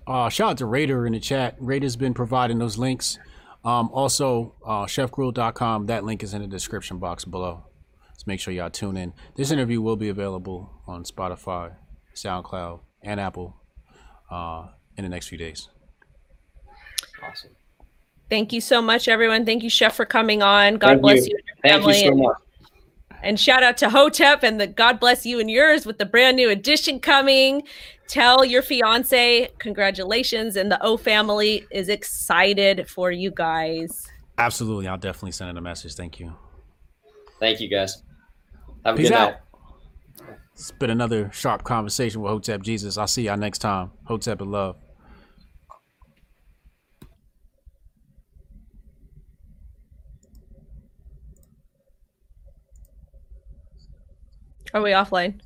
Uh, 0.08 0.30
shout 0.30 0.52
out 0.52 0.58
to 0.60 0.66
Raider 0.66 1.06
in 1.06 1.14
the 1.14 1.20
chat. 1.20 1.56
Raider's 1.60 1.96
been 1.96 2.14
providing 2.14 2.60
those 2.60 2.78
links. 2.78 3.18
Um, 3.64 3.90
also, 3.92 4.56
uh, 4.66 4.86
chefgruel.com. 4.86 5.88
That 5.88 6.04
link 6.04 6.22
is 6.22 6.34
in 6.34 6.42
the 6.42 6.48
description 6.48 7.00
box 7.00 7.26
below. 7.26 7.66
Let's 8.12 8.28
make 8.28 8.40
sure 8.40 8.54
y'all 8.54 8.70
tune 8.70 8.98
in. 8.98 9.14
This 9.36 9.50
interview 9.50 9.82
will 9.82 9.96
be 9.96 10.10
available 10.10 10.70
on 10.86 11.04
Spotify, 11.04 11.76
SoundCloud, 12.16 12.82
and 13.02 13.20
Apple 13.20 13.56
uh, 14.30 14.68
in 14.98 15.04
the 15.04 15.10
next 15.10 15.28
few 15.28 15.40
days. 15.40 15.70
Awesome. 17.24 17.52
Thank 18.30 18.54
you 18.54 18.62
so 18.62 18.82
much, 18.82 19.08
everyone. 19.08 19.46
Thank 19.46 19.64
you, 19.64 19.70
Chef, 19.70 19.96
for 19.96 20.06
coming 20.06 20.44
on. 20.44 20.76
God 20.76 20.88
Thank 20.88 21.02
bless 21.02 21.28
you. 21.28 21.32
you 21.32 21.38
and 21.38 21.46
your 21.48 21.74
family. 21.74 21.94
Thank 21.94 22.06
you 22.06 22.12
so 22.12 22.28
much. 22.28 22.38
And 23.24 23.40
shout 23.40 23.64
out 23.64 23.78
to 23.78 23.90
Hotep 23.90 24.44
and 24.44 24.62
the 24.62 24.68
God 24.68 25.00
bless 25.00 25.26
you 25.26 25.40
and 25.40 25.50
yours 25.50 25.86
with 25.86 25.98
the 25.98 26.06
brand 26.06 26.38
new 26.38 26.50
edition 26.50 27.00
coming 27.00 27.64
tell 28.08 28.46
your 28.46 28.62
fiance 28.62 29.50
congratulations 29.60 30.56
and 30.56 30.72
the 30.72 30.82
O 30.84 30.98
family 30.98 31.66
is 31.72 31.90
excited 31.90 32.90
for 32.90 33.12
you 33.12 33.32
guys. 33.32 34.08
Absolutely. 34.38 34.88
I'll 34.88 34.98
definitely 34.98 35.32
send 35.32 35.50
in 35.50 35.58
a 35.58 35.62
message. 35.62 35.96
Thank 35.96 36.20
you. 36.20 36.34
Thank 37.40 37.60
you 37.60 37.70
guys. 37.70 38.04
Have 38.86 38.96
a 38.96 38.98
Peace 38.98 39.10
good 39.10 39.16
out. 39.18 39.32
night. 39.32 39.40
It's 40.54 40.72
been 40.72 40.90
another 40.90 41.30
sharp 41.34 41.64
conversation 41.64 42.22
with 42.22 42.32
Hotep 42.32 42.62
Jesus. 42.62 42.98
I'll 42.98 43.08
see 43.08 43.24
y'all 43.24 43.38
next 43.38 43.60
time. 43.60 43.92
Hotep 44.06 44.42
and 44.42 44.52
love. 44.52 44.78
Are 54.74 54.82
we 54.82 54.92
offline? 54.92 55.40